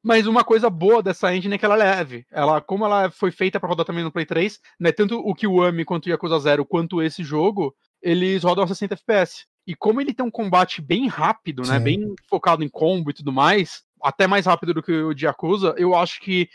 Mas 0.03 0.25
uma 0.25 0.43
coisa 0.43 0.67
boa 0.67 1.03
dessa 1.03 1.35
engine 1.35 1.53
é 1.53 1.57
que 1.59 1.65
ela 1.65 1.75
é 1.75 1.77
leve. 1.77 2.25
Ela, 2.31 2.59
como 2.59 2.83
ela 2.83 3.11
foi 3.11 3.29
feita 3.29 3.59
para 3.59 3.69
rodar 3.69 3.85
também 3.85 4.03
no 4.03 4.11
Play 4.11 4.25
3, 4.25 4.59
né, 4.79 4.91
tanto 4.91 5.19
o 5.19 5.35
Kiwami 5.35 5.85
quanto 5.85 6.07
o 6.07 6.09
Yakuza 6.09 6.39
Zero, 6.39 6.65
quanto 6.65 7.03
esse 7.03 7.23
jogo, 7.23 7.75
eles 8.07 8.43
rodam 8.43 8.63
a 8.63 8.67
60 8.67 8.93
FPS. 8.93 9.45
E 9.67 9.75
como 9.75 9.99
ele 9.99 10.13
tem 10.13 10.25
um 10.25 10.31
combate 10.31 10.81
bem 10.81 11.07
rápido, 11.07 11.63
né? 11.63 11.77
Bem 11.77 12.15
focado 12.29 12.63
em 12.63 12.69
combo 12.69 13.09
e 13.09 13.13
tudo 13.13 13.33
mais, 13.33 13.83
até 14.01 14.25
mais 14.25 14.45
rápido 14.45 14.73
do 14.73 14.81
que 14.81 14.93
o 14.93 15.13
de 15.13 15.25
Yakuza, 15.25 15.75
eu 15.77 15.93
acho 15.93 16.21
que 16.21 16.47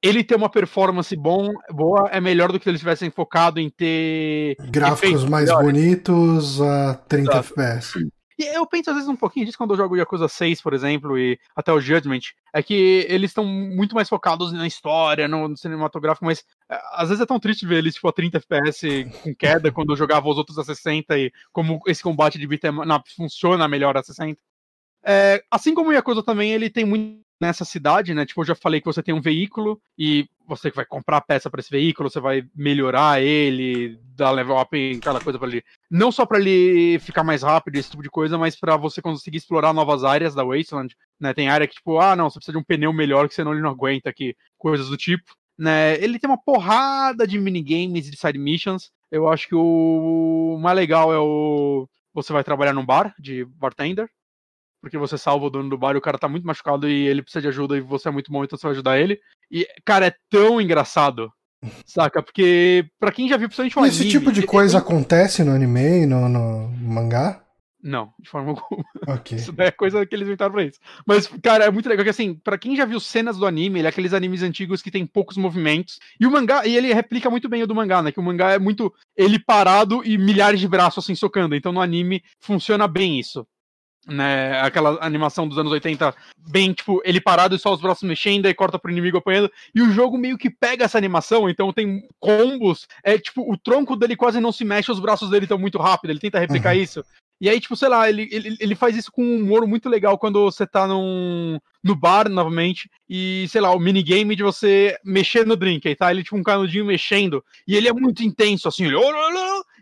ele 0.00 0.22
ter 0.22 0.36
uma 0.36 0.48
performance 0.48 1.14
bom, 1.16 1.52
boa 1.70 2.08
é 2.10 2.20
melhor 2.20 2.52
do 2.52 2.58
que 2.58 2.64
se 2.64 2.70
eles 2.70 2.80
tivessem 2.80 3.10
focado 3.10 3.58
em 3.58 3.68
ter 3.68 4.56
gráficos 4.70 5.24
mais 5.24 5.46
melhores. 5.46 5.66
bonitos 5.66 6.60
a 6.62 6.94
30 6.94 7.30
Exato. 7.30 7.60
FPS. 7.60 8.10
E 8.40 8.44
eu 8.56 8.66
penso 8.66 8.88
às 8.88 8.96
vezes 8.96 9.08
um 9.08 9.16
pouquinho 9.16 9.44
disso 9.44 9.58
quando 9.58 9.72
eu 9.72 9.76
jogo 9.76 9.98
Yakuza 9.98 10.26
6, 10.26 10.62
por 10.62 10.72
exemplo, 10.72 11.18
e 11.18 11.38
até 11.54 11.70
o 11.70 11.78
Judgment, 11.78 12.20
é 12.54 12.62
que 12.62 13.04
eles 13.06 13.32
estão 13.32 13.44
muito 13.44 13.94
mais 13.94 14.08
focados 14.08 14.50
na 14.50 14.66
história, 14.66 15.28
no, 15.28 15.54
cinematográfico, 15.54 16.24
mas 16.24 16.42
é, 16.66 16.80
às 16.94 17.10
vezes 17.10 17.20
é 17.20 17.26
tão 17.26 17.38
triste 17.38 17.66
ver 17.66 17.76
eles 17.76 17.92
tipo 17.94 18.08
a 18.08 18.12
30 18.12 18.38
FPS 18.38 19.04
com 19.22 19.34
queda 19.34 19.70
quando 19.70 19.92
eu 19.92 19.96
jogava 19.96 20.26
os 20.26 20.38
outros 20.38 20.58
a 20.58 20.64
60 20.64 21.18
e 21.18 21.30
como 21.52 21.82
esse 21.86 22.02
combate 22.02 22.38
de 22.38 22.46
beat'em 22.46 22.72
funciona 23.14 23.68
melhor 23.68 23.94
a 23.98 24.02
60. 24.02 24.40
é, 25.04 25.44
assim 25.50 25.74
como 25.74 25.90
o 25.90 25.92
Yakuza 25.92 26.22
também, 26.22 26.50
ele 26.50 26.70
tem 26.70 26.86
muito 26.86 27.20
nessa 27.40 27.64
cidade, 27.64 28.12
né? 28.12 28.26
Tipo, 28.26 28.42
eu 28.42 28.46
já 28.46 28.54
falei 28.54 28.80
que 28.80 28.86
você 28.86 29.02
tem 29.02 29.14
um 29.14 29.20
veículo 29.20 29.80
e 29.98 30.28
você 30.46 30.70
vai 30.70 30.84
comprar 30.84 31.20
peça 31.22 31.48
para 31.48 31.60
esse 31.60 31.70
veículo, 31.70 32.10
você 32.10 32.20
vai 32.20 32.44
melhorar 32.54 33.22
ele, 33.22 33.98
dar 34.14 34.30
level 34.32 34.58
up 34.60 34.76
em 34.76 34.98
aquela 34.98 35.20
coisa 35.20 35.38
para 35.38 35.48
ele, 35.48 35.64
não 35.90 36.12
só 36.12 36.26
para 36.26 36.38
ele 36.38 36.98
ficar 36.98 37.24
mais 37.24 37.42
rápido, 37.42 37.76
esse 37.76 37.90
tipo 37.90 38.02
de 38.02 38.10
coisa, 38.10 38.36
mas 38.36 38.58
para 38.58 38.76
você 38.76 39.00
conseguir 39.00 39.38
explorar 39.38 39.72
novas 39.72 40.04
áreas 40.04 40.34
da 40.34 40.44
Wasteland, 40.44 40.94
né? 41.18 41.32
Tem 41.32 41.48
área 41.48 41.66
que 41.66 41.74
tipo, 41.74 41.98
ah, 41.98 42.14
não, 42.14 42.28
você 42.28 42.38
precisa 42.38 42.52
de 42.52 42.58
um 42.58 42.64
pneu 42.64 42.92
melhor 42.92 43.28
que 43.28 43.34
senão 43.34 43.52
ele 43.52 43.62
não 43.62 43.70
aguenta 43.70 44.10
aqui, 44.10 44.36
coisas 44.58 44.88
do 44.88 44.96
tipo. 44.96 45.34
Né, 45.58 46.02
ele 46.02 46.18
tem 46.18 46.28
uma 46.28 46.42
porrada 46.42 47.26
de 47.26 47.38
minigames 47.38 48.08
e 48.08 48.10
de 48.10 48.16
side 48.16 48.38
missions. 48.38 48.90
Eu 49.10 49.28
acho 49.28 49.46
que 49.46 49.54
o 49.54 50.58
mais 50.60 50.74
legal 50.74 51.12
é 51.12 51.18
o. 51.18 51.86
Você 52.14 52.32
vai 52.32 52.42
trabalhar 52.42 52.72
num 52.72 52.84
bar 52.84 53.14
de 53.18 53.44
bartender 53.44 54.08
porque 54.80 54.98
você 54.98 55.18
salva 55.18 55.46
o 55.46 55.50
dono 55.50 55.68
do 55.68 55.78
bar 55.78 55.94
e 55.94 55.98
o 55.98 56.00
cara 56.00 56.18
tá 56.18 56.28
muito 56.28 56.46
machucado 56.46 56.88
e 56.88 57.06
ele 57.06 57.22
precisa 57.22 57.42
de 57.42 57.48
ajuda 57.48 57.76
e 57.76 57.80
você 57.80 58.08
é 58.08 58.12
muito 58.12 58.32
bom, 58.32 58.42
então 58.42 58.58
você 58.58 58.66
vai 58.66 58.72
ajudar 58.72 58.98
ele. 58.98 59.20
E, 59.50 59.66
cara, 59.84 60.06
é 60.06 60.14
tão 60.30 60.60
engraçado. 60.60 61.30
Saca? 61.84 62.22
Porque, 62.22 62.86
pra 62.98 63.12
quem 63.12 63.28
já 63.28 63.36
viu, 63.36 63.48
principalmente 63.48 63.78
um 63.78 63.84
Esse 63.84 64.02
anime, 64.02 64.10
tipo 64.10 64.32
de 64.32 64.46
coisa 64.46 64.78
acontece 64.78 65.44
no 65.44 65.52
anime 65.52 66.02
e 66.02 66.06
no, 66.06 66.28
no 66.28 66.68
mangá? 66.78 67.44
Não, 67.82 68.12
de 68.18 68.28
forma 68.28 68.50
alguma. 68.50 68.84
Ok. 69.06 69.36
Isso 69.38 69.52
daí 69.52 69.68
é 69.68 69.70
coisa 69.70 70.04
que 70.04 70.14
eles 70.14 70.26
inventaram 70.26 70.52
pra 70.52 70.64
isso. 70.64 70.78
Mas, 71.06 71.26
cara, 71.42 71.64
é 71.64 71.70
muito 71.70 71.88
legal 71.88 72.04
que, 72.04 72.10
assim, 72.10 72.34
pra 72.34 72.58
quem 72.58 72.76
já 72.76 72.84
viu 72.84 73.00
cenas 73.00 73.38
do 73.38 73.46
anime, 73.46 73.78
ele 73.78 73.86
é 73.86 73.88
aqueles 73.88 74.12
animes 74.12 74.42
antigos 74.42 74.82
que 74.82 74.90
tem 74.90 75.06
poucos 75.06 75.38
movimentos. 75.38 75.98
E 76.20 76.26
o 76.26 76.30
mangá, 76.30 76.66
e 76.66 76.76
ele 76.76 76.92
replica 76.92 77.30
muito 77.30 77.48
bem 77.48 77.62
o 77.62 77.66
do 77.66 77.74
mangá, 77.74 78.02
né? 78.02 78.12
Que 78.12 78.20
o 78.20 78.22
mangá 78.22 78.52
é 78.52 78.58
muito 78.58 78.92
ele 79.16 79.38
parado 79.38 80.02
e 80.04 80.18
milhares 80.18 80.60
de 80.60 80.68
braços 80.68 81.04
assim 81.04 81.14
socando. 81.14 81.54
Então 81.54 81.72
no 81.72 81.80
anime 81.80 82.22
funciona 82.38 82.86
bem 82.86 83.18
isso 83.18 83.46
né, 84.06 84.60
aquela 84.60 84.98
animação 85.04 85.46
dos 85.46 85.58
anos 85.58 85.72
80, 85.72 86.14
bem, 86.48 86.72
tipo, 86.72 87.00
ele 87.04 87.20
parado 87.20 87.54
e 87.54 87.58
só 87.58 87.72
os 87.72 87.80
braços 87.80 88.08
mexendo, 88.08 88.46
e 88.46 88.54
corta 88.54 88.78
pro 88.78 88.90
inimigo 88.90 89.18
apanhando, 89.18 89.50
e 89.74 89.82
o 89.82 89.92
jogo 89.92 90.16
meio 90.16 90.38
que 90.38 90.50
pega 90.50 90.84
essa 90.84 90.98
animação, 90.98 91.48
então 91.48 91.72
tem 91.72 92.02
combos, 92.18 92.86
é 93.02 93.18
tipo, 93.18 93.50
o 93.50 93.56
tronco 93.56 93.96
dele 93.96 94.16
quase 94.16 94.40
não 94.40 94.52
se 94.52 94.64
mexe, 94.64 94.90
os 94.90 95.00
braços 95.00 95.30
dele 95.30 95.44
estão 95.44 95.58
muito 95.58 95.78
rápido, 95.78 96.10
ele 96.10 96.20
tenta 96.20 96.38
replicar 96.38 96.74
uhum. 96.74 96.82
isso. 96.82 97.04
E 97.40 97.48
aí, 97.48 97.58
tipo, 97.58 97.74
sei 97.74 97.88
lá, 97.88 98.06
ele, 98.06 98.28
ele, 98.30 98.56
ele 98.60 98.74
faz 98.74 98.94
isso 98.94 99.10
com 99.10 99.24
um 99.24 99.38
humor 99.38 99.66
muito 99.66 99.88
legal 99.88 100.18
quando 100.18 100.42
você 100.44 100.66
tá 100.66 100.86
num, 100.86 101.58
no 101.82 101.96
bar 101.96 102.28
novamente, 102.28 102.90
e, 103.08 103.46
sei 103.48 103.62
lá, 103.62 103.74
o 103.74 103.80
minigame 103.80 104.36
de 104.36 104.42
você 104.42 104.94
mexer 105.02 105.46
no 105.46 105.56
drink, 105.56 105.88
aí 105.88 105.96
tá 105.96 106.10
ele, 106.10 106.22
tipo, 106.22 106.36
um 106.36 106.42
canudinho 106.42 106.84
mexendo, 106.84 107.42
e 107.66 107.76
ele 107.76 107.88
é 107.88 107.92
muito 107.92 108.22
intenso, 108.22 108.68
assim, 108.68 108.84
ele, 108.84 108.96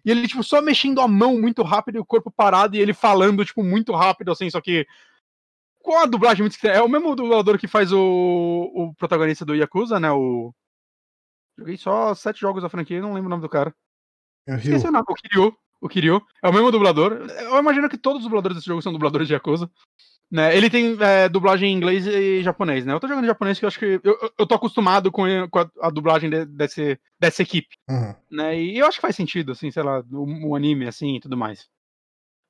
e 0.05 0.11
ele, 0.11 0.27
tipo, 0.27 0.43
só 0.43 0.61
mexendo 0.61 1.01
a 1.01 1.09
mão 1.09 1.41
muito 1.41 1.63
rápido 1.63 1.97
e 1.97 1.99
o 1.99 2.05
corpo 2.05 2.31
parado 2.31 2.77
e 2.77 2.81
ele 2.81 2.93
falando, 2.93 3.45
tipo, 3.45 3.63
muito 3.63 3.95
rápido, 3.95 4.33
assim, 4.33 4.51
só 4.51 4.61
que. 4.61 4.87
Com 5.81 5.97
a 5.99 6.07
dublagem 6.07 6.43
muito 6.43 6.59
É 6.67 6.83
o 6.83 6.89
mesmo 6.89 7.15
dublador 7.15 7.57
que 7.59 7.69
faz 7.69 7.93
o, 7.93 7.99
o 7.99 8.95
protagonista 8.95 9.45
do 9.45 9.55
Yakuza, 9.55 9.99
né? 9.99 10.11
O. 10.11 10.53
Joguei 11.57 11.77
só 11.77 12.15
sete 12.15 12.41
jogos 12.41 12.63
da 12.63 12.69
franquia, 12.69 13.01
não 13.01 13.15
lembro 13.15 13.27
o 13.27 13.31
nome 13.31 13.43
do 13.43 13.49
cara. 13.49 13.75
É 14.47 14.55
o 14.55 14.57
Esqueci 14.57 14.87
o 14.87 14.93
nome, 14.93 15.05
o 15.09 15.15
Kiryu. 15.15 15.57
O 15.81 15.89
Kiryu. 15.89 16.23
É 16.43 16.49
o 16.49 16.53
mesmo 16.53 16.71
dublador. 16.71 17.13
Eu 17.13 17.59
imagino 17.59 17.89
que 17.89 17.97
todos 17.97 18.19
os 18.19 18.25
dubladores 18.25 18.57
desse 18.57 18.67
jogo 18.67 18.83
são 18.83 18.93
dubladores 18.93 19.29
de 19.29 19.35
Yakuza. 19.35 19.71
Né? 20.31 20.55
Ele 20.55 20.69
tem 20.69 20.97
é, 21.01 21.27
dublagem 21.29 21.73
em 21.73 21.77
inglês 21.77 22.07
e 22.07 22.43
japonês, 22.43 22.85
né? 22.85 22.93
Eu 22.93 23.01
tô 23.01 23.09
jogando 23.09 23.25
em 23.25 23.29
japonês 23.29 23.59
que 23.59 23.65
eu 23.65 23.69
acho 23.69 23.79
que. 23.79 23.99
Eu, 24.05 24.33
eu 24.39 24.47
tô 24.47 24.55
acostumado 24.55 25.11
com, 25.11 25.25
com 25.49 25.59
a, 25.59 25.71
a, 25.81 25.91
dublagem 25.91 26.29
de, 26.29 26.45
desse, 26.45 27.01
dessa 27.19 27.43
equipe. 27.43 27.77
Uhum. 27.89 28.15
Né? 28.31 28.61
E 28.61 28.79
eu 28.79 28.87
acho 28.87 28.99
que 28.99 29.03
faz 29.03 29.17
sentido, 29.17 29.53
assim, 29.53 29.71
sei 29.71 29.83
lá, 29.83 30.05
o, 30.13 30.51
o 30.51 30.57
anime, 30.57 30.87
assim 30.87 31.17
e 31.17 31.21
tudo 31.21 31.37
mais. 31.37 31.67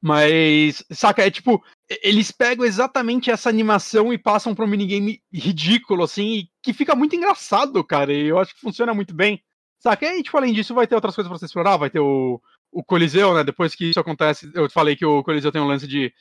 Mas, 0.01 0.85
saca, 0.93 1.27
é 1.27 1.31
tipo, 1.31 1.63
eles 2.03 2.31
pegam 2.31 2.65
exatamente 2.65 3.31
essa 3.31 3.49
animação 3.49 4.13
e 4.13 4.19
passam 4.19 4.55
pra 4.55 4.65
um 4.65 4.69
minigame 4.69 5.21
ridículo, 5.33 6.05
assim, 6.05 6.49
que 6.63 6.73
fica 6.73 6.95
muito 6.95 7.17
engraçado, 7.17 7.83
cara, 7.85 8.13
e 8.13 8.27
eu 8.27 8.39
acho 8.39 8.55
que 8.55 8.61
funciona 8.61 8.95
muito 8.95 9.13
bem. 9.15 9.43
Saca? 9.81 10.07
E, 10.07 10.23
tipo, 10.23 10.37
além 10.37 10.53
disso, 10.53 10.75
vai 10.75 10.87
ter 10.87 10.95
outras 10.95 11.15
coisas 11.15 11.29
pra 11.29 11.39
você 11.39 11.47
explorar, 11.47 11.77
vai 11.77 11.91
ter 11.91 12.01
o, 12.01 12.41
o 12.71 12.85
Coliseu, 12.85 13.35
né? 13.35 13.45
Depois 13.45 13.75
que 13.75 13.91
isso 13.91 14.01
acontece, 14.01 14.51
eu 14.55 14.69
falei 14.71 14.97
que 14.97 15.05
o 15.05 15.23
Coliseu 15.23 15.53
tem 15.53 15.61
um 15.61 15.67
lance 15.67 15.87
de 15.87 16.13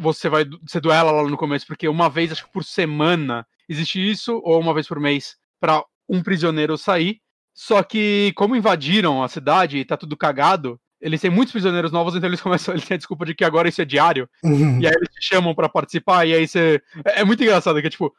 você 0.00 0.28
vai 0.28 0.44
você 0.66 0.80
duela 0.80 1.10
lá 1.10 1.22
no 1.28 1.36
começo, 1.36 1.66
porque 1.66 1.88
uma 1.88 2.08
vez, 2.08 2.32
acho 2.32 2.44
que 2.44 2.52
por 2.52 2.64
semana, 2.64 3.46
existe 3.68 4.00
isso, 4.00 4.40
ou 4.44 4.58
uma 4.60 4.74
vez 4.74 4.88
por 4.88 4.98
mês, 4.98 5.36
para 5.60 5.84
um 6.08 6.22
prisioneiro 6.22 6.76
sair. 6.76 7.20
Só 7.54 7.82
que, 7.82 8.32
como 8.36 8.56
invadiram 8.56 9.22
a 9.22 9.28
cidade 9.28 9.78
e 9.78 9.84
tá 9.84 9.96
tudo 9.96 10.16
cagado, 10.16 10.80
eles 11.00 11.20
têm 11.20 11.30
muitos 11.30 11.52
prisioneiros 11.52 11.92
novos, 11.92 12.14
então 12.14 12.28
eles 12.28 12.40
começam, 12.42 12.74
eles 12.74 12.86
têm 12.86 12.94
a 12.94 12.98
desculpa 12.98 13.24
de 13.24 13.34
que 13.34 13.44
agora 13.44 13.68
isso 13.68 13.82
é 13.82 13.84
diário. 13.84 14.28
Uhum. 14.42 14.80
E 14.80 14.86
aí 14.86 14.92
eles 14.94 15.08
te 15.08 15.22
chamam 15.24 15.54
para 15.54 15.68
participar, 15.68 16.26
e 16.26 16.34
aí 16.34 16.48
você. 16.48 16.82
É, 17.04 17.20
é 17.20 17.24
muito 17.24 17.42
engraçado, 17.42 17.80
que 17.80 17.90
tipo, 17.90 18.12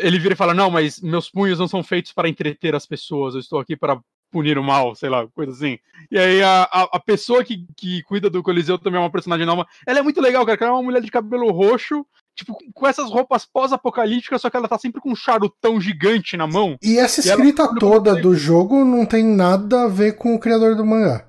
ele 0.00 0.18
vira 0.18 0.34
e 0.34 0.36
fala: 0.36 0.54
Não, 0.54 0.70
mas 0.70 1.00
meus 1.00 1.30
punhos 1.30 1.58
não 1.58 1.68
são 1.68 1.82
feitos 1.82 2.12
para 2.12 2.28
entreter 2.28 2.74
as 2.74 2.86
pessoas, 2.86 3.34
eu 3.34 3.40
estou 3.40 3.58
aqui 3.58 3.76
para 3.76 4.00
punir 4.32 4.58
o 4.58 4.64
mal, 4.64 4.94
sei 4.96 5.10
lá, 5.10 5.28
coisa 5.28 5.52
assim. 5.52 5.78
E 6.10 6.18
aí 6.18 6.42
a, 6.42 6.62
a, 6.62 6.82
a, 6.94 7.00
pessoa 7.00 7.44
que, 7.44 7.66
que 7.76 8.02
cuida 8.04 8.30
do 8.30 8.42
Coliseu 8.42 8.78
também 8.78 8.98
é 8.98 9.04
uma 9.04 9.10
personagem 9.10 9.46
nova. 9.46 9.66
Ela 9.86 9.98
é 9.98 10.02
muito 10.02 10.20
legal, 10.20 10.44
cara, 10.46 10.58
ela 10.62 10.70
é 10.70 10.72
uma 10.72 10.82
mulher 10.82 11.02
de 11.02 11.10
cabelo 11.10 11.52
roxo, 11.52 12.04
tipo, 12.34 12.56
com 12.74 12.86
essas 12.88 13.10
roupas 13.10 13.44
pós-apocalípticas, 13.44 14.40
só 14.40 14.48
que 14.48 14.56
ela 14.56 14.66
tá 14.66 14.78
sempre 14.78 15.00
com 15.00 15.10
um 15.10 15.16
charutão 15.16 15.80
gigante 15.80 16.36
na 16.36 16.46
mão. 16.46 16.76
E 16.82 16.98
essa 16.98 17.20
escrita 17.20 17.70
e 17.76 17.78
toda 17.78 18.16
do 18.16 18.34
jogo 18.34 18.84
não 18.84 19.04
tem 19.04 19.22
nada 19.22 19.84
a 19.84 19.88
ver 19.88 20.16
com 20.16 20.34
o 20.34 20.40
criador 20.40 20.74
do 20.74 20.84
mangá. 20.84 21.26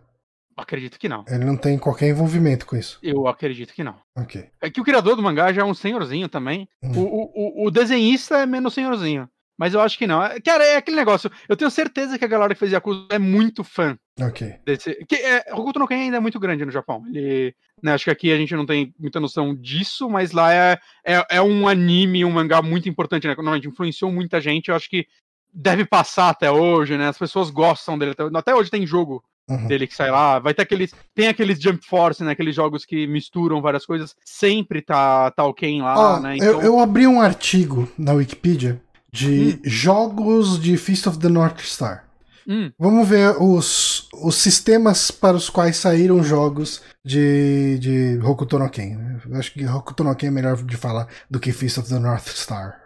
Acredito 0.56 1.00
que 1.00 1.10
não. 1.10 1.26
Ele 1.28 1.44
não 1.44 1.58
tem 1.58 1.78
qualquer 1.80 2.10
envolvimento 2.10 2.66
com 2.66 2.76
isso. 2.76 3.00
Eu 3.02 3.28
acredito 3.28 3.74
que 3.74 3.84
não. 3.84 3.96
Ok. 4.16 4.50
É 4.62 4.70
que 4.70 4.80
o 4.80 4.84
criador 4.84 5.16
do 5.16 5.24
mangá 5.24 5.52
já 5.52 5.64
é 5.64 5.66
um 5.66 5.74
senhorzinho 5.74 6.30
também. 6.30 6.70
Hum. 6.82 6.92
O, 6.96 7.64
o, 7.64 7.68
o 7.68 7.72
desenhista 7.72 8.38
é 8.38 8.46
menos 8.46 8.76
senhorzinho. 8.76 9.28
Mas 9.64 9.74
eu 9.74 9.80
acho 9.80 9.98
que 9.98 10.06
não. 10.06 10.20
Cara, 10.44 10.66
é 10.66 10.76
aquele 10.76 10.98
negócio. 10.98 11.32
Eu 11.48 11.56
tenho 11.56 11.72
certeza 11.72 12.20
que 12.20 12.26
a 12.26 12.28
galera 12.28 12.54
que 12.54 12.60
fez 12.60 12.70
Yakuza 12.70 13.08
é 13.10 13.18
muito 13.18 13.64
fã. 13.64 13.98
Ok. 14.20 14.56
Desse, 14.66 14.94
que 15.08 15.16
é, 15.16 15.46
Hokuto 15.54 15.80
no 15.80 15.88
Ken 15.88 15.96
ainda 15.96 16.18
é 16.18 16.20
muito 16.20 16.38
grande 16.38 16.66
no 16.66 16.72
Japão. 16.72 17.02
Ele, 17.08 17.56
né, 17.82 17.94
acho 17.94 18.04
que 18.04 18.12
aqui 18.12 18.34
a 18.34 18.36
gente 18.36 18.54
não 18.58 18.66
tem 18.66 18.94
muita 19.00 19.22
noção 19.22 19.56
disso, 19.56 20.10
mas 20.10 20.34
lá 20.34 20.54
é, 20.54 20.78
é, 21.06 21.26
é 21.38 21.42
um 21.42 21.66
anime, 21.66 22.26
um 22.26 22.30
mangá 22.30 22.62
muito 22.62 22.90
importante, 22.90 23.26
né? 23.26 23.34
Normalmente 23.38 23.70
influenciou 23.70 24.12
muita 24.12 24.42
gente. 24.42 24.68
Eu 24.68 24.76
acho 24.76 24.90
que 24.90 25.08
deve 25.54 25.86
passar 25.86 26.28
até 26.28 26.52
hoje, 26.52 26.98
né? 26.98 27.08
As 27.08 27.18
pessoas 27.18 27.50
gostam 27.50 27.98
dele. 27.98 28.12
Até, 28.12 28.24
até 28.38 28.54
hoje 28.54 28.70
tem 28.70 28.86
jogo 28.86 29.24
Uhum. 29.50 29.68
dele 29.68 29.88
que 29.88 29.96
sai 29.96 30.10
lá. 30.10 30.40
Vai 30.40 30.54
ter 30.54 30.62
aqueles. 30.62 30.94
Tem 31.14 31.28
aqueles 31.28 31.62
Jump 31.62 31.86
Force, 31.86 32.24
né? 32.24 32.32
Aqueles 32.32 32.56
jogos 32.56 32.86
que 32.86 33.06
misturam 33.08 33.62
várias 33.62 33.86
coisas. 33.86 34.16
Sempre 34.24 34.82
tá, 34.82 35.32
tá 35.32 35.46
o 35.46 35.54
Ken 35.54 35.82
lá, 35.82 36.18
oh, 36.18 36.20
né? 36.22 36.36
Então... 36.38 36.48
Eu, 36.48 36.62
eu, 36.62 36.80
abri 36.80 37.06
um 37.06 37.20
artigo 37.20 37.90
na 37.98 38.14
Wikipedia 38.14 38.82
de 39.14 39.60
hum. 39.64 39.70
jogos 39.70 40.60
de 40.60 40.76
Feast 40.76 41.06
of 41.06 41.20
the 41.20 41.30
North 41.30 41.62
Star. 41.62 42.06
Hum. 42.48 42.72
Vamos 42.78 43.08
ver 43.08 43.38
os, 43.40 44.10
os 44.12 44.36
sistemas 44.36 45.12
para 45.12 45.38
os 45.38 45.50
quais 45.50 45.78
saíram 45.78 46.22
jogos 46.24 46.82
de, 47.06 47.78
de 47.80 48.20
Hokuto 48.22 48.58
no 48.58 48.70
Ken. 48.70 48.96
Né? 48.98 49.20
Acho 49.34 49.54
que 49.54 49.66
Hokuto 49.66 50.04
no 50.04 50.16
Ken 50.16 50.28
é 50.28 50.32
melhor 50.32 50.58
de 50.58 50.76
falar 50.76 51.08
do 51.30 51.40
que 51.40 51.54
Feast 51.54 51.78
of 51.78 51.88
the 51.88 52.00
North 52.00 52.28
Star. 52.28 52.82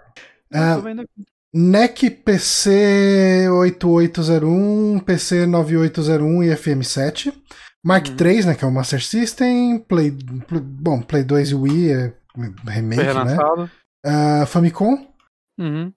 Uh, 0.54 1.06
NEC 1.54 2.12
PC 2.12 3.48
8801, 3.50 5.00
PC 5.00 5.46
9801 5.48 6.44
e 6.44 6.48
FM7. 6.50 7.34
Mark 7.84 8.10
hum. 8.10 8.16
3, 8.18 8.46
né, 8.48 8.56
que 8.56 8.66
é 8.66 8.68
o 8.68 8.72
Master 8.72 9.02
System. 9.02 9.80
Play, 9.80 10.12
Play, 10.46 10.62
bom, 10.62 11.02
Play 11.02 11.24
2 11.24 11.52
e 11.52 11.56
Wii 11.56 11.92
é 11.92 12.14
remake, 12.68 13.02
né? 13.02 13.38
Uh, 14.06 14.46
Famicom. 14.46 15.08
Uhum. 15.58 15.92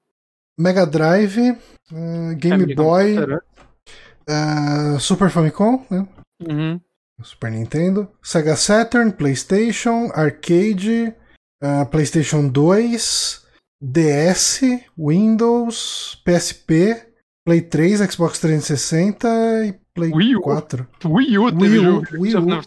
Mega 0.61 0.85
Drive, 0.85 1.57
uh, 1.91 2.35
Game 2.37 2.74
Boy, 2.74 3.16
uh, 3.19 5.01
Super 5.01 5.31
Famicom, 5.31 5.82
né? 5.91 6.07
Uhum. 6.47 6.78
Super 7.23 7.51
Nintendo, 7.51 8.07
Sega 8.23 8.55
Saturn, 8.57 9.11
PlayStation, 9.12 10.11
Arcade, 10.12 11.15
uh, 11.62 11.87
PlayStation 11.91 12.49
2, 12.49 13.41
DS, 13.81 14.61
Windows, 14.99 16.20
PSP, 16.27 17.07
Play 17.47 17.62
3, 17.62 18.11
Xbox 18.11 18.39
360 18.39 19.28
e 19.65 19.73
Play 19.95 20.12
Wii 20.12 20.37
U. 20.37 20.41
4. 20.43 20.87
Wii 21.07 21.39
U, 21.39 21.45
Wii 21.47 21.78
U, 21.78 22.03
Wii 22.19 22.37
U. 22.37 22.61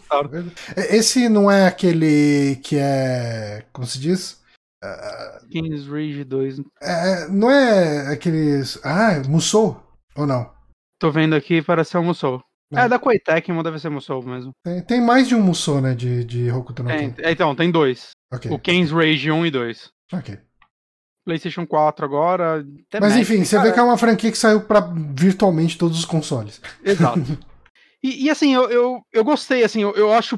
Esse 0.90 1.28
não 1.28 1.48
é 1.48 1.66
aquele 1.68 2.56
que 2.56 2.76
é. 2.76 3.64
Como 3.72 3.86
se 3.86 4.00
diz? 4.00 4.42
King's 5.50 5.86
Rage 5.86 6.24
2. 6.24 6.60
É, 6.82 7.28
não 7.28 7.50
é 7.50 8.12
aqueles. 8.12 8.78
Ah, 8.84 9.22
Musou? 9.28 9.82
Ou 10.16 10.26
não? 10.26 10.52
Tô 10.98 11.10
vendo 11.10 11.34
aqui, 11.34 11.62
parece 11.62 11.92
ser 11.92 11.98
um 11.98 12.04
Musou. 12.04 12.42
É, 12.72 12.80
é 12.82 12.88
da 12.88 12.98
Koei 12.98 13.18
Tecmo, 13.18 13.62
deve 13.62 13.78
ser 13.78 13.90
Musou 13.90 14.22
mesmo. 14.22 14.52
Tem, 14.64 14.82
tem, 14.82 15.00
mais 15.00 15.28
de 15.28 15.34
um 15.34 15.42
Musou, 15.42 15.80
né? 15.80 15.94
De, 15.94 16.24
de 16.24 16.50
Hokuto 16.50 16.82
no 16.82 16.88
Ken. 16.88 17.14
É, 17.18 17.32
então, 17.32 17.54
tem 17.54 17.70
dois. 17.70 18.10
Okay. 18.32 18.50
O 18.50 18.58
King's 18.58 18.90
Rage 18.90 19.30
1 19.30 19.46
e 19.46 19.50
2. 19.50 19.90
Ok. 20.12 20.38
PlayStation 21.24 21.66
4 21.66 22.04
agora. 22.04 22.64
Mas 23.00 23.16
enfim, 23.16 23.44
você 23.44 23.58
vê 23.58 23.72
que 23.72 23.78
é 23.78 23.82
uma 23.82 23.96
franquia 23.96 24.30
que 24.30 24.38
saiu 24.38 24.60
para 24.60 24.80
virtualmente 25.14 25.78
todos 25.78 25.98
os 25.98 26.04
consoles. 26.04 26.60
Exato. 26.84 27.20
e, 28.02 28.26
e, 28.26 28.30
assim, 28.30 28.54
eu, 28.54 28.70
eu, 28.70 29.02
eu, 29.12 29.24
gostei, 29.24 29.64
assim, 29.64 29.82
eu, 29.82 29.92
eu 29.92 30.12
acho 30.12 30.36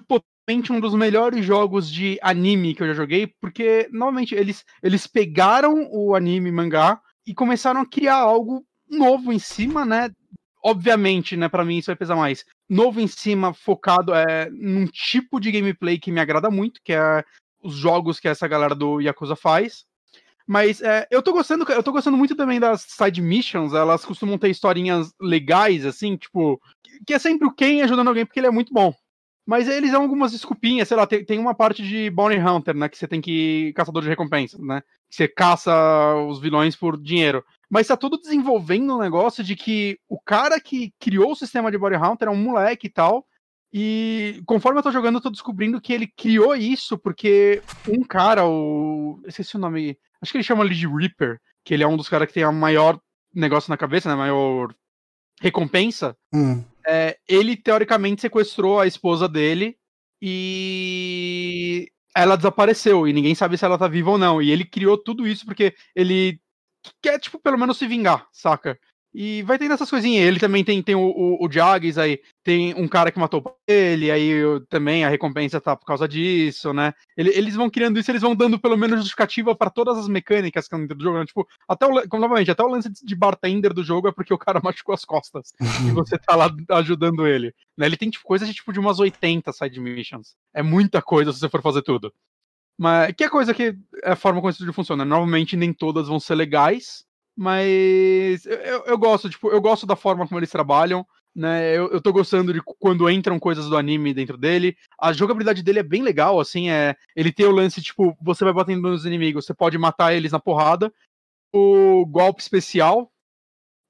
um 0.72 0.80
dos 0.80 0.94
melhores 0.94 1.44
jogos 1.44 1.90
de 1.90 2.18
anime 2.22 2.74
que 2.74 2.82
eu 2.82 2.86
já 2.88 2.94
joguei, 2.94 3.26
porque, 3.40 3.88
novamente, 3.92 4.34
eles, 4.34 4.64
eles 4.82 5.06
pegaram 5.06 5.88
o 5.90 6.14
anime 6.14 6.52
mangá 6.52 7.00
e 7.26 7.34
começaram 7.34 7.80
a 7.80 7.86
criar 7.86 8.16
algo 8.16 8.64
novo 8.88 9.32
em 9.32 9.38
cima, 9.38 9.84
né? 9.84 10.10
Obviamente, 10.62 11.36
né, 11.36 11.48
para 11.48 11.64
mim 11.64 11.78
isso 11.78 11.86
vai 11.86 11.96
pesar 11.96 12.16
mais. 12.16 12.44
Novo 12.68 13.00
em 13.00 13.08
cima, 13.08 13.52
focado 13.52 14.14
é, 14.14 14.48
num 14.50 14.86
tipo 14.86 15.40
de 15.40 15.50
gameplay 15.50 15.98
que 15.98 16.12
me 16.12 16.20
agrada 16.20 16.50
muito, 16.50 16.80
que 16.84 16.92
é 16.92 17.24
os 17.62 17.74
jogos 17.74 18.20
que 18.20 18.28
essa 18.28 18.46
galera 18.46 18.74
do 18.74 19.00
Yakuza 19.00 19.34
faz. 19.34 19.84
Mas 20.46 20.80
é, 20.80 21.08
eu 21.10 21.22
tô 21.22 21.32
gostando, 21.32 21.64
eu 21.72 21.82
tô 21.82 21.90
gostando 21.90 22.16
muito 22.16 22.36
também 22.36 22.60
das 22.60 22.82
side 22.82 23.20
missions, 23.20 23.74
elas 23.74 24.04
costumam 24.04 24.38
ter 24.38 24.48
historinhas 24.48 25.12
legais, 25.20 25.84
assim, 25.84 26.16
tipo, 26.16 26.60
que 27.04 27.14
é 27.14 27.18
sempre 27.18 27.48
o 27.48 27.52
Ken 27.52 27.82
ajudando 27.82 28.08
alguém 28.08 28.24
porque 28.24 28.38
ele 28.38 28.46
é 28.46 28.52
muito 28.52 28.72
bom. 28.72 28.94
Mas 29.46 29.68
eles 29.68 29.92
dão 29.92 30.02
algumas 30.02 30.32
desculpinhas, 30.32 30.88
sei 30.88 30.96
lá, 30.96 31.06
tem, 31.06 31.24
tem 31.24 31.38
uma 31.38 31.54
parte 31.54 31.80
de 31.80 32.10
Bounty 32.10 32.36
Hunter, 32.36 32.74
né? 32.74 32.88
Que 32.88 32.98
você 32.98 33.06
tem 33.06 33.20
que. 33.20 33.72
caçador 33.74 34.02
de 34.02 34.08
recompensas, 34.08 34.58
né? 34.60 34.82
Que 35.08 35.14
você 35.14 35.28
caça 35.28 35.72
os 36.28 36.40
vilões 36.40 36.74
por 36.74 37.00
dinheiro. 37.00 37.44
Mas 37.70 37.86
tá 37.86 37.96
tudo 37.96 38.18
desenvolvendo 38.18 38.96
um 38.96 38.98
negócio 38.98 39.44
de 39.44 39.54
que 39.54 40.00
o 40.08 40.20
cara 40.20 40.60
que 40.60 40.92
criou 40.98 41.30
o 41.30 41.36
sistema 41.36 41.70
de 41.70 41.78
Bounty 41.78 41.96
Hunter 41.96 42.26
é 42.26 42.30
um 42.30 42.36
moleque 42.36 42.88
e 42.88 42.90
tal. 42.90 43.24
E 43.72 44.42
conforme 44.46 44.80
eu 44.80 44.82
tô 44.82 44.90
jogando, 44.90 45.16
eu 45.16 45.22
tô 45.22 45.30
descobrindo 45.30 45.80
que 45.80 45.92
ele 45.92 46.08
criou 46.08 46.56
isso 46.56 46.98
porque 46.98 47.62
um 47.88 48.02
cara, 48.02 48.44
o. 48.44 49.22
Esqueci 49.26 49.54
o 49.54 49.60
nome. 49.60 49.96
Acho 50.20 50.32
que 50.32 50.38
ele 50.38 50.44
chama 50.44 50.64
ele 50.64 50.74
de 50.74 50.88
Reaper, 50.88 51.38
que 51.64 51.72
ele 51.72 51.84
é 51.84 51.86
um 51.86 51.96
dos 51.96 52.08
caras 52.08 52.26
que 52.26 52.34
tem 52.34 52.42
a 52.42 52.50
maior 52.50 52.98
negócio 53.32 53.70
na 53.70 53.76
cabeça, 53.76 54.08
né? 54.08 54.16
Maior 54.16 54.74
recompensa. 55.40 56.16
Hum 56.34 56.64
é, 56.86 57.18
ele 57.28 57.56
teoricamente 57.56 58.20
sequestrou 58.22 58.80
a 58.80 58.86
esposa 58.86 59.28
dele 59.28 59.76
e 60.20 61.90
ela 62.16 62.36
desapareceu 62.36 63.06
e 63.06 63.12
ninguém 63.12 63.34
sabe 63.34 63.58
se 63.58 63.64
ela 63.64 63.78
tá 63.78 63.88
viva 63.88 64.10
ou 64.10 64.18
não. 64.18 64.40
E 64.40 64.50
ele 64.50 64.64
criou 64.64 64.96
tudo 64.98 65.26
isso 65.26 65.44
porque 65.44 65.74
ele 65.94 66.40
quer, 67.02 67.18
tipo, 67.20 67.38
pelo 67.40 67.58
menos 67.58 67.78
se 67.78 67.86
vingar, 67.86 68.28
saca? 68.32 68.78
E 69.18 69.42
vai 69.44 69.56
tendo 69.56 69.72
essas 69.72 69.88
coisinhas. 69.88 70.26
Ele 70.26 70.38
também 70.38 70.62
tem, 70.62 70.82
tem 70.82 70.94
o, 70.94 71.00
o, 71.00 71.46
o 71.46 71.50
Jags 71.50 71.96
aí, 71.96 72.20
tem 72.44 72.74
um 72.74 72.86
cara 72.86 73.10
que 73.10 73.18
matou 73.18 73.56
ele, 73.66 74.10
aí 74.10 74.28
eu, 74.28 74.60
também 74.66 75.06
a 75.06 75.08
recompensa 75.08 75.58
tá 75.58 75.74
por 75.74 75.86
causa 75.86 76.06
disso, 76.06 76.74
né? 76.74 76.92
Ele, 77.16 77.30
eles 77.30 77.54
vão 77.54 77.70
criando 77.70 77.98
isso, 77.98 78.10
eles 78.10 78.20
vão 78.20 78.36
dando 78.36 78.60
pelo 78.60 78.76
menos 78.76 78.98
justificativa 78.98 79.56
para 79.56 79.70
todas 79.70 79.96
as 79.96 80.06
mecânicas 80.06 80.64
que 80.64 80.66
estão 80.66 80.80
dentro 80.80 80.98
do 80.98 81.02
jogo. 81.02 81.18
Né? 81.18 81.24
Tipo, 81.24 81.48
até 81.66 81.86
o, 81.86 82.18
novamente, 82.18 82.50
até 82.50 82.62
o 82.62 82.68
lance 82.68 82.90
de 82.90 83.16
bartender 83.16 83.72
do 83.72 83.82
jogo 83.82 84.06
é 84.06 84.12
porque 84.12 84.34
o 84.34 84.38
cara 84.38 84.60
machucou 84.62 84.94
as 84.94 85.06
costas 85.06 85.54
e 85.88 85.90
você 85.92 86.18
tá 86.18 86.36
lá 86.36 86.54
ajudando 86.72 87.26
ele. 87.26 87.54
Né? 87.74 87.86
Ele 87.86 87.96
tem 87.96 88.10
tipo, 88.10 88.22
coisa 88.22 88.44
de 88.44 88.52
tipo 88.52 88.70
de 88.70 88.78
umas 88.78 89.00
80 89.00 89.50
side 89.50 89.80
missions. 89.80 90.36
É 90.52 90.62
muita 90.62 91.00
coisa 91.00 91.32
se 91.32 91.40
você 91.40 91.48
for 91.48 91.62
fazer 91.62 91.80
tudo. 91.80 92.12
Mas 92.78 93.14
que 93.16 93.24
é 93.24 93.30
coisa 93.30 93.54
que 93.54 93.74
é 94.04 94.12
a 94.12 94.16
forma 94.16 94.42
como 94.42 94.50
isso 94.50 94.72
funciona. 94.74 95.06
Normalmente 95.06 95.56
nem 95.56 95.72
todas 95.72 96.06
vão 96.06 96.20
ser 96.20 96.34
legais, 96.34 97.06
mas 97.36 98.46
eu, 98.46 98.84
eu, 98.86 98.98
gosto, 98.98 99.28
tipo, 99.28 99.50
eu 99.50 99.60
gosto 99.60 99.86
da 99.86 99.94
forma 99.94 100.26
como 100.26 100.38
eles 100.38 100.50
trabalham, 100.50 101.06
né? 101.34 101.76
Eu, 101.76 101.90
eu 101.90 102.00
tô 102.00 102.12
gostando 102.12 102.52
de 102.52 102.62
quando 102.62 103.10
entram 103.10 103.38
coisas 103.38 103.68
do 103.68 103.76
anime 103.76 104.14
dentro 104.14 104.38
dele. 104.38 104.74
A 104.98 105.12
jogabilidade 105.12 105.62
dele 105.62 105.80
é 105.80 105.82
bem 105.82 106.02
legal, 106.02 106.40
assim, 106.40 106.70
é. 106.70 106.96
Ele 107.14 107.30
tem 107.30 107.44
o 107.44 107.50
lance, 107.50 107.82
tipo, 107.82 108.16
você 108.22 108.42
vai 108.42 108.54
batendo 108.54 108.88
nos 108.88 109.04
inimigos, 109.04 109.44
você 109.44 109.52
pode 109.52 109.76
matar 109.76 110.14
eles 110.14 110.32
na 110.32 110.40
porrada. 110.40 110.90
O 111.52 112.06
golpe 112.06 112.40
especial, 112.40 113.12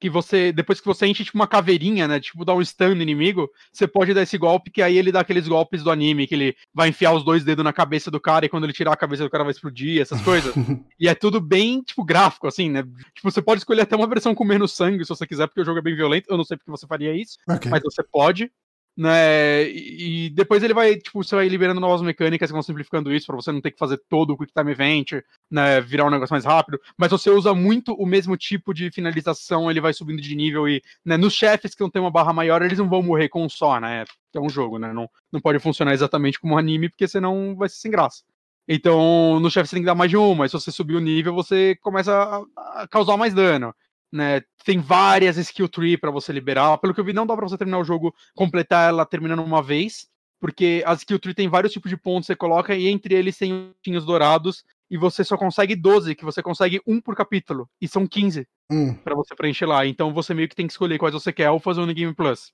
que 0.00 0.10
você, 0.10 0.52
depois 0.52 0.80
que 0.80 0.86
você 0.86 1.06
enche 1.06 1.24
tipo 1.24 1.38
uma 1.38 1.46
caveirinha, 1.46 2.06
né, 2.06 2.20
tipo 2.20 2.44
dá 2.44 2.54
um 2.54 2.64
stun 2.64 2.94
no 2.94 3.02
inimigo, 3.02 3.48
você 3.72 3.86
pode 3.86 4.12
dar 4.12 4.22
esse 4.22 4.36
golpe 4.36 4.70
que 4.70 4.82
aí 4.82 4.96
ele 4.96 5.10
dá 5.10 5.20
aqueles 5.20 5.48
golpes 5.48 5.82
do 5.82 5.90
anime, 5.90 6.26
que 6.26 6.34
ele 6.34 6.56
vai 6.74 6.88
enfiar 6.88 7.12
os 7.12 7.24
dois 7.24 7.44
dedos 7.44 7.64
na 7.64 7.72
cabeça 7.72 8.10
do 8.10 8.20
cara 8.20 8.46
e 8.46 8.48
quando 8.48 8.64
ele 8.64 8.72
tirar 8.72 8.92
a 8.92 8.96
cabeça 8.96 9.24
do 9.24 9.30
cara 9.30 9.44
vai 9.44 9.52
explodir, 9.52 10.00
essas 10.00 10.20
coisas. 10.20 10.54
e 11.00 11.08
é 11.08 11.14
tudo 11.14 11.40
bem, 11.40 11.82
tipo, 11.82 12.04
gráfico, 12.04 12.46
assim, 12.46 12.70
né? 12.70 12.82
Tipo, 13.14 13.30
você 13.30 13.40
pode 13.40 13.60
escolher 13.60 13.82
até 13.82 13.96
uma 13.96 14.06
versão 14.06 14.34
com 14.34 14.44
menos 14.44 14.72
sangue 14.72 15.04
se 15.04 15.08
você 15.08 15.26
quiser, 15.26 15.46
porque 15.46 15.60
o 15.60 15.64
jogo 15.64 15.78
é 15.78 15.82
bem 15.82 15.96
violento. 15.96 16.26
Eu 16.28 16.36
não 16.36 16.44
sei 16.44 16.56
porque 16.56 16.70
você 16.70 16.86
faria 16.86 17.14
isso, 17.14 17.38
okay. 17.48 17.70
mas 17.70 17.82
você 17.82 18.02
pode 18.02 18.50
né? 18.96 19.68
E, 19.68 20.30
depois 20.30 20.62
ele 20.62 20.72
vai, 20.72 20.96
tipo, 20.96 21.22
você 21.22 21.36
vai 21.36 21.48
liberando 21.48 21.80
novas 21.80 22.00
mecânicas 22.00 22.48
que 22.48 22.52
vão 22.52 22.62
simplificando 22.62 23.12
isso 23.12 23.26
para 23.26 23.36
você 23.36 23.52
não 23.52 23.60
ter 23.60 23.70
que 23.72 23.78
fazer 23.78 24.00
todo 24.08 24.32
o 24.32 24.38
Quick 24.38 24.52
Time 24.52 24.72
Event, 24.72 25.22
né? 25.50 25.80
Virar 25.82 26.06
um 26.06 26.10
negócio 26.10 26.32
mais 26.32 26.44
rápido. 26.44 26.80
Mas 26.96 27.10
você 27.10 27.28
usa 27.28 27.52
muito 27.52 27.92
o 27.92 28.06
mesmo 28.06 28.36
tipo 28.36 28.72
de 28.72 28.90
finalização, 28.90 29.70
ele 29.70 29.80
vai 29.80 29.92
subindo 29.92 30.22
de 30.22 30.34
nível 30.34 30.66
e, 30.66 30.82
né? 31.04 31.16
Nos 31.16 31.34
chefes 31.34 31.74
que 31.74 31.82
não 31.82 31.90
tem 31.90 32.00
uma 32.00 32.10
barra 32.10 32.32
maior, 32.32 32.62
eles 32.62 32.78
não 32.78 32.88
vão 32.88 33.02
morrer 33.02 33.28
com 33.28 33.44
um 33.44 33.48
só, 33.48 33.78
né? 33.78 34.04
É 34.34 34.40
um 34.40 34.48
jogo, 34.48 34.78
né? 34.78 34.92
Não, 34.92 35.08
não 35.30 35.40
pode 35.40 35.58
funcionar 35.58 35.92
exatamente 35.92 36.40
como 36.40 36.54
um 36.54 36.58
anime, 36.58 36.88
porque 36.88 37.06
senão 37.06 37.54
vai 37.54 37.68
ser 37.68 37.76
sem 37.76 37.90
graça. 37.90 38.24
Então, 38.68 39.38
no 39.38 39.50
chefe 39.50 39.68
você 39.68 39.76
tem 39.76 39.82
que 39.82 39.86
dar 39.86 39.94
mais 39.94 40.10
de 40.10 40.16
uma, 40.16 40.34
mas 40.34 40.50
se 40.50 40.58
você 40.58 40.72
subir 40.72 40.96
o 40.96 41.00
nível, 41.00 41.34
você 41.34 41.76
começa 41.82 42.12
a, 42.12 42.82
a 42.82 42.88
causar 42.88 43.16
mais 43.16 43.32
dano 43.32 43.74
né? 44.16 44.42
Tem 44.64 44.78
várias 44.78 45.36
skill 45.36 45.68
tree 45.68 45.96
para 45.96 46.10
você 46.10 46.32
liberar. 46.32 46.78
Pelo 46.78 46.94
que 46.94 47.00
eu 47.00 47.04
vi, 47.04 47.12
não 47.12 47.26
dá 47.26 47.36
para 47.36 47.48
você 47.48 47.56
terminar 47.56 47.78
o 47.78 47.84
jogo, 47.84 48.14
completar 48.34 48.88
ela 48.88 49.06
terminando 49.06 49.44
uma 49.44 49.62
vez, 49.62 50.08
porque 50.40 50.82
as 50.86 51.00
skill 51.00 51.18
tree 51.18 51.34
tem 51.34 51.48
vários 51.48 51.72
tipos 51.72 51.90
de 51.90 51.96
pontos 51.96 52.26
que 52.26 52.32
você 52.32 52.36
coloca 52.36 52.74
e 52.74 52.88
entre 52.88 53.14
eles 53.14 53.38
tem 53.38 53.72
tinhos 53.82 54.04
dourados 54.04 54.64
e 54.90 54.96
você 54.96 55.24
só 55.24 55.36
consegue 55.36 55.74
12, 55.74 56.14
que 56.14 56.24
você 56.24 56.42
consegue 56.42 56.80
um 56.86 57.00
por 57.00 57.16
capítulo, 57.16 57.68
e 57.80 57.88
são 57.88 58.06
15 58.06 58.46
hum. 58.70 58.94
para 58.94 59.14
você 59.14 59.34
preencher 59.34 59.66
lá. 59.66 59.86
Então 59.86 60.12
você 60.12 60.32
meio 60.32 60.48
que 60.48 60.54
tem 60.54 60.66
que 60.66 60.72
escolher 60.72 60.98
quais 60.98 61.14
você 61.14 61.32
quer 61.32 61.50
ou 61.50 61.58
fazer 61.58 61.80
um 61.80 61.92
Game 61.92 62.14
Plus. 62.14 62.52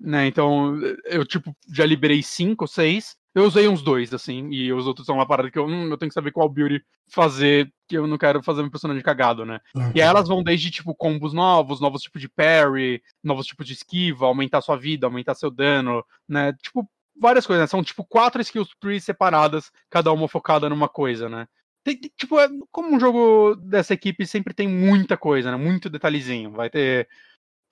Né, 0.00 0.26
então, 0.26 0.76
eu, 1.04 1.24
tipo, 1.24 1.54
já 1.72 1.86
liberei 1.86 2.24
5 2.24 2.64
ou 2.64 2.68
6, 2.68 3.16
eu 3.34 3.44
usei 3.44 3.66
uns 3.66 3.82
dois, 3.82 4.12
assim, 4.12 4.48
e 4.50 4.72
os 4.72 4.86
outros 4.86 5.06
são 5.06 5.16
uma 5.16 5.26
parada 5.26 5.50
que 5.50 5.58
eu, 5.58 5.66
hum, 5.66 5.88
eu 5.88 5.96
tenho 5.96 6.10
que 6.10 6.14
saber 6.14 6.32
qual 6.32 6.48
build 6.48 6.84
fazer, 7.08 7.72
que 7.88 7.96
eu 7.96 8.06
não 8.06 8.18
quero 8.18 8.42
fazer 8.42 8.62
meu 8.62 8.70
personagem 8.70 9.02
cagado, 9.02 9.44
né? 9.46 9.58
Uhum. 9.74 9.92
E 9.94 10.02
aí 10.02 10.08
elas 10.08 10.28
vão 10.28 10.42
desde, 10.42 10.70
tipo, 10.70 10.94
combos 10.94 11.32
novos, 11.32 11.80
novos 11.80 12.02
tipos 12.02 12.20
de 12.20 12.28
parry, 12.28 13.02
novos 13.22 13.46
tipos 13.46 13.66
de 13.66 13.72
esquiva, 13.72 14.26
aumentar 14.26 14.60
sua 14.60 14.76
vida, 14.76 15.06
aumentar 15.06 15.34
seu 15.34 15.50
dano, 15.50 16.04
né? 16.28 16.52
Tipo, 16.62 16.88
várias 17.18 17.46
coisas, 17.46 17.62
né? 17.62 17.66
São, 17.66 17.82
tipo, 17.82 18.04
quatro 18.04 18.42
skills 18.42 18.68
trees 18.78 19.04
separadas, 19.04 19.70
cada 19.88 20.12
uma 20.12 20.28
focada 20.28 20.68
numa 20.68 20.88
coisa, 20.88 21.28
né? 21.28 21.46
Tem, 21.84 21.98
tipo, 22.16 22.38
é, 22.38 22.48
como 22.70 22.94
um 22.94 23.00
jogo 23.00 23.56
dessa 23.56 23.94
equipe 23.94 24.26
sempre 24.26 24.54
tem 24.54 24.68
muita 24.68 25.16
coisa, 25.16 25.50
né? 25.50 25.56
Muito 25.56 25.90
detalhezinho. 25.90 26.52
Vai 26.52 26.70
ter 26.70 27.08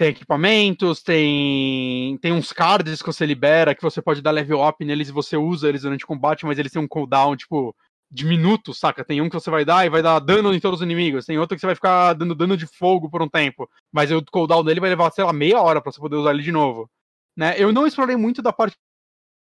tem 0.01 0.09
equipamentos, 0.09 1.03
tem 1.03 2.17
tem 2.23 2.33
uns 2.33 2.55
cards 2.55 3.03
que 3.03 3.07
você 3.07 3.27
libera, 3.27 3.75
que 3.75 3.83
você 3.83 4.01
pode 4.01 4.23
dar 4.23 4.31
level 4.31 4.67
up 4.67 4.83
neles 4.83 5.11
e 5.11 5.13
você 5.13 5.37
usa 5.37 5.69
eles 5.69 5.83
durante 5.83 6.05
o 6.05 6.07
combate, 6.07 6.47
mas 6.47 6.59
eles 6.59 6.73
têm 6.73 6.81
um 6.81 6.89
cooldown, 6.89 7.37
tipo, 7.37 7.77
de 8.11 8.25
minutos, 8.25 8.79
saca? 8.79 9.05
Tem 9.05 9.21
um 9.21 9.29
que 9.29 9.35
você 9.35 9.51
vai 9.51 9.63
dar 9.63 9.85
e 9.85 9.91
vai 9.91 10.01
dar 10.01 10.19
dano 10.19 10.55
em 10.55 10.59
todos 10.59 10.81
os 10.81 10.85
inimigos, 10.85 11.27
tem 11.27 11.39
outro 11.39 11.55
que 11.55 11.61
você 11.61 11.67
vai 11.67 11.75
ficar 11.75 12.15
dando 12.15 12.35
dano 12.35 12.57
de 12.57 12.67
fogo 12.67 13.11
por 13.11 13.21
um 13.21 13.29
tempo, 13.29 13.69
mas 13.93 14.11
o 14.11 14.25
cooldown 14.25 14.65
dele 14.65 14.81
vai 14.81 14.89
levar, 14.89 15.11
sei 15.13 15.23
lá, 15.23 15.35
meia 15.35 15.61
hora 15.61 15.83
para 15.83 15.93
você 15.93 16.01
poder 16.01 16.17
usar 16.17 16.31
ele 16.31 16.43
de 16.43 16.51
novo. 16.51 16.91
Né? 17.37 17.55
Eu 17.59 17.71
não 17.71 17.87
explorei 17.87 18.17
muito 18.17 18.41
da 18.41 18.55
parte 18.55 18.73
que 18.73 18.79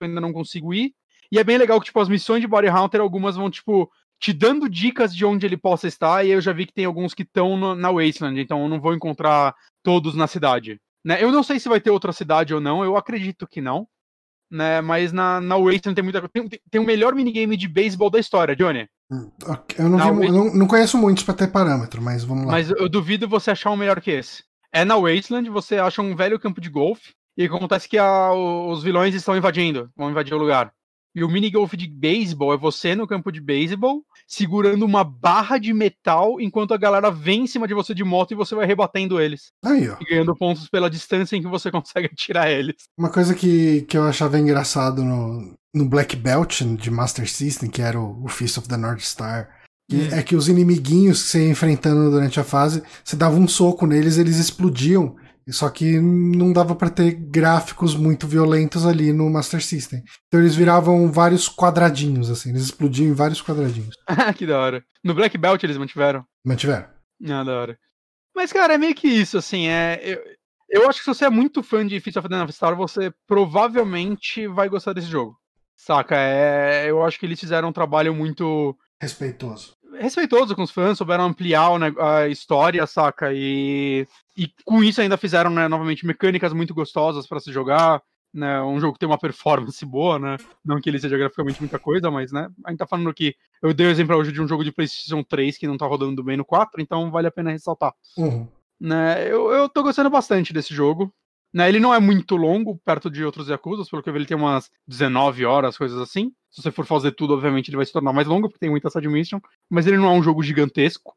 eu 0.05 0.07
ainda 0.07 0.19
não 0.19 0.33
consigo 0.33 0.73
ir, 0.73 0.91
e 1.31 1.37
é 1.37 1.43
bem 1.43 1.59
legal 1.59 1.79
que, 1.79 1.85
tipo, 1.85 1.99
as 1.99 2.09
missões 2.09 2.41
de 2.41 2.47
Body 2.47 2.67
Hunter, 2.67 2.99
algumas 2.99 3.35
vão, 3.35 3.51
tipo, 3.51 3.91
te 4.19 4.33
dando 4.33 4.69
dicas 4.69 5.15
de 5.15 5.25
onde 5.25 5.45
ele 5.45 5.57
possa 5.57 5.87
estar, 5.87 6.25
e 6.25 6.31
eu 6.31 6.41
já 6.41 6.51
vi 6.51 6.65
que 6.65 6.73
tem 6.73 6.85
alguns 6.85 7.13
que 7.13 7.23
estão 7.23 7.75
na 7.75 7.91
Wasteland, 7.91 8.39
então 8.39 8.63
eu 8.63 8.69
não 8.69 8.79
vou 8.79 8.93
encontrar 8.93 9.55
todos 9.83 10.15
na 10.15 10.27
cidade. 10.27 10.79
Né? 11.05 11.23
Eu 11.23 11.31
não 11.31 11.43
sei 11.43 11.59
se 11.59 11.69
vai 11.69 11.79
ter 11.79 11.91
outra 11.91 12.11
cidade 12.11 12.53
ou 12.53 12.59
não, 12.59 12.83
eu 12.83 12.97
acredito 12.97 13.47
que 13.47 13.61
não. 13.61 13.87
Né? 14.49 14.81
Mas 14.81 15.11
na, 15.11 15.41
na 15.41 15.57
Wasteland 15.57 15.95
tem 15.95 16.03
muita 16.03 16.27
tem, 16.29 16.49
tem 16.71 16.81
o 16.81 16.85
melhor 16.85 17.13
minigame 17.13 17.57
de 17.57 17.67
beisebol 17.67 18.09
da 18.09 18.19
história, 18.19 18.55
Johnny. 18.55 18.87
Hum, 19.11 19.31
eu 19.77 19.89
não, 19.89 20.19
vi, 20.19 20.29
não, 20.29 20.53
não, 20.53 20.67
conheço 20.67 20.97
muitos 20.97 21.23
para 21.23 21.33
ter 21.33 21.47
parâmetro, 21.47 22.01
mas 22.01 22.23
vamos 22.23 22.45
lá. 22.45 22.51
Mas 22.51 22.69
eu 22.69 22.89
duvido 22.89 23.27
você 23.27 23.51
achar 23.51 23.71
um 23.71 23.77
melhor 23.77 24.01
que 24.01 24.11
esse. 24.11 24.43
É 24.71 24.83
na 24.83 24.97
Wasteland, 24.97 25.49
você 25.49 25.77
acha 25.77 26.01
um 26.01 26.15
velho 26.15 26.39
campo 26.39 26.59
de 26.59 26.69
golfe, 26.69 27.13
e 27.37 27.45
acontece 27.45 27.87
que 27.87 27.97
a, 27.97 28.33
os 28.33 28.83
vilões 28.83 29.13
estão 29.13 29.37
invadindo, 29.37 29.89
vão 29.95 30.09
invadir 30.09 30.33
o 30.33 30.39
lugar. 30.39 30.73
E 31.15 31.23
o 31.23 31.29
minigolf 31.29 31.73
de 31.73 31.87
beisebol 31.87 32.53
é 32.53 32.57
você 32.57 32.95
no 32.95 33.07
campo 33.07 33.31
de 33.31 33.39
beisebol, 33.39 34.03
segurando 34.27 34.83
uma 34.83 35.05
barra 35.05 35.57
de 35.57 35.73
metal 35.73 36.39
enquanto 36.41 36.73
a 36.73 36.77
galera 36.77 37.09
vem 37.09 37.43
em 37.43 37.47
cima 37.47 37.67
de 37.67 37.73
você 37.73 37.93
de 37.93 38.03
moto 38.03 38.31
e 38.31 38.35
você 38.35 38.53
vai 38.53 38.65
rebatendo 38.65 39.21
eles. 39.21 39.53
Aí, 39.63 39.89
ó. 39.89 39.95
E 40.01 40.05
ganhando 40.05 40.35
pontos 40.35 40.67
pela 40.67 40.89
distância 40.89 41.37
em 41.37 41.41
que 41.41 41.47
você 41.47 41.71
consegue 41.71 42.09
atirar 42.11 42.51
eles. 42.51 42.75
Uma 42.97 43.09
coisa 43.09 43.33
que, 43.33 43.83
que 43.83 43.97
eu 43.97 44.03
achava 44.03 44.37
engraçado 44.37 45.03
no, 45.03 45.55
no 45.73 45.85
Black 45.85 46.15
Belt 46.17 46.61
de 46.61 46.91
Master 46.91 47.29
System, 47.29 47.69
que 47.69 47.81
era 47.81 47.99
o, 47.99 48.25
o 48.25 48.27
Fist 48.27 48.57
of 48.57 48.67
the 48.67 48.75
North 48.75 48.99
Star, 48.99 49.49
hum. 49.89 50.09
é 50.11 50.21
que 50.21 50.35
os 50.35 50.49
inimiguinhos 50.49 51.23
que 51.23 51.29
você 51.29 51.45
ia 51.45 51.51
enfrentando 51.51 52.11
durante 52.11 52.37
a 52.39 52.43
fase, 52.43 52.83
você 53.03 53.15
dava 53.15 53.37
um 53.37 53.47
soco 53.47 53.87
neles, 53.87 54.17
eles 54.17 54.37
explodiam. 54.37 55.15
Só 55.49 55.69
que 55.69 55.99
não 55.99 56.51
dava 56.51 56.75
para 56.75 56.89
ter 56.89 57.11
gráficos 57.11 57.95
muito 57.95 58.27
violentos 58.27 58.85
ali 58.85 59.13
no 59.13 59.29
Master 59.29 59.63
System. 59.63 60.03
Então 60.27 60.39
eles 60.39 60.55
viravam 60.55 61.09
vários 61.11 61.47
quadradinhos, 61.47 62.29
assim. 62.29 62.49
Eles 62.49 62.63
explodiam 62.63 63.09
em 63.09 63.13
vários 63.13 63.41
quadradinhos. 63.41 63.95
Ah, 64.07 64.33
que 64.33 64.45
da 64.45 64.59
hora. 64.59 64.83
No 65.03 65.13
Black 65.13 65.37
Belt 65.37 65.63
eles 65.63 65.77
mantiveram? 65.77 66.25
Mantiveram. 66.45 66.87
Ah, 67.29 67.43
da 67.43 67.53
hora. 67.53 67.79
Mas, 68.35 68.51
cara, 68.51 68.73
é 68.73 68.77
meio 68.77 68.93
que 68.93 69.07
isso, 69.07 69.37
assim. 69.37 69.67
É, 69.67 69.99
eu, 70.03 70.19
eu 70.69 70.89
acho 70.89 70.99
que 70.99 71.05
se 71.05 71.13
você 71.13 71.25
é 71.25 71.29
muito 71.29 71.63
fã 71.63 71.85
de 71.85 71.99
Fist 71.99 72.17
of 72.17 72.27
the 72.27 72.35
North 72.35 72.51
Star, 72.51 72.75
você 72.75 73.11
provavelmente 73.25 74.47
vai 74.47 74.67
gostar 74.67 74.93
desse 74.93 75.07
jogo. 75.07 75.35
Saca? 75.75 76.15
É, 76.17 76.89
eu 76.89 77.03
acho 77.03 77.19
que 77.19 77.25
eles 77.25 77.39
fizeram 77.39 77.69
um 77.69 77.73
trabalho 77.73 78.13
muito 78.13 78.77
respeitoso. 79.01 79.75
Respeitoso 79.99 80.55
com 80.55 80.63
os 80.63 80.71
fãs, 80.71 80.97
souberam 80.97 81.25
ampliar 81.25 81.69
a 81.99 82.27
história, 82.27 82.85
saca? 82.85 83.31
E, 83.33 84.07
e 84.37 84.53
com 84.63 84.83
isso 84.83 85.01
ainda 85.01 85.17
fizeram, 85.17 85.49
né, 85.49 85.67
novamente, 85.67 86.05
mecânicas 86.05 86.53
muito 86.53 86.73
gostosas 86.73 87.25
para 87.25 87.39
se 87.39 87.51
jogar. 87.51 88.01
Né, 88.33 88.61
um 88.61 88.79
jogo 88.79 88.93
que 88.93 88.99
tem 88.99 89.09
uma 89.09 89.17
performance 89.17 89.83
boa, 89.85 90.19
né? 90.19 90.37
Não 90.63 90.79
que 90.79 90.89
ele 90.89 90.99
seja 90.99 91.17
graficamente 91.17 91.59
muita 91.59 91.79
coisa, 91.79 92.11
mas, 92.11 92.31
né? 92.31 92.49
A 92.65 92.69
gente 92.69 92.77
tá 92.77 92.85
falando 92.85 93.11
que 93.13 93.35
eu 93.63 93.73
dei 93.73 93.87
o 93.87 93.89
exemplo 93.89 94.15
hoje 94.15 94.31
de 94.31 94.41
um 94.41 94.47
jogo 94.47 94.63
de 94.63 94.71
PlayStation 94.71 95.23
3 95.23 95.57
que 95.57 95.65
não 95.65 95.77
tá 95.77 95.87
rodando 95.87 96.21
bem 96.23 96.37
no 96.37 96.45
4, 96.45 96.81
então 96.81 97.09
vale 97.09 97.27
a 97.27 97.31
pena 97.31 97.51
ressaltar. 97.51 97.93
Uhum. 98.15 98.47
Né, 98.79 99.27
eu, 99.31 99.51
eu 99.51 99.67
tô 99.67 99.81
gostando 99.81 100.09
bastante 100.09 100.53
desse 100.53 100.73
jogo. 100.73 101.11
Né, 101.53 101.67
ele 101.69 101.79
não 101.79 101.93
é 101.93 101.99
muito 101.99 102.35
longo, 102.35 102.77
perto 102.85 103.09
de 103.09 103.23
outros 103.23 103.47
Yakuza, 103.47 103.85
pelo 103.89 104.03
que 104.03 104.09
eu 104.09 104.13
vi, 104.13 104.19
ele 104.19 104.25
tem 104.27 104.37
umas 104.37 104.69
19 104.85 105.45
horas, 105.45 105.77
coisas 105.77 105.97
assim. 105.97 106.31
Se 106.51 106.61
você 106.61 106.69
for 106.69 106.85
fazer 106.85 107.13
tudo, 107.13 107.33
obviamente 107.33 107.69
ele 107.69 107.77
vai 107.77 107.85
se 107.85 107.93
tornar 107.93 108.13
mais 108.13 108.27
longo, 108.27 108.49
porque 108.49 108.59
tem 108.59 108.69
muita 108.69 108.89
side 108.89 109.07
mission, 109.07 109.39
mas 109.69 109.87
ele 109.87 109.97
não 109.97 110.07
é 110.07 110.11
um 110.11 110.21
jogo 110.21 110.43
gigantesco. 110.43 111.15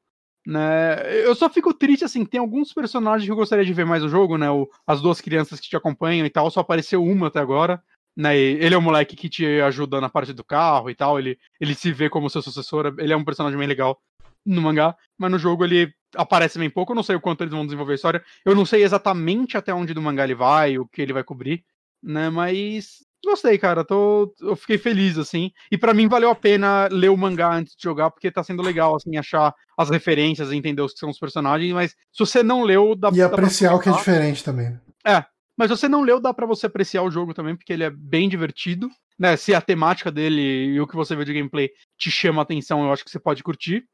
Né? 0.51 1.25
Eu 1.25 1.33
só 1.37 1.49
fico 1.49 1.73
triste, 1.73 2.05
assim, 2.05 2.25
tem 2.25 2.41
alguns 2.41 2.73
personagens 2.73 3.25
que 3.25 3.31
eu 3.31 3.37
gostaria 3.37 3.65
de 3.65 3.73
ver 3.73 3.87
mais 3.87 4.03
no 4.03 4.09
jogo, 4.09 4.37
né? 4.37 4.51
O, 4.51 4.69
as 4.85 5.01
duas 5.01 5.21
crianças 5.21 5.61
que 5.61 5.69
te 5.69 5.77
acompanham 5.77 6.27
e 6.27 6.31
tal, 6.31 6.51
só 6.51 6.59
apareceu 6.59 7.05
uma 7.05 7.29
até 7.29 7.39
agora. 7.39 7.81
Né? 8.17 8.37
Ele 8.37 8.75
é 8.75 8.77
o 8.77 8.83
moleque 8.83 9.15
que 9.15 9.29
te 9.29 9.47
ajuda 9.61 10.01
na 10.01 10.09
parte 10.09 10.33
do 10.33 10.43
carro 10.43 10.91
e 10.91 10.95
tal, 10.97 11.21
ele, 11.21 11.39
ele 11.61 11.73
se 11.73 11.93
vê 11.93 12.11
como 12.11 12.29
seu 12.29 12.43
sucessor, 12.43 12.93
ele 12.99 13.13
é 13.13 13.17
um 13.17 13.25
personagem 13.25 13.57
bem 13.57 13.69
legal 13.69 14.01
no 14.45 14.61
mangá, 14.61 14.97
mas 15.17 15.31
no 15.31 15.39
jogo 15.39 15.65
ele 15.65 15.95
aparece 16.17 16.59
bem 16.59 16.69
pouco, 16.69 16.91
eu 16.91 16.97
não 16.97 17.05
sei 17.05 17.15
o 17.15 17.21
quanto 17.21 17.43
eles 17.43 17.55
vão 17.55 17.65
desenvolver 17.65 17.93
a 17.93 17.95
história, 17.95 18.25
eu 18.45 18.57
não 18.57 18.67
sei 18.67 18.83
exatamente 18.83 19.57
até 19.57 19.73
onde 19.73 19.95
do 19.95 20.03
mangá 20.03 20.25
ele 20.25 20.35
vai, 20.35 20.77
o 20.79 20.89
que 20.89 21.01
ele 21.01 21.13
vai 21.13 21.23
cobrir, 21.23 21.65
né, 22.03 22.29
mas 22.29 23.05
gostei, 23.25 23.59
cara, 23.59 23.85
tô, 23.85 24.35
eu 24.41 24.57
fiquei 24.57 24.79
feliz, 24.79 25.19
assim, 25.19 25.51
e 25.71 25.77
para 25.77 25.95
mim 25.95 26.09
valeu 26.09 26.31
a 26.31 26.35
pena 26.35 26.89
ler 26.91 27.11
o 27.11 27.17
mangá 27.17 27.53
antes 27.53 27.75
de 27.77 27.83
jogar, 27.83 28.11
porque 28.11 28.31
tá 28.31 28.43
sendo 28.43 28.63
legal, 28.63 28.97
assim, 28.97 29.17
achar 29.17 29.55
as 29.77 29.91
referências, 29.91 30.53
entender 30.53 30.83
os 30.83 30.93
que 30.93 30.99
são 30.99 31.11
os 31.11 31.19
personagens, 31.19 31.73
mas 31.73 31.91
se 31.91 32.19
você 32.19 32.43
não 32.43 32.63
leu, 32.63 32.95
dá, 32.95 33.11
E 33.13 33.19
dá 33.19 33.27
apreciar 33.27 33.75
o 33.75 33.81
que 33.81 33.89
é 33.89 33.93
diferente 33.93 34.43
também. 34.43 34.71
Né? 34.71 34.81
É, 35.07 35.25
mas 35.57 35.71
se 35.71 35.77
você 35.77 35.89
não 35.89 36.03
leu, 36.03 36.21
dá 36.21 36.33
para 36.33 36.47
você 36.47 36.67
apreciar 36.67 37.03
o 37.03 37.11
jogo 37.11 37.35
também, 37.35 37.57
porque 37.57 37.73
ele 37.73 37.85
é 37.85 37.91
bem 37.91 38.29
divertido, 38.29 38.91
né, 39.19 39.37
se 39.37 39.55
a 39.55 39.61
temática 39.61 40.11
dele 40.11 40.75
e 40.75 40.81
o 40.81 40.87
que 40.87 40.97
você 40.97 41.15
vê 41.15 41.25
de 41.25 41.35
gameplay 41.35 41.71
te 41.99 42.11
chama 42.11 42.41
a 42.41 42.45
atenção, 42.45 42.85
eu 42.85 42.93
acho 42.93 43.05
que 43.05 43.11
você 43.11 43.21
pode 43.21 43.43
curtir, 43.43 43.85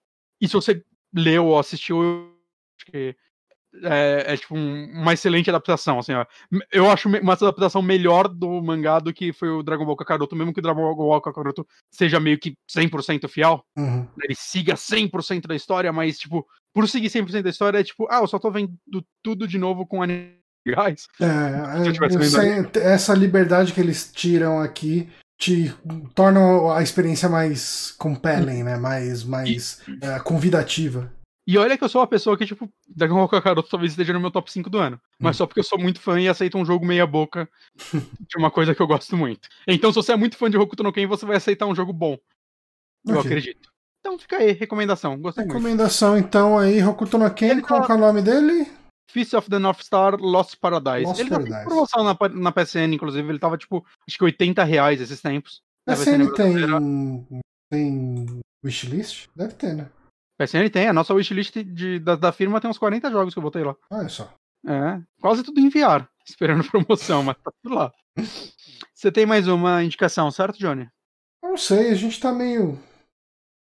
e 0.40 0.47
se 0.47 0.55
você 0.55 0.85
leu 1.12 1.47
ou 1.47 1.59
assistiu, 1.59 2.03
eu 2.03 2.31
acho 2.78 2.93
que 2.93 3.16
é, 3.82 4.35
é 4.35 4.36
tipo 4.36 4.57
um, 4.57 4.85
uma 4.93 5.12
excelente 5.12 5.51
adaptação, 5.51 5.98
assim, 5.98 6.12
ó. 6.12 6.24
Eu 6.73 6.90
acho 6.90 7.09
uma 7.09 7.32
adaptação 7.32 7.82
melhor 7.82 8.28
do 8.28 8.62
mangá 8.62 8.98
do 8.98 9.12
que 9.12 9.32
foi 9.32 9.48
o 9.48 9.62
Dragon 9.62 9.85
Ball 9.85 9.97
Kakaroto, 9.97 10.36
mesmo 10.36 10.53
que 10.53 10.61
o 10.61 10.62
Dragon 10.62 10.94
Ball 10.94 11.20
Kakaroto 11.20 11.66
seja 11.90 12.20
meio 12.20 12.39
que 12.39 12.57
100% 12.70 13.28
fiel, 13.28 13.65
uhum. 13.77 14.07
ele 14.23 14.35
siga 14.35 14.74
100% 14.74 15.47
da 15.47 15.55
história, 15.55 15.93
mas, 15.93 16.19
tipo, 16.19 16.47
por 16.74 16.89
seguir 16.89 17.09
100% 17.09 17.43
da 17.43 17.51
história, 17.51 17.78
é 17.78 17.85
tipo, 17.85 18.07
ah, 18.11 18.20
eu 18.20 18.27
só 18.27 18.39
tô 18.39 18.51
vendo 18.51 18.73
tudo 19.23 19.47
de 19.47 19.59
novo 19.59 19.86
com 19.86 20.01
legais. 20.66 21.07
É, 21.20 22.78
é 22.81 22.93
essa 22.93 23.15
liberdade 23.15 23.73
que 23.73 23.81
eles 23.81 24.11
tiram 24.12 24.61
aqui 24.61 25.09
te 25.39 25.73
torna 26.15 26.74
a 26.74 26.82
experiência 26.82 27.28
mais 27.28 27.94
compelling, 27.98 28.62
né? 28.62 28.77
Mais, 28.77 29.23
mais 29.23 29.81
uh, 29.89 30.23
convidativa. 30.24 31.12
E 31.47 31.56
olha 31.56 31.78
que 31.78 31.85
eu 31.85 31.89
sou 31.89 32.01
uma 32.01 32.06
pessoa 32.09 32.36
que, 32.36 32.44
tipo, 32.44 32.68
Dragon 32.89 33.14
Ball 33.14 33.28
Kakaroto 33.28 33.70
talvez 33.70 33.93
esteja 33.93 34.12
no 34.12 34.20
meu 34.20 34.32
top 34.32 34.51
5 34.51 34.68
do 34.68 34.78
ano. 34.78 35.01
Mas 35.18 35.36
hum. 35.36 35.39
só 35.39 35.47
porque 35.47 35.60
eu 35.60 35.64
sou 35.64 35.78
muito 35.78 36.01
fã 36.01 36.20
e 36.20 36.28
aceito 36.28 36.59
um 36.59 36.64
jogo 36.64 36.85
meia 36.85 37.06
boca 37.06 37.48
de 38.28 38.36
uma 38.36 38.51
coisa 38.51 38.74
que 38.74 38.82
eu 38.82 38.86
gosto 38.86 39.16
muito. 39.16 39.48
Então, 39.66 39.93
se 39.93 39.97
você 39.97 40.12
é 40.12 40.16
muito 40.16 40.36
fã 40.36 40.51
de 40.51 40.56
Hokuto 40.56 40.82
no 40.82 40.93
Ken, 40.93 41.06
você 41.06 41.24
vai 41.24 41.36
aceitar 41.36 41.66
um 41.66 41.74
jogo 41.74 41.93
bom. 41.93 42.18
Eu 43.06 43.18
okay. 43.20 43.31
acredito. 43.31 43.70
Então 44.01 44.18
fica 44.18 44.39
aí, 44.39 44.52
recomendação. 44.52 45.18
Gostei 45.18 45.44
recomendação, 45.44 46.12
muito. 46.12 46.27
então, 46.27 46.59
aí, 46.59 46.82
Hokuto 46.82 47.16
no 47.16 47.32
Ken, 47.32 47.60
qual 47.60 47.86
tá... 47.86 47.94
é 47.94 47.97
o 47.97 48.01
nome 48.01 48.23
dele? 48.23 48.68
Fist 49.09 49.32
of 49.35 49.48
the 49.48 49.59
North 49.59 49.82
Star 49.82 50.16
Lost 50.16 50.56
Paradise. 50.60 51.06
Lost 51.06 51.20
ele 51.20 51.31
Paradise. 51.31 51.52
tá 51.52 51.62
com 51.62 51.68
promoção 51.68 52.05
na, 52.05 52.16
na 52.28 52.52
PSN, 52.52 52.93
inclusive. 52.93 53.28
Ele 53.28 53.39
tava, 53.39 53.56
tipo, 53.56 53.85
acho 54.06 54.18
que 54.18 54.24
80 54.24 54.64
reais 54.64 55.01
esses 55.01 55.20
tempos. 55.20 55.62
A 55.86 55.94
PSN 55.94 56.32
tem, 56.35 57.27
tem 57.70 58.40
wishlist? 58.64 59.28
Deve 59.35 59.55
ter, 59.55 59.74
né? 59.74 59.89
PSN 60.39 60.71
tem. 60.71 60.89
A 60.89 60.93
nossa 60.93 61.15
wishlist 61.15 61.57
de, 61.57 61.99
da, 61.99 62.15
da 62.17 62.33
firma 62.33 62.61
tem 62.61 62.71
uns 62.71 62.79
40 62.79 63.11
jogos 63.11 63.35
que 63.35 63.39
eu 63.39 63.43
botei 63.43 63.65
lá. 63.65 63.75
Olha 63.91 64.09
só. 64.09 64.33
É, 64.67 65.01
quase 65.21 65.43
tudo 65.43 65.61
enviar. 65.61 66.09
Esperando 66.29 66.69
promoção, 66.69 67.23
mas 67.23 67.37
tá 67.37 67.53
tudo 67.63 67.75
lá. 67.75 67.93
Você 68.93 69.13
tem 69.13 69.25
mais 69.25 69.47
uma 69.47 69.83
indicação, 69.85 70.31
certo, 70.31 70.59
Johnny? 70.59 70.89
Não 71.43 71.57
sei, 71.57 71.91
a 71.91 71.95
gente 71.95 72.19
tá 72.19 72.33
meio. 72.33 72.79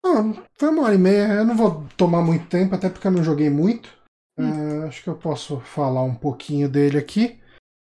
Ah, 0.03 0.23
foi 0.55 0.69
uma 0.69 0.83
hora 0.83 0.95
e 0.95 0.97
meia. 0.97 1.33
Eu 1.33 1.45
não 1.45 1.55
vou 1.55 1.85
tomar 1.95 2.21
muito 2.21 2.47
tempo, 2.47 2.73
até 2.73 2.89
porque 2.89 3.07
eu 3.07 3.11
não 3.11 3.23
joguei 3.23 3.49
muito. 3.49 3.89
Hum. 4.37 4.83
Uh, 4.83 4.87
acho 4.87 5.03
que 5.03 5.09
eu 5.09 5.15
posso 5.15 5.59
falar 5.59 6.03
um 6.03 6.15
pouquinho 6.15 6.67
dele 6.67 6.97
aqui. 6.97 7.39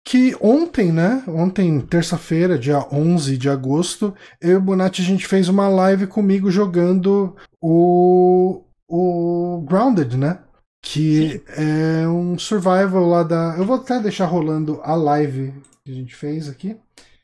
Que 0.06 0.36
ontem, 0.40 0.92
né? 0.92 1.22
Ontem, 1.26 1.80
terça-feira, 1.80 2.58
dia 2.58 2.86
11 2.92 3.38
de 3.38 3.48
agosto, 3.48 4.14
eu 4.40 4.50
e 4.50 4.56
o 4.56 4.60
Bonatti 4.60 5.00
a 5.00 5.04
gente 5.04 5.26
fez 5.26 5.48
uma 5.48 5.68
live 5.68 6.06
comigo 6.06 6.50
jogando 6.50 7.34
o, 7.60 8.63
o 8.88 9.64
Grounded, 9.66 10.16
né? 10.16 10.40
Que 10.82 11.30
Sim. 11.30 11.42
é 11.48 12.08
um 12.08 12.38
survival 12.38 13.06
lá 13.06 13.22
da. 13.22 13.54
Eu 13.56 13.64
vou 13.64 13.76
até 13.76 13.98
deixar 14.00 14.26
rolando 14.26 14.80
a 14.82 14.94
live 14.94 15.54
que 15.84 15.92
a 15.92 15.94
gente 15.94 16.14
fez 16.14 16.48
aqui. 16.48 16.76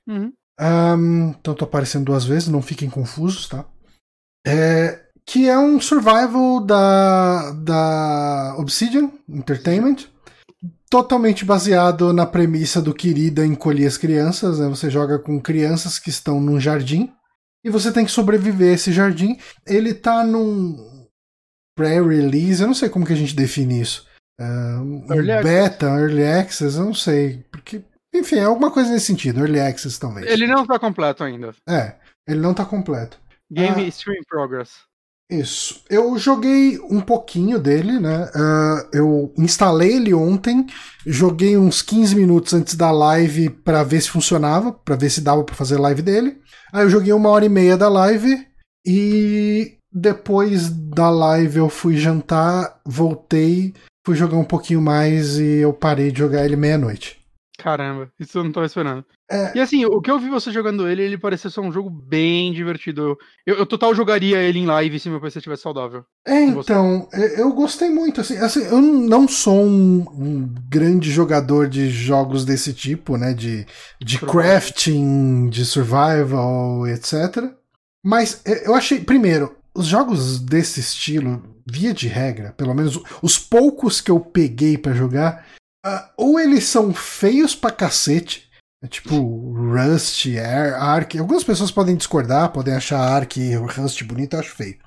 Uhum. 0.08 0.32
Um, 0.60 1.30
então 1.30 1.54
tô 1.54 1.64
aparecendo 1.64 2.04
duas 2.04 2.24
vezes, 2.24 2.48
não 2.48 2.60
fiquem 2.60 2.90
confusos, 2.90 3.48
tá? 3.48 3.64
É, 4.46 5.06
que 5.24 5.48
é 5.48 5.58
um 5.58 5.80
survival 5.80 6.60
da, 6.60 7.52
da 7.52 8.56
Obsidian 8.58 9.10
Entertainment, 9.28 10.06
totalmente 10.90 11.44
baseado 11.44 12.12
na 12.12 12.26
premissa 12.26 12.82
do 12.82 12.92
Querida 12.92 13.46
encolher 13.46 13.86
as 13.86 13.96
crianças. 13.96 14.58
Né? 14.58 14.68
Você 14.68 14.90
joga 14.90 15.18
com 15.18 15.40
crianças 15.40 15.98
que 15.98 16.10
estão 16.10 16.40
num 16.40 16.58
jardim 16.58 17.12
e 17.64 17.70
você 17.70 17.92
tem 17.92 18.04
que 18.04 18.10
sobreviver 18.10 18.72
a 18.72 18.74
esse 18.74 18.92
jardim. 18.92 19.38
Ele 19.66 19.94
tá 19.94 20.24
num 20.24 20.89
pré-release, 21.80 22.60
eu 22.60 22.66
não 22.66 22.74
sei 22.74 22.88
como 22.88 23.06
que 23.06 23.12
a 23.12 23.16
gente 23.16 23.34
define 23.34 23.80
isso. 23.80 24.06
Uh, 24.40 25.12
early 25.12 25.42
beta, 25.42 25.86
access. 25.86 26.02
early 26.02 26.24
access, 26.24 26.76
eu 26.76 26.84
não 26.84 26.94
sei. 26.94 27.44
Porque, 27.50 27.82
enfim, 28.14 28.36
é 28.36 28.44
alguma 28.44 28.70
coisa 28.70 28.90
nesse 28.90 29.06
sentido, 29.06 29.40
early 29.40 29.60
access 29.60 29.98
talvez. 29.98 30.26
Ele 30.26 30.46
não 30.46 30.66
tá 30.66 30.78
completo 30.78 31.24
ainda. 31.24 31.54
É, 31.68 31.94
ele 32.28 32.40
não 32.40 32.52
tá 32.52 32.64
completo. 32.64 33.18
Game 33.50 33.82
ah, 33.82 33.88
Stream 33.88 34.22
Progress. 34.28 34.70
Isso. 35.30 35.84
Eu 35.88 36.18
joguei 36.18 36.78
um 36.90 37.00
pouquinho 37.00 37.58
dele, 37.58 38.00
né? 38.00 38.24
Uh, 38.34 38.88
eu 38.92 39.34
instalei 39.38 39.96
ele 39.96 40.12
ontem, 40.12 40.66
joguei 41.06 41.56
uns 41.56 41.82
15 41.82 42.16
minutos 42.16 42.52
antes 42.52 42.74
da 42.74 42.90
live 42.90 43.48
para 43.48 43.84
ver 43.84 44.00
se 44.00 44.10
funcionava, 44.10 44.72
para 44.72 44.96
ver 44.96 45.08
se 45.08 45.20
dava 45.20 45.44
para 45.44 45.54
fazer 45.54 45.78
live 45.78 46.02
dele. 46.02 46.40
Aí 46.72 46.84
eu 46.84 46.90
joguei 46.90 47.12
uma 47.12 47.28
hora 47.28 47.44
e 47.44 47.48
meia 47.48 47.76
da 47.76 47.88
live 47.88 48.46
e 48.84 49.78
depois 49.92 50.70
da 50.70 51.10
live 51.10 51.58
eu 51.58 51.68
fui 51.68 51.96
jantar, 51.96 52.80
voltei, 52.84 53.74
fui 54.04 54.16
jogar 54.16 54.36
um 54.36 54.44
pouquinho 54.44 54.80
mais 54.80 55.38
e 55.38 55.58
eu 55.58 55.72
parei 55.72 56.10
de 56.10 56.18
jogar 56.18 56.44
ele 56.44 56.56
meia-noite. 56.56 57.20
Caramba, 57.58 58.10
isso 58.18 58.38
eu 58.38 58.44
não 58.44 58.52
tava 58.52 58.64
esperando. 58.64 59.04
É... 59.30 59.56
E 59.56 59.60
assim, 59.60 59.84
o 59.84 60.00
que 60.00 60.10
eu 60.10 60.18
vi 60.18 60.30
você 60.30 60.50
jogando 60.50 60.88
ele, 60.88 61.02
ele 61.02 61.18
parecia 61.18 61.50
ser 61.50 61.60
um 61.60 61.70
jogo 61.70 61.90
bem 61.90 62.52
divertido. 62.52 63.18
Eu, 63.46 63.56
eu 63.56 63.66
total 63.66 63.94
jogaria 63.94 64.42
ele 64.42 64.58
em 64.58 64.66
live 64.66 64.98
se 64.98 65.10
meu 65.10 65.20
PC 65.20 65.38
estivesse 65.38 65.62
saudável. 65.62 66.04
É, 66.26 66.42
então, 66.42 67.06
eu 67.12 67.52
gostei 67.52 67.90
muito. 67.90 68.22
Assim, 68.22 68.38
assim 68.38 68.64
eu 68.64 68.80
não 68.80 69.28
sou 69.28 69.62
um, 69.62 70.00
um, 70.00 70.54
grande 70.68 71.10
jogador 71.10 71.68
de 71.68 71.90
jogos 71.90 72.44
desse 72.46 72.72
tipo, 72.72 73.18
né? 73.18 73.34
De, 73.34 73.66
de 74.00 74.18
crafting, 74.18 75.48
de 75.50 75.64
survival, 75.66 76.88
etc. 76.88 77.52
Mas 78.02 78.42
eu 78.64 78.74
achei, 78.74 79.00
primeiro, 79.00 79.54
os 79.74 79.86
jogos 79.86 80.40
desse 80.40 80.80
estilo, 80.80 81.42
via 81.66 81.94
de 81.94 82.08
regra, 82.08 82.52
pelo 82.52 82.74
menos 82.74 83.00
os 83.22 83.38
poucos 83.38 84.00
que 84.00 84.10
eu 84.10 84.20
peguei 84.20 84.76
para 84.76 84.92
jogar, 84.92 85.44
Uh, 85.84 86.04
ou 86.16 86.38
eles 86.38 86.64
são 86.64 86.92
feios 86.92 87.54
pra 87.54 87.70
cacete, 87.70 88.50
é 88.84 88.86
tipo 88.86 89.16
Rust, 89.16 90.26
Air, 90.26 90.74
Ark. 90.74 91.18
Algumas 91.18 91.42
pessoas 91.42 91.70
podem 91.70 91.96
discordar, 91.96 92.52
podem 92.52 92.74
achar 92.74 93.00
Ark 93.00 93.38
e 93.38 93.54
Rust 93.54 94.02
bonito, 94.04 94.34
eu 94.34 94.40
acho 94.40 94.54
feio. 94.54 94.78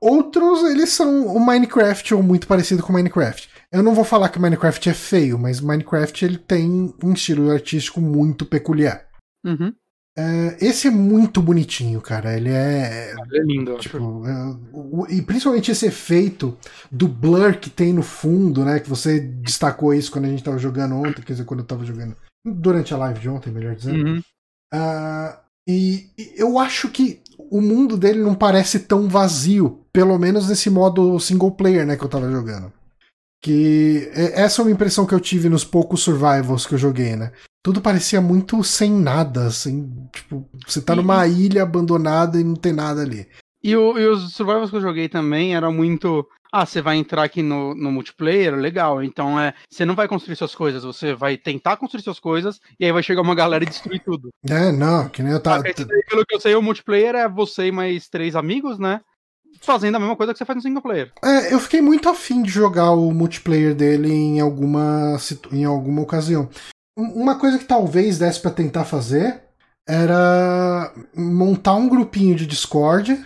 Outros, 0.00 0.62
eles 0.70 0.90
são 0.90 1.26
o 1.26 1.44
Minecraft 1.44 2.14
ou 2.14 2.22
muito 2.22 2.46
parecido 2.46 2.82
com 2.82 2.92
Minecraft. 2.92 3.48
Eu 3.72 3.82
não 3.82 3.94
vou 3.94 4.04
falar 4.04 4.28
que 4.28 4.38
Minecraft 4.38 4.88
é 4.88 4.94
feio, 4.94 5.38
mas 5.38 5.60
Minecraft 5.60 6.24
ele 6.24 6.38
tem 6.38 6.94
um 7.02 7.12
estilo 7.12 7.50
artístico 7.50 8.00
muito 8.00 8.46
peculiar. 8.46 9.08
Uhum. 9.44 9.74
Uh, 10.18 10.56
esse 10.60 10.88
é 10.88 10.90
muito 10.90 11.42
bonitinho, 11.42 12.00
cara. 12.00 12.34
Ele 12.34 12.50
é. 12.50 13.12
Ele 13.30 13.38
é 13.38 13.42
lindo. 13.42 13.76
Tipo, 13.76 14.22
é, 14.26 15.14
e 15.14 15.20
principalmente 15.20 15.70
esse 15.70 15.86
efeito 15.86 16.56
do 16.90 17.06
blur 17.06 17.58
que 17.58 17.68
tem 17.68 17.92
no 17.92 18.02
fundo, 18.02 18.64
né? 18.64 18.80
Que 18.80 18.88
você 18.88 19.20
destacou 19.20 19.92
isso 19.92 20.10
quando 20.10 20.24
a 20.24 20.28
gente 20.28 20.42
tava 20.42 20.58
jogando 20.58 20.94
ontem, 20.96 21.20
quer 21.20 21.32
dizer, 21.32 21.44
quando 21.44 21.60
eu 21.60 21.66
tava 21.66 21.84
jogando. 21.84 22.16
Durante 22.44 22.94
a 22.94 22.96
live 22.96 23.20
de 23.20 23.28
ontem, 23.28 23.50
melhor 23.50 23.74
dizendo. 23.74 24.06
Uhum. 24.06 24.22
Uh, 24.72 25.36
e, 25.68 26.10
e 26.16 26.32
eu 26.36 26.58
acho 26.58 26.88
que 26.88 27.20
o 27.50 27.60
mundo 27.60 27.96
dele 27.96 28.20
não 28.20 28.34
parece 28.34 28.80
tão 28.80 29.08
vazio, 29.08 29.84
pelo 29.92 30.18
menos 30.18 30.48
nesse 30.48 30.70
modo 30.70 31.18
single 31.20 31.50
player, 31.50 31.86
né, 31.86 31.96
que 31.96 32.04
eu 32.04 32.08
tava 32.08 32.30
jogando. 32.30 32.72
Que 33.42 34.10
essa 34.14 34.62
é 34.62 34.64
uma 34.64 34.70
impressão 34.70 35.06
que 35.06 35.14
eu 35.14 35.20
tive 35.20 35.48
nos 35.48 35.64
poucos 35.64 36.00
survivals 36.00 36.66
que 36.66 36.74
eu 36.74 36.78
joguei, 36.78 37.14
né? 37.16 37.32
Tudo 37.66 37.80
parecia 37.80 38.20
muito 38.20 38.62
sem 38.62 38.92
nada, 38.92 39.48
assim, 39.48 39.92
tipo, 40.12 40.48
você 40.64 40.80
tá 40.80 40.94
numa 40.94 41.26
ilha 41.26 41.64
abandonada 41.64 42.40
e 42.40 42.44
não 42.44 42.54
tem 42.54 42.72
nada 42.72 43.02
ali. 43.02 43.26
E, 43.60 43.74
o, 43.74 43.98
e 43.98 44.06
os 44.06 44.34
survivals 44.34 44.70
que 44.70 44.76
eu 44.76 44.80
joguei 44.80 45.08
também 45.08 45.56
era 45.56 45.68
muito 45.68 46.24
ah, 46.52 46.64
você 46.64 46.80
vai 46.80 46.96
entrar 46.96 47.24
aqui 47.24 47.42
no, 47.42 47.74
no 47.74 47.90
multiplayer, 47.90 48.54
legal. 48.54 49.02
Então 49.02 49.40
é, 49.40 49.52
você 49.68 49.84
não 49.84 49.96
vai 49.96 50.06
construir 50.06 50.36
suas 50.36 50.54
coisas, 50.54 50.84
você 50.84 51.12
vai 51.12 51.36
tentar 51.36 51.76
construir 51.76 52.04
suas 52.04 52.20
coisas 52.20 52.60
e 52.78 52.84
aí 52.84 52.92
vai 52.92 53.02
chegar 53.02 53.20
uma 53.22 53.34
galera 53.34 53.64
e 53.64 53.66
destruir 53.66 54.00
tudo. 54.04 54.28
É, 54.48 54.70
não, 54.70 55.08
que 55.08 55.20
nem 55.20 55.32
eu 55.32 55.40
tava. 55.40 55.64
Tá... 55.64 55.84
Pelo 56.08 56.24
que 56.24 56.36
eu 56.36 56.40
sei, 56.40 56.54
o 56.54 56.62
multiplayer 56.62 57.16
é 57.16 57.28
você 57.28 57.66
e 57.66 57.72
mais 57.72 58.08
três 58.08 58.36
amigos, 58.36 58.78
né? 58.78 59.00
Fazendo 59.60 59.96
a 59.96 59.98
mesma 59.98 60.14
coisa 60.14 60.32
que 60.32 60.38
você 60.38 60.44
faz 60.44 60.54
no 60.54 60.62
single 60.62 60.82
player. 60.82 61.10
É, 61.20 61.52
eu 61.52 61.58
fiquei 61.58 61.80
muito 61.80 62.08
afim 62.08 62.44
de 62.44 62.50
jogar 62.50 62.92
o 62.92 63.12
multiplayer 63.12 63.74
dele 63.74 64.12
em 64.12 64.38
alguma, 64.38 65.16
em 65.50 65.64
alguma 65.64 66.02
ocasião. 66.02 66.48
Uma 66.96 67.38
coisa 67.38 67.58
que 67.58 67.64
talvez 67.64 68.18
desse 68.18 68.40
para 68.40 68.50
tentar 68.50 68.84
fazer 68.84 69.42
era 69.88 70.92
montar 71.14 71.74
um 71.74 71.88
grupinho 71.88 72.34
de 72.34 72.46
Discord 72.46 73.24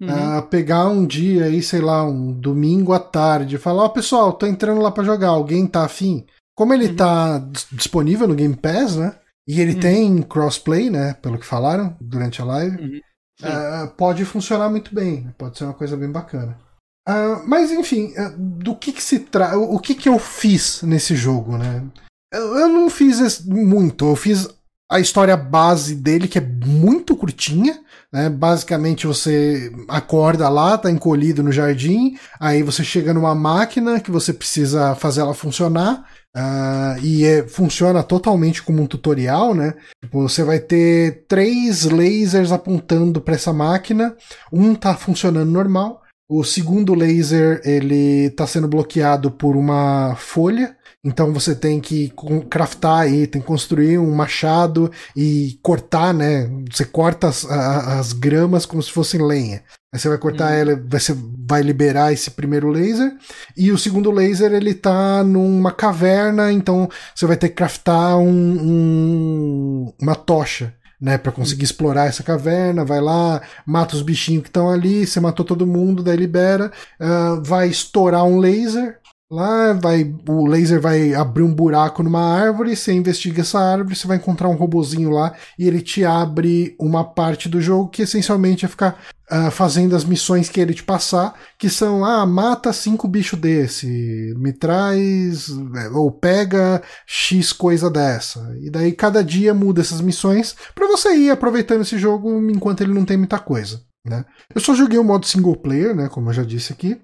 Uhum. 0.00 0.38
Uh, 0.38 0.42
pegar 0.44 0.88
um 0.88 1.06
dia 1.06 1.44
aí, 1.44 1.62
sei 1.62 1.80
lá, 1.80 2.02
um 2.04 2.32
domingo 2.32 2.94
à 2.94 2.98
tarde, 2.98 3.58
falar, 3.58 3.82
ó, 3.82 3.86
oh, 3.86 3.90
pessoal, 3.90 4.32
tô 4.32 4.46
entrando 4.46 4.80
lá 4.80 4.90
para 4.90 5.04
jogar, 5.04 5.28
alguém 5.28 5.66
tá 5.66 5.84
afim? 5.84 6.24
Como 6.56 6.72
ele 6.72 6.88
uhum. 6.88 6.96
tá 6.96 7.38
disponível 7.70 8.26
no 8.26 8.34
Game 8.34 8.56
Pass, 8.56 8.96
né? 8.96 9.14
E 9.46 9.60
ele 9.60 9.74
uhum. 9.74 9.80
tem 9.80 10.22
crossplay, 10.22 10.88
né? 10.88 11.14
Pelo 11.14 11.38
que 11.38 11.44
falaram 11.44 11.94
durante 12.00 12.40
a 12.40 12.46
live, 12.46 13.02
uh, 13.42 13.88
pode 13.96 14.24
funcionar 14.24 14.70
muito 14.70 14.94
bem, 14.94 15.28
pode 15.36 15.58
ser 15.58 15.64
uma 15.64 15.74
coisa 15.74 15.96
bem 15.98 16.10
bacana. 16.10 16.58
Uh, 17.06 17.46
mas 17.46 17.70
enfim, 17.70 18.14
do 18.36 18.74
que, 18.76 18.92
que 18.92 19.02
se 19.02 19.18
trata. 19.18 19.58
O 19.58 19.78
que, 19.78 19.94
que 19.94 20.08
eu 20.08 20.18
fiz 20.18 20.82
nesse 20.82 21.14
jogo, 21.14 21.58
né? 21.58 21.84
Eu, 22.32 22.58
eu 22.58 22.68
não 22.68 22.88
fiz 22.88 23.44
muito, 23.44 24.06
eu 24.06 24.16
fiz 24.16 24.48
a 24.90 24.98
história 24.98 25.36
base 25.36 25.94
dele, 25.94 26.26
que 26.26 26.38
é 26.38 26.40
muito 26.40 27.14
curtinha. 27.14 27.78
Né? 28.12 28.28
Basicamente 28.28 29.06
você 29.06 29.72
acorda 29.88 30.48
lá, 30.48 30.76
tá 30.76 30.90
encolhido 30.90 31.44
no 31.44 31.52
jardim, 31.52 32.16
aí 32.40 32.62
você 32.62 32.82
chega 32.82 33.14
numa 33.14 33.34
máquina 33.34 34.00
que 34.00 34.10
você 34.10 34.32
precisa 34.32 34.96
fazer 34.96 35.20
ela 35.20 35.32
funcionar. 35.32 36.04
Uh, 36.36 36.94
e 37.02 37.24
é, 37.24 37.46
funciona 37.48 38.04
totalmente 38.04 38.62
como 38.62 38.80
um 38.80 38.86
tutorial, 38.86 39.52
né? 39.52 39.74
Tipo, 40.00 40.28
você 40.28 40.44
vai 40.44 40.60
ter 40.60 41.24
três 41.26 41.84
lasers 41.86 42.52
apontando 42.52 43.20
para 43.20 43.34
essa 43.34 43.52
máquina, 43.52 44.14
um 44.52 44.76
tá 44.76 44.94
funcionando 44.94 45.50
normal, 45.50 46.02
o 46.28 46.44
segundo 46.44 46.94
laser 46.94 47.60
ele 47.64 48.26
está 48.26 48.46
sendo 48.46 48.68
bloqueado 48.68 49.32
por 49.32 49.56
uma 49.56 50.14
folha 50.14 50.76
então 51.04 51.32
você 51.32 51.54
tem 51.54 51.80
que 51.80 52.12
craftar 52.50 53.00
aí, 53.00 53.26
tem 53.26 53.40
que 53.40 53.46
construir 53.46 53.98
um 53.98 54.14
machado 54.14 54.90
e 55.16 55.58
cortar, 55.62 56.12
né? 56.12 56.50
Você 56.70 56.84
corta 56.84 57.28
as, 57.28 57.44
as 57.46 58.12
gramas 58.12 58.66
como 58.66 58.82
se 58.82 58.92
fossem 58.92 59.22
lenha. 59.22 59.62
Aí 59.92 59.98
você 59.98 60.08
vai 60.08 60.18
cortar 60.18 60.52
uhum. 60.52 60.56
ela, 60.56 60.84
você 60.88 61.16
vai 61.48 61.62
liberar 61.62 62.12
esse 62.12 62.30
primeiro 62.30 62.68
laser. 62.68 63.16
E 63.56 63.72
o 63.72 63.78
segundo 63.78 64.10
laser 64.10 64.52
ele 64.52 64.74
tá 64.74 65.24
numa 65.24 65.72
caverna, 65.72 66.52
então 66.52 66.88
você 67.14 67.26
vai 67.26 67.36
ter 67.36 67.48
que 67.48 67.56
craftar 67.56 68.18
um, 68.18 68.28
um, 68.28 69.92
uma 70.00 70.14
tocha. 70.14 70.74
Né, 71.02 71.16
para 71.16 71.32
conseguir 71.32 71.62
uhum. 71.62 71.64
explorar 71.64 72.08
essa 72.08 72.22
caverna, 72.22 72.84
vai 72.84 73.00
lá, 73.00 73.40
mata 73.64 73.96
os 73.96 74.02
bichinhos 74.02 74.42
que 74.42 74.50
estão 74.50 74.68
ali, 74.68 75.06
você 75.06 75.18
matou 75.18 75.46
todo 75.46 75.66
mundo, 75.66 76.02
daí 76.02 76.14
libera, 76.14 76.70
uh, 77.00 77.42
vai 77.42 77.68
estourar 77.68 78.22
um 78.24 78.38
laser, 78.38 78.99
Lá 79.32 79.72
vai, 79.74 80.12
o 80.28 80.44
laser 80.44 80.80
vai 80.80 81.14
abrir 81.14 81.44
um 81.44 81.54
buraco 81.54 82.02
numa 82.02 82.34
árvore, 82.34 82.74
você 82.74 82.92
investiga 82.92 83.42
essa 83.42 83.60
árvore, 83.60 83.94
você 83.94 84.04
vai 84.08 84.16
encontrar 84.16 84.48
um 84.48 84.56
robozinho 84.56 85.08
lá 85.08 85.32
e 85.56 85.68
ele 85.68 85.80
te 85.80 86.04
abre 86.04 86.74
uma 86.80 87.04
parte 87.04 87.48
do 87.48 87.60
jogo 87.60 87.90
que 87.90 88.02
essencialmente 88.02 88.64
é 88.64 88.68
ficar 88.68 89.00
uh, 89.30 89.48
fazendo 89.52 89.94
as 89.94 90.04
missões 90.04 90.48
que 90.48 90.60
ele 90.60 90.74
te 90.74 90.82
passar, 90.82 91.38
que 91.56 91.70
são, 91.70 92.04
ah, 92.04 92.26
mata 92.26 92.72
cinco 92.72 93.06
bichos 93.06 93.38
desse, 93.38 94.34
me 94.36 94.52
traz, 94.52 95.48
é, 95.76 95.88
ou 95.90 96.10
pega 96.10 96.82
X 97.06 97.52
coisa 97.52 97.88
dessa. 97.88 98.52
E 98.60 98.68
daí 98.68 98.90
cada 98.90 99.22
dia 99.22 99.54
muda 99.54 99.80
essas 99.80 100.00
missões 100.00 100.56
para 100.74 100.88
você 100.88 101.14
ir 101.14 101.30
aproveitando 101.30 101.82
esse 101.82 101.98
jogo 101.98 102.50
enquanto 102.50 102.80
ele 102.80 102.92
não 102.92 103.04
tem 103.04 103.16
muita 103.16 103.38
coisa. 103.38 103.80
Né? 104.04 104.24
Eu 104.52 104.60
só 104.60 104.74
joguei 104.74 104.98
o 104.98 105.04
modo 105.04 105.24
single 105.24 105.54
player, 105.54 105.94
né, 105.94 106.08
como 106.08 106.30
eu 106.30 106.34
já 106.34 106.42
disse 106.42 106.72
aqui. 106.72 107.00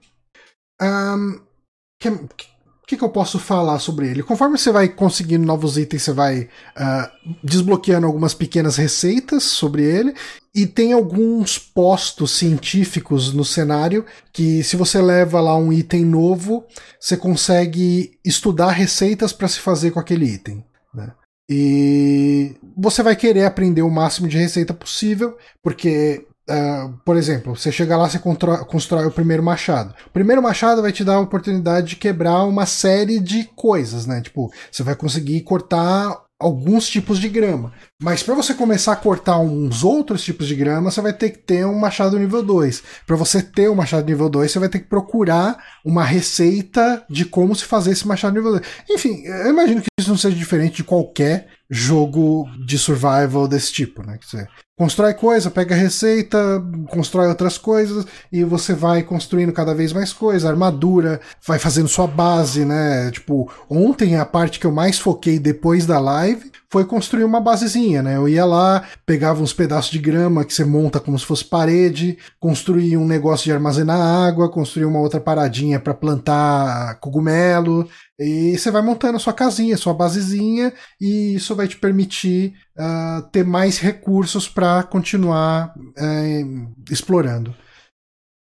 Um, 0.83 1.46
que, 2.37 2.47
que, 2.87 2.97
que 2.97 3.05
eu 3.05 3.09
posso 3.09 3.39
falar 3.39 3.79
sobre 3.79 4.09
ele? 4.09 4.23
Conforme 4.23 4.57
você 4.57 4.71
vai 4.71 4.89
conseguindo 4.89 5.45
novos 5.45 5.77
itens, 5.77 6.03
você 6.03 6.13
vai 6.13 6.43
uh, 6.43 7.37
desbloqueando 7.43 8.07
algumas 8.07 8.33
pequenas 8.33 8.77
receitas 8.77 9.43
sobre 9.43 9.83
ele. 9.83 10.15
E 10.55 10.67
tem 10.67 10.93
alguns 10.93 11.59
postos 11.59 12.31
científicos 12.31 13.33
no 13.33 13.45
cenário 13.45 14.07
que, 14.33 14.63
se 14.63 14.77
você 14.77 15.03
leva 15.03 15.41
lá 15.41 15.57
um 15.57 15.73
item 15.73 16.05
novo, 16.05 16.65
você 16.99 17.17
consegue 17.17 18.19
estudar 18.25 18.71
receitas 18.71 19.33
para 19.33 19.49
se 19.49 19.59
fazer 19.59 19.91
com 19.91 20.01
aquele 20.01 20.27
item. 20.27 20.65
Né? 20.95 21.13
E 21.49 22.55
você 22.77 23.03
vai 23.03 23.15
querer 23.15 23.45
aprender 23.45 23.83
o 23.83 23.91
máximo 23.91 24.29
de 24.29 24.39
receita 24.39 24.73
possível, 24.73 25.37
porque 25.63 26.27
Uh, 26.49 26.97
por 27.05 27.17
exemplo, 27.17 27.57
você 27.57 27.73
chega 27.73 27.97
lá, 27.97 28.09
você 28.09 28.21
constrói 28.21 29.07
o 29.07 29.11
primeiro 29.11 29.43
machado. 29.43 29.95
O 30.07 30.11
primeiro 30.11 30.41
machado 30.41 30.81
vai 30.81 30.93
te 30.93 31.03
dar 31.03 31.15
a 31.15 31.21
oportunidade 31.21 31.89
de 31.89 31.97
quebrar 31.97 32.45
uma 32.45 32.67
série 32.67 33.19
de 33.19 33.45
coisas, 33.57 34.07
né? 34.07 34.21
Tipo, 34.21 34.53
você 34.71 34.83
vai 34.85 34.95
conseguir 34.95 35.41
cortar 35.41 36.27
alguns 36.39 36.87
tipos 36.89 37.19
de 37.19 37.29
grama. 37.29 37.73
Mas 38.01 38.23
para 38.23 38.35
você 38.35 38.55
começar 38.55 38.93
a 38.93 38.97
cortar 38.97 39.39
uns 39.39 39.83
outros 39.83 40.23
tipos 40.23 40.47
de 40.47 40.55
grama, 40.55 40.91
você 40.91 41.01
vai 41.01 41.13
ter 41.13 41.31
que 41.31 41.39
ter 41.39 41.67
um 41.67 41.79
machado 41.79 42.19
nível 42.19 42.43
2. 42.43 42.83
Para 43.07 43.17
você 43.17 43.43
ter 43.43 43.71
um 43.71 43.75
machado 43.75 44.07
nível 44.07 44.29
2, 44.29 44.53
você 44.53 44.59
vai 44.59 44.69
ter 44.69 44.81
que 44.81 44.89
procurar 44.89 45.59
uma 45.85 46.05
receita 46.05 47.05
de 47.09 47.25
como 47.25 47.57
se 47.57 47.65
fazer 47.65 47.93
esse 47.93 48.07
machado 48.07 48.35
nível 48.35 48.53
2. 48.53 48.67
Enfim, 48.91 49.23
eu 49.25 49.49
imagino 49.49 49.81
que 49.81 49.89
isso 49.99 50.11
não 50.11 50.19
seja 50.19 50.37
diferente 50.37 50.77
de 50.77 50.85
qualquer 50.85 51.49
jogo 51.69 52.47
de 52.65 52.79
survival 52.79 53.49
desse 53.49 53.73
tipo, 53.73 54.03
né? 54.03 54.19
Você 54.23 54.47
constrói 54.79 55.15
coisa, 55.15 55.51
pega 55.51 55.75
receita, 55.75 56.39
constrói 56.91 57.29
outras 57.29 57.57
coisas 57.57 58.05
e 58.31 58.45
você 58.45 58.75
vai 58.75 59.03
construindo 59.03 59.53
cada 59.53 59.75
vez 59.75 59.93
mais 59.93 60.13
coisa, 60.13 60.51
armadura, 60.51 61.21
vai 61.45 61.59
fazendo 61.59 61.89
sua 61.89 62.07
base, 62.07 62.65
né? 62.65 63.11
Tipo, 63.11 63.51
ontem 63.71 64.17
a 64.17 64.25
parte 64.27 64.61
que 64.61 64.67
eu 64.67 64.73
mais 64.73 64.99
foquei 64.99 65.39
depois 65.39 65.87
da 65.87 65.99
live 65.99 66.53
foi 66.77 66.85
construir 66.85 67.25
uma 67.25 67.41
basezinha, 67.41 68.03
né? 68.03 68.17
Eu 68.17 68.29
ia 68.29 68.45
lá, 68.45 68.87
pegava 69.07 69.43
uns 69.43 69.55
pedaços 69.55 69.91
de 69.91 69.99
grama 69.99 70.45
que 70.45 70.53
você 70.53 70.63
monta 70.63 71.01
como 71.01 71.19
se 71.19 71.25
fosse 71.25 71.43
parede, 71.43 72.19
construía 72.39 73.01
um 73.01 73.07
negócio 73.07 73.45
de 73.45 73.53
armazenar 73.53 73.99
água, 73.99 74.51
construía 74.51 74.87
uma 74.87 75.01
outra 75.01 75.19
paradinha 75.19 75.81
para 75.81 75.95
plantar 75.95 77.01
cogumelo, 77.01 77.89
e 78.19 78.59
você 78.59 78.71
vai 78.71 78.83
montando 78.83 79.17
a 79.17 79.19
sua 79.19 79.33
casinha, 79.33 79.75
sua 79.79 79.95
basezinha, 79.95 80.71
e 81.01 81.37
isso 81.37 81.57
vai 81.57 81.67
te 81.67 81.79
permitir 81.79 82.53
uh, 82.79 83.23
ter 83.33 83.43
mais 83.43 83.79
recursos 83.79 84.47
para 84.47 84.83
continuar 84.83 85.73
uh, 85.79 86.75
explorando. 86.91 87.55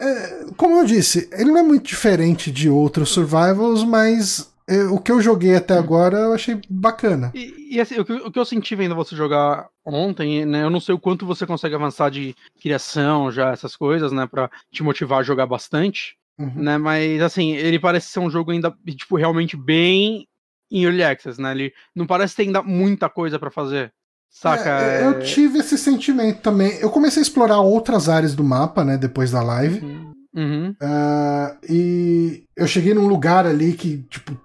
É, 0.02 0.46
como 0.56 0.80
eu 0.80 0.84
disse, 0.84 1.28
ele 1.30 1.52
não 1.52 1.58
é 1.58 1.62
muito 1.62 1.86
diferente 1.86 2.50
de 2.50 2.68
outros 2.68 3.10
survivals, 3.10 3.84
mas 3.84 4.48
é, 4.68 4.84
o 4.84 4.98
que 4.98 5.12
eu 5.12 5.20
joguei 5.20 5.54
até 5.54 5.74
agora 5.74 6.18
eu 6.18 6.32
achei 6.32 6.60
bacana. 6.68 7.30
E, 7.34 7.76
e 7.76 7.80
assim, 7.80 7.98
o, 7.98 8.04
que, 8.04 8.12
o, 8.12 8.30
que, 8.32 8.38
eu 8.38 8.44
senti 8.44 8.74
vendo 8.74 8.94
você 8.94 9.14
jogar 9.14 9.68
ontem, 9.84 10.44
né? 10.44 10.64
Eu 10.64 10.70
não 10.70 10.80
sei 10.80 10.94
o 10.94 10.98
quanto 10.98 11.24
você 11.24 11.46
consegue 11.46 11.74
avançar 11.74 12.10
de 12.10 12.34
criação, 12.60 13.30
já 13.30 13.52
essas 13.52 13.76
coisas, 13.76 14.10
né? 14.10 14.26
Pra 14.26 14.50
te 14.72 14.82
motivar 14.82 15.20
a 15.20 15.22
jogar 15.22 15.46
bastante. 15.46 16.16
Uhum. 16.38 16.52
Né, 16.54 16.76
mas 16.76 17.22
assim, 17.22 17.52
ele 17.52 17.78
parece 17.78 18.10
ser 18.10 18.18
um 18.18 18.28
jogo 18.28 18.50
ainda, 18.50 18.70
tipo, 18.88 19.16
realmente 19.16 19.56
bem 19.56 20.28
em 20.70 20.84
early 20.84 21.02
access, 21.02 21.40
né? 21.40 21.52
Ele 21.52 21.72
não 21.94 22.06
parece 22.06 22.36
ter 22.36 22.42
ainda 22.42 22.62
muita 22.62 23.08
coisa 23.08 23.38
para 23.38 23.50
fazer. 23.50 23.90
Saca? 24.28 24.82
É, 24.82 25.06
eu 25.06 25.20
tive 25.20 25.60
esse 25.60 25.78
sentimento 25.78 26.40
também. 26.42 26.76
Eu 26.78 26.90
comecei 26.90 27.20
a 27.20 27.22
explorar 27.22 27.60
outras 27.60 28.06
áreas 28.08 28.34
do 28.34 28.44
mapa, 28.44 28.84
né, 28.84 28.98
depois 28.98 29.30
da 29.30 29.42
live. 29.42 29.80
Uhum. 29.82 30.12
Uhum. 30.34 30.70
Uh, 30.72 31.56
e 31.66 32.44
eu 32.54 32.66
cheguei 32.66 32.92
num 32.92 33.06
lugar 33.06 33.46
ali 33.46 33.72
que, 33.72 34.02
tipo, 34.02 34.38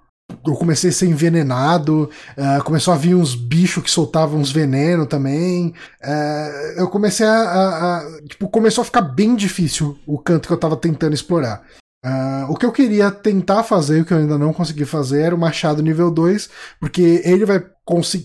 eu 0.46 0.54
comecei 0.56 0.90
a 0.90 0.94
ser 0.94 1.08
envenenado, 1.08 2.10
uh, 2.38 2.64
começou 2.64 2.94
a 2.94 2.98
vir 2.98 3.16
uns 3.16 3.36
bichos 3.36 3.84
que 3.84 3.92
soltavam 3.92 4.40
uns 4.40 4.52
veneno 4.52 5.06
também. 5.06 5.74
Uh, 6.04 6.80
eu 6.80 6.88
comecei 6.88 7.26
a, 7.26 7.32
a, 7.32 7.98
a, 7.98 8.22
Tipo, 8.28 8.50
começou 8.50 8.82
a 8.82 8.86
ficar 8.86 9.02
bem 9.02 9.36
difícil 9.36 9.98
o 10.06 10.18
canto 10.18 10.48
que 10.48 10.54
eu 10.54 10.58
tava 10.58 10.76
tentando 10.76 11.14
explorar. 11.14 11.64
Uh, 12.04 12.50
o 12.52 12.56
que 12.56 12.66
eu 12.66 12.72
queria 12.72 13.12
tentar 13.12 13.62
fazer, 13.62 14.02
o 14.02 14.06
que 14.06 14.12
eu 14.12 14.18
ainda 14.18 14.36
não 14.36 14.52
consegui 14.52 14.86
fazer, 14.86 15.22
era 15.22 15.36
o 15.36 15.38
machado 15.38 15.84
nível 15.84 16.10
2, 16.10 16.50
porque 16.80 17.22
ele 17.24 17.46
vai, 17.46 17.64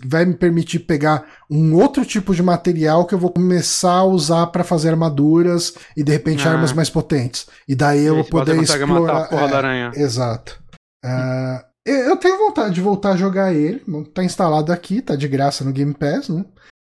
vai 0.06 0.24
me 0.24 0.34
permitir 0.34 0.78
pegar 0.78 1.26
um 1.50 1.74
outro 1.74 2.02
tipo 2.02 2.34
de 2.34 2.42
material 2.42 3.04
que 3.04 3.14
eu 3.14 3.18
vou 3.18 3.30
começar 3.30 3.96
a 3.96 4.04
usar 4.04 4.46
para 4.46 4.64
fazer 4.64 4.90
armaduras 4.90 5.74
e 5.94 6.02
de 6.02 6.10
repente 6.10 6.48
ah. 6.48 6.52
armas 6.52 6.72
mais 6.72 6.88
potentes. 6.88 7.46
E 7.68 7.74
daí 7.74 8.02
eu 8.02 8.14
vou 8.14 8.24
poder 8.24 8.62
explorar. 8.62 8.86
Matar 8.86 9.22
a 9.24 9.28
porra 9.28 9.44
é, 9.44 9.48
da 9.48 9.56
aranha. 9.58 9.92
Exato. 9.94 10.58
Uh, 11.04 11.75
eu 11.90 12.16
tenho 12.16 12.38
vontade 12.38 12.74
de 12.74 12.80
voltar 12.80 13.12
a 13.12 13.16
jogar 13.16 13.54
ele. 13.54 13.82
Tá 14.12 14.24
instalado 14.24 14.72
aqui, 14.72 15.00
tá 15.00 15.14
de 15.14 15.28
graça 15.28 15.64
no 15.64 15.72
Game 15.72 15.94
Pass, 15.94 16.28
né? 16.28 16.44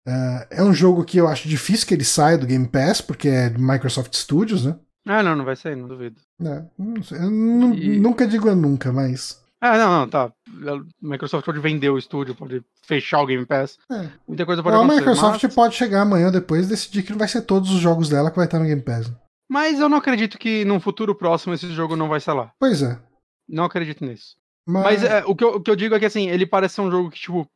Uh, 0.09 0.47
é 0.51 0.62
um 0.62 0.73
jogo 0.73 1.05
que 1.05 1.18
eu 1.18 1.27
acho 1.27 1.48
difícil 1.48 1.86
que 1.86 1.93
ele 1.93 2.05
saia 2.05 2.39
do 2.39 2.47
Game 2.47 2.68
Pass, 2.68 3.01
porque 3.01 3.28
é 3.28 3.51
Microsoft 3.51 4.14
Studios, 4.14 4.64
né? 4.64 4.77
Ah, 5.06 5.23
não, 5.23 5.36
não 5.36 5.44
vai 5.44 5.56
sair, 5.56 5.77
não 5.77 5.89
duvido. 5.89 6.20
É, 6.40 6.64
não 6.78 7.02
sei, 7.02 7.18
eu 7.18 7.31
e... 7.74 7.98
nunca 7.98 8.27
digo 8.27 8.52
nunca, 8.55 8.93
mas. 8.93 9.43
Ah, 9.60 9.77
não, 9.77 10.01
não, 10.01 10.09
tá. 10.09 10.24
A 10.27 10.85
Microsoft 11.01 11.44
pode 11.44 11.60
vender 11.60 11.90
o 11.90 11.98
estúdio, 11.98 12.35
pode 12.35 12.62
fechar 12.85 13.20
o 13.20 13.27
Game 13.27 13.44
Pass. 13.47 13.78
É. 13.90 14.09
Muita 14.27 14.47
coisa 14.47 14.62
pode 14.62 14.77
não, 14.77 14.85
acontecer. 14.85 15.02
A 15.02 15.12
Microsoft 15.12 15.43
mas... 15.43 15.55
pode 15.55 15.74
chegar 15.74 16.02
amanhã 16.02 16.31
depois 16.31 16.66
e 16.66 16.70
decidir 16.70 17.02
que 17.02 17.10
não 17.10 17.18
vai 17.18 17.28
ser 17.28 17.43
todos 17.43 17.70
os 17.70 17.81
jogos 17.81 18.09
dela 18.09 18.31
que 18.31 18.36
vai 18.36 18.47
estar 18.47 18.59
no 18.59 18.66
Game 18.66 18.82
Pass. 18.82 19.10
Mas 19.48 19.78
eu 19.78 19.89
não 19.89 19.98
acredito 19.98 20.39
que 20.39 20.64
num 20.64 20.81
futuro 20.81 21.14
próximo 21.14 21.55
esse 21.55 21.68
jogo 21.73 21.97
não 21.97 22.09
vai 22.09 22.20
ser 22.20 22.32
lá. 22.32 22.52
Pois 22.59 22.82
é. 22.82 22.98
Não 23.48 23.64
acredito 23.64 24.05
nisso. 24.05 24.36
Mas, 24.66 25.02
mas 25.02 25.05
é, 25.05 25.24
o, 25.24 25.34
que 25.34 25.44
eu, 25.44 25.55
o 25.56 25.60
que 25.60 25.70
eu 25.70 25.76
digo 25.76 25.94
é 25.94 25.98
que 25.98 26.06
assim, 26.06 26.28
ele 26.28 26.47
parece 26.47 26.74
ser 26.74 26.80
um 26.80 26.90
jogo 26.90 27.10
que, 27.10 27.20
tipo, 27.20 27.48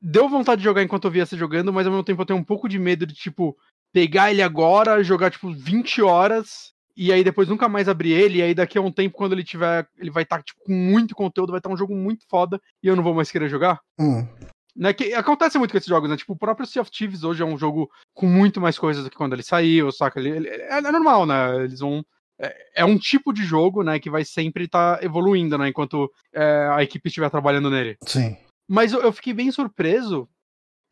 deu 0.00 0.28
vontade 0.28 0.60
de 0.60 0.64
jogar 0.64 0.82
enquanto 0.82 1.04
eu 1.04 1.10
via 1.10 1.26
você 1.26 1.36
jogando, 1.36 1.72
mas 1.72 1.86
ao 1.86 1.92
mesmo 1.92 2.04
tempo 2.04 2.22
eu 2.22 2.26
tenho 2.26 2.38
um 2.38 2.44
pouco 2.44 2.68
de 2.68 2.78
medo 2.78 3.06
de, 3.06 3.14
tipo, 3.14 3.56
pegar 3.92 4.30
ele 4.30 4.42
agora, 4.42 5.02
jogar, 5.02 5.30
tipo, 5.30 5.52
20 5.52 6.02
horas 6.02 6.72
e 6.96 7.12
aí 7.12 7.24
depois 7.24 7.48
nunca 7.48 7.68
mais 7.68 7.88
abrir 7.88 8.12
ele, 8.12 8.38
e 8.38 8.42
aí 8.42 8.54
daqui 8.54 8.76
a 8.76 8.82
um 8.82 8.92
tempo, 8.92 9.16
quando 9.16 9.32
ele 9.32 9.42
tiver, 9.42 9.88
ele 9.96 10.10
vai 10.10 10.22
estar 10.22 10.36
tá, 10.36 10.42
tipo, 10.42 10.60
com 10.64 10.72
muito 10.72 11.14
conteúdo, 11.14 11.50
vai 11.50 11.58
estar 11.58 11.70
tá 11.70 11.74
um 11.74 11.78
jogo 11.78 11.94
muito 11.94 12.26
foda, 12.28 12.60
e 12.82 12.88
eu 12.88 12.94
não 12.94 13.02
vou 13.02 13.14
mais 13.14 13.30
querer 13.30 13.48
jogar. 13.48 13.80
Hum. 13.98 14.28
Né, 14.76 14.92
que 14.92 15.12
acontece 15.14 15.58
muito 15.58 15.72
com 15.72 15.78
esses 15.78 15.88
jogos, 15.88 16.08
né? 16.08 16.16
Tipo, 16.16 16.34
o 16.34 16.38
próprio 16.38 16.66
Sea 16.66 16.82
of 16.82 16.90
Thieves 16.90 17.24
hoje 17.24 17.42
é 17.42 17.46
um 17.46 17.58
jogo 17.58 17.90
com 18.14 18.26
muito 18.26 18.60
mais 18.60 18.78
coisas 18.78 19.02
do 19.02 19.10
que 19.10 19.16
quando 19.16 19.32
ele 19.32 19.42
saiu, 19.42 19.90
saca? 19.90 20.20
Ele, 20.20 20.30
ele 20.30 20.48
é, 20.48 20.78
é, 20.78 20.80
normal, 20.80 21.26
né? 21.26 21.64
Eles 21.64 21.80
vão. 21.80 22.04
É, 22.40 22.56
é, 22.76 22.84
um 22.84 22.96
tipo 22.96 23.32
de 23.32 23.44
jogo, 23.44 23.82
né, 23.82 23.98
que 23.98 24.08
vai 24.08 24.24
sempre 24.24 24.64
estar 24.64 24.96
tá 24.96 25.04
evoluindo, 25.04 25.58
né? 25.58 25.68
Enquanto 25.68 26.10
é, 26.34 26.70
a 26.72 26.82
equipe 26.82 27.08
estiver 27.08 27.28
trabalhando 27.28 27.70
nele. 27.70 27.96
Sim. 28.06 28.36
Mas 28.68 28.92
eu, 28.92 29.00
eu 29.00 29.12
fiquei 29.12 29.34
bem 29.34 29.50
surpreso 29.50 30.28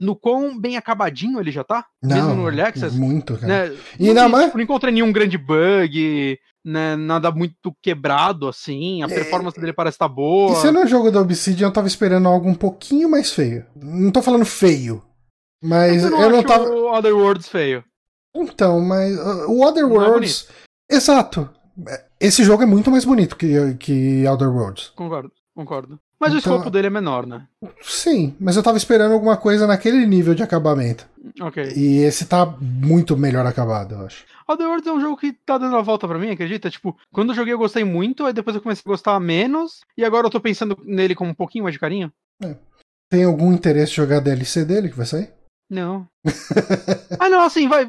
no 0.00 0.14
quão 0.14 0.58
bem 0.58 0.76
acabadinho 0.76 1.40
ele 1.40 1.50
já 1.50 1.64
tá. 1.64 1.86
Não, 2.02 2.16
mesmo 2.16 2.34
no 2.34 2.42
Early 2.46 2.60
Access. 2.60 2.96
Muito, 2.96 3.36
cara. 3.36 3.70
Né? 3.70 3.76
E 3.98 4.08
ainda 4.08 4.28
mais... 4.28 4.46
Tipo, 4.46 4.58
não 4.58 4.64
encontrei 4.64 4.92
nenhum 4.92 5.10
grande 5.10 5.36
bug, 5.36 6.38
né? 6.64 6.96
nada 6.96 7.30
muito 7.30 7.74
quebrado, 7.82 8.46
assim. 8.46 9.02
A 9.02 9.06
é... 9.06 9.08
performance 9.08 9.58
dele 9.58 9.72
parece 9.72 9.96
estar 9.96 10.08
tá 10.08 10.14
boa. 10.14 10.52
E 10.52 10.56
sendo 10.56 10.80
um 10.80 10.86
jogo 10.86 11.10
da 11.10 11.20
Obsidian, 11.20 11.68
eu 11.68 11.72
tava 11.72 11.88
esperando 11.88 12.28
algo 12.28 12.48
um 12.48 12.54
pouquinho 12.54 13.08
mais 13.08 13.32
feio. 13.32 13.66
Não 13.74 14.10
tô 14.10 14.22
falando 14.22 14.44
feio, 14.44 15.02
mas 15.62 16.04
eu 16.04 16.10
não, 16.10 16.22
eu 16.22 16.30
não 16.30 16.42
tava... 16.42 16.68
o 16.68 16.92
Other 16.94 17.16
Worlds 17.16 17.48
feio. 17.48 17.84
Então, 18.36 18.80
mas 18.80 19.18
uh, 19.18 19.50
o 19.50 19.66
Other 19.66 19.86
não 19.88 20.02
é 20.02 20.08
Worlds... 20.08 20.46
É 20.64 20.67
Exato. 20.90 21.48
Esse 22.20 22.42
jogo 22.42 22.62
é 22.62 22.66
muito 22.66 22.90
mais 22.90 23.04
bonito 23.04 23.36
que, 23.36 23.74
que 23.74 24.26
Other 24.26 24.48
Worlds. 24.48 24.88
Concordo, 24.96 25.32
concordo. 25.54 26.00
Mas 26.20 26.34
então, 26.34 26.52
o 26.52 26.56
escopo 26.56 26.70
dele 26.70 26.88
é 26.88 26.90
menor, 26.90 27.26
né? 27.26 27.46
Sim, 27.80 28.34
mas 28.40 28.56
eu 28.56 28.62
tava 28.62 28.76
esperando 28.76 29.12
alguma 29.12 29.36
coisa 29.36 29.68
naquele 29.68 30.04
nível 30.04 30.34
de 30.34 30.42
acabamento. 30.42 31.06
Ok. 31.40 31.72
E 31.76 31.98
esse 31.98 32.26
tá 32.26 32.44
muito 32.60 33.16
melhor 33.16 33.46
acabado, 33.46 33.94
eu 33.94 34.06
acho. 34.06 34.24
Other 34.48 34.66
Worlds 34.66 34.88
é 34.88 34.92
um 34.92 35.00
jogo 35.00 35.16
que 35.16 35.32
tá 35.32 35.58
dando 35.58 35.76
a 35.76 35.82
volta 35.82 36.08
para 36.08 36.18
mim, 36.18 36.30
acredita? 36.30 36.68
Tipo, 36.70 36.96
quando 37.12 37.30
eu 37.30 37.36
joguei 37.36 37.54
eu 37.54 37.58
gostei 37.58 37.84
muito, 37.84 38.26
aí 38.26 38.32
depois 38.32 38.56
eu 38.56 38.62
comecei 38.62 38.82
a 38.84 38.90
gostar 38.90 39.20
menos, 39.20 39.82
e 39.96 40.04
agora 40.04 40.26
eu 40.26 40.30
tô 40.30 40.40
pensando 40.40 40.76
nele 40.84 41.14
com 41.14 41.28
um 41.28 41.34
pouquinho 41.34 41.64
mais 41.64 41.74
de 41.74 41.78
carinho. 41.78 42.12
É. 42.42 42.56
Tem 43.08 43.24
algum 43.24 43.52
interesse 43.52 43.92
em 43.92 43.96
jogar 43.96 44.20
DLC 44.20 44.64
dele 44.64 44.88
que 44.88 44.96
vai 44.96 45.06
sair? 45.06 45.32
Não. 45.70 46.08
ah, 47.20 47.28
não, 47.28 47.42
assim, 47.42 47.68
vai. 47.68 47.88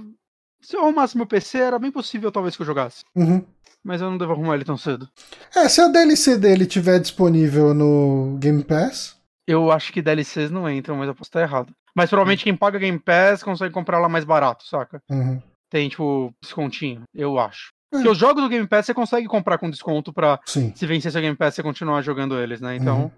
Se 0.62 0.76
eu 0.76 0.82
arrumasse 0.82 1.16
meu 1.18 1.26
PC, 1.26 1.58
era 1.58 1.80
bem 1.80 1.92
possível 1.92 2.32
talvez 2.32 2.56
que 2.56 2.62
eu 2.62 2.66
jogasse. 2.66 3.04
Uhum 3.16 3.44
mas 3.84 4.02
eu 4.02 4.10
não 4.10 4.18
devo 4.18 4.34
arrumar 4.34 4.56
ele 4.56 4.66
tão 4.66 4.78
cedo. 4.78 5.10
É, 5.56 5.68
se 5.68 5.82
a 5.82 5.88
DLC 5.88 6.38
dele 6.38 6.66
tiver 6.66 7.00
disponível 7.00 7.74
no 7.74 8.38
Game 8.40 8.64
Pass. 8.64 9.18
Eu 9.48 9.72
acho 9.72 9.92
que 9.92 10.02
DLCs 10.02 10.52
não 10.52 10.70
entram, 10.70 10.96
mas 10.96 11.08
eu 11.08 11.16
posso 11.16 11.30
estar 11.30 11.42
errado. 11.42 11.74
Mas 11.96 12.10
provavelmente 12.10 12.44
quem 12.44 12.56
paga 12.56 12.78
Game 12.78 13.00
Pass 13.00 13.42
consegue 13.42 13.74
comprar 13.74 14.00
lá 14.00 14.08
mais 14.08 14.24
barato, 14.24 14.66
saca? 14.68 15.02
Uhum. 15.10 15.42
Tem, 15.70 15.90
tipo, 15.90 16.32
descontinho, 16.42 17.04
eu 17.16 17.40
acho. 17.40 17.70
É. 17.92 17.98
Porque 17.98 18.10
os 18.10 18.18
jogos 18.18 18.44
do 18.44 18.50
Game 18.50 18.68
Pass 18.68 18.86
você 18.86 18.94
consegue 18.94 19.28
comprar 19.28 19.58
com 19.58 19.70
desconto 19.70 20.14
pra 20.14 20.40
Sim. 20.46 20.72
se 20.76 20.86
vencer 20.86 21.12
seu 21.12 21.22
Game 21.22 21.36
Pass 21.36 21.56
você 21.56 21.64
continuar 21.64 22.02
jogando 22.04 22.40
eles, 22.40 22.62
né? 22.62 22.76
Então, 22.76 23.04
uhum. 23.04 23.12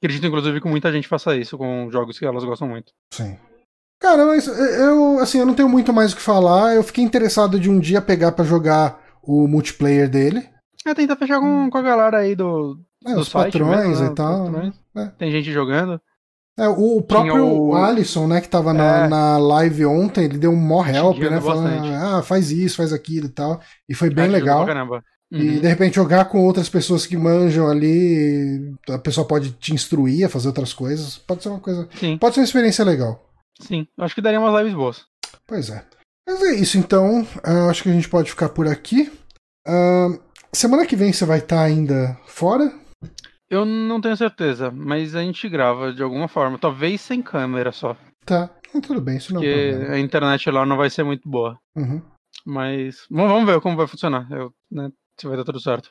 acredito 0.00 0.26
inclusive 0.26 0.60
que 0.60 0.68
muita 0.68 0.92
gente 0.92 1.08
faça 1.08 1.34
isso 1.36 1.58
com 1.58 1.90
jogos 1.90 2.18
que 2.18 2.24
elas 2.24 2.44
gostam 2.44 2.68
muito. 2.68 2.92
Sim. 3.12 3.36
Cara, 4.00 4.26
mas 4.26 4.46
eu, 4.46 5.18
assim, 5.18 5.38
eu 5.38 5.46
não 5.46 5.54
tenho 5.54 5.68
muito 5.68 5.92
mais 5.92 6.12
o 6.12 6.16
que 6.16 6.22
falar. 6.22 6.74
Eu 6.74 6.82
fiquei 6.82 7.02
interessado 7.02 7.58
de 7.58 7.70
um 7.70 7.78
dia 7.78 8.00
pegar 8.00 8.32
para 8.32 8.44
jogar 8.44 9.00
o 9.22 9.48
multiplayer 9.48 10.08
dele. 10.08 10.46
É, 10.86 10.94
tenta 10.94 11.16
fechar 11.16 11.40
com, 11.40 11.68
com 11.70 11.78
a 11.78 11.82
galera 11.82 12.18
aí 12.18 12.34
do. 12.34 12.78
É, 13.04 13.14
do 13.14 13.20
os 13.20 13.28
patrões 13.28 13.88
mesmo, 13.88 14.04
né? 14.04 14.10
e 14.10 14.14
tal. 14.14 14.52
É. 14.96 15.06
Tem 15.18 15.30
gente 15.30 15.50
jogando. 15.50 16.00
É, 16.58 16.68
o 16.68 17.02
próprio 17.02 17.46
o... 17.46 17.74
Alisson, 17.74 18.26
né, 18.26 18.40
que 18.40 18.48
tava 18.48 18.72
na, 18.72 19.04
é. 19.04 19.08
na 19.08 19.36
live 19.36 19.84
ontem, 19.84 20.24
ele 20.24 20.38
deu 20.38 20.50
um 20.50 20.56
mó 20.56 20.82
help, 20.86 21.18
né? 21.18 21.38
Falando, 21.38 21.86
ah, 21.92 22.22
faz 22.22 22.50
isso, 22.50 22.78
faz 22.78 22.94
aquilo 22.94 23.26
e 23.26 23.30
tal. 23.30 23.60
E 23.86 23.94
foi 23.94 24.08
bem 24.08 24.28
legal. 24.28 24.66
Uhum. 25.30 25.40
E 25.40 25.60
de 25.60 25.66
repente 25.66 25.96
jogar 25.96 26.26
com 26.26 26.44
outras 26.44 26.68
pessoas 26.68 27.04
que 27.04 27.16
manjam 27.16 27.68
ali, 27.68 28.72
a 28.88 28.98
pessoa 28.98 29.26
pode 29.26 29.50
te 29.52 29.74
instruir 29.74 30.24
a 30.24 30.28
fazer 30.30 30.46
outras 30.48 30.72
coisas. 30.72 31.18
Pode 31.18 31.42
ser 31.42 31.50
uma 31.50 31.60
coisa. 31.60 31.88
Sim. 31.98 32.16
Pode 32.16 32.34
ser 32.34 32.40
uma 32.40 32.46
experiência 32.46 32.84
legal. 32.84 33.25
Sim, 33.60 33.86
acho 33.98 34.14
que 34.14 34.20
daria 34.20 34.40
umas 34.40 34.54
lives 34.58 34.74
boas. 34.74 35.06
Pois 35.46 35.70
é. 35.70 35.84
Mas 36.28 36.42
é 36.42 36.54
isso, 36.54 36.76
então. 36.76 37.22
Uh, 37.22 37.70
acho 37.70 37.82
que 37.82 37.88
a 37.88 37.92
gente 37.92 38.08
pode 38.08 38.30
ficar 38.30 38.48
por 38.48 38.66
aqui. 38.66 39.12
Uh, 39.66 40.20
semana 40.52 40.86
que 40.86 40.96
vem 40.96 41.12
você 41.12 41.24
vai 41.24 41.38
estar 41.38 41.56
tá 41.56 41.62
ainda 41.62 42.18
fora? 42.26 42.72
Eu 43.48 43.64
não 43.64 44.00
tenho 44.00 44.16
certeza, 44.16 44.70
mas 44.72 45.14
a 45.14 45.22
gente 45.22 45.48
grava 45.48 45.92
de 45.92 46.02
alguma 46.02 46.26
forma. 46.26 46.58
Talvez 46.58 47.00
sem 47.00 47.22
câmera 47.22 47.70
só. 47.70 47.96
Tá, 48.24 48.50
então, 48.68 48.80
tudo 48.80 49.00
bem, 49.00 49.18
isso 49.18 49.32
não 49.32 49.40
Porque 49.40 49.54
é 49.54 49.70
problema. 49.70 49.94
a 49.94 50.00
internet 50.00 50.50
lá 50.50 50.66
não 50.66 50.76
vai 50.76 50.90
ser 50.90 51.04
muito 51.04 51.28
boa. 51.28 51.56
Uhum. 51.76 52.02
Mas 52.44 53.06
vamos 53.08 53.46
ver 53.46 53.60
como 53.60 53.76
vai 53.76 53.86
funcionar. 53.86 54.26
Eu, 54.32 54.52
né, 54.70 54.90
se 55.18 55.28
vai 55.28 55.36
dar 55.36 55.44
tudo 55.44 55.60
certo. 55.60 55.90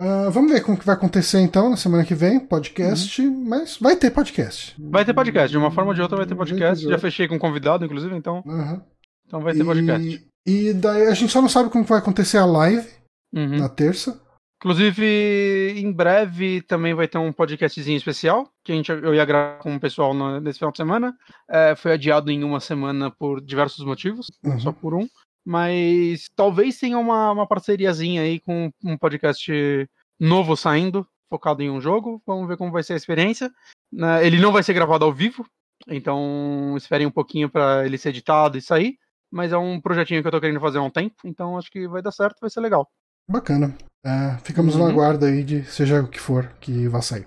Uh, 0.00 0.28
vamos 0.30 0.50
ver 0.50 0.60
como 0.60 0.76
que 0.76 0.84
vai 0.84 0.96
acontecer 0.96 1.40
então 1.40 1.70
na 1.70 1.76
semana 1.76 2.04
que 2.04 2.16
vem, 2.16 2.40
podcast, 2.40 3.22
uhum. 3.22 3.44
mas 3.48 3.76
vai 3.76 3.94
ter 3.94 4.10
podcast. 4.10 4.74
Vai 4.78 5.04
ter 5.04 5.14
podcast, 5.14 5.50
de 5.50 5.58
uma 5.58 5.70
forma 5.70 5.90
ou 5.90 5.94
de 5.94 6.02
outra 6.02 6.16
vai 6.16 6.26
ter 6.26 6.34
podcast. 6.34 6.84
Já 6.84 6.98
fechei 6.98 7.28
com 7.28 7.36
um 7.36 7.38
convidado, 7.38 7.84
inclusive, 7.84 8.14
então. 8.16 8.42
Uhum. 8.44 8.82
Então 9.26 9.40
vai 9.40 9.54
ter 9.54 9.64
podcast. 9.64 10.26
E, 10.46 10.74
daí 10.74 11.06
a 11.06 11.14
gente 11.14 11.32
só 11.32 11.40
não 11.40 11.48
sabe 11.48 11.70
como 11.70 11.84
vai 11.84 11.98
acontecer 11.98 12.38
a 12.38 12.44
live 12.44 12.86
uhum. 13.32 13.58
na 13.58 13.68
terça. 13.68 14.20
Inclusive, 14.56 15.74
em 15.76 15.92
breve 15.92 16.62
também 16.62 16.94
vai 16.94 17.06
ter 17.06 17.18
um 17.18 17.32
podcastzinho 17.32 17.96
especial, 17.96 18.48
que 18.64 18.72
a 18.72 18.74
gente, 18.74 18.90
eu 18.90 19.14
ia 19.14 19.24
gravar 19.24 19.58
com 19.58 19.76
o 19.76 19.80
pessoal 19.80 20.14
no, 20.14 20.40
nesse 20.40 20.58
final 20.58 20.72
de 20.72 20.78
semana. 20.78 21.14
É, 21.48 21.76
foi 21.76 21.92
adiado 21.92 22.30
em 22.30 22.42
uma 22.42 22.60
semana 22.60 23.10
por 23.10 23.40
diversos 23.40 23.84
motivos, 23.84 24.30
uhum. 24.42 24.58
só 24.58 24.72
por 24.72 24.94
um. 24.94 25.06
Mas 25.44 26.28
talvez 26.34 26.78
tenha 26.78 26.98
uma, 26.98 27.32
uma 27.32 27.46
parceriazinha 27.46 28.22
aí 28.22 28.40
com 28.40 28.70
um 28.82 28.96
podcast 28.96 29.88
novo 30.18 30.56
saindo, 30.56 31.06
focado 31.28 31.62
em 31.62 31.70
um 31.70 31.80
jogo. 31.80 32.22
Vamos 32.26 32.48
ver 32.48 32.56
como 32.56 32.72
vai 32.72 32.82
ser 32.82 32.94
a 32.94 32.96
experiência. 32.96 33.50
Né, 33.92 34.26
ele 34.26 34.40
não 34.40 34.52
vai 34.52 34.62
ser 34.62 34.72
gravado 34.72 35.04
ao 35.04 35.12
vivo, 35.12 35.46
então 35.86 36.74
esperem 36.76 37.06
um 37.06 37.10
pouquinho 37.10 37.48
para 37.48 37.86
ele 37.86 37.98
ser 37.98 38.08
editado 38.08 38.58
e 38.58 38.62
sair 38.62 38.98
mas 39.34 39.52
é 39.52 39.58
um 39.58 39.80
projetinho 39.80 40.22
que 40.22 40.28
eu 40.28 40.30
tô 40.30 40.40
querendo 40.40 40.60
fazer 40.60 40.78
há 40.78 40.82
um 40.82 40.90
tempo, 40.90 41.16
então 41.24 41.58
acho 41.58 41.68
que 41.68 41.88
vai 41.88 42.00
dar 42.00 42.12
certo, 42.12 42.38
vai 42.40 42.48
ser 42.48 42.60
legal. 42.60 42.88
Bacana. 43.28 43.76
Uh, 44.06 44.38
ficamos 44.44 44.76
uhum. 44.76 44.86
na 44.86 44.92
guarda 44.92 45.26
aí 45.26 45.42
de 45.42 45.64
seja 45.64 46.00
o 46.00 46.06
que 46.06 46.20
for 46.20 46.52
que 46.60 46.86
vá 46.86 47.02
sair. 47.02 47.26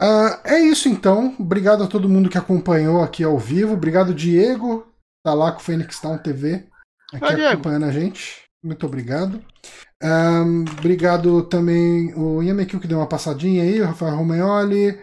Uh, 0.00 0.40
é 0.44 0.58
isso 0.60 0.88
então. 0.88 1.36
Obrigado 1.38 1.84
a 1.84 1.86
todo 1.86 2.08
mundo 2.08 2.30
que 2.30 2.38
acompanhou 2.38 3.02
aqui 3.02 3.22
ao 3.22 3.38
vivo. 3.38 3.74
Obrigado, 3.74 4.14
Diego. 4.14 4.86
Tá 5.22 5.34
lá 5.34 5.52
com 5.52 5.58
o 5.58 5.62
Fênix 5.62 6.00
Town 6.00 6.16
TV 6.16 6.69
aqui 7.12 7.24
Oi, 7.24 7.46
acompanhando 7.46 7.86
a 7.86 7.92
gente. 7.92 8.42
Muito 8.62 8.84
obrigado. 8.86 9.42
Um, 10.02 10.64
obrigado 10.78 11.42
também 11.44 12.14
o 12.14 12.42
Yamekil 12.42 12.80
que 12.80 12.88
deu 12.88 12.98
uma 12.98 13.06
passadinha 13.06 13.62
aí, 13.62 13.80
o 13.80 13.86
Rafael 13.86 14.16
Romagnoli, 14.16 14.98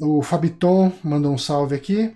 o 0.00 0.22
Fabiton 0.22 0.92
mandou 1.02 1.32
um 1.32 1.38
salve 1.38 1.74
aqui. 1.74 2.14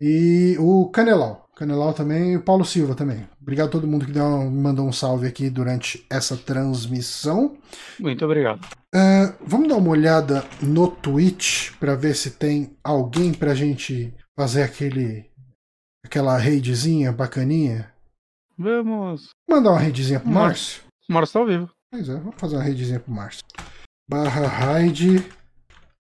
E 0.00 0.56
o 0.58 0.88
Canelau. 0.90 1.48
Canelau 1.56 1.92
também 1.92 2.34
e 2.34 2.36
o 2.36 2.42
Paulo 2.42 2.64
Silva 2.64 2.94
também. 2.94 3.28
Obrigado 3.42 3.66
a 3.66 3.72
todo 3.72 3.86
mundo 3.86 4.06
que 4.06 4.12
deu, 4.12 4.48
mandou 4.48 4.86
um 4.86 4.92
salve 4.92 5.26
aqui 5.26 5.50
durante 5.50 6.06
essa 6.08 6.36
transmissão. 6.36 7.56
Muito 7.98 8.24
obrigado. 8.24 8.64
Uh, 8.94 9.34
vamos 9.44 9.68
dar 9.68 9.76
uma 9.76 9.90
olhada 9.90 10.44
no 10.62 10.86
Twitch 10.88 11.72
para 11.80 11.96
ver 11.96 12.14
se 12.14 12.30
tem 12.30 12.76
alguém 12.84 13.34
pra 13.34 13.56
gente 13.56 14.14
fazer 14.38 14.62
aquele 14.62 15.27
aquela 16.04 16.36
raidzinha 16.36 17.12
bacaninha. 17.12 17.92
Vamos. 18.56 19.30
Mandar 19.48 19.70
uma 19.70 19.80
raidzinha 19.80 20.20
pro 20.20 20.30
Márcio. 20.30 20.82
O 21.08 21.12
Márcio 21.12 21.32
tá 21.32 21.38
ao 21.38 21.46
vivo. 21.46 21.70
Pois 21.90 22.08
é, 22.08 22.14
vamos 22.16 22.34
fazer 22.36 22.56
uma 22.56 22.62
redezinha 22.62 23.00
pro 23.00 23.12
Márcio. 23.12 23.42
Barra 24.10 24.46
raid. 24.46 25.24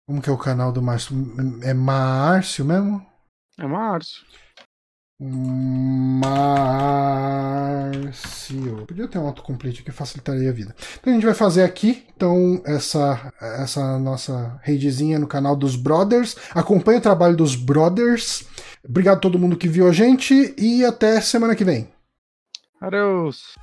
Como 0.07 0.21
que 0.21 0.29
é 0.29 0.33
o 0.33 0.37
canal 0.37 0.71
do 0.73 0.81
Márcio? 0.81 1.15
É 1.63 1.73
Márcio 1.73 2.65
mesmo? 2.65 3.05
É 3.57 3.65
Márcio. 3.65 4.25
Márcio. 5.21 6.29
Podia 8.87 9.07
ter 9.07 9.19
um 9.19 9.27
autocomplete 9.27 9.83
que 9.83 9.91
facilitaria 9.91 10.49
a 10.49 10.53
vida. 10.53 10.75
Então 10.99 11.11
a 11.11 11.15
gente 11.15 11.25
vai 11.25 11.35
fazer 11.35 11.63
aqui, 11.63 12.05
então, 12.15 12.61
essa, 12.65 13.31
essa 13.39 13.99
nossa 13.99 14.59
redezinha 14.63 15.19
no 15.19 15.27
canal 15.27 15.55
dos 15.55 15.75
Brothers. 15.75 16.35
Acompanhe 16.51 16.99
o 16.99 17.01
trabalho 17.01 17.35
dos 17.37 17.55
Brothers. 17.55 18.47
Obrigado 18.87 19.17
a 19.17 19.21
todo 19.21 19.39
mundo 19.39 19.57
que 19.57 19.67
viu 19.67 19.87
a 19.87 19.91
gente 19.91 20.53
e 20.57 20.83
até 20.85 21.19
semana 21.21 21.55
que 21.55 21.63
vem. 21.63 21.87
Adeus. 22.81 23.55